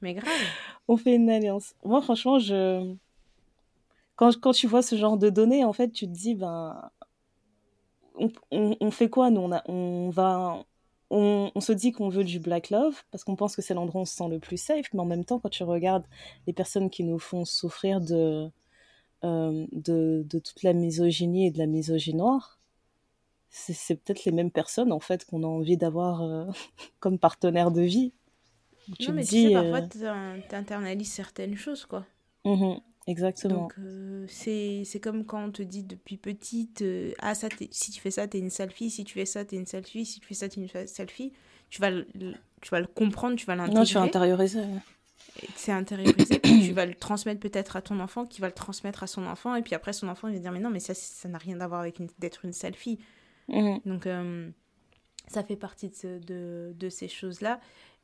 Mais 0.00 0.14
grave. 0.14 0.32
on 0.88 0.96
fait 0.96 1.14
une 1.14 1.30
alliance. 1.30 1.74
Moi 1.84 2.00
franchement 2.02 2.38
je 2.38 2.94
quand 4.16 4.38
quand 4.40 4.52
tu 4.52 4.66
vois 4.66 4.82
ce 4.82 4.96
genre 4.96 5.16
de 5.18 5.30
données 5.30 5.64
en 5.64 5.72
fait 5.72 5.90
tu 5.90 6.06
te 6.06 6.12
dis 6.12 6.34
ben 6.34 6.90
on, 8.14 8.30
on, 8.50 8.76
on 8.80 8.90
fait 8.90 9.08
quoi 9.08 9.30
nous? 9.30 9.40
On 9.40 9.52
a 9.52 9.62
on 9.68 10.10
va 10.10 10.64
on, 11.12 11.52
on 11.54 11.60
se 11.60 11.72
dit 11.72 11.92
qu'on 11.92 12.10
veut 12.10 12.24
du 12.24 12.40
black 12.40 12.70
love 12.70 13.02
parce 13.12 13.24
qu'on 13.24 13.36
pense 13.36 13.56
que 13.56 13.62
c'est 13.62 13.74
l'endroit 13.74 14.00
où 14.00 14.04
on 14.04 14.06
se 14.06 14.16
sent 14.16 14.28
le 14.30 14.40
plus 14.40 14.58
safe 14.58 14.88
mais 14.94 15.00
en 15.00 15.06
même 15.06 15.24
temps 15.26 15.40
quand 15.40 15.50
tu 15.50 15.64
regardes 15.64 16.06
les 16.48 16.54
personnes 16.54 16.90
qui 16.90 17.04
nous 17.04 17.20
font 17.20 17.44
souffrir 17.46 18.00
de 18.02 18.50
euh, 19.24 19.66
de, 19.72 20.24
de 20.28 20.38
toute 20.40 20.62
la 20.64 20.72
misogynie 20.74 21.46
et 21.48 21.50
de 21.52 21.58
la 21.58 21.66
misogynie 21.66 22.18
noire, 22.18 22.60
c'est 23.50 23.72
c'est 23.74 23.96
peut-être 23.96 24.24
les 24.26 24.32
mêmes 24.32 24.50
personnes 24.50 24.92
en 24.92 25.00
fait 25.00 25.24
qu'on 25.26 25.44
a 25.44 25.46
envie 25.46 25.76
d'avoir 25.78 26.22
euh, 26.22 26.46
comme 27.00 27.18
partenaire 27.18 27.70
de 27.72 27.82
vie. 27.82 28.12
Tu 28.98 29.10
non, 29.10 29.12
mais 29.12 29.26
tu 29.26 29.36
dis, 29.36 29.50
sais, 29.50 29.56
euh, 29.58 29.80
parfois, 29.80 29.82
t'in- 29.82 30.40
t'internalises 30.48 31.12
certaines 31.12 31.56
choses, 31.56 31.84
quoi. 31.84 32.06
mhm, 32.44 32.80
exactement. 33.06 33.62
Donc, 33.62 33.74
euh, 33.78 34.26
c'est 34.28 35.00
comme 35.02 35.24
quand 35.24 35.44
on 35.44 35.50
te 35.50 35.62
dit 35.62 35.82
depuis 35.84 36.16
petite, 36.16 36.82
euh, 36.82 37.12
ah, 37.18 37.34
ça, 37.34 37.48
si 37.70 37.90
tu 37.90 38.00
fais 38.00 38.10
ça, 38.10 38.26
t'es 38.28 38.38
une 38.38 38.50
sale 38.50 38.70
fille, 38.70 38.90
si 38.90 39.04
tu 39.04 39.14
fais 39.14 39.26
ça, 39.26 39.44
t'es 39.44 39.56
une 39.56 39.66
sale 39.66 39.84
fille, 39.84 40.06
si 40.06 40.20
tu 40.20 40.26
fais 40.26 40.34
ça, 40.34 40.48
t'es 40.48 40.60
une 40.60 40.68
sale 40.86 41.10
fille. 41.10 41.32
Tu 41.70 41.80
vas 41.80 41.90
le, 41.90 42.06
tu 42.60 42.70
vas 42.70 42.80
le 42.80 42.86
comprendre, 42.86 43.36
tu 43.36 43.46
vas 43.46 43.56
non, 43.56 43.64
l'intégrer. 43.66 44.00
intériorisée. 44.00 44.64
et 45.42 45.46
que 45.46 45.52
c'est 45.56 45.72
intériorisé, 45.72 46.38
puis 46.38 46.60
tu 46.66 46.72
vas 46.72 46.84
le 46.84 46.94
transmettre 46.94 47.40
peut-être 47.40 47.76
à 47.76 47.82
ton 47.82 47.98
enfant, 48.00 48.26
qui 48.26 48.40
va 48.42 48.48
le 48.48 48.52
transmettre 48.54 49.02
à 49.02 49.06
son 49.06 49.24
enfant, 49.26 49.54
et 49.54 49.62
puis 49.62 49.74
après 49.74 49.92
son 49.94 50.08
enfant 50.08 50.28
il 50.28 50.34
va 50.34 50.40
dire 50.40 50.52
mais 50.52 50.60
non 50.60 50.68
mais 50.68 50.80
ça 50.80 50.92
ça 50.94 51.28
n'a 51.28 51.38
rien 51.38 51.60
à 51.62 51.68
voir 51.68 51.80
avec 51.80 51.98
d'être 52.18 52.44
une 52.44 52.52
sale 52.52 52.74
fille. 52.74 52.98
Mhm, 53.48 53.80
Donc 53.86 54.06
euh, 54.06 54.50
ça 55.28 55.42
fait 55.42 55.56
partie 55.56 55.88
de, 55.88 55.94
ce- 55.94 56.18
de, 56.18 56.74
de 56.76 56.88
ces 56.90 57.08
choses-là. 57.08 57.58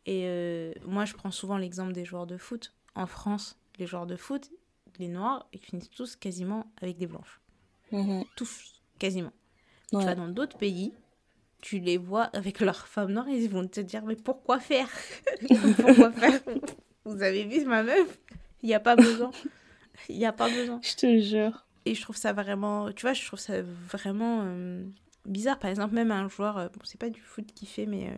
Et 0.06 0.22
euh, 0.26 0.72
moi 0.86 1.04
je 1.04 1.12
prends 1.12 1.30
souvent 1.30 1.58
l'exemple 1.58 1.92
des 1.92 2.06
joueurs 2.06 2.26
de 2.26 2.38
foot. 2.38 2.74
En 2.94 3.06
France, 3.06 3.58
les 3.78 3.86
joueurs 3.86 4.06
de 4.06 4.16
foot, 4.16 4.50
les 4.98 5.08
noirs, 5.08 5.46
ils 5.52 5.60
finissent 5.60 5.90
tous 5.90 6.16
quasiment 6.16 6.70
avec 6.80 6.96
des 6.98 7.06
blanches. 7.06 7.40
mhm, 7.92 8.24
Tous, 8.36 8.82
quasiment. 8.98 9.32
ouais. 9.92 10.00
Tu 10.00 10.06
vas 10.06 10.14
dans 10.14 10.28
d'autres 10.28 10.58
pays, 10.58 10.92
tu 11.60 11.78
les 11.80 11.96
vois 11.98 12.24
avec 12.24 12.60
leurs 12.60 12.86
femmes 12.86 13.12
noires, 13.12 13.28
ils 13.28 13.48
vont 13.48 13.66
te 13.66 13.80
dire 13.80 14.04
mais 14.04 14.16
pourquoi 14.16 14.60
faire? 14.60 14.88
Pourquoi 15.76 16.12
faire? 16.12 16.40
Vous 17.04 17.22
avez 17.22 17.44
vu 17.44 17.64
ma 17.64 17.82
meuf? 17.82 18.18
Il 18.62 18.66
n'y 18.68 18.74
a 18.74 18.80
pas 18.80 18.96
besoin. 18.96 19.30
Il 20.08 20.16
n'y 20.18 20.26
a 20.26 20.32
pas 20.32 20.48
besoin. 20.48 20.80
Je 20.82 20.94
te 20.94 21.20
jure. 21.20 21.64
Et 21.86 21.94
je 21.94 22.02
trouve 22.02 22.16
ça 22.16 22.32
vraiment, 22.32 22.92
tu 22.92 23.02
vois, 23.02 23.12
je 23.14 23.24
trouve 23.26 23.38
ça 23.38 23.62
vraiment 23.62 24.42
euh, 24.44 24.84
bizarre. 25.26 25.58
Par 25.58 25.70
exemple, 25.70 25.94
même 25.94 26.10
un 26.10 26.28
joueur, 26.28 26.58
euh, 26.58 26.68
bon, 26.68 26.80
c'est 26.84 27.00
pas 27.00 27.08
du 27.10 27.20
foot 27.20 27.46
qu'il 27.54 27.66
fait, 27.68 27.86
mais 27.86 28.08
euh, 28.08 28.16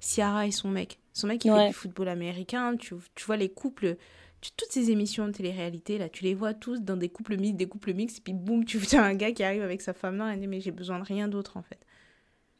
Ciara 0.00 0.46
et 0.46 0.50
son 0.50 0.68
mec. 0.68 0.98
Son 1.12 1.28
mec, 1.28 1.44
il 1.44 1.48
fait 1.50 1.68
du 1.68 1.74
football 1.74 2.08
américain. 2.08 2.76
Tu, 2.76 2.94
tu 3.14 3.24
vois 3.24 3.36
les 3.36 3.48
couples, 3.50 3.96
toutes 4.52 4.72
ces 4.72 4.90
émissions 4.90 5.26
de 5.26 5.32
télé-réalité, 5.32 5.98
là, 5.98 6.08
tu 6.08 6.24
les 6.24 6.34
vois 6.34 6.54
tous 6.54 6.80
dans 6.82 6.96
des 6.96 7.08
couples 7.08 7.36
mixtes, 7.36 7.56
des 7.56 7.68
couples 7.68 7.94
mixtes, 7.94 8.18
et 8.18 8.22
puis 8.22 8.32
boum, 8.34 8.64
tu 8.64 8.78
vois 8.78 9.00
un 9.00 9.14
gars 9.14 9.32
qui 9.32 9.42
arrive 9.44 9.62
avec 9.62 9.80
sa 9.82 9.94
femme 9.94 10.16
noire 10.16 10.30
et 10.32 10.36
dit, 10.36 10.46
mais 10.48 10.60
j'ai 10.60 10.72
besoin 10.72 10.98
de 10.98 11.04
rien 11.04 11.28
d'autre, 11.28 11.56
en 11.56 11.62
fait. 11.62 11.80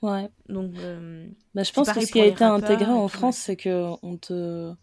Ouais. 0.02 0.30
Donc, 0.48 0.72
euh, 0.78 1.26
Bah, 1.54 1.62
je 1.62 1.72
pense 1.72 1.90
que 1.90 2.00
ce 2.00 2.10
qui 2.12 2.20
a 2.20 2.26
été 2.26 2.44
intégré 2.44 2.90
en 2.92 3.08
France, 3.08 3.38
c'est 3.38 3.56
que 3.56 3.90
on 4.02 4.16
te, 4.18 4.74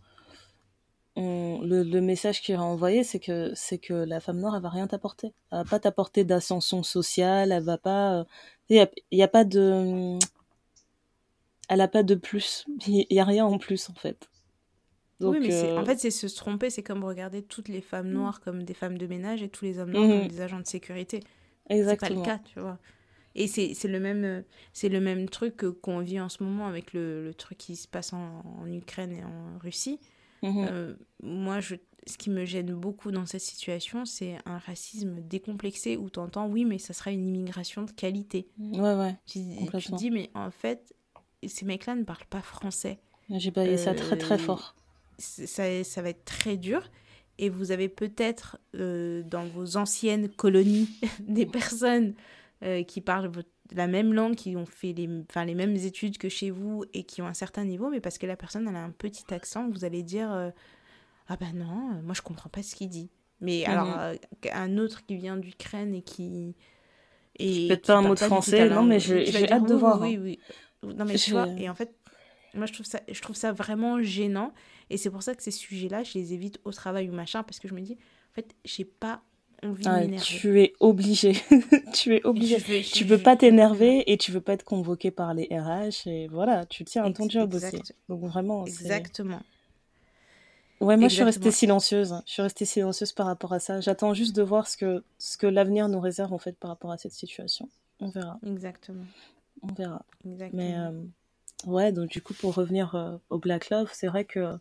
on- 1.16 1.60
le, 1.64 1.84
le 1.84 2.02
message 2.02 2.42
qui 2.42 2.52
est 2.54 2.56
renvoyé, 2.58 3.04
c'est 3.04 3.20
que 3.20 3.52
c'est 3.56 3.78
que 3.80 3.94
la 3.94 4.20
femme 4.22 4.40
noire, 4.40 4.56
elle 4.56 4.62
va 4.62 4.70
rien 4.70 4.88
t'apporter. 4.88 5.34
Elle 5.52 5.60
va 5.60 5.66
pas 5.66 5.80
t'apporter 5.80 6.24
d'ascension 6.24 6.84
sociale. 6.84 7.52
Elle 7.52 7.64
va 7.64 7.78
pas. 7.78 8.20
euh, 8.22 8.24
Il 8.70 8.78
y 8.78 8.80
a, 8.80 8.90
il 9.12 9.18
y 9.20 9.24
a 9.24 9.28
pas 9.28 9.44
de. 9.44 10.18
Elle 11.70 11.82
a 11.82 11.88
pas 11.88 12.04
de 12.04 12.14
plus. 12.14 12.68
Il 12.88 13.08
y 13.10 13.20
a 13.20 13.26
rien 13.26 13.48
en 13.48 13.58
plus 13.58 13.90
en 13.90 13.96
fait. 13.96 14.30
Donc, 15.22 15.34
oui, 15.34 15.40
mais 15.42 15.52
c'est- 15.52 15.72
euh, 15.72 15.80
en 15.80 15.86
fait, 15.86 15.98
c'est 16.00 16.12
se 16.12 16.28
tromper. 16.28 16.70
C'est 16.70 16.84
comme 16.84 17.04
regarder 17.04 17.42
toutes 17.42 17.68
les 17.70 17.82
femmes 17.82 18.10
noires 18.10 18.42
comme 18.42 18.64
des 18.64 18.74
femmes 18.74 18.98
de 18.98 19.08
ménage 19.08 19.42
et 19.44 19.50
tous 19.50 19.66
les 19.66 19.80
hommes 19.80 19.92
noirs 19.92 20.08
Mhm. 20.08 20.20
comme 20.20 20.28
des 20.28 20.42
agents 20.42 20.60
de 20.60 20.68
sécurité. 20.68 21.20
C'est 21.22 21.28
pas 21.70 21.76
le 21.76 21.80
exactement. 21.82 22.22
cas, 22.24 22.40
tu 22.40 22.60
vois. 22.60 22.78
Et 23.34 23.48
c'est 23.48 23.74
le 23.88 24.00
même 24.02 24.26
euh, 24.26 24.42
c'est 24.74 24.90
le 24.90 25.00
même 25.00 25.30
truc 25.30 25.64
qu'on 25.82 26.00
vit 26.00 26.20
en 26.20 26.28
ce 26.28 26.44
moment 26.44 26.68
avec 26.68 26.92
le, 26.92 27.24
le 27.24 27.34
truc 27.34 27.58
qui 27.58 27.78
se 27.78 27.88
passe 27.88 28.12
en, 28.12 28.42
en 28.62 28.70
Ukraine 28.72 29.14
et 29.14 29.24
en 29.24 29.58
Russie. 29.60 30.00
Mhm. 30.44 30.68
Euh, 30.70 30.96
moi, 31.24 31.60
je, 31.62 31.76
ce 32.08 32.18
qui 32.18 32.30
me 32.30 32.44
gêne 32.46 32.74
beaucoup 32.74 33.12
dans 33.12 33.26
cette 33.28 33.42
situation, 33.42 34.04
c'est 34.06 34.38
un 34.46 34.58
racisme 34.58 35.22
décomplexé 35.22 35.96
où 35.98 36.10
tu 36.10 36.20
entends 36.20 36.48
oui, 36.48 36.66
mais 36.66 36.78
ça 36.80 36.92
sera 36.94 37.12
une 37.12 37.24
immigration 37.26 37.84
de 37.84 37.92
qualité. 37.92 38.48
Ouais, 38.60 38.96
ouais. 38.96 39.16
Tu, 39.28 39.40
tu 39.80 39.92
dis, 39.94 40.10
mais 40.12 40.30
en 40.34 40.50
fait, 40.52 40.94
ces 41.46 41.64
mecs-là 41.64 41.96
ne 41.96 42.04
parlent 42.04 42.26
pas 42.30 42.42
français. 42.42 43.00
J'ai 43.30 43.52
baillé 43.52 43.78
ça 43.78 43.94
très 43.94 44.18
très 44.18 44.36
Euh, 44.36 44.40
fort. 44.40 44.76
Ça, 45.22 45.84
ça 45.84 46.02
va 46.02 46.10
être 46.10 46.26
très 46.26 46.58
dur. 46.58 46.90
Et 47.38 47.50
vous 47.50 47.72
avez 47.72 47.90
peut-être 47.90 48.58
euh, 48.76 49.24
dans 49.24 49.46
vos 49.46 49.78
anciennes 49.78 50.30
colonies 50.30 50.90
des 51.20 51.46
personnes 51.46 52.14
euh, 52.64 52.84
qui 52.84 53.02
parlent 53.02 53.28
votre- 53.28 53.50
la 53.74 53.88
même 53.88 54.14
langue, 54.14 54.36
qui 54.36 54.56
ont 54.58 54.66
fait 54.66 54.92
les, 54.94 55.08
enfin, 55.30 55.46
les 55.46 55.56
mêmes 55.56 55.76
études 55.76 56.18
que 56.18 56.28
chez 56.30 56.52
vous 56.52 56.84
et 56.94 57.04
qui 57.04 57.22
ont 57.22 57.28
un 57.28 57.34
certain 57.34 57.64
niveau, 57.64 57.90
mais 57.90 58.02
parce 58.02 58.18
que 58.18 58.28
la 58.28 58.36
personne 58.36 58.68
elle 58.68 58.76
a 58.76 58.84
un 58.84 58.92
petit 58.92 59.34
accent, 59.34 59.70
vous 59.70 59.86
allez 59.86 60.04
dire 60.04 60.32
euh, 60.32 60.50
Ah 61.28 61.38
ben 61.38 61.54
non, 61.56 62.02
moi 62.04 62.14
je 62.14 62.22
comprends 62.22 62.50
pas 62.50 62.64
ce 62.64 62.76
qu'il 62.76 62.90
dit. 62.90 63.10
Mais 63.40 63.64
Mhm. 63.66 63.74
alors, 63.74 64.16
un 64.54 64.78
autre 64.78 65.06
qui 65.06 65.16
vient 65.16 65.38
d'Ukraine 65.38 65.96
et 65.96 66.02
qui. 66.02 66.54
Et 67.40 67.68
Peut-être 67.70 67.88
pas 67.88 67.98
un 67.98 68.02
mot 68.02 68.14
de 68.14 68.20
français, 68.20 68.70
non, 68.70 68.84
mais 68.84 69.00
j'ai- 69.00 69.52
hâte 69.52 69.68
de 69.68 69.74
voir, 69.76 70.02
Oui, 70.02 70.18
oui, 70.22 70.40
oui. 70.84 70.96
Non, 70.96 71.06
mais 71.06 71.16
tu 71.16 71.32
vois, 71.32 71.48
et 71.58 71.70
en 71.70 71.76
fait, 71.76 71.96
moi 72.54 72.66
je 72.66 72.74
trouve 72.74 72.86
ça, 72.86 73.00
je 73.10 73.22
trouve 73.22 73.36
ça 73.36 73.52
vraiment 73.54 74.02
gênant. 74.04 74.54
Et 74.92 74.98
c'est 74.98 75.10
pour 75.10 75.24
ça 75.24 75.34
que 75.36 75.42
ces 75.44 75.52
sujets-là, 75.52 76.04
je 76.04 76.14
les 76.18 76.34
évite 76.34 76.60
au 76.66 76.72
travail 76.72 77.10
ou 77.10 77.14
machin, 77.14 77.44
parce 77.44 77.60
que 77.60 77.68
je 77.68 77.74
me 77.74 77.82
dis, 77.82 77.94
en 77.94 78.34
fait, 78.34 78.56
j'ai 78.66 78.86
pas 78.86 79.22
envie 79.64 79.84
de 79.84 79.90
Ah, 79.90 80.00
m'énerver. 80.02 80.26
tu 80.26 80.60
es 80.62 80.74
obligé. 80.80 81.34
tu 81.94 82.16
es 82.16 82.24
obligé. 82.26 82.58
Veux- 82.58 82.82
Tu 82.82 83.00
je- 83.00 83.06
veux 83.06 83.18
pas 83.20 83.36
t'énerver 83.38 84.12
et 84.12 84.18
tu 84.18 84.32
veux 84.32 84.42
pas 84.42 84.54
être 84.54 84.64
convoqué 84.66 85.12
par 85.12 85.34
les 85.34 85.48
RH 85.52 86.08
et 86.08 86.28
voilà, 86.28 86.66
tu 86.66 86.84
tiens 86.84 87.04
à 87.06 87.12
ton 87.14 87.30
job 87.30 87.54
exact- 87.54 87.74
aussi. 87.82 87.94
Donc 88.10 88.22
vraiment, 88.22 88.66
Exactement. 88.66 89.42
Ouais, 90.80 90.98
moi 90.98 91.10
je 91.10 91.14
suis 91.14 91.24
restée 91.24 91.52
silencieuse. 91.52 92.16
Je 92.26 92.32
suis 92.32 92.42
restée 92.42 92.66
silencieuse 92.66 93.12
par 93.12 93.28
rapport 93.28 93.54
à 93.54 93.60
ça. 93.60 93.82
J'attends 93.82 94.16
juste 94.16 94.36
de 94.36 94.42
voir 94.42 94.68
ce 94.68 94.78
que 94.78 95.04
ce 95.20 95.38
que 95.38 95.46
l'avenir 95.46 95.88
nous 95.90 96.00
réserve 96.00 96.34
en 96.34 96.40
fait 96.40 96.58
par 96.58 96.72
rapport 96.72 96.92
à 96.92 96.98
cette 96.98 97.12
situation. 97.14 97.70
On 98.00 98.10
verra, 98.10 98.40
Exactement. 98.44 99.04
on 99.62 99.72
verra. 99.74 100.04
Exactement. 100.26 100.60
Mais 100.64 100.76
euh, 100.76 100.92
ouais, 101.72 101.92
donc 101.92 102.10
du 102.10 102.20
coup 102.24 102.34
pour 102.34 102.56
revenir 102.56 102.96
euh, 102.96 103.16
au 103.30 103.38
Black 103.38 103.70
Love, 103.70 103.92
c'est 103.94 104.08
vrai 104.08 104.26
que 104.26 104.58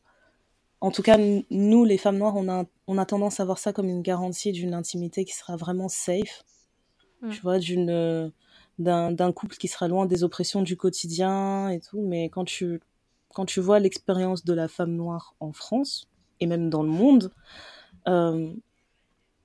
en 0.81 0.91
tout 0.91 1.03
cas 1.03 1.19
nous 1.51 1.85
les 1.85 1.99
femmes 1.99 2.19
noires, 2.19 2.37
on 2.37 2.49
a 2.49 2.65
on 2.87 2.99
a 2.99 3.07
tendance 3.07 3.41
à 3.41 3.45
voir 3.45 3.59
ça 3.59 3.73
comme 3.73 3.89
une 3.89 4.03
garantie 4.03 4.53
d'une 4.53 4.75
intimité 4.75 5.25
qui 5.25 5.35
sera 5.35 5.57
vraiment 5.57 5.89
safe. 5.89 6.45
Mm. 7.23 7.31
Tu 7.31 7.41
vois, 7.43 7.59
d'une 7.59 8.33
d'un 8.79 9.33
couple 9.33 9.57
qui 9.57 9.69
sera 9.69 9.89
loin 9.89 10.07
des 10.07 10.25
oppressions 10.25 10.63
du 10.63 10.77
quotidien 10.77 11.69
et 11.69 11.81
tout, 11.81 12.01
mais 12.01 12.31
quand 12.31 12.45
tu 12.45 12.81
quand 13.35 13.45
tu 13.45 13.61
vois 13.61 13.79
l'expérience 13.79 14.45
de 14.45 14.55
la 14.55 14.69
femme 14.69 14.93
noire 14.93 15.35
en 15.41 15.53
France 15.53 16.09
et 16.41 16.47
même 16.47 16.71
dans 16.71 16.83
le 16.83 16.89
monde, 16.89 17.31
euh, 18.09 18.53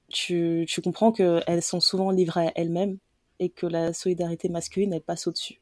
tu, 0.07 0.65
tu 0.67 0.81
comprends 0.81 1.11
qu'elles 1.11 1.61
sont 1.61 1.81
souvent 1.81 2.11
livrées 2.11 2.47
à 2.47 2.51
elles-mêmes 2.55 2.97
et 3.39 3.49
que 3.49 3.67
la 3.67 3.93
solidarité 3.93 4.49
masculine, 4.49 4.93
elle 4.93 5.01
passe 5.01 5.27
au-dessus. 5.27 5.59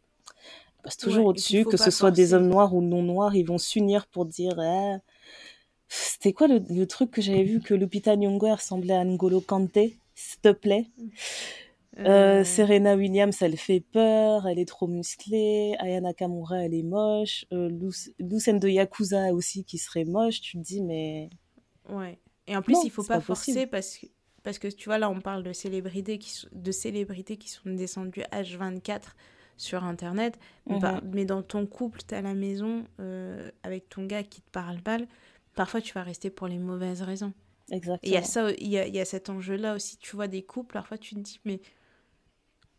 passe 0.84 0.98
toujours 0.98 1.26
au-dessus, 1.26 1.66
que 1.66 1.78
ce 1.78 1.92
soit 1.92 2.12
des 2.12 2.34
hommes 2.34 2.48
noirs 2.48 2.74
ou 2.74 2.82
non 2.82 3.02
noirs, 3.02 3.36
ils 3.36 3.46
vont 3.46 3.58
s'unir 3.58 4.06
pour 4.08 4.26
dire. 4.26 4.60
Eh, 4.60 4.98
c'était 5.96 6.34
quoi 6.34 6.48
le, 6.48 6.86
truc 6.86 7.12
que 7.12 7.22
j'avais 7.22 7.44
vu 7.44 7.60
que 7.60 7.76
Lupita 7.76 8.16
Nyong'o 8.16 8.56
ressemblait 8.56 8.96
à 8.96 9.04
N'Golo 9.04 9.42
Kanté, 9.42 9.98
s'il 10.16 10.42
te 10.42 10.52
plaît? 10.52 10.88
Euh, 12.00 12.06
euh, 12.08 12.44
Serena 12.44 12.96
Williams, 12.96 13.40
elle 13.42 13.58
fait 13.58 13.80
peur, 13.80 14.48
elle 14.48 14.58
est 14.58 14.68
trop 14.68 14.88
musclée. 14.88 15.76
Aya 15.78 16.02
Nakamura, 16.02 16.64
elle 16.64 16.74
est 16.74 16.82
moche. 16.82 17.46
Euh, 17.54 17.70
Lucen 18.20 18.58
de 18.58 18.68
Yakuza 18.68 19.32
aussi, 19.34 19.64
qui 19.64 19.78
serait 19.78 20.06
moche. 20.06 20.42
Tu 20.42 20.58
te 20.58 20.64
dis, 20.64 20.82
mais. 20.82 21.30
Ouais. 21.88 22.18
Et 22.48 22.58
en 22.58 22.64
plus, 22.64 22.78
il 22.84 22.90
faut 22.90 23.04
pas, 23.04 23.22
forcer 23.22 23.68
parce 23.68 23.98
que, 24.00 24.08
parce 24.42 24.58
que 24.58 24.68
tu 24.68 24.86
vois, 24.86 24.98
là, 24.98 25.12
on 25.12 25.22
parle 25.22 25.44
de 25.44 25.54
célébrités 25.54 26.18
qui, 26.18 26.48
de 26.52 26.72
célébrités 26.72 27.38
qui 27.38 27.50
sont 27.50 27.70
descendues 27.70 28.24
H24 28.32 29.02
sur 29.58 29.84
Internet. 29.84 30.40
Mhm. 30.68 31.02
mais 31.12 31.26
dans 31.26 31.42
ton 31.42 31.66
couple, 31.66 32.02
tu 32.08 32.16
à 32.16 32.22
la 32.22 32.34
maison 32.34 32.86
euh, 33.00 33.50
avec 33.64 33.90
ton 33.90 34.06
gars 34.06 34.24
qui 34.24 34.42
te 34.42 34.50
parle 34.52 34.80
mal, 34.86 35.08
parfois 35.56 35.82
tu 35.82 35.94
vas 35.94 36.04
rester 36.04 36.30
pour 36.30 36.48
les 36.48 36.60
mauvaises 36.60 37.02
raisons. 37.02 37.34
Exactement. 37.72 38.00
il 38.04 38.12
y 38.12 38.18
a 38.18 38.24
ça, 38.24 38.52
il 38.52 38.68
y 38.68 38.78
a, 38.78 38.88
y 38.88 39.00
a 39.00 39.06
cet 39.06 39.30
enjeu-là 39.30 39.76
aussi. 39.76 39.98
Tu 39.98 40.16
vois 40.16 40.28
des 40.28 40.44
couples, 40.44 40.74
parfois 40.74 40.98
tu 40.98 41.16
te 41.16 41.20
dis, 41.20 41.40
mais. 41.46 41.62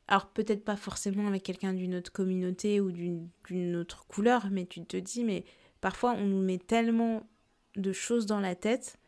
Alors 0.06 0.26
peut-être 0.26 0.64
pas 0.64 0.76
forcément 0.76 1.26
avec 1.28 1.42
quelqu'un 1.42 1.72
d'une 1.72 1.94
autre 1.94 2.12
communauté 2.12 2.78
ou 2.78 2.92
d'une 2.92 3.76
autre 3.76 4.06
couleur, 4.06 4.48
mais 4.50 4.66
tu 4.66 4.84
te 4.84 4.98
dis, 4.98 5.24
mais 5.24 5.46
parfois 5.80 6.12
on 6.12 6.26
nous 6.26 6.42
met 6.42 6.58
tellement 6.58 7.26
de 7.76 7.92
choses 7.92 8.26
dans 8.26 8.40
la 8.40 8.54
tête 8.54 8.98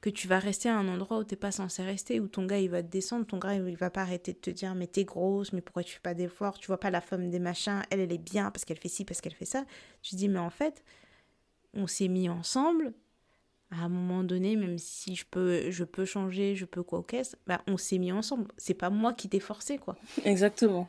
que 0.00 0.08
tu 0.08 0.28
vas 0.28 0.38
rester 0.38 0.70
à 0.70 0.78
un 0.78 0.88
endroit 0.88 1.18
où 1.18 1.24
t'es 1.24 1.36
pas 1.36 1.52
censé 1.52 1.82
rester, 1.82 2.20
où 2.20 2.28
ton 2.28 2.46
gars 2.46 2.58
il 2.58 2.70
va 2.70 2.82
te 2.82 2.88
descendre, 2.88 3.26
ton 3.26 3.38
gars 3.38 3.54
il 3.54 3.76
va 3.76 3.90
pas 3.90 4.00
arrêter 4.00 4.32
de 4.32 4.38
te 4.38 4.50
dire 4.50 4.74
mais 4.74 4.86
t'es 4.86 5.04
grosse, 5.04 5.52
mais 5.52 5.60
pourquoi 5.60 5.84
tu 5.84 5.94
fais 5.94 6.00
pas 6.00 6.14
d'efforts, 6.14 6.58
tu 6.58 6.68
vois 6.68 6.80
pas 6.80 6.90
la 6.90 7.02
femme 7.02 7.28
des 7.28 7.38
machins, 7.38 7.82
elle 7.90 8.00
elle 8.00 8.12
est 8.12 8.18
bien 8.18 8.50
parce 8.50 8.64
qu'elle 8.64 8.78
fait 8.78 8.88
ci, 8.88 9.04
parce 9.04 9.20
qu'elle 9.20 9.34
fait 9.34 9.44
ça. 9.44 9.66
Tu 10.00 10.14
dis 10.16 10.28
mais 10.28 10.38
en 10.38 10.50
fait, 10.50 10.82
on 11.74 11.86
s'est 11.86 12.08
mis 12.08 12.28
ensemble, 12.28 12.92
à 13.70 13.84
un 13.84 13.88
moment 13.88 14.24
donné, 14.24 14.56
même 14.56 14.78
si 14.78 15.14
je 15.14 15.24
peux, 15.24 15.70
je 15.70 15.84
peux 15.84 16.04
changer, 16.04 16.56
je 16.56 16.64
peux 16.64 16.82
quoi 16.82 17.04
qu'est-ce, 17.06 17.36
bah, 17.46 17.62
on 17.66 17.76
s'est 17.76 17.98
mis 17.98 18.12
ensemble. 18.12 18.48
C'est 18.56 18.74
pas 18.74 18.90
moi 18.90 19.12
qui 19.12 19.28
t'ai 19.28 19.40
forcé, 19.40 19.78
quoi. 19.78 19.96
Exactement. 20.24 20.88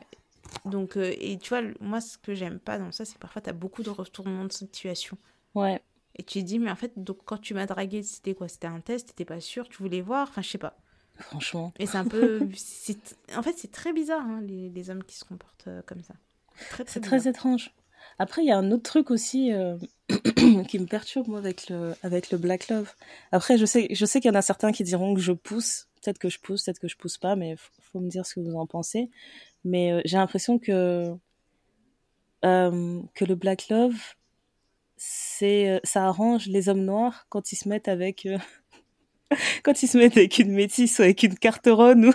Donc, 0.64 0.96
euh, 0.96 1.14
et 1.18 1.38
tu 1.38 1.50
vois, 1.50 1.62
moi, 1.80 2.00
ce 2.00 2.18
que 2.18 2.34
j'aime 2.34 2.58
pas 2.58 2.78
dans 2.78 2.92
ça, 2.92 3.04
c'est 3.04 3.18
parfois, 3.18 3.40
tu 3.40 3.50
as 3.50 3.52
beaucoup 3.52 3.82
de 3.82 3.90
retournements 3.90 4.44
de 4.44 4.52
situation. 4.52 5.16
Ouais. 5.54 5.80
Et 6.16 6.22
tu 6.22 6.40
te 6.40 6.44
dis, 6.44 6.58
mais 6.58 6.70
en 6.70 6.76
fait, 6.76 6.92
donc 6.96 7.18
quand 7.24 7.38
tu 7.38 7.54
m'as 7.54 7.66
dragué, 7.66 8.02
c'était 8.02 8.34
quoi? 8.34 8.48
C'était 8.48 8.66
un 8.66 8.80
test, 8.80 9.08
t'étais 9.08 9.24
pas 9.24 9.40
sûr, 9.40 9.68
tu 9.68 9.78
voulais 9.78 10.02
voir, 10.02 10.28
enfin, 10.28 10.42
je 10.42 10.50
sais 10.50 10.58
pas. 10.58 10.76
Franchement. 11.18 11.72
Et 11.78 11.86
c'est 11.86 11.98
un 11.98 12.04
peu. 12.04 12.40
en 13.36 13.42
fait, 13.42 13.54
c'est 13.56 13.70
très 13.70 13.92
bizarre, 13.92 14.22
hein, 14.22 14.40
les, 14.42 14.70
les, 14.70 14.90
hommes 14.90 15.04
qui 15.04 15.16
se 15.16 15.24
comportent 15.24 15.68
euh, 15.68 15.82
comme 15.86 16.02
ça. 16.02 16.14
C'est 16.86 17.00
très, 17.00 17.28
étrange. 17.28 17.72
Après, 18.22 18.42
il 18.42 18.48
y 18.48 18.52
a 18.52 18.56
un 18.56 18.70
autre 18.70 18.84
truc 18.84 19.10
aussi 19.10 19.52
euh, 19.52 19.76
qui 20.68 20.78
me 20.78 20.86
perturbe, 20.86 21.26
moi, 21.26 21.38
avec 21.38 21.68
le, 21.68 21.94
avec 22.02 22.30
le 22.30 22.38
Black 22.38 22.68
Love. 22.68 22.94
Après, 23.32 23.58
je 23.58 23.66
sais, 23.66 23.88
je 23.90 24.06
sais 24.06 24.20
qu'il 24.20 24.30
y 24.30 24.32
en 24.32 24.38
a 24.38 24.42
certains 24.42 24.70
qui 24.70 24.84
diront 24.84 25.14
que 25.14 25.20
je 25.20 25.32
pousse. 25.32 25.88
Peut-être 26.00 26.18
que 26.18 26.28
je 26.28 26.38
pousse, 26.38 26.64
peut-être 26.64 26.78
que 26.78 26.88
je 26.88 26.96
pousse 26.96 27.18
pas, 27.18 27.34
mais 27.34 27.56
faut, 27.56 27.72
faut 27.80 28.00
me 28.00 28.08
dire 28.08 28.24
ce 28.24 28.34
que 28.34 28.40
vous 28.40 28.54
en 28.54 28.66
pensez. 28.66 29.10
Mais 29.64 29.92
euh, 29.92 30.00
j'ai 30.04 30.18
l'impression 30.18 30.60
que, 30.60 31.12
que 32.42 33.24
le 33.24 33.34
Black 33.34 33.68
Love, 33.70 33.96
c'est 35.04 35.68
euh, 35.68 35.80
ça 35.82 36.06
arrange 36.06 36.46
les 36.46 36.68
hommes 36.68 36.84
noirs 36.84 37.26
quand 37.28 37.50
ils 37.50 37.56
se 37.56 37.68
mettent 37.68 37.88
avec 37.88 38.24
euh, 38.24 38.38
quand 39.64 39.82
ils 39.82 39.88
se 39.88 39.98
mettent 39.98 40.16
avec 40.16 40.38
une 40.38 40.52
métisse 40.52 41.00
ou 41.00 41.02
avec 41.02 41.24
une 41.24 41.34
carteronne 41.34 42.06
ou 42.06 42.12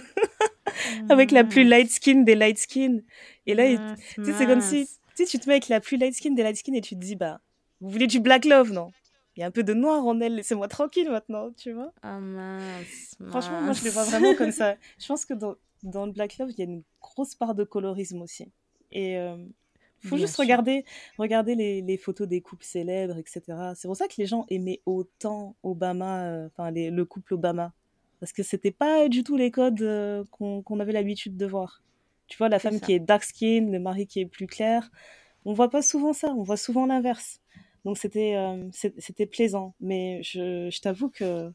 avec 1.09 1.31
la 1.31 1.43
plus 1.43 1.65
light 1.65 1.91
skin 1.91 2.21
des 2.21 2.35
light 2.35 2.57
skin 2.57 2.99
et 3.45 3.55
là 3.55 3.97
tu 4.15 4.23
sais 4.23 4.31
c'est 4.37 4.45
comme 4.45 4.61
si 4.61 4.87
tu, 5.17 5.25
tu 5.25 5.39
te 5.39 5.47
mets 5.47 5.55
avec 5.55 5.67
la 5.67 5.79
plus 5.79 5.97
light 5.97 6.13
skin 6.13 6.31
des 6.31 6.43
light 6.43 6.57
skin 6.57 6.73
et 6.73 6.81
tu 6.81 6.95
te 6.95 6.99
dis 6.99 7.15
bah 7.15 7.41
vous 7.81 7.89
voulez 7.89 8.07
du 8.07 8.19
black 8.19 8.45
love 8.45 8.71
non? 8.71 8.91
Il 9.35 9.41
y 9.41 9.43
a 9.43 9.47
un 9.47 9.51
peu 9.51 9.63
de 9.63 9.73
noir 9.73 10.05
en 10.05 10.19
elle 10.19 10.35
laissez-moi 10.35 10.67
tranquille 10.67 11.09
maintenant 11.09 11.51
tu 11.51 11.71
vois? 11.73 11.91
Ah, 12.01 12.19
mince, 12.19 13.15
franchement 13.27 13.61
moi 13.61 13.73
je 13.73 13.83
les 13.83 13.89
vois 13.89 14.03
vraiment 14.03 14.33
comme 14.35 14.51
ça. 14.51 14.75
Je 14.99 15.07
pense 15.07 15.25
que 15.25 15.33
dans, 15.33 15.55
dans 15.83 16.05
le 16.05 16.11
black 16.11 16.37
love 16.37 16.51
il 16.51 16.57
y 16.57 16.61
a 16.61 16.65
une 16.65 16.83
grosse 17.01 17.35
part 17.35 17.55
de 17.55 17.63
colorisme 17.63 18.21
aussi. 18.21 18.51
Et 18.91 19.17
euh, 19.17 19.35
il 20.03 20.09
faut 20.09 20.17
juste 20.17 20.37
regarder, 20.37 20.85
regarder 21.17 21.55
les, 21.55 21.81
les, 21.81 21.97
photos 21.97 22.27
des 22.27 22.41
couples 22.41 22.63
célèbres, 22.63 23.17
etc. 23.17 23.41
C'est 23.75 23.87
pour 23.87 23.97
ça 23.97 24.07
que 24.07 24.13
les 24.17 24.25
gens 24.25 24.45
aimaient 24.49 24.81
autant 24.85 25.55
Obama, 25.63 26.23
euh, 26.23 26.47
enfin 26.47 26.71
le 26.71 27.03
couple 27.03 27.33
Obama, 27.33 27.73
parce 28.19 28.31
que 28.31 28.43
c'était 28.43 28.71
pas 28.71 29.09
du 29.09 29.23
tout 29.23 29.35
les 29.35 29.51
codes 29.51 29.81
euh, 29.81 30.23
qu'on 30.31 30.79
avait 30.79 30.93
l'habitude 30.93 31.35
de 31.35 31.45
voir. 31.45 31.81
Tu 32.27 32.37
vois, 32.37 32.49
la 32.49 32.59
femme 32.59 32.79
qui 32.79 32.93
est 32.93 32.99
dark 32.99 33.23
skin, 33.23 33.69
le 33.71 33.79
mari 33.79 34.07
qui 34.07 34.21
est 34.21 34.25
plus 34.25 34.47
clair. 34.47 34.89
On 35.45 35.53
voit 35.53 35.69
pas 35.69 35.81
souvent 35.81 36.13
ça, 36.13 36.27
on 36.29 36.43
voit 36.43 36.57
souvent 36.57 36.85
l'inverse. 36.85 37.39
Donc 37.85 37.97
c'était 37.97 38.35
euh, 38.35 38.69
c'était 38.71 39.25
plaisant. 39.25 39.75
Mais 39.79 40.21
je, 40.23 40.69
je 40.69 40.81
t'avoue 40.81 41.09
que, 41.09 41.51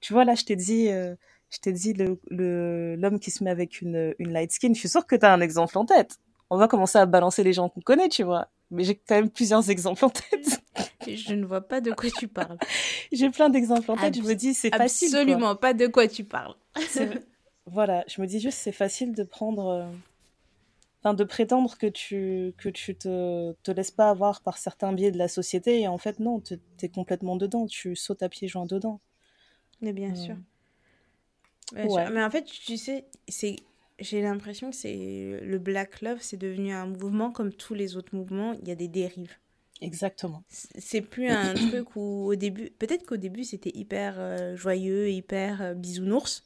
tu 0.00 0.12
vois, 0.12 0.24
là, 0.24 0.34
je 0.34 0.44
t'ai 0.44 0.56
dit, 0.56 0.86
je 0.88 1.58
t'ai 1.60 1.72
dit 1.72 1.92
l'homme 1.92 2.18
le, 2.28 2.96
l'homme 2.96 3.20
qui 3.20 3.30
se 3.30 3.44
met 3.44 3.50
avec 3.50 3.82
une, 3.82 4.14
une 4.18 4.32
light 4.32 4.52
skin. 4.52 4.72
Je 4.72 4.78
suis 4.78 4.88
sûre 4.88 5.06
que 5.06 5.16
tu 5.16 5.26
as 5.26 5.32
un 5.32 5.40
exemple 5.40 5.76
en 5.76 5.84
tête 5.84 6.18
on 6.50 6.56
va 6.56 6.68
commencer 6.68 6.98
à 6.98 7.06
balancer 7.06 7.44
les 7.44 7.52
gens 7.52 7.68
qu'on 7.68 7.80
connaît, 7.80 8.08
tu 8.08 8.24
vois. 8.24 8.48
Mais 8.72 8.84
j'ai 8.84 8.96
quand 8.96 9.14
même 9.14 9.30
plusieurs 9.30 9.70
exemples 9.70 10.04
en 10.04 10.10
tête. 10.10 10.60
Je 11.06 11.34
ne 11.34 11.46
vois 11.46 11.60
pas 11.60 11.80
de 11.80 11.92
quoi 11.92 12.10
tu 12.10 12.28
parles. 12.28 12.58
j'ai 13.12 13.30
plein 13.30 13.48
d'exemples 13.48 13.90
en 13.90 13.96
tête. 13.96 14.16
je 14.16 14.22
me 14.22 14.34
dis, 14.34 14.52
c'est 14.54 14.74
facile. 14.74 15.08
Absolument 15.08 15.56
pas 15.56 15.72
de 15.72 15.86
quoi 15.86 16.06
tu 16.08 16.24
parles. 16.24 16.54
Voilà, 17.72 18.04
je 18.08 18.20
me 18.20 18.26
dis 18.26 18.40
juste, 18.40 18.58
c'est 18.58 18.72
facile 18.72 19.14
de 19.14 19.22
prendre. 19.22 19.66
Euh, 19.68 19.86
enfin, 21.00 21.14
de 21.14 21.24
prétendre 21.24 21.76
que 21.78 21.86
tu, 21.86 22.54
que 22.58 22.68
tu 22.68 22.94
te, 22.94 23.52
te 23.62 23.70
laisses 23.70 23.90
pas 23.90 24.10
avoir 24.10 24.42
par 24.42 24.58
certains 24.58 24.92
biais 24.92 25.10
de 25.10 25.18
la 25.18 25.28
société. 25.28 25.80
Et 25.80 25.88
en 25.88 25.98
fait, 25.98 26.20
non, 26.20 26.40
tu 26.40 26.58
es 26.82 26.88
complètement 26.88 27.36
dedans. 27.36 27.66
Tu 27.66 27.96
sautes 27.96 28.22
à 28.22 28.28
pieds 28.28 28.48
joints 28.48 28.66
dedans. 28.66 29.00
Mais 29.80 29.92
bien 29.92 30.14
sûr. 30.14 30.36
Mais 31.72 32.24
en 32.24 32.30
fait, 32.30 32.44
tu 32.44 32.76
sais, 32.76 33.04
c'est 33.28 33.56
j'ai 34.00 34.22
l'impression 34.22 34.70
que 34.70 34.76
c'est 34.76 35.40
le 35.42 35.58
Black 35.58 36.00
Love, 36.00 36.18
c'est 36.20 36.38
devenu 36.38 36.72
un 36.72 36.86
mouvement 36.86 37.30
comme 37.30 37.52
tous 37.52 37.74
les 37.74 37.96
autres 37.96 38.14
mouvements. 38.14 38.54
Il 38.54 38.68
y 38.68 38.70
a 38.70 38.74
des 38.74 38.88
dérives. 38.88 39.36
Exactement. 39.80 40.42
C'est 40.48 41.00
plus 41.00 41.28
un 41.28 41.54
truc 41.70 41.96
où 41.96 42.26
au 42.26 42.34
début, 42.34 42.70
peut-être 42.78 43.06
qu'au 43.06 43.16
début 43.16 43.44
c'était 43.44 43.72
hyper 43.74 44.14
euh, 44.18 44.56
joyeux, 44.56 45.10
hyper 45.10 45.62
euh, 45.62 45.74
bisounours, 45.74 46.44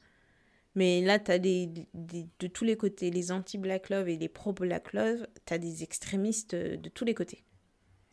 mais 0.74 1.00
là 1.00 1.18
tu 1.18 1.30
as 1.30 1.38
des, 1.38 1.68
de 1.94 2.46
tous 2.46 2.64
les 2.64 2.76
côtés, 2.76 3.10
les 3.10 3.32
anti-Black 3.32 3.90
Love 3.90 4.08
et 4.08 4.16
les 4.16 4.28
pro-Black 4.28 4.92
Love, 4.92 5.26
tu 5.46 5.54
as 5.54 5.58
des 5.58 5.82
extrémistes 5.82 6.54
euh, 6.54 6.76
de 6.76 6.88
tous 6.88 7.04
les 7.04 7.14
côtés. 7.14 7.44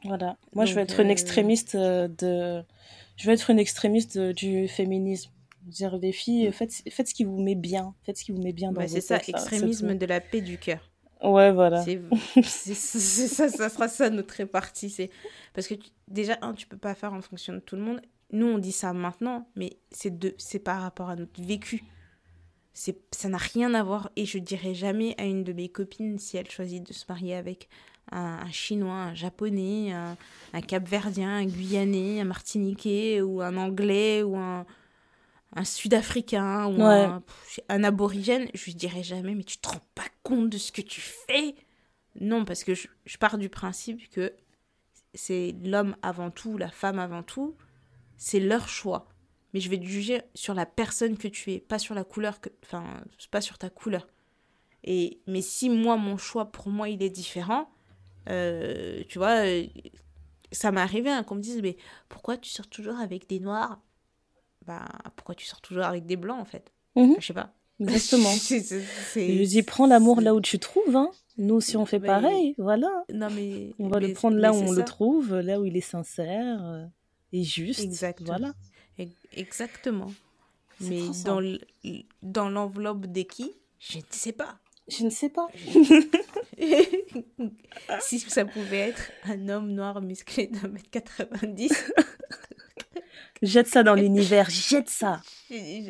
Voilà. 0.03 0.37
Moi 0.53 0.65
je 0.65 0.73
veux 0.73 0.81
être 0.81 0.99
une 0.99 1.11
extrémiste 1.11 1.75
de 1.75 2.63
je 3.17 3.27
veux 3.27 3.33
être 3.33 3.49
une 3.49 3.59
extrémiste 3.59 4.17
du 4.17 4.67
féminisme 4.67 5.31
dire 5.65 5.97
les 5.97 6.11
filles, 6.11 6.49
mm. 6.49 6.51
faites, 6.51 6.73
faites 6.89 7.07
ce 7.07 7.13
qui 7.13 7.23
vous 7.23 7.41
met 7.41 7.55
bien, 7.55 7.93
faites 8.03 8.17
ce 8.17 8.23
qui 8.23 8.31
vous 8.31 8.41
met 8.41 8.53
bien 8.53 8.71
dans 8.71 8.87
C'est 8.87 9.01
ça, 9.01 9.17
extrémisme 9.17 9.95
de 9.95 10.05
la 10.05 10.21
paix 10.21 10.41
du 10.41 10.57
cœur. 10.57 10.89
Ouais, 11.23 11.51
voilà. 11.51 11.83
C'est 11.83 12.01
ça, 12.43 13.49
ça 13.49 13.69
sera 13.69 13.87
ça 13.87 14.09
notre 14.09 14.33
répartie. 14.33 14.89
C'est 14.89 15.11
parce 15.53 15.67
que 15.67 15.75
déjà 16.07 16.37
un, 16.41 16.53
tu 16.53 16.65
peux 16.65 16.77
pas 16.77 16.95
faire 16.95 17.13
en 17.13 17.21
fonction 17.21 17.53
de 17.53 17.59
tout 17.59 17.75
le 17.75 17.83
monde. 17.83 18.01
Nous, 18.31 18.47
on 18.47 18.57
dit 18.57 18.71
ça 18.71 18.93
maintenant, 18.93 19.47
mais 19.55 19.77
c'est 19.91 20.13
c'est 20.39 20.59
par 20.59 20.81
rapport 20.81 21.09
à 21.09 21.15
notre 21.15 21.39
vécu. 21.43 21.83
C'est, 22.73 22.97
ça 23.11 23.29
n'a 23.29 23.37
rien 23.37 23.73
à 23.73 23.83
voir. 23.83 24.11
Et 24.15 24.25
je 24.25 24.37
dirais 24.37 24.73
jamais 24.73 25.15
à 25.17 25.25
une 25.25 25.43
de 25.43 25.53
mes 25.53 25.69
copines 25.69 26.17
si 26.19 26.37
elle 26.37 26.49
choisit 26.49 26.85
de 26.87 26.93
se 26.93 27.05
marier 27.09 27.35
avec 27.35 27.69
un, 28.11 28.39
un 28.43 28.51
chinois, 28.51 28.93
un 28.93 29.13
japonais, 29.13 29.91
un, 29.91 30.17
un 30.53 30.61
capverdien, 30.61 31.29
un 31.29 31.45
guyanais, 31.45 32.21
un 32.21 32.25
martiniquais 32.25 33.21
ou 33.21 33.41
un 33.41 33.57
anglais 33.57 34.23
ou 34.23 34.37
un 34.37 34.65
un 35.55 35.65
Sud-Africain 35.65 36.67
ou 36.67 36.81
un, 36.81 37.83
aborigène, 37.83 38.47
je 38.53 38.65
lui 38.65 38.75
dirais 38.75 39.03
jamais, 39.03 39.35
mais 39.35 39.43
tu 39.43 39.57
te 39.57 39.67
rends 39.67 39.81
pas 39.95 40.07
compte 40.23 40.49
de 40.49 40.57
ce 40.57 40.71
que 40.71 40.81
tu 40.81 41.01
fais? 41.01 41.55
Non, 42.19 42.45
parce 42.45 42.63
que 42.63 42.73
je, 42.73 42.87
pars 43.19 43.37
du 43.37 43.49
principe 43.49 44.09
que 44.09 44.33
c'est 45.13 45.55
l'homme 45.63 45.95
avant 46.01 46.31
tout, 46.31 46.57
la 46.57 46.69
femme 46.69 46.99
avant 46.99 47.23
tout, 47.23 47.55
c'est 48.17 48.39
leur 48.39 48.69
choix. 48.69 49.07
Mais 49.53 49.59
je 49.59 49.69
vais 49.69 49.77
te 49.77 49.85
juger 49.85 50.21
sur 50.33 50.53
la 50.53 50.65
personne 50.65 51.17
que 51.17 51.27
tu 51.27 51.51
es, 51.51 51.59
pas 51.59 51.79
sur 51.79 51.93
la 51.93 52.03
couleur, 52.03 52.39
que, 52.39 52.49
enfin, 52.63 52.85
pas 53.31 53.41
sur 53.41 53.57
ta 53.57 53.69
couleur. 53.69 54.07
Et, 54.83 55.19
mais 55.27 55.41
si 55.41 55.69
moi, 55.69 55.97
mon 55.97 56.17
choix, 56.17 56.51
pour 56.51 56.69
moi, 56.69 56.89
il 56.89 57.03
est 57.03 57.09
différent, 57.09 57.69
euh, 58.29 59.03
tu 59.07 59.17
vois, 59.17 59.45
euh, 59.45 59.65
ça 60.51 60.71
m'est 60.71 60.81
arrivé 60.81 61.09
hein, 61.09 61.23
qu'on 61.23 61.35
me 61.35 61.41
dise, 61.41 61.61
mais 61.61 61.77
pourquoi 62.09 62.37
tu 62.37 62.49
sors 62.49 62.67
toujours 62.67 62.97
avec 62.97 63.27
des 63.27 63.39
noirs? 63.39 63.79
Bah, 64.65 64.85
pourquoi 65.15 65.35
tu 65.35 65.45
sors 65.45 65.61
toujours 65.61 65.83
avec 65.83 66.05
des 66.05 66.15
blancs 66.15 66.39
en 66.39 66.45
fait? 66.45 66.71
Mhm. 66.95 67.15
Je 67.19 67.25
sais 67.25 67.33
pas. 67.33 67.53
Exactement. 67.79 68.29
Je 69.15 69.43
dis, 69.45 69.63
prends 69.63 69.87
l'amour 69.87 70.21
là 70.21 70.35
où 70.35 70.41
tu 70.41 70.59
trouves. 70.59 70.95
Hein. 70.95 71.09
Nous, 71.37 71.61
si 71.61 71.77
on 71.77 71.85
fait 71.85 71.99
pareil, 71.99 72.53
voilà. 72.57 73.03
Non, 73.11 73.29
mais, 73.31 73.73
on 73.79 73.87
va 73.87 73.99
le 73.99 74.13
prendre 74.13 74.37
là 74.37 74.53
où 74.53 74.57
on 74.57 74.71
le 74.71 74.83
trouve, 74.83 75.35
là 75.39 75.59
où 75.59 75.65
il 75.65 75.75
est 75.75 75.81
sincère 75.81 76.63
euh, 76.63 76.85
et 77.33 77.43
juste. 77.43 77.79
Exactement. 77.79 78.27
Voilà. 78.27 78.53
Exactement. 79.33 80.11
Mais 80.79 81.01
dans 82.21 82.49
l'enveloppe 82.49 83.05
des 83.05 83.25
qui, 83.25 83.51
je 83.79 83.97
ne 83.97 84.03
sais 84.09 84.31
pas. 84.31 84.57
Je 84.87 85.03
ne 85.03 85.09
sais 85.09 85.29
pas. 85.29 85.47
si 87.99 88.19
ça 88.19 88.45
pouvait 88.45 88.89
être 88.89 89.11
un 89.23 89.49
homme 89.49 89.71
noir 89.71 90.01
musclé 90.01 90.47
d'un 90.47 90.67
mètre 90.67 90.89
90. 90.89 91.71
jette 93.41 93.67
ça 93.67 93.83
dans 93.83 93.95
l'univers, 93.95 94.49
jette 94.49 94.89
ça. 94.89 95.21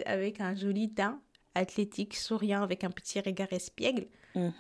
Avec 0.06 0.42
un 0.42 0.56
joli 0.56 0.94
teint, 0.94 1.22
athlétique, 1.56 2.16
souriant, 2.16 2.64
avec 2.64 2.84
un 2.84 2.92
petit 2.92 3.20
regard 3.20 3.52
espiègle. 3.52 4.08
Mhm. 4.36 4.54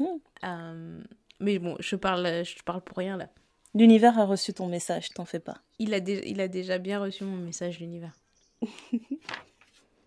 Euh, 0.43 1.02
mais 1.39 1.60
bon, 1.60 1.76
je 1.80 1.95
parle, 1.95 2.43
je 2.43 2.64
parle 2.64 2.82
pour 2.82 2.97
rien 2.97 3.18
là. 3.18 3.30
L'univers 3.74 4.20
a 4.20 4.26
reçu 4.26 4.54
ton 4.54 4.68
message, 4.68 5.10
t'en 5.10 5.24
fais 5.24 5.39
pas. 5.39 5.58
Il 5.80 5.93
a, 5.93 5.99
il 5.99 6.41
a 6.41 6.47
déjà 6.47 6.78
bien 6.78 6.99
reçu 6.99 7.24
mon 7.24 7.38
message, 7.38 7.80
l'univers. 7.80 8.14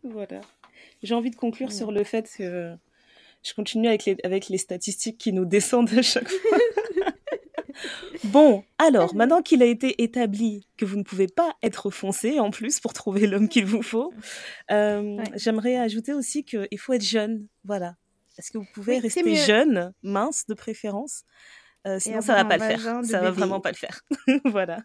Voilà. 0.05 0.41
J'ai 1.03 1.15
envie 1.15 1.31
de 1.31 1.37
conclure 1.37 1.73
sur 1.73 1.91
le 1.91 2.05
fait 2.05 2.31
que 2.37 2.75
je 3.43 3.55
continue 3.55 3.89
avec 3.89 4.05
les, 4.05 4.17
avec 4.23 4.49
les 4.49 4.59
statistiques 4.59 5.19
qui 5.19 5.33
nous 5.33 5.47
descendent 5.47 5.93
à 5.95 6.03
chaque 6.03 6.29
fois. 6.29 6.59
bon, 8.25 8.65
alors, 8.79 9.15
maintenant 9.15 9.41
qu'il 9.43 9.63
a 9.63 9.67
été 9.67 10.03
établi 10.03 10.69
que 10.77 10.85
vous 10.85 10.97
ne 10.97 11.03
pouvez 11.03 11.27
pas 11.27 11.57
être 11.63 11.91
foncé 11.91 12.39
en 12.39 12.51
plus 12.51 12.81
pour 12.81 12.93
trouver 12.93 13.27
l'homme 13.27 13.49
qu'il 13.49 13.65
vous 13.65 13.83
faut, 13.83 14.13
euh, 14.71 15.17
Ouais. 15.17 15.25
j'aimerais 15.37 15.77
ajouter 15.77 16.13
aussi 16.13 16.45
qu'il 16.45 16.79
faut 16.79 16.93
être 16.93 17.05
jeune. 17.05 17.47
Voilà. 17.65 17.97
Est-ce 18.39 18.51
que 18.51 18.59
vous 18.59 18.67
pouvez 18.75 18.95
Oui, 18.97 19.01
rester 19.01 19.35
jeune, 19.37 19.93
mince 20.03 20.47
de 20.47 20.55
préférence? 20.55 21.23
Euh, 21.87 21.99
Sinon, 22.01 22.21
ça 22.21 22.35
va 22.35 22.45
pas 22.45 22.57
le 22.57 22.63
faire. 22.63 23.05
Ça 23.05 23.21
va 23.21 23.31
vraiment 23.31 23.61
pas 23.61 23.71
le 23.71 23.77
faire. 23.77 24.03
voilà. 24.45 24.79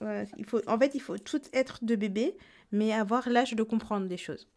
Voilà, 0.00 0.24
il 0.36 0.44
faut, 0.46 0.60
en 0.66 0.78
fait, 0.78 0.94
il 0.94 1.00
faut 1.00 1.18
tout 1.18 1.40
être 1.52 1.84
de 1.84 1.94
bébé, 1.94 2.36
mais 2.72 2.92
avoir 2.92 3.28
l'âge 3.28 3.54
de 3.54 3.62
comprendre 3.62 4.06
les 4.06 4.16
choses. 4.16 4.48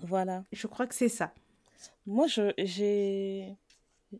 Voilà. 0.00 0.44
Je 0.52 0.66
crois 0.66 0.86
que 0.86 0.94
c'est 0.94 1.08
ça. 1.08 1.32
Moi, 2.06 2.26
je, 2.26 2.52
j'ai, 2.58 3.56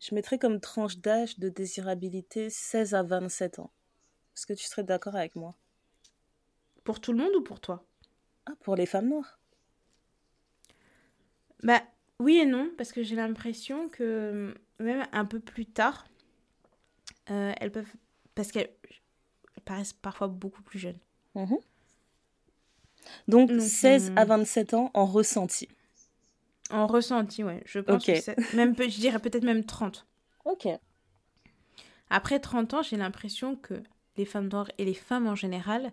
je 0.01 0.15
mettrais 0.15 0.39
comme 0.39 0.61
tranche 0.61 0.99
d'âge 0.99 1.39
de 1.39 1.49
désirabilité 1.49 2.51
16 2.51 2.95
à 2.95 3.03
27 3.03 3.59
ans. 3.59 3.71
Est-ce 4.37 4.47
que 4.47 4.53
tu 4.53 4.65
serais 4.67 4.85
d'accord 4.85 5.17
avec 5.17 5.35
moi? 5.37 5.57
Pour 6.85 7.01
tout 7.01 7.13
le 7.13 7.19
monde 7.19 7.35
ou 7.37 7.43
pour 7.43 7.61
toi? 7.61 7.85
Ah, 8.47 8.55
pour 8.61 8.75
les 8.77 8.87
femmes 8.87 9.09
noires 9.09 9.39
Bah 11.63 11.83
oui 12.21 12.37
et 12.39 12.47
non, 12.47 12.71
parce 12.77 12.93
que 12.93 13.03
j'ai 13.03 13.17
l'impression 13.17 13.89
que 13.89 14.55
même 14.79 15.07
un 15.13 15.25
peu 15.25 15.41
plus 15.41 15.67
tard, 15.67 16.07
euh, 17.31 17.53
elles 17.61 17.73
peuvent... 17.73 17.95
Parce 18.35 18.53
qu'elles 18.53 18.71
elles 19.57 19.63
paraissent 19.65 19.93
parfois 19.93 20.29
beaucoup 20.29 20.63
plus 20.63 20.79
jeunes. 20.79 20.99
Mhm. 21.35 21.59
Donc, 23.27 23.51
Donc, 23.51 23.61
16 23.61 24.13
à 24.17 24.23
euh, 24.23 24.25
27 24.25 24.75
ans 24.75 24.91
en 24.95 25.07
ressenti. 25.07 25.69
En 26.71 26.87
ressenti, 26.87 27.43
ouais. 27.45 27.63
Je 27.65 27.81
pense 27.81 28.05
que 28.05 28.21
c'est... 28.21 28.37
Même, 28.55 28.75
je 28.77 28.99
dirais 28.99 29.19
peut-être 29.19 29.45
même 29.45 29.65
30. 29.65 30.07
Ok. 30.45 30.69
Après 32.11 32.41
30 32.41 32.75
ans, 32.75 32.83
j'ai 32.83 32.97
l'impression 32.97 33.57
que 33.57 33.75
les 34.17 34.25
femmes 34.25 34.49
noires 34.49 34.71
et 34.79 34.85
les 34.85 34.95
femmes 34.95 35.27
en 35.27 35.35
général, 35.35 35.93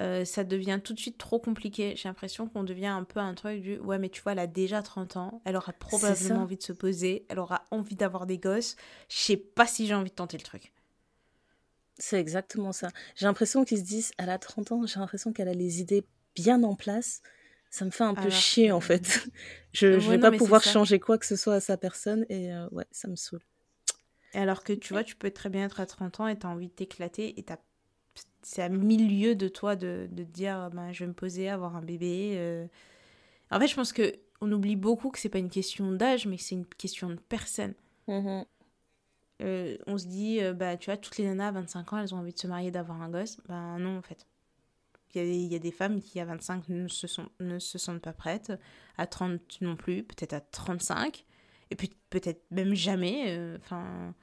euh, 0.00 0.24
ça 0.24 0.44
devient 0.44 0.80
tout 0.82 0.92
de 0.94 0.98
suite 0.98 1.18
trop 1.18 1.38
compliqué. 1.38 1.94
J'ai 1.96 2.08
l'impression 2.08 2.48
qu'on 2.48 2.64
devient 2.64 2.86
un 2.86 3.04
peu 3.04 3.20
un 3.20 3.34
truc 3.34 3.60
du 3.60 3.78
ouais, 3.78 3.98
mais 3.98 4.08
tu 4.08 4.22
vois, 4.22 4.32
elle 4.32 4.38
a 4.38 4.46
déjà 4.46 4.82
30 4.82 5.16
ans, 5.16 5.42
elle 5.44 5.56
aura 5.56 5.72
probablement 5.72 6.42
envie 6.42 6.56
de 6.56 6.62
se 6.62 6.72
poser, 6.72 7.26
elle 7.28 7.38
aura 7.38 7.64
envie 7.70 7.96
d'avoir 7.96 8.26
des 8.26 8.38
gosses. 8.38 8.76
Je 9.08 9.16
sais 9.16 9.36
pas 9.36 9.66
si 9.66 9.86
j'ai 9.86 9.94
envie 9.94 10.10
de 10.10 10.14
tenter 10.14 10.36
le 10.36 10.42
truc. 10.42 10.72
C'est 11.96 12.18
exactement 12.18 12.72
ça. 12.72 12.88
J'ai 13.14 13.26
l'impression 13.26 13.64
qu'ils 13.64 13.78
se 13.78 13.84
disent, 13.84 14.12
elle 14.18 14.30
a 14.30 14.38
30 14.38 14.72
ans, 14.72 14.86
j'ai 14.86 14.98
l'impression 14.98 15.32
qu'elle 15.32 15.48
a 15.48 15.54
les 15.54 15.80
idées 15.80 16.04
bien 16.34 16.62
en 16.62 16.74
place. 16.74 17.22
Ça 17.70 17.84
me 17.84 17.90
fait 17.90 18.04
un 18.04 18.14
peu 18.14 18.22
Alors 18.22 18.32
chier, 18.32 18.72
en 18.72 18.80
fait. 18.80 19.26
Je, 19.72 19.98
Ouais, 19.98 20.00
je 20.00 20.08
vais 20.10 20.18
non, 20.18 20.30
pas 20.30 20.30
pouvoir 20.30 20.62
changer 20.62 21.00
quoi 21.00 21.18
que 21.18 21.26
ce 21.26 21.34
soit 21.34 21.54
à 21.54 21.60
sa 21.60 21.76
personne 21.76 22.24
et 22.28 22.52
euh, 22.52 22.68
ouais, 22.70 22.86
ça 22.92 23.08
me 23.08 23.16
saoule. 23.16 23.42
Alors 24.34 24.62
que 24.64 24.72
tu 24.72 24.92
vois, 24.92 25.04
tu 25.04 25.16
peux 25.16 25.30
très 25.30 25.48
bien 25.48 25.64
être 25.66 25.80
à 25.80 25.86
30 25.86 26.20
ans 26.20 26.28
et 26.28 26.38
t'as 26.38 26.48
envie 26.48 26.68
de 26.68 26.72
t'éclater 26.72 27.38
et 27.38 27.42
t'as... 27.42 27.58
c'est 28.42 28.62
à 28.62 28.68
mille 28.68 29.08
lieues 29.20 29.34
de 29.36 29.48
toi 29.48 29.76
de, 29.76 30.08
de 30.10 30.24
te 30.24 30.30
dire 30.30 30.70
ben, 30.72 30.92
je 30.92 31.00
vais 31.04 31.08
me 31.08 31.14
poser, 31.14 31.48
avoir 31.48 31.76
un 31.76 31.82
bébé. 31.82 32.34
euh. 32.36 32.66
En 33.50 33.60
fait, 33.60 33.68
je 33.68 33.74
pense 33.76 33.92
que 33.92 34.14
on 34.40 34.52
oublie 34.52 34.76
beaucoup 34.76 35.10
que 35.10 35.18
c'est 35.18 35.28
pas 35.30 35.38
une 35.38 35.50
question 35.50 35.92
d'âge, 35.92 36.26
mais 36.26 36.36
que 36.36 36.42
c'est 36.42 36.54
une 36.56 36.66
question 36.66 37.08
de 37.10 37.16
personne. 37.16 37.74
Euh, 39.42 39.76
on 39.86 39.96
se 39.98 40.06
dit, 40.06 40.40
euh, 40.42 40.52
bah, 40.54 40.76
tu 40.76 40.86
vois, 40.90 40.96
toutes 40.96 41.18
les 41.18 41.24
nanas 41.26 41.48
à 41.48 41.52
25 41.52 41.92
ans, 41.92 41.98
elles 41.98 42.14
ont 42.14 42.18
envie 42.18 42.32
de 42.32 42.38
se 42.38 42.46
marier, 42.46 42.70
d'avoir 42.70 43.00
un 43.02 43.10
gosse. 43.10 43.38
Ben 43.48 43.78
non, 43.78 43.98
en 43.98 44.02
fait. 44.02 44.26
Il 45.14 45.18
y, 45.18 45.24
a 45.24 45.26
des, 45.26 45.36
il 45.36 45.52
y 45.52 45.56
a 45.56 45.58
des 45.58 45.70
femmes 45.72 46.00
qui, 46.00 46.20
à 46.20 46.24
25, 46.24 46.68
ne 46.68 46.88
se, 46.88 47.06
sont, 47.06 47.28
ne 47.40 47.58
se 47.58 47.78
sentent 47.78 48.02
pas 48.02 48.12
prêtes. 48.12 48.52
À 48.98 49.06
30 49.06 49.40
non 49.60 49.76
plus, 49.76 50.02
peut-être 50.04 50.32
à 50.34 50.40
35. 50.40 51.24
Et 51.70 51.76
puis 51.76 51.90
peut-être 52.10 52.42
même 52.50 52.74
jamais. 52.74 53.24
euh, 53.28 53.56
Enfin. 53.58 54.14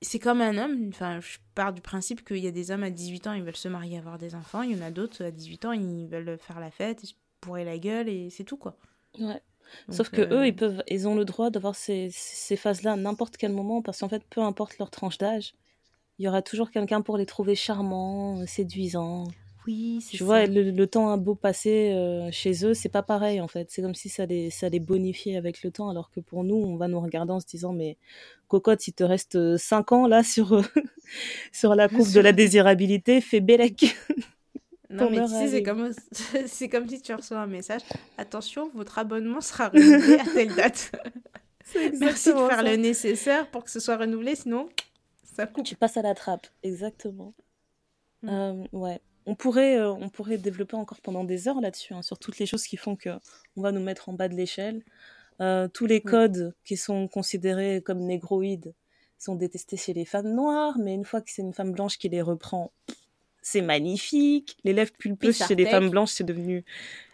c'est 0.00 0.18
comme 0.18 0.40
un 0.40 0.56
homme. 0.58 0.88
Enfin, 0.88 1.20
je 1.20 1.38
pars 1.54 1.72
du 1.72 1.80
principe 1.80 2.24
qu'il 2.24 2.38
y 2.38 2.46
a 2.46 2.50
des 2.50 2.70
hommes 2.70 2.82
à 2.82 2.90
18 2.90 3.26
ans, 3.26 3.32
ils 3.34 3.42
veulent 3.42 3.56
se 3.56 3.68
marier, 3.68 3.98
avoir 3.98 4.18
des 4.18 4.34
enfants. 4.34 4.62
Il 4.62 4.76
y 4.76 4.80
en 4.80 4.84
a 4.84 4.90
d'autres 4.90 5.24
à 5.24 5.30
18 5.30 5.64
ans, 5.66 5.72
ils 5.72 6.06
veulent 6.08 6.38
faire 6.38 6.60
la 6.60 6.70
fête, 6.70 7.02
ils 7.02 7.08
se 7.08 7.14
bourrer 7.42 7.64
la 7.64 7.78
gueule 7.78 8.08
et 8.08 8.30
c'est 8.30 8.44
tout, 8.44 8.56
quoi. 8.56 8.76
Ouais. 9.18 9.40
Donc, 9.88 9.96
Sauf 9.96 10.10
que 10.10 10.20
euh, 10.20 10.40
eux, 10.42 10.46
ils 10.46 10.56
peuvent, 10.56 10.82
ils 10.88 11.08
ont 11.08 11.14
le 11.14 11.24
droit 11.24 11.50
d'avoir 11.50 11.74
ces, 11.74 12.08
ces 12.12 12.56
phases-là 12.56 12.92
à 12.92 12.96
n'importe 12.96 13.36
quel 13.36 13.52
moment, 13.52 13.80
parce 13.82 14.00
qu'en 14.00 14.08
fait, 14.08 14.22
peu 14.28 14.40
importe 14.42 14.78
leur 14.78 14.90
tranche 14.90 15.18
d'âge, 15.18 15.54
il 16.18 16.24
y 16.24 16.28
aura 16.28 16.42
toujours 16.42 16.70
quelqu'un 16.70 17.00
pour 17.02 17.16
les 17.16 17.26
trouver 17.26 17.54
charmants, 17.54 18.40
euh, 18.40 18.46
séduisants. 18.46 19.24
Oui, 19.66 20.00
c'est 20.02 20.16
Tu 20.16 20.24
ça. 20.24 20.24
vois, 20.24 20.46
le, 20.46 20.70
le 20.72 20.86
temps 20.88 21.10
a 21.10 21.16
beau 21.16 21.34
passer 21.36 21.92
euh, 21.92 22.30
chez 22.32 22.64
eux, 22.64 22.74
c'est 22.74 22.88
pas 22.88 23.02
pareil 23.02 23.40
en 23.40 23.46
fait. 23.48 23.70
C'est 23.70 23.80
comme 23.82 23.94
si 23.94 24.08
ça 24.08 24.26
les, 24.26 24.50
ça 24.50 24.68
les 24.68 24.80
bonifiait 24.80 25.36
avec 25.36 25.62
le 25.62 25.70
temps, 25.70 25.88
alors 25.88 26.10
que 26.10 26.20
pour 26.20 26.42
nous, 26.42 26.56
on 26.56 26.76
va 26.76 26.88
nous 26.88 27.00
regarder 27.00 27.32
en 27.32 27.40
se 27.40 27.46
disant, 27.46 27.72
mais 27.72 27.96
cocotte, 28.48 28.86
il 28.88 28.92
te 28.92 29.04
reste 29.04 29.56
5 29.56 29.92
ans 29.92 30.06
là 30.08 30.24
sur, 30.24 30.52
euh, 30.54 30.62
sur 31.52 31.74
la 31.76 31.88
courbe 31.88 32.10
de 32.12 32.20
la 32.20 32.32
désirabilité, 32.32 33.20
fais 33.20 33.40
bélec. 33.40 33.96
Non, 34.90 35.08
mais 35.10 35.22
tu 35.22 35.28
sais, 35.28 35.48
c'est 35.48 35.62
comme, 35.62 35.90
c'est 36.46 36.68
comme 36.68 36.88
si 36.88 37.00
tu 37.00 37.14
reçois 37.14 37.38
un 37.38 37.46
message. 37.46 37.82
Attention, 38.18 38.70
votre 38.74 38.98
abonnement 38.98 39.40
sera 39.40 39.68
renouvelé 39.68 40.18
à 40.18 40.24
telle 40.24 40.54
date. 40.54 40.92
Merci 42.00 42.30
de 42.30 42.34
faire 42.48 42.62
le 42.62 42.76
nécessaire 42.76 43.50
pour 43.50 43.64
que 43.64 43.70
ce 43.70 43.80
soit 43.80 43.96
renouvelé, 43.96 44.34
sinon 44.34 44.68
ça 45.22 45.46
coupe. 45.46 45.64
Tu 45.64 45.76
passes 45.76 45.96
à 45.96 46.02
la 46.02 46.14
trappe, 46.14 46.46
exactement. 46.62 47.32
Mm. 48.22 48.28
Euh, 48.28 48.64
ouais. 48.72 49.00
On 49.26 49.34
pourrait, 49.34 49.78
euh, 49.78 49.90
on 49.92 50.08
pourrait 50.08 50.38
développer 50.38 50.74
encore 50.76 51.00
pendant 51.00 51.24
des 51.24 51.48
heures 51.48 51.60
là-dessus, 51.60 51.94
hein, 51.94 52.02
sur 52.02 52.18
toutes 52.18 52.38
les 52.38 52.46
choses 52.46 52.64
qui 52.64 52.76
font 52.76 52.96
que 52.96 53.10
on 53.56 53.62
va 53.62 53.72
nous 53.72 53.80
mettre 53.82 54.08
en 54.08 54.12
bas 54.14 54.28
de 54.28 54.34
l'échelle. 54.34 54.82
Euh, 55.40 55.68
tous 55.68 55.86
les 55.86 56.02
Oui. 56.04 56.10
codes 56.10 56.54
qui 56.64 56.76
sont 56.76 57.08
considérés 57.08 57.82
comme 57.82 58.00
négroïdes 58.00 58.74
sont 59.18 59.34
détestés 59.36 59.76
chez 59.76 59.92
les 59.94 60.04
femmes 60.04 60.34
noires, 60.34 60.76
mais 60.78 60.94
une 60.94 61.04
fois 61.04 61.20
que 61.20 61.30
c'est 61.30 61.42
une 61.42 61.54
femme 61.54 61.72
blanche 61.72 61.98
qui 61.98 62.08
les 62.08 62.22
reprend, 62.22 62.72
c'est 63.40 63.60
magnifique. 63.62 64.56
Les 64.64 64.72
lèvres 64.72 64.92
pulpeuses 64.92 65.36
Puis 65.38 65.46
chez 65.46 65.54
les 65.54 65.66
femmes 65.66 65.90
blanches, 65.90 66.10
c'est 66.12 66.24
devenu 66.24 66.64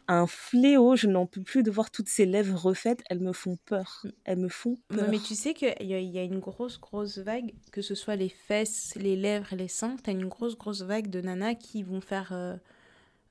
un 0.08 0.26
fléau. 0.26 0.96
Je 0.96 1.06
n'en 1.06 1.26
peux 1.26 1.42
plus 1.42 1.62
de 1.62 1.70
voir 1.70 1.90
toutes 1.90 2.08
ces 2.08 2.26
lèvres 2.26 2.58
refaites. 2.58 3.02
Elles 3.08 3.20
me 3.20 3.32
font 3.32 3.56
peur. 3.64 4.04
Elles 4.24 4.38
me 4.38 4.48
font 4.48 4.76
peur. 4.88 5.04
Non, 5.04 5.10
mais 5.10 5.18
tu 5.18 5.34
sais 5.34 5.54
qu'il 5.54 5.74
y, 5.80 5.86
y 5.86 6.18
a 6.18 6.22
une 6.22 6.40
grosse, 6.40 6.80
grosse 6.80 7.18
vague, 7.18 7.54
que 7.70 7.82
ce 7.82 7.94
soit 7.94 8.16
les 8.16 8.28
fesses, 8.28 8.94
les 8.96 9.16
lèvres 9.16 9.54
les 9.54 9.68
seins, 9.68 9.96
t'as 10.02 10.12
une 10.12 10.26
grosse, 10.26 10.56
grosse 10.56 10.82
vague 10.82 11.08
de 11.08 11.20
nanas 11.20 11.54
qui 11.54 11.82
vont 11.82 12.00
faire 12.00 12.30
euh, 12.32 12.56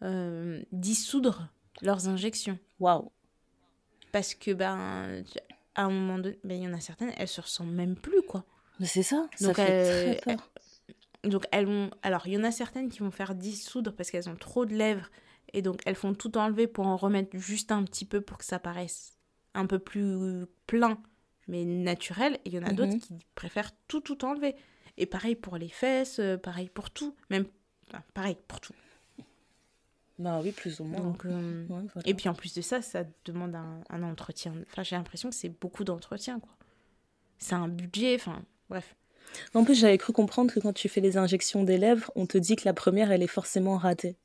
euh, 0.03 0.61
dissoudre 0.71 1.49
leurs 1.81 2.07
injections. 2.07 2.59
Waouh. 2.79 3.11
Parce 4.11 4.35
que, 4.35 4.51
ben, 4.51 5.23
à 5.75 5.83
un 5.83 5.89
moment 5.89 6.19
donné, 6.19 6.39
ben, 6.43 6.57
il 6.57 6.63
y 6.63 6.67
en 6.67 6.73
a 6.73 6.79
certaines, 6.79 7.11
elles 7.17 7.27
se 7.27 7.41
ressemblent 7.41 7.73
même 7.73 7.95
plus, 7.95 8.21
quoi. 8.21 8.45
Mais 8.79 8.85
c'est 8.85 9.03
ça. 9.03 9.27
Ça 9.35 9.47
Donc, 9.47 9.55
fait 9.55 9.69
euh, 9.69 10.15
très 10.15 10.35
peur. 10.35 10.51
Donc 11.23 11.45
elles 11.51 11.65
vont. 11.65 11.89
Alors 12.03 12.27
il 12.27 12.33
y 12.33 12.37
en 12.37 12.43
a 12.43 12.51
certaines 12.51 12.89
qui 12.89 12.99
vont 12.99 13.11
faire 13.11 13.33
dissoudre 13.35 13.91
parce 13.93 14.11
qu'elles 14.11 14.29
ont 14.29 14.35
trop 14.35 14.65
de 14.65 14.75
lèvres 14.75 15.09
et 15.53 15.61
donc 15.61 15.81
elles 15.85 15.95
font 15.95 16.13
tout 16.13 16.37
enlever 16.37 16.67
pour 16.67 16.85
en 16.87 16.97
remettre 16.97 17.37
juste 17.37 17.71
un 17.71 17.83
petit 17.83 18.05
peu 18.05 18.21
pour 18.21 18.37
que 18.37 18.45
ça 18.45 18.59
paraisse 18.59 19.17
un 19.53 19.65
peu 19.65 19.79
plus 19.79 20.45
plein 20.67 20.97
mais 21.47 21.63
naturel. 21.63 22.35
Et 22.45 22.49
il 22.49 22.53
y 22.53 22.59
en 22.59 22.63
a 22.63 22.73
d'autres 22.73 22.93
Mhm. 22.93 22.99
qui 22.99 23.13
préfèrent 23.35 23.71
tout 23.87 24.01
tout 24.01 24.23
enlever. 24.25 24.55
Et 24.97 25.05
pareil 25.05 25.35
pour 25.35 25.57
les 25.57 25.69
fesses, 25.69 26.19
euh, 26.19 26.37
pareil 26.37 26.69
pour 26.69 26.89
tout, 26.89 27.15
même 27.29 27.45
enfin, 27.89 28.03
pareil 28.13 28.35
pour 28.47 28.59
tout. 28.59 28.73
Bah 30.19 30.39
oui, 30.43 30.51
plus 30.51 30.79
ou 30.79 30.83
moins. 30.83 30.99
Donc 30.99 31.25
euh, 31.25 31.61
Ouais, 31.67 31.83
voilà. 31.93 32.01
et 32.09 32.13
puis 32.15 32.27
en 32.27 32.33
plus 32.33 32.53
de 32.55 32.61
ça, 32.61 32.81
ça 32.81 33.03
demande 33.25 33.53
un, 33.55 33.81
un 33.89 34.03
entretien. 34.03 34.53
Enfin 34.71 34.81
j'ai 34.83 34.95
l'impression 34.95 35.29
que 35.29 35.35
c'est 35.35 35.49
beaucoup 35.49 35.83
d'entretien 35.83 36.39
quoi. 36.39 36.51
C'est 37.37 37.53
un 37.55 37.67
budget. 37.67 38.15
Enfin 38.15 38.41
bref. 38.69 38.95
En 39.53 39.63
plus, 39.65 39.75
j'avais 39.79 39.97
cru 39.97 40.13
comprendre 40.13 40.51
que 40.53 40.59
quand 40.59 40.73
tu 40.73 40.87
fais 40.89 41.01
les 41.01 41.17
injections 41.17 41.63
des 41.63 41.77
lèvres, 41.77 42.09
on 42.15 42.25
te 42.25 42.37
dit 42.37 42.55
que 42.55 42.63
la 42.65 42.73
première, 42.73 43.11
elle 43.11 43.21
est 43.21 43.27
forcément 43.27 43.77
ratée. 43.77 44.15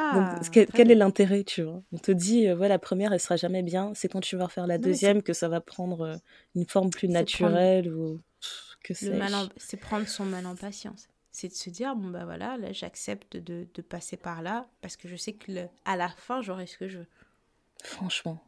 Ah, 0.00 0.36
Donc, 0.40 0.50
quel, 0.72 0.90
est 0.90 0.94
l'intérêt, 0.94 1.42
tu 1.42 1.62
vois? 1.62 1.82
On 1.92 1.98
te 1.98 2.12
dit, 2.12 2.46
euh, 2.46 2.56
ouais, 2.56 2.68
la 2.68 2.78
première, 2.78 3.12
elle 3.12 3.18
sera 3.20 3.36
jamais 3.36 3.62
bien. 3.64 3.92
C'est 3.94 4.08
quand 4.08 4.20
tu 4.20 4.36
vas 4.36 4.44
refaire 4.46 4.66
la 4.68 4.78
Non, 4.78 4.84
deuxième 4.84 5.22
que 5.22 5.32
ça 5.32 5.48
va 5.48 5.60
prendre 5.60 6.00
euh, 6.02 6.16
une 6.54 6.66
forme 6.66 6.90
plus 6.90 7.08
C'est 7.08 7.12
naturelle 7.12 7.92
ou 7.92 8.20
pff, 8.40 8.76
que 8.82 9.16
mal 9.18 9.34
en- 9.34 9.48
c'est 9.56 9.76
prendre 9.76 10.06
son 10.06 10.24
mal 10.24 10.46
en 10.46 10.54
patience. 10.54 11.08
C'est 11.32 11.48
de 11.48 11.52
se 11.54 11.68
dire, 11.70 11.94
bon 11.96 12.10
bah 12.10 12.24
voilà, 12.24 12.56
là 12.56 12.72
j'accepte 12.72 13.36
de, 13.36 13.66
de 13.74 13.82
passer 13.82 14.16
par 14.16 14.40
là 14.42 14.66
parce 14.82 14.96
que 14.96 15.08
je 15.08 15.16
sais 15.16 15.32
que 15.34 15.50
le- 15.52 15.68
à 15.84 15.96
la 15.96 16.08
fin 16.08 16.42
j'aurai 16.42 16.66
ce 16.66 16.78
que 16.78 16.88
je 16.88 16.98
veux. 16.98 17.06
Franchement. 17.82 18.42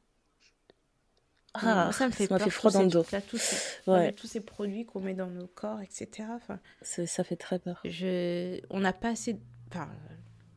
Ah, 1.54 1.90
ça 1.92 2.06
me 2.06 2.12
fait 2.12 2.26
ça 2.28 2.36
peur, 2.36 2.44
fait 2.44 2.50
froid 2.50 2.70
dans 2.70 2.82
le 2.82 2.88
dos. 2.88 3.00
trucs-là, 3.02 3.20
tous 3.22 3.38
ces, 3.38 3.90
Ouais. 3.90 4.12
tous 4.12 4.28
ces 4.28 4.40
produits 4.40 4.86
qu'on 4.86 5.00
met 5.00 5.14
dans 5.14 5.26
nos 5.26 5.48
corps, 5.48 5.80
etc. 5.80 6.28
Enfin, 6.36 6.60
C'est- 6.80 7.06
Ça 7.06 7.24
fait 7.24 7.34
très 7.36 7.58
peur. 7.58 7.80
je... 7.84 8.60
On 8.70 8.78
n'a 8.80 8.92
pas 8.92 9.08
assez... 9.10 9.36
Enfin, 9.68 9.88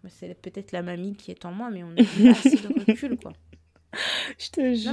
c'est 0.10 0.34
peut-être 0.36 0.72
la 0.72 0.82
mamie 0.82 1.16
qui 1.16 1.32
est 1.32 1.46
en 1.46 1.52
moi, 1.52 1.70
mais 1.72 1.84
on 1.84 1.90
n'a 1.92 2.04
pas 2.04 2.40
assez 2.40 2.56
de 2.58 2.68
recul, 2.88 3.18
quoi. 3.18 3.34
Je 4.40 4.50
te 4.50 4.74
jure. 4.74 4.92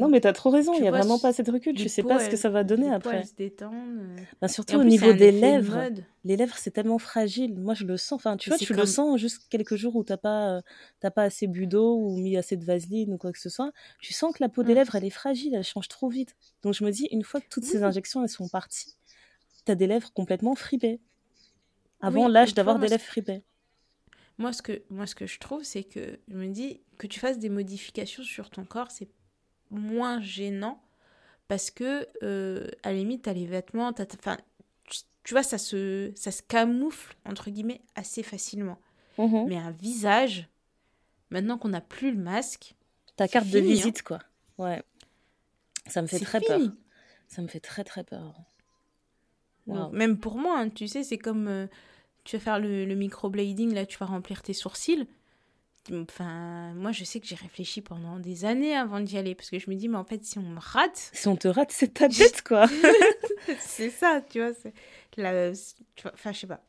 Non, 0.00 0.08
mais 0.08 0.20
t'as 0.20 0.32
trop 0.32 0.50
raison. 0.50 0.74
Il 0.74 0.82
y 0.84 0.88
a 0.88 0.90
vraiment 0.90 1.20
pas 1.20 1.28
assez 1.28 1.44
de 1.44 1.52
recul. 1.52 1.76
Tu 1.76 1.88
sais 1.88 2.02
pas 2.02 2.18
ce 2.18 2.28
que 2.28 2.36
ça 2.36 2.50
va 2.50 2.64
donner 2.64 2.90
après. 2.90 3.24
se 3.24 3.34
détendent. 3.36 4.00
euh. 4.00 4.16
Et 4.42 4.48
surtout 4.48 4.74
au 4.76 4.82
niveau 4.82 5.12
des 5.12 5.30
lèvres. 5.30 5.88
Les 6.24 6.36
lèvres, 6.36 6.56
c'est 6.58 6.72
tellement 6.72 6.98
fragile. 6.98 7.56
Moi, 7.56 7.74
je 7.74 7.84
le 7.84 7.96
sens. 7.96 8.16
Enfin, 8.16 8.36
tu 8.36 8.50
vois, 8.50 8.58
tu 8.58 8.74
le 8.74 8.86
sens 8.86 9.20
juste 9.20 9.42
quelques 9.50 9.76
jours 9.76 9.94
où 9.94 10.02
t'as 10.02 10.16
pas, 10.16 10.56
euh, 10.56 10.60
t'as 10.98 11.12
pas 11.12 11.22
assez 11.22 11.46
bu 11.46 11.68
d'eau 11.68 11.94
ou 11.96 12.16
mis 12.16 12.36
assez 12.36 12.56
de 12.56 12.64
vaseline 12.64 13.12
ou 13.12 13.18
quoi 13.18 13.30
que 13.30 13.38
ce 13.38 13.48
soit. 13.48 13.70
Tu 14.00 14.12
sens 14.14 14.32
que 14.34 14.42
la 14.42 14.48
peau 14.48 14.64
des 14.64 14.72
Mm. 14.72 14.76
lèvres, 14.78 14.96
elle 14.96 15.04
est 15.04 15.10
fragile, 15.10 15.54
elle 15.54 15.62
change 15.62 15.86
trop 15.86 16.08
vite. 16.08 16.34
Donc, 16.64 16.74
je 16.74 16.82
me 16.82 16.90
dis, 16.90 17.06
une 17.12 17.22
fois 17.22 17.40
que 17.40 17.46
toutes 17.48 17.64
ces 17.64 17.84
injections, 17.84 18.20
elles 18.24 18.28
sont 18.28 18.48
parties, 18.48 18.96
t'as 19.64 19.76
des 19.76 19.86
lèvres 19.86 20.12
complètement 20.12 20.56
fripées. 20.56 20.98
Avant 22.00 22.26
l'âge 22.26 22.54
d'avoir 22.54 22.80
des 22.80 22.88
lèvres 22.88 23.04
fripées. 23.04 23.42
Moi 24.40 24.54
ce, 24.54 24.62
que, 24.62 24.82
moi, 24.88 25.06
ce 25.06 25.14
que 25.14 25.26
je 25.26 25.38
trouve, 25.38 25.64
c'est 25.64 25.84
que 25.84 26.18
je 26.26 26.34
me 26.34 26.48
dis 26.48 26.80
que 26.96 27.06
tu 27.06 27.20
fasses 27.20 27.38
des 27.38 27.50
modifications 27.50 28.22
sur 28.22 28.48
ton 28.48 28.64
corps, 28.64 28.90
c'est 28.90 29.10
moins 29.70 30.20
gênant 30.22 30.82
parce 31.46 31.70
que, 31.70 32.08
euh, 32.22 32.66
à 32.82 32.90
la 32.90 32.96
limite, 32.96 33.22
t'as 33.22 33.34
les 33.34 33.44
vêtements, 33.44 33.92
t'as, 33.92 34.06
enfin, 34.18 34.38
tu, 34.84 35.00
tu 35.24 35.34
vois, 35.34 35.42
ça 35.42 35.58
se, 35.58 36.10
ça 36.14 36.30
se 36.30 36.42
camoufle, 36.42 37.16
entre 37.26 37.50
guillemets, 37.50 37.82
assez 37.96 38.22
facilement. 38.22 38.80
Mhm. 39.18 39.46
Mais 39.46 39.58
un 39.58 39.72
visage, 39.72 40.48
maintenant 41.28 41.58
qu'on 41.58 41.68
n'a 41.68 41.82
plus 41.82 42.10
le 42.12 42.22
masque, 42.22 42.74
Ta 43.16 43.28
carte 43.28 43.50
de 43.50 43.58
hein. 43.58 43.62
visite, 43.62 44.02
quoi. 44.02 44.20
Ouais. 44.56 44.82
Ça 45.86 46.00
me 46.00 46.06
fait 46.06 46.18
très 46.18 46.40
fini. 46.40 46.68
peur. 46.68 46.76
Ça 47.28 47.42
me 47.42 47.46
fait 47.48 47.60
très 47.60 47.84
très 47.84 48.04
peur. 48.04 48.40
Donc, 49.66 49.92
même 49.92 50.18
pour 50.18 50.38
moi, 50.38 50.58
hein, 50.58 50.70
tu 50.70 50.88
sais, 50.88 51.04
c'est 51.04 51.18
comme 51.18 51.46
euh, 51.46 51.66
tu 52.24 52.36
vas 52.36 52.40
faire 52.42 52.58
le, 52.58 52.84
le 52.84 52.94
microblading, 52.94 53.72
là, 53.74 53.86
tu 53.86 53.98
vas 53.98 54.06
remplir 54.06 54.42
tes 54.42 54.52
sourcils. 54.52 55.06
Enfin, 55.92 56.74
moi, 56.74 56.92
je 56.92 57.04
sais 57.04 57.20
que 57.20 57.26
j'ai 57.26 57.34
réfléchi 57.36 57.80
pendant 57.80 58.18
des 58.18 58.44
années 58.44 58.76
avant 58.76 59.00
d'y 59.00 59.16
aller, 59.18 59.34
parce 59.34 59.50
que 59.50 59.58
je 59.58 59.70
me 59.70 59.74
dis, 59.74 59.88
mais 59.88 59.96
en 59.96 60.04
fait, 60.04 60.22
si 60.24 60.38
on 60.38 60.42
me 60.42 60.58
rate, 60.60 61.10
Si 61.14 61.26
on 61.26 61.36
te 61.36 61.48
rate, 61.48 61.72
c'est 61.72 61.94
ta 61.94 62.08
tête, 62.08 62.42
quoi. 62.46 62.66
c'est 63.60 63.90
ça, 63.90 64.20
tu 64.28 64.40
vois. 64.40 64.50
la- 65.16 65.52
tu 65.52 66.02
vois, 66.02 66.12
Enfin, 66.14 66.32
je 66.32 66.38
sais 66.40 66.46
pas. 66.46 66.62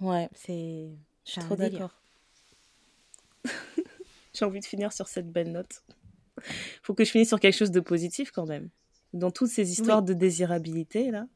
Ouais, 0.00 0.28
C'est. 0.34 0.90
je 1.24 1.30
suis 1.32 1.40
trop 1.40 1.56
d'accord. 1.56 1.92
J'ai 4.34 4.44
envie 4.44 4.60
de 4.60 4.64
finir 4.64 4.92
sur 4.92 5.08
cette 5.08 5.30
belle 5.30 5.52
note. 5.52 5.82
Faut 6.82 6.94
que 6.94 7.04
je 7.04 7.10
finisse 7.10 7.28
sur 7.28 7.40
quelque 7.40 7.56
chose 7.56 7.70
de 7.72 7.80
positif 7.80 8.30
quand 8.30 8.46
même. 8.46 8.68
Dans 9.12 9.30
toutes 9.30 9.48
ces 9.50 9.72
histoires 9.72 10.02
de 10.02 10.12
désirabilité, 10.12 11.10
là, 11.10 11.26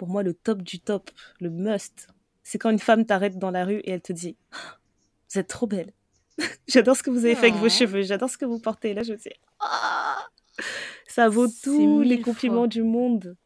pour 0.00 0.08
moi, 0.08 0.22
le 0.22 0.32
top 0.32 0.62
du 0.62 0.80
top, 0.80 1.10
le 1.40 1.50
must, 1.50 2.08
c'est 2.42 2.56
quand 2.56 2.70
une 2.70 2.78
femme 2.78 3.04
t'arrête 3.04 3.38
dans 3.38 3.50
la 3.50 3.66
rue 3.66 3.80
et 3.80 3.90
elle 3.90 4.00
te 4.00 4.14
dit 4.14 4.34
Vous 5.30 5.38
êtes 5.38 5.46
trop 5.48 5.66
belle. 5.66 5.92
j'adore 6.66 6.96
ce 6.96 7.02
que 7.02 7.10
vous 7.10 7.26
avez 7.26 7.34
fait 7.34 7.48
avec 7.48 7.60
vos 7.60 7.66
Oh. 7.66 7.68
cheveux, 7.68 8.00
j'adore 8.02 8.30
ce 8.30 8.38
que 8.38 8.46
vous 8.46 8.58
portez. 8.58 8.94
Là, 8.94 9.02
je 9.02 9.12
me 9.12 9.18
dis 9.18 9.28
Ah 9.60 10.26
Ça 11.06 11.28
vaut 11.28 11.48
tous 11.62 12.00
les 12.00 12.22
compliments 12.22 12.60
fois. 12.62 12.66
du 12.68 12.82
monde. 12.82 13.36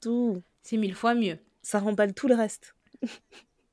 Tout. 0.00 0.42
C'est 0.64 0.76
mille 0.78 0.96
fois 0.96 1.14
mieux. 1.14 1.38
Ça 1.62 1.78
remballe 1.78 2.12
tout 2.12 2.26
le 2.26 2.34
reste. 2.34 2.74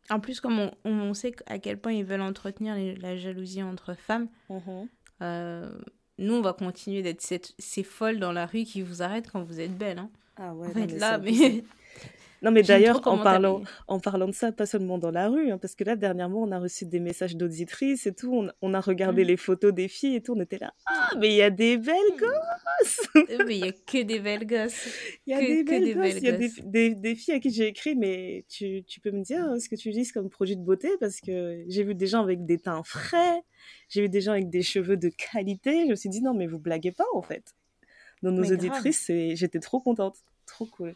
En 0.10 0.22
plus, 0.22 0.40
comme 0.40 0.58
on, 0.58 0.72
on 0.86 1.14
sait 1.14 1.34
à 1.48 1.60
quel 1.60 1.78
point 1.82 1.92
ils 1.92 2.06
veulent 2.06 2.22
entretenir 2.22 2.76
les- 2.76 2.96
la 2.96 3.18
jalousie 3.18 3.62
entre 3.62 3.94
femmes, 3.94 4.30
euh, 5.22 5.70
nous, 6.18 6.34
on 6.34 6.40
va 6.42 6.54
continuer 6.54 7.02
d'être 7.02 7.22
ces 7.60 7.84
folles 7.84 8.18
dans 8.18 8.32
la 8.32 8.46
rue 8.46 8.64
qui 8.64 8.82
vous 8.82 9.02
arrêtent 9.02 9.30
quand 9.30 9.44
vous 9.44 9.60
êtes 9.60 9.78
belle. 9.78 10.00
Hein. 10.00 10.10
Ah 10.38 10.54
ouais, 10.56 10.68
on 10.68 10.70
non, 10.70 10.74
va 10.76 10.82
être 10.82 10.98
là, 10.98 11.18
mais. 11.18 11.66
Non, 12.44 12.52
mais 12.52 12.62
d'ailleurs, 12.62 12.98
en 13.08 13.18
parlant, 13.24 13.64
en 13.88 14.00
parlant 14.00 14.28
de 14.28 14.32
ça, 14.32 14.52
pas 14.52 14.66
seulement 14.68 14.98
dans 15.00 15.10
la 15.10 15.28
rue, 15.28 15.50
hein, 15.52 15.58
parce 15.58 15.74
que 15.74 15.84
là, 15.84 15.96
dernièrement, 15.96 16.44
on 16.44 16.52
a 16.52 16.60
reçu 16.60 16.86
des 16.86 17.00
messages 17.00 17.36
d'auditrices 17.36 18.06
et 18.06 18.14
tout, 18.14 18.32
on, 18.34 18.52
on 18.62 18.74
a 18.76 18.80
regardé 18.80 19.24
Mhm. 19.24 19.28
les 19.30 19.38
photos 19.38 19.74
des 19.74 19.88
filles 19.88 20.16
et 20.18 20.22
tout, 20.22 20.34
on 20.38 20.42
était 20.42 20.60
là, 20.60 20.72
ah, 20.86 21.10
mais 21.18 21.30
il 21.30 21.36
y 21.36 21.42
a 21.42 21.50
des 21.50 21.78
belles 21.78 21.96
gosses 22.20 23.00
Euh, 23.16 23.44
mais 23.48 23.58
il 23.58 23.66
y 23.66 23.68
a 23.68 23.72
que 23.72 24.04
des 24.04 24.20
belles 24.20 24.46
gosses. 24.46 24.88
Il 25.26 25.32
y 25.32 25.34
a 25.34 25.40
Que- 25.40 25.46
des 25.48 25.64
belles 25.64 25.96
gosses, 25.96 26.14
il 26.22 26.24
y 26.24 26.30
a 26.30 26.32
des, 26.34 26.48
gosses. 26.50 26.60
des, 26.64 26.96
des 26.96 27.16
filles 27.16 27.34
à 27.34 27.40
qui 27.40 27.50
j'ai 27.50 27.68
écrit, 27.68 27.96
mais 27.96 28.46
tu, 28.48 28.84
tu 28.86 29.00
peux 29.00 29.12
me 29.12 29.24
dire 29.24 29.44
euh, 29.52 29.60
ce 29.60 29.68
que 29.68 29.76
tu 29.76 29.90
utilises 29.90 30.12
comme 30.12 30.30
produit 30.30 30.56
de 30.56 30.62
beauté, 30.64 30.90
parce 31.00 31.20
que 31.20 31.64
j'ai 31.68 31.84
vu 31.84 31.96
des 31.96 32.06
gens 32.08 32.22
avec 32.22 32.46
des 32.46 32.60
teints 32.60 32.84
frais, 32.86 33.42
j'ai 33.90 34.02
vu 34.04 34.10
des 34.10 34.22
gens 34.22 34.34
avec 34.34 34.50
des 34.50 34.62
cheveux 34.62 34.96
de 34.96 35.10
qualité, 35.10 35.86
je 35.86 35.90
me 35.90 35.96
suis 35.96 36.10
dit, 36.10 36.22
non, 36.22 36.34
mais 36.36 36.46
vous 36.46 36.60
blaguez 36.60 36.92
pas, 36.92 37.06
en 37.14 37.22
fait. 37.24 37.44
Dans 38.22 38.32
nos 38.32 38.44
Mais 38.44 38.52
auditrices, 38.54 39.12
j'étais 39.34 39.60
trop 39.60 39.80
contente, 39.80 40.18
trop 40.46 40.66
cool. 40.66 40.94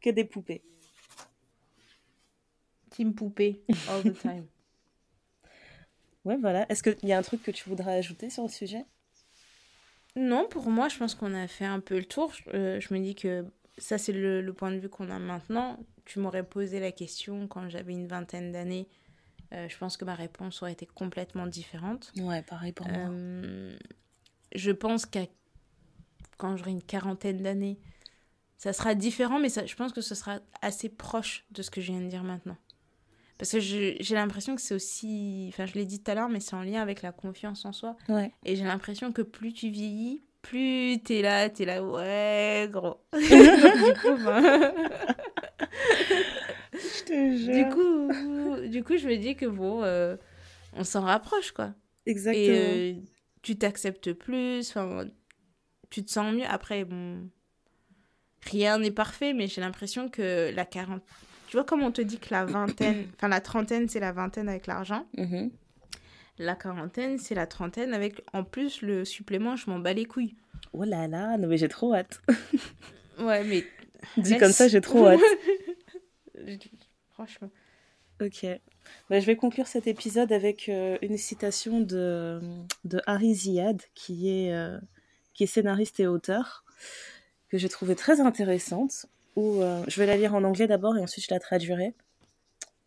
Que 0.00 0.10
des 0.10 0.24
poupées. 0.24 0.62
Team 2.90 3.14
poupée, 3.14 3.62
all 3.88 4.02
the 4.02 4.16
time. 4.18 4.46
Ouais, 6.24 6.36
voilà. 6.36 6.66
Est-ce 6.70 6.82
qu'il 6.82 7.08
y 7.08 7.12
a 7.12 7.18
un 7.18 7.22
truc 7.22 7.42
que 7.42 7.50
tu 7.50 7.66
voudrais 7.68 7.94
ajouter 7.96 8.28
sur 8.28 8.42
le 8.42 8.50
sujet? 8.50 8.84
Non, 10.16 10.46
pour 10.48 10.68
moi, 10.68 10.88
je 10.88 10.98
pense 10.98 11.14
qu'on 11.14 11.32
a 11.32 11.46
fait 11.46 11.64
un 11.64 11.80
peu 11.80 11.96
le 11.96 12.04
tour. 12.04 12.32
Euh, 12.52 12.80
je 12.80 12.92
me 12.92 12.98
dis 12.98 13.14
que 13.14 13.46
ça, 13.78 13.96
c'est 13.96 14.12
le, 14.12 14.42
le 14.42 14.52
point 14.52 14.70
de 14.70 14.78
vue 14.78 14.88
qu'on 14.90 15.08
a 15.10 15.18
maintenant. 15.18 15.78
Tu 16.04 16.18
m'aurais 16.18 16.42
posé 16.42 16.80
la 16.80 16.92
question 16.92 17.46
quand 17.46 17.68
j'avais 17.70 17.92
une 17.92 18.08
vingtaine 18.08 18.52
d'années. 18.52 18.88
Euh, 19.54 19.68
je 19.68 19.78
pense 19.78 19.96
que 19.96 20.04
ma 20.04 20.14
réponse 20.14 20.60
aurait 20.62 20.72
été 20.72 20.84
complètement 20.86 21.46
différente. 21.46 22.12
Ouais, 22.18 22.42
pareil 22.42 22.72
pour 22.72 22.86
Euh, 22.90 23.74
je 24.54 24.70
pense 24.72 25.06
qu'à 25.06 25.24
quand 26.36 26.56
j'aurai 26.56 26.72
une 26.72 26.82
quarantaine 26.82 27.38
d'années, 27.42 27.78
ça 28.58 28.72
sera 28.72 28.94
différent, 28.94 29.38
mais 29.38 29.48
ça, 29.48 29.64
je 29.64 29.74
pense 29.76 29.92
que 29.92 30.00
ce 30.00 30.14
sera 30.14 30.40
assez 30.62 30.88
proche 30.88 31.44
de 31.52 31.62
ce 31.62 31.70
que 31.70 31.80
je 31.80 31.92
viens 31.92 32.00
de 32.00 32.08
dire 32.08 32.24
maintenant. 32.24 32.56
Parce 33.38 33.52
que 33.52 33.60
j'ai 33.60 33.96
l'impression 34.10 34.56
que 34.56 34.60
c'est 34.60 34.74
aussi, 34.74 35.46
enfin 35.48 35.64
je 35.64 35.74
l'ai 35.74 35.84
dit 35.84 36.02
tout 36.02 36.10
à 36.10 36.14
l'heure, 36.16 36.28
mais 36.28 36.40
c'est 36.40 36.56
en 36.56 36.62
lien 36.62 36.82
avec 36.82 37.02
la 37.02 37.12
confiance 37.12 37.64
en 37.64 37.72
soi. 37.72 37.96
Ouais. 38.08 38.32
Et 38.44 38.56
j'ai 38.56 38.64
l'impression 38.64 39.12
que 39.12 39.22
plus 39.22 39.52
tu 39.52 39.70
vieillis, 39.70 40.24
plus 40.42 40.98
t'es 41.04 41.22
là, 41.22 41.48
t'es 41.48 41.64
là, 41.64 41.84
ouais, 41.84 42.68
gros. 42.72 42.96
du 43.12 43.20
coup, 43.20 44.16
ben, 44.24 44.72
Je 46.72 47.04
te 47.04 47.36
jure. 47.36 47.54
du 47.54 47.68
coup, 47.74 48.68
du 48.68 48.82
coup, 48.82 48.96
je 48.96 49.08
me 49.08 49.16
dis 49.16 49.36
que 49.36 49.46
bon, 49.46 49.84
euh, 49.84 50.16
on 50.72 50.82
s'en 50.82 51.02
rapproche, 51.02 51.52
quoi. 51.52 51.74
Exactement. 52.06 52.44
Et 52.44 52.96
euh, 52.96 53.00
tu 53.42 53.56
t'acceptes 53.56 54.12
plus, 54.14 54.74
tu 55.90 56.04
te 56.04 56.10
sens 56.10 56.34
mieux. 56.34 56.46
Après, 56.48 56.84
bon, 56.84 57.30
rien 58.42 58.78
n'est 58.78 58.90
parfait, 58.90 59.32
mais 59.32 59.46
j'ai 59.46 59.60
l'impression 59.60 60.08
que 60.08 60.52
la 60.54 60.64
quarantaine. 60.64 61.00
Tu 61.48 61.56
vois, 61.56 61.64
comme 61.64 61.82
on 61.82 61.90
te 61.90 62.00
dit 62.02 62.18
que 62.18 62.28
la 62.30 62.44
vingtaine, 62.44 63.06
enfin 63.16 63.28
la 63.28 63.40
trentaine, 63.40 63.88
c'est 63.88 64.00
la 64.00 64.12
vingtaine 64.12 64.48
avec 64.48 64.66
l'argent. 64.66 65.06
Mhm. 65.16 65.50
La 66.38 66.54
quarantaine, 66.54 67.18
c'est 67.18 67.34
la 67.34 67.46
trentaine 67.46 67.92
avec 67.94 68.22
en 68.32 68.44
plus 68.44 68.82
le 68.82 69.04
supplément, 69.04 69.56
je 69.56 69.68
m'en 69.70 69.78
bats 69.80 69.92
les 69.92 70.04
couilles. 70.04 70.36
Oh 70.72 70.84
là 70.84 71.08
là, 71.08 71.36
non 71.36 71.48
mais 71.48 71.56
j'ai 71.58 71.68
trop 71.68 71.94
hâte. 71.94 72.20
Ouais, 73.18 73.42
mais. 73.42 73.64
Dit 74.16 74.30
laisse- 74.30 74.38
comme 74.40 74.52
ça, 74.52 74.68
j'ai 74.68 74.80
trop 74.80 75.06
hâte. 75.08 75.18
Franchement. 77.10 77.50
Ok. 78.20 78.46
Bah, 79.10 79.20
je 79.20 79.26
vais 79.26 79.36
conclure 79.36 79.66
cet 79.66 79.86
épisode 79.86 80.32
avec 80.32 80.68
euh, 80.68 80.98
une 81.02 81.16
citation 81.18 81.80
de, 81.80 82.40
de 82.84 83.00
Harry 83.06 83.34
Ziad, 83.34 83.82
qui 83.94 84.30
est, 84.30 84.52
euh, 84.52 84.78
qui 85.34 85.44
est 85.44 85.46
scénariste 85.48 86.00
et 86.00 86.06
auteur, 86.06 86.64
que 87.48 87.58
j'ai 87.58 87.68
trouvé 87.68 87.94
très 87.94 88.20
intéressante. 88.20 89.06
Où, 89.36 89.62
euh, 89.62 89.82
je 89.86 90.00
vais 90.00 90.06
la 90.06 90.16
lire 90.16 90.34
en 90.34 90.42
anglais 90.44 90.66
d'abord 90.66 90.96
et 90.96 91.00
ensuite 91.00 91.24
je 91.24 91.32
la 91.32 91.40
traduirai. 91.40 91.94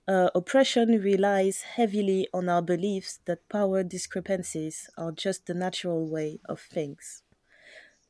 Uh, 0.10 0.28
oppression 0.34 0.88
relies 0.88 1.64
heavily 1.78 2.28
on 2.34 2.48
our 2.48 2.62
beliefs 2.62 3.24
that 3.26 3.38
power 3.48 3.84
discrepancies 3.84 4.90
are 4.98 5.12
just 5.16 5.46
the 5.46 5.54
natural 5.54 6.10
way 6.10 6.40
of 6.50 6.68
things. 6.70 7.24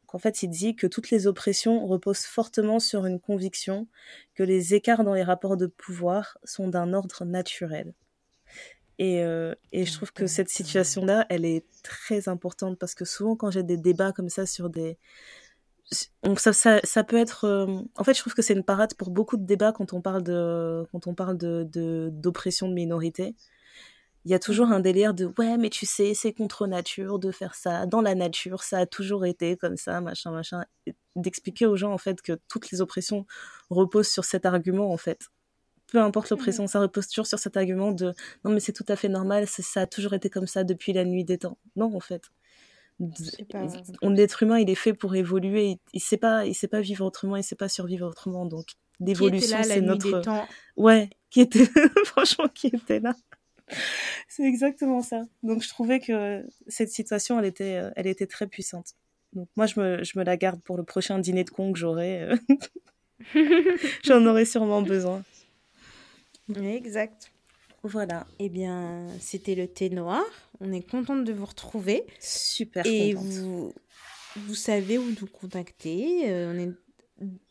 Donc, 0.02 0.16
en 0.16 0.20
fait, 0.20 0.42
il 0.42 0.50
dit 0.50 0.76
que 0.76 0.88
toutes 0.88 1.12
les 1.12 1.28
oppressions 1.28 1.86
reposent 1.86 2.26
fortement 2.26 2.80
sur 2.80 3.06
une 3.06 3.20
conviction 3.20 3.88
que 4.36 4.44
les 4.44 4.74
écarts 4.74 5.04
dans 5.04 5.14
les 5.14 5.24
rapports 5.24 5.58
de 5.58 5.68
pouvoir 5.68 6.38
sont 6.44 6.68
d'un 6.68 6.94
ordre 6.94 7.24
naturel. 7.26 7.94
Et, 8.98 9.24
euh, 9.24 9.56
et 9.72 9.86
je 9.86 9.94
trouve 9.94 10.14
que 10.14 10.28
cette 10.28 10.50
situation-là, 10.50 11.26
elle 11.30 11.46
est 11.46 11.66
très 11.82 12.30
importante 12.30 12.78
parce 12.78 12.94
que 12.94 13.06
souvent, 13.06 13.36
quand 13.36 13.52
j'ai 13.52 13.64
des 13.64 13.78
débats 13.78 14.12
comme 14.12 14.30
ça 14.30 14.46
sur 14.46 14.70
des. 14.70 14.98
On- 16.24 16.36
ça, 16.36 16.54
ça, 16.54 16.80
ça 16.84 17.04
peut 17.04 17.18
être. 17.18 17.46
euh, 17.46 17.82
En 17.98 18.04
fait, 18.04 18.14
je 18.14 18.20
trouve 18.22 18.34
que 18.34 18.42
c'est 18.42 18.54
une 18.54 18.64
parade 18.64 18.94
pour 18.96 19.10
beaucoup 19.12 19.38
de 19.38 19.46
débats 19.46 19.72
quand 19.74 19.94
on 19.94 20.02
parle 20.02 20.24
de 20.24 20.86
quand 20.92 21.08
on 21.08 21.14
parle 21.16 21.38
de 21.38 21.64
de- 21.72 22.10
d'oppression 22.14 22.68
de, 22.70 22.74
minorités. 22.74 23.36
Il 24.26 24.32
y 24.32 24.36
a 24.36 24.40
toujours 24.40 24.68
un 24.72 24.80
délire 24.82 25.14
de 25.16 25.32
ouais, 25.40 25.58
mais 25.58 25.70
tu 25.70 25.86
sais, 25.88 26.14
c'est 26.14 26.34
contre 26.34 26.68
nature 26.68 27.20
de 27.20 27.32
faire 27.32 27.56
ça. 27.56 27.86
Dans 27.88 28.02
la 28.02 28.16
nature, 28.16 28.64
ça 28.64 28.80
a 28.80 28.86
toujours 28.86 29.26
été 29.26 29.58
comme 29.58 29.78
ça, 29.78 30.02
machin, 30.02 30.32
machin. 30.32 30.64
D'expliquer 31.16 31.66
aux 31.66 31.76
gens 31.78 31.92
en 31.94 31.98
fait 31.98 32.22
que 32.22 32.34
toutes 32.48 32.72
les 32.72 32.82
oppressions 32.82 33.26
reposent 33.70 34.10
sur 34.10 34.26
cet 34.26 34.46
argument 34.46 34.94
en 34.94 34.98
fait. 34.98 35.28
Peu 35.88 36.00
importe 36.02 36.30
l'oppression, 36.32 36.68
ça 36.68 36.80
repose 36.82 37.08
toujours 37.10 37.28
sur 37.28 37.40
cet 37.40 37.58
argument 37.58 37.92
de 37.92 38.14
non 38.46 38.52
mais 38.52 38.60
c'est 38.62 38.74
tout 38.74 38.86
à 38.90 38.96
fait 38.98 39.10
normal, 39.10 39.48
ça 39.48 39.82
a 39.82 39.88
toujours 39.88 40.14
été 40.14 40.30
comme 40.30 40.48
ça 40.48 40.64
depuis 40.64 40.94
la 40.94 41.06
nuit 41.06 41.26
des 41.26 41.40
temps. 41.40 41.58
Non 41.76 41.96
en 41.96 42.00
fait. 42.02 42.24
On 44.02 44.10
l'être 44.10 44.44
humain, 44.44 44.60
il 44.60 44.70
est 44.70 44.76
fait 44.76 44.94
pour 44.94 45.16
évoluer. 45.16 45.78
Il, 45.94 46.00
sait 46.00 46.18
pas, 46.18 46.46
il 46.46 46.54
sait 46.54 46.68
pas 46.68 46.82
vivre 46.82 47.06
autrement, 47.06 47.36
il 47.36 47.44
sait 47.44 47.56
pas 47.56 47.70
survivre 47.70 48.08
autrement. 48.08 48.46
Donc 48.46 48.66
l'évolution, 49.00 49.58
c'est 49.64 49.82
notre. 49.82 50.24
Ouais, 50.78 51.10
qui 51.30 51.42
était 51.42 51.66
franchement 52.06 52.48
qui 52.54 52.68
était 52.68 53.00
là. 53.00 53.16
c'est 54.28 54.44
exactement 54.44 55.02
ça. 55.02 55.22
Donc 55.44 55.64
je 55.64 55.70
trouvais 55.70 56.00
que 56.00 56.46
cette 56.68 56.90
situation, 56.90 57.40
elle 57.40 57.46
était, 57.46 57.78
euh, 57.78 57.92
elle 57.96 58.08
était 58.08 58.28
très 58.28 58.48
puissante. 58.48 58.94
Donc 59.34 59.48
moi, 59.56 59.66
je 59.66 59.80
me, 59.80 60.04
je 60.04 60.20
me 60.20 60.24
la 60.24 60.38
garde 60.38 60.62
pour 60.62 60.78
le 60.78 60.84
prochain 60.84 61.20
dîner 61.20 61.44
de 61.44 61.50
con 61.50 61.72
que 61.72 61.80
j'aurai. 61.80 62.24
Euh. 62.24 62.36
J'en 64.04 64.26
aurai 64.26 64.46
sûrement 64.46 64.82
besoin. 64.82 65.24
Exact. 66.56 67.32
Voilà. 67.84 68.28
Eh 68.40 68.50
bien, 68.50 69.08
c'était 69.20 69.56
le 69.56 69.68
thé 69.68 69.90
noir. 69.90 70.24
On 70.60 70.72
est 70.72 70.88
contente 70.88 71.24
de 71.24 71.34
vous 71.34 71.46
retrouver. 71.46 72.04
Super 72.20 72.86
Et 72.86 73.14
vous, 73.14 73.74
vous 74.36 74.56
savez 74.56 74.98
où 74.98 75.06
nous 75.06 75.28
contacter. 75.28 76.30
Euh, 76.30 76.54
on 76.54 76.60
est 76.60 76.72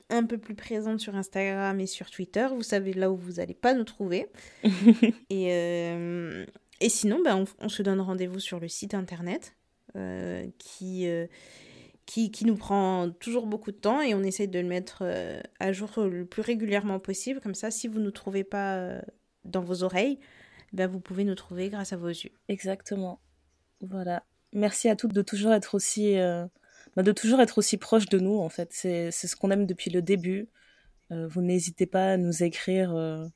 un 0.09 0.25
peu 0.25 0.39
plus 0.39 0.55
présente 0.55 1.01
sur 1.01 1.17
Instagram 1.17 1.81
et 1.81 1.87
sur 1.87 2.11
Twitter. 2.11 2.47
Vous 2.55 2.63
savez 2.63 2.93
là 2.93 3.11
où 3.11 3.17
vous 3.17 3.35
n'allez 3.35 3.55
pas 3.55 3.75
nous 3.75 3.85
trouver. 3.85 4.29
et, 5.31 5.53
euh, 5.53 6.47
et 6.81 6.89
sinon, 6.89 7.21
ben, 7.25 7.45
on, 7.61 7.69
se 7.69 7.83
donne 7.83 8.01
rendez-vous 8.01 8.41
sur 8.41 8.61
le 8.61 8.69
site 8.69 8.95
internet 8.95 9.57
euh, 9.97 10.47
qui, 10.59 11.09
qui, 12.07 12.31
qui, 12.31 12.45
nous 12.45 12.57
prend 12.57 13.11
toujours 13.11 13.47
beaucoup 13.47 13.73
de 13.73 13.77
temps 13.77 14.01
et 14.01 14.15
on 14.15 14.23
essaie 14.23 14.47
de 14.47 14.61
le 14.61 14.69
mettre 14.69 15.05
à 15.59 15.73
jour 15.73 15.91
le 15.97 16.25
plus 16.25 16.43
régulièrement 16.43 17.01
possible. 17.01 17.41
Comme 17.41 17.55
ça, 17.55 17.73
si 17.73 17.89
vous 17.89 17.99
ne 17.99 18.05
nous 18.05 18.11
trouvez 18.13 18.45
pas 18.45 19.01
dans 19.45 19.63
vos 19.63 19.83
oreilles, 19.83 20.19
ben 20.73 20.89
vous 20.89 21.01
pouvez 21.01 21.25
nous 21.25 21.35
trouver 21.35 21.69
grâce 21.69 21.93
à 21.93 21.97
vos 21.97 22.09
yeux. 22.09 22.33
Exactement. 22.49 23.21
Voilà. 23.81 24.25
Merci 24.53 24.89
à 24.89 24.97
toutes 24.97 25.13
de 25.13 25.23
toujours 25.23 25.53
être 25.53 25.75
aussi, 25.75 26.19
euh, 26.19 26.47
ben, 26.97 27.03
de 27.03 27.13
toujours 27.13 27.41
être 27.41 27.59
aussi 27.59 27.77
proches 27.77 28.09
de 28.09 28.19
nous 28.19 28.39
en 28.39 28.49
fait. 28.49 28.69
C'est 28.73 29.11
ce 29.11 29.37
qu'on 29.37 29.51
aime 29.51 29.67
depuis 29.67 29.91
le 29.91 30.03
début. 30.03 30.49
Euh, 31.13 31.27
vous 31.29 31.43
n'hésitez 31.43 31.87
pas 31.87 32.13
à 32.13 32.17
nous 32.17 32.43
écrire 32.43 32.95
euh, 32.95 33.27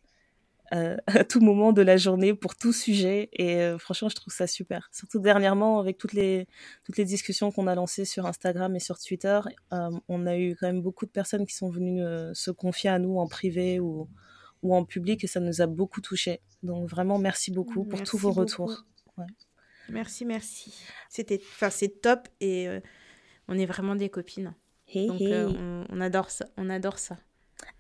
à, 1.07 1.25
tout 1.25 1.41
moment 1.41 1.73
de 1.73 1.83
la 1.83 1.97
journée 1.97 2.35
pour 2.35 2.57
tout 2.57 2.73
sujet 2.73 3.29
et 3.33 3.75
franchement 3.79 4.09
je 4.09 4.17
trouve 4.17 4.33
ça 4.33 4.47
super. 4.47 4.89
Surtout 4.93 5.21
dernièrement 5.21 5.79
avec 5.79 5.99
toutes 5.99 6.15
les 6.15 6.49
toutes 6.85 6.97
les 6.97 7.05
discussions 7.05 7.53
qu'on 7.53 7.67
a 7.67 7.75
lancées 7.75 8.05
sur 8.05 8.27
Instagram 8.27 8.75
et 8.75 8.81
sur 8.81 8.99
Twitter, 8.99 9.41
on 9.71 10.27
a 10.27 10.37
eu 10.37 10.57
quand 10.59 10.67
même 10.67 10.83
beaucoup 10.83 11.07
de 11.07 11.11
personnes 11.11 11.47
qui 11.47 11.55
sont 11.55 11.71
venues 11.71 12.03
se 12.35 12.51
confier 12.51 12.91
à 12.91 12.99
nous 12.99 13.19
en 13.19 13.29
privé 13.29 13.79
ou 13.79 14.09
ou 14.65 14.75
en 14.75 14.85
public 14.85 15.23
et 15.23 15.27
ça 15.29 15.39
nous 15.39 15.61
a 15.61 15.67
beaucoup 15.67 16.01
touché. 16.01 16.41
Donc 16.65 16.89
vraiment 16.89 17.19
merci 17.19 17.53
beaucoup 17.53 17.85
pour 17.85 18.03
tous 18.03 18.19
vos 18.19 18.33
retours. 18.33 18.85
Merci, 19.91 20.25
merci. 20.25 20.75
C'était, 21.09 21.41
enfin 21.41 21.71
c'est 21.71 22.01
top 22.01 22.27
et 22.41 22.67
euh, 22.69 22.81
on 23.47 23.57
est 23.57 23.67
vraiment 23.67 23.95
des 23.95 24.09
copines. 24.09 24.55
Donc 24.95 25.21
euh, 25.21 25.85
on, 25.91 26.01
adore 26.01 26.31
ça, 26.31 26.47
on 26.57 26.71
adore 26.71 26.99
ça. 26.99 27.19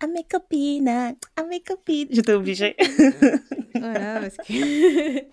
À 0.00 0.06
mes 0.06 0.24
copines, 0.24 0.88
à 0.88 1.44
mes 1.48 1.62
copines. 1.62 2.08
J'étais 2.10 2.32
obligée. 2.32 2.76
voilà 3.74 4.20
parce 4.20 4.36
que. 4.36 5.24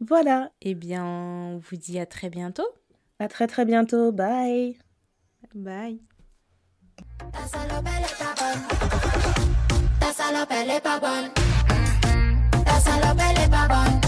voilà. 0.00 0.52
Eh 0.62 0.74
bien, 0.74 1.04
on 1.04 1.58
vous 1.58 1.76
dit 1.76 1.98
à 1.98 2.06
très 2.06 2.30
bientôt. 2.30 2.68
À 3.18 3.28
très 3.28 3.46
très 3.46 3.64
bientôt. 3.64 4.12
Bye. 4.12 4.78
Bye. 5.54 6.07
That's 7.18 7.54
a 7.54 7.58
lopele 10.32 10.80
pa 10.82 10.98
bon. 11.00 11.30
That's 12.64 12.86
a 12.86 12.94
lopele 13.02 13.50
pa 13.50 13.68
bon. 13.68 14.07